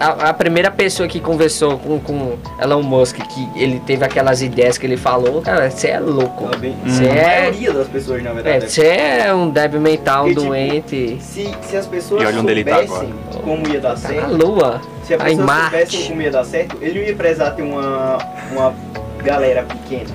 A, 0.00 0.30
a 0.30 0.34
primeira 0.34 0.70
pessoa 0.70 1.08
que 1.08 1.20
conversou 1.20 1.78
com, 1.78 1.98
com 2.00 2.36
Elon 2.60 2.82
Musk, 2.82 3.16
que 3.18 3.48
ele 3.56 3.80
teve 3.80 4.04
aquelas 4.04 4.42
ideias 4.42 4.76
que 4.78 4.86
ele 4.86 4.96
falou, 4.96 5.40
cara, 5.42 5.70
você 5.70 5.88
é 5.88 6.00
louco. 6.00 6.48
Você 6.84 7.04
A 7.04 7.14
é, 7.14 7.38
maioria 7.40 7.72
das 7.72 7.88
pessoas, 7.88 8.22
na 8.22 8.30
é, 8.30 8.34
verdade. 8.34 8.70
você 8.70 8.86
é 8.86 9.34
um 9.34 9.50
débil 9.50 9.80
mental 9.80 10.24
Porque, 10.24 10.34
tipo, 10.34 10.46
doente. 10.46 11.18
Se, 11.20 11.50
se 11.62 11.76
as 11.76 11.86
pessoas 11.86 12.22
E 12.22 12.24
tá 12.24 12.32
soubessem 12.32 13.14
como 13.42 13.68
ia 13.68 13.80
dar 13.80 13.88
Tá 13.96 14.08
na 14.08 14.08
certo, 14.08 14.36
lua. 14.36 14.80
se 15.04 15.14
as 15.14 15.20
Tá 15.20 15.30
em 15.30 15.36
pessoas 15.36 15.60
soubessem 15.60 16.00
Marte. 16.00 16.08
como 16.08 16.22
ia 16.22 16.30
dar 16.30 16.44
certo, 16.44 16.76
ele 16.80 17.00
não 17.00 17.06
ia 17.06 17.14
prezar 17.14 17.54
ter 17.54 17.62
uma, 17.62 18.18
uma 18.52 18.74
galera 19.22 19.62
pequena. 19.62 20.10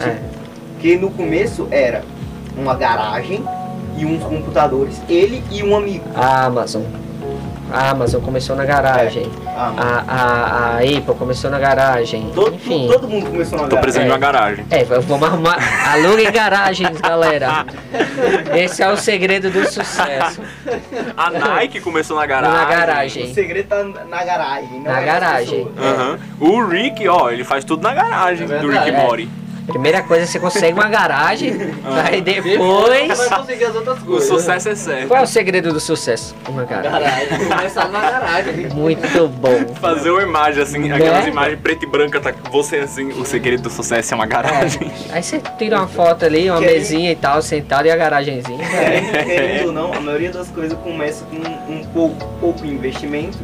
É. 0.00 0.16
Porque 0.74 0.96
no 0.96 1.10
começo 1.10 1.68
era 1.70 2.02
uma 2.56 2.74
garagem 2.74 3.42
e 3.96 4.04
uns 4.04 4.22
computadores, 4.24 5.00
ele 5.08 5.42
e 5.50 5.62
um 5.62 5.76
amigo. 5.76 6.04
A 6.14 6.44
Amazon. 6.46 6.82
A 7.72 7.90
Amazon 7.90 8.20
começou 8.22 8.54
na 8.54 8.64
garagem. 8.64 9.30
Ah, 9.46 9.72
A, 9.76 10.14
a, 10.14 10.76
a 10.76 10.78
Apple 10.78 11.14
começou 11.18 11.50
na 11.50 11.58
garagem. 11.58 12.30
todo, 12.34 12.54
Enfim. 12.54 12.88
todo 12.92 13.08
mundo 13.08 13.30
começou 13.30 13.58
na 13.58 13.64
Tô 13.64 13.76
garagem. 13.76 13.80
precisando 13.82 14.04
de 14.04 14.10
uma 14.12 14.18
garagem. 14.18 14.66
É, 14.70 14.84
vamos 14.84 15.22
arrumar. 15.28 15.58
Aluguem 15.92 16.30
garagens, 16.30 17.00
galera. 17.00 17.64
Esse 18.54 18.82
é 18.82 18.90
o 18.90 18.96
segredo 18.96 19.50
do 19.50 19.64
sucesso. 19.70 20.40
A 21.16 21.30
Nike 21.30 21.80
começou 21.80 22.16
na 22.16 22.26
garagem. 22.26 22.56
Na 22.56 22.64
O 22.64 22.68
garagem. 22.68 23.34
segredo 23.34 23.68
tá 23.68 23.84
na 24.08 24.24
garagem. 24.24 24.80
Não 24.80 24.92
Na 24.92 25.00
é 25.00 25.04
garagem. 25.04 25.64
pessoas. 25.66 25.86
Aham. 25.98 26.18
O 26.40 26.64
Rick, 26.66 27.08
ó, 27.08 27.30
ele 27.30 27.44
faz 27.44 27.64
tudo 27.64 27.82
na 27.82 27.94
garagem 27.94 28.46
É 28.50 28.58
do. 28.58 28.68
Rick 28.68 28.92
Mori. 28.92 29.28
Primeira 29.72 30.02
coisa, 30.02 30.26
você 30.26 30.38
consegue 30.38 30.74
uma 30.74 30.88
garagem. 30.88 31.52
Aí 32.04 32.20
Depois 32.20 32.52
depois. 32.52 33.18
vai 33.28 33.38
conseguir 33.40 33.64
as 33.64 33.74
outras 33.74 33.98
O 34.02 34.04
coisas. 34.04 34.28
sucesso 34.28 34.68
é 34.68 34.74
certo. 34.74 35.08
Qual 35.08 35.20
é 35.20 35.22
o 35.22 35.26
segredo 35.26 35.72
do 35.72 35.80
sucesso? 35.80 36.34
Uma 36.48 36.64
garagem. 36.64 37.00
Garagem. 37.00 37.48
Começar 37.48 37.88
na 37.88 38.00
garagem. 38.00 38.68
Muito 38.68 39.28
bom. 39.28 39.74
Fazer 39.80 40.10
uma 40.10 40.22
imagem 40.22 40.62
assim, 40.62 40.78
Né? 40.80 40.94
aquelas 40.96 41.26
imagens 41.26 41.58
preto 41.60 41.84
e 41.84 41.88
branca, 41.88 42.20
tá 42.20 42.32
você 42.50 42.76
assim, 42.76 43.08
o 43.12 43.24
segredo 43.24 43.62
do 43.62 43.70
sucesso 43.70 44.12
é 44.12 44.14
uma 44.14 44.26
garagem. 44.26 44.90
Aí 45.10 45.22
você 45.22 45.40
tira 45.58 45.78
uma 45.78 45.88
foto 45.88 46.24
ali, 46.26 46.50
uma 46.50 46.60
Querem- 46.60 46.74
mesinha 46.78 47.10
e 47.12 47.16
tal, 47.16 47.40
sentado 47.40 47.86
e 47.86 47.90
a 47.90 47.96
garagenzinha. 47.96 48.58
Querendo, 48.68 49.24
querendo 49.24 49.66
ou 49.68 49.72
não, 49.72 49.92
a 49.94 50.00
maioria 50.00 50.30
das 50.30 50.48
coisas 50.48 50.78
começa 50.80 51.24
com 51.24 51.72
um 51.72 51.82
pouco, 51.94 52.24
pouco 52.40 52.66
investimento 52.66 53.38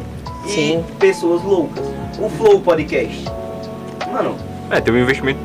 e 0.46 0.50
Sim. 0.50 0.84
pessoas 0.98 1.42
loucas. 1.42 1.84
O 2.18 2.28
Flow 2.28 2.60
Podcast. 2.60 3.24
Mano, 4.12 4.36
É, 4.70 4.80
teve 4.80 4.98
um 4.98 5.02
investimento 5.02 5.38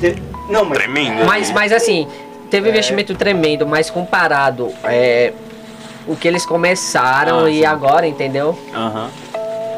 te- 0.00 0.22
não, 0.48 0.64
mas 0.64 0.78
tremendo. 0.78 1.24
Mas, 1.26 1.50
mas 1.50 1.72
assim, 1.72 2.06
teve 2.50 2.66
um 2.68 2.70
investimento 2.70 3.14
tremendo, 3.14 3.66
mas 3.66 3.90
comparado 3.90 4.70
é, 4.84 5.32
o 6.06 6.14
que 6.16 6.26
eles 6.28 6.46
começaram 6.46 7.44
Ah, 7.44 7.50
e 7.50 7.58
sim. 7.58 7.64
agora, 7.64 8.06
entendeu? 8.06 8.56
Aham. 8.74 9.10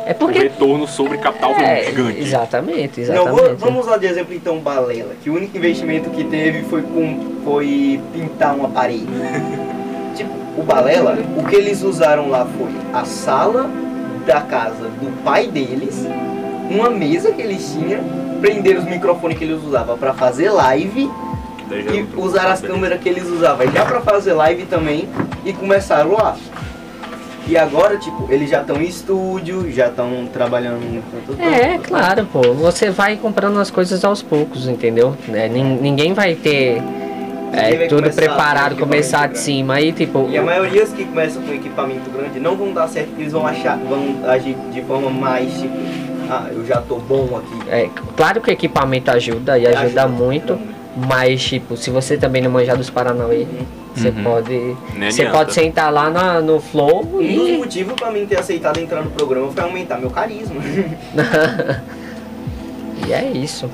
É 0.07 0.13
O 0.13 0.15
porque. 0.15 0.39
retorno 0.39 0.87
sobre 0.87 1.19
capital 1.19 1.55
foi 1.55 1.63
É, 1.65 1.85
gigante. 1.85 2.19
exatamente, 2.19 3.01
Não, 3.03 3.25
vou- 3.27 3.33
exatamente. 3.41 3.61
vamos 3.61 3.87
usar 3.87 3.99
de 3.99 4.07
exemplo 4.07 4.33
então 4.35 4.59
Balela, 4.59 5.15
que 5.23 5.29
o 5.29 5.35
único 5.35 5.55
investimento 5.57 6.09
que 6.09 6.25
teve 6.25 6.63
foi, 6.65 6.81
com, 6.81 7.41
foi 7.45 8.01
pintar 8.15 8.55
uma 8.55 8.71
parede. 8.71 9.05
tipo, 10.17 10.31
o 10.57 10.63
Balela, 10.63 11.19
o 11.37 11.45
que 11.45 11.55
eles 11.57 11.83
usaram 11.83 12.31
lá 12.31 12.47
foi 12.47 12.69
a 12.99 13.05
sala 13.05 13.69
da 14.27 14.41
casa 14.41 14.85
do 14.85 15.23
pai 15.23 15.47
deles, 15.47 16.07
uma 16.71 16.91
mesa 16.91 17.33
que 17.33 17.43
eles 17.43 17.73
tinham, 17.73 18.01
prenderam 18.41 18.81
os 18.81 18.87
microfones 18.87 19.39
que 19.39 19.45
eles 19.45 19.63
usavam 19.63 19.97
para 19.99 20.13
fazer 20.15 20.51
live 20.51 21.11
e 21.71 21.99
é 21.99 22.05
usaram 22.17 22.51
as 22.51 22.61
câmeras 22.61 23.01
que 23.01 23.09
eles 23.09 23.25
usavam 23.29 23.71
já 23.71 23.85
para 23.85 24.01
fazer 24.01 24.33
live 24.33 24.65
também 24.65 25.09
e 25.45 25.53
começaram 25.53 26.13
lá. 26.13 26.37
E 27.47 27.57
agora, 27.57 27.97
tipo, 27.97 28.27
eles 28.31 28.51
já 28.51 28.61
estão 28.61 28.77
em 28.77 28.85
estúdio, 28.87 29.71
já 29.73 29.87
estão 29.89 30.29
trabalhando 30.31 31.03
tanto 31.27 31.41
É, 31.43 31.79
claro, 31.79 32.27
pô. 32.31 32.43
Você 32.53 32.91
vai 32.91 33.17
comprando 33.17 33.59
as 33.59 33.71
coisas 33.71 34.05
aos 34.05 34.21
poucos, 34.23 34.69
entendeu? 34.69 35.17
É, 35.33 35.49
nin- 35.49 35.79
ninguém 35.81 36.13
vai 36.13 36.35
ter 36.35 36.83
é, 37.55 37.75
vai 37.77 37.89
tudo 37.89 38.11
preparado, 38.11 38.75
com 38.77 38.81
começar 38.81 39.29
de 39.29 39.39
cima. 39.39 39.75
Aí, 39.77 39.93
tipo, 39.93 40.29
E 40.31 40.37
a 40.37 40.43
maioria 40.43 40.85
que 40.85 41.05
começam 41.07 41.41
com 41.43 41.53
equipamento 41.55 42.11
grande 42.11 42.39
não 42.39 42.55
vão 42.55 42.71
dar 42.75 42.87
certo, 42.87 43.09
porque 43.09 43.23
eles 43.23 43.33
vão 43.33 43.47
achar, 43.47 43.79
vão 43.79 44.29
agir 44.29 44.55
de 44.71 44.83
forma 44.83 45.09
mais 45.09 45.51
tipo, 45.59 45.75
ah, 46.31 46.49
eu 46.53 46.65
já 46.67 46.81
tô 46.81 46.97
bom 46.97 47.37
aqui. 47.39 47.71
é, 47.71 47.89
claro 48.17 48.41
que 48.41 48.51
o 48.51 48.53
equipamento 48.53 49.11
ajuda 49.11 49.59
e 49.59 49.67
ajuda, 49.67 49.81
Ajuda, 49.83 50.09
muito. 50.09 50.53
ajuda. 50.55 50.79
Mas, 50.97 51.43
tipo, 51.45 51.77
se 51.77 51.91
você 51.91 52.17
também 52.17 52.43
não 52.43 52.51
manjar 52.51 52.77
dos 52.77 52.91
Paranauê, 52.91 53.47
você 53.95 54.09
Uhum. 54.09 54.25
pode. 54.25 54.77
Você 55.13 55.27
pode 55.27 55.55
sentar 55.55 55.93
lá 55.93 56.11
na- 56.11 56.41
no 56.41 56.59
Flow 56.61 57.03
Um 57.05 57.19
dos 57.37 57.49
e. 57.49 57.57
motivos 57.57 57.95
pra 57.95 58.11
mim 58.11 58.27
ter 58.27 58.37
aceitado 58.39 58.79
entrar 58.79 59.03
no 59.03 59.11
programa 59.11 59.53
foi 59.53 59.63
aumentar 59.63 59.99
meu 59.99 60.11
carisma. 60.11 60.57
e 63.07 63.13
é 63.13 63.31
isso. 63.31 63.71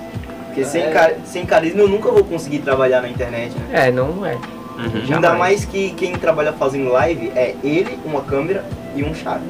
Porque 0.47 0.65
sem, 0.65 0.91
ca- 0.91 1.15
sem 1.25 1.47
carisma 1.47 1.81
eu 1.81 1.89
nunca 1.89 2.11
vou 2.11 2.23
conseguir 2.25 2.59
trabalhar 2.61 3.01
na 3.01 3.09
internet, 3.09 3.53
né? 3.59 3.89
É, 3.89 3.91
não 3.91 4.25
é. 4.25 4.35
Uhum. 4.35 4.85
Ainda 4.95 5.07
Jamais. 5.07 5.39
mais 5.39 5.65
que 5.65 5.91
quem 5.93 6.13
trabalha 6.17 6.53
fazendo 6.53 6.91
live 6.91 7.33
é 7.35 7.55
ele, 7.65 7.99
uma 8.05 8.21
câmera 8.23 8.65
e 8.95 9.03
um 9.03 9.15
chat. 9.15 9.41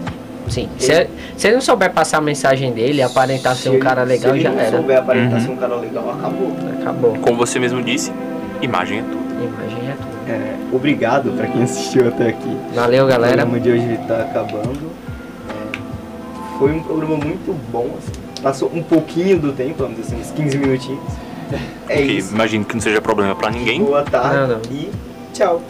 Sim. 0.48 0.68
Se, 0.78 1.08
se 1.36 1.46
ele 1.46 1.54
não 1.56 1.62
souber 1.62 1.90
passar 1.92 2.18
a 2.18 2.20
mensagem 2.20 2.72
dele, 2.72 3.02
aparentar 3.02 3.54
ser 3.56 3.70
um 3.70 3.74
Se 3.74 3.78
cara 3.78 4.02
ele- 4.02 4.12
legal, 4.12 4.32
se 4.34 4.40
já 4.40 4.48
ele 4.50 4.56
não 4.58 4.64
era. 4.66 4.76
souber 4.76 4.98
aparentar 4.98 5.38
Uhum. 5.40 5.44
ser 5.46 5.50
um 5.52 5.56
cara 5.56 5.76
legal, 5.76 6.10
acabou. 6.10 6.52
Acabou. 6.80 7.16
Como 7.20 7.36
você 7.38 7.58
mesmo 7.58 7.82
disse, 7.82 8.12
imagem 8.60 8.98
é 8.98 9.02
tudo. 9.02 9.24
Imagem 9.44 9.88
é 9.90 9.92
tudo. 9.92 10.14
É, 10.30 10.54
obrigado 10.72 11.30
pra 11.36 11.46
quem 11.46 11.62
assistiu 11.62 12.08
até 12.08 12.28
aqui. 12.28 12.56
Valeu, 12.74 13.04
O 13.04 13.08
galera. 13.08 13.36
programa 13.38 13.60
de 13.60 13.70
hoje 13.70 13.98
tá 14.06 14.20
acabando. 14.22 14.90
É, 15.50 16.58
foi 16.58 16.72
um 16.72 16.82
programa 16.82 17.16
muito 17.16 17.52
bom, 17.70 17.88
assim. 17.98 18.12
Passou 18.42 18.70
um 18.74 18.82
pouquinho 18.82 19.38
do 19.38 19.52
tempo, 19.52 19.74
vamos 19.82 19.96
dizer 19.96 20.14
assim, 20.16 20.22
uns 20.22 20.30
15 20.30 20.58
minutinhos. 20.58 21.00
É 21.88 21.96
Que 21.96 22.02
isso. 22.02 22.34
imagino 22.34 22.64
que 22.64 22.74
não 22.74 22.80
seja 22.80 23.00
problema 23.00 23.34
pra 23.34 23.50
ninguém. 23.50 23.82
Boa 23.84 24.02
tarde 24.02 24.36
Não, 24.36 24.48
não. 24.48 24.60
e 24.70 24.90
tchau. 25.32 25.60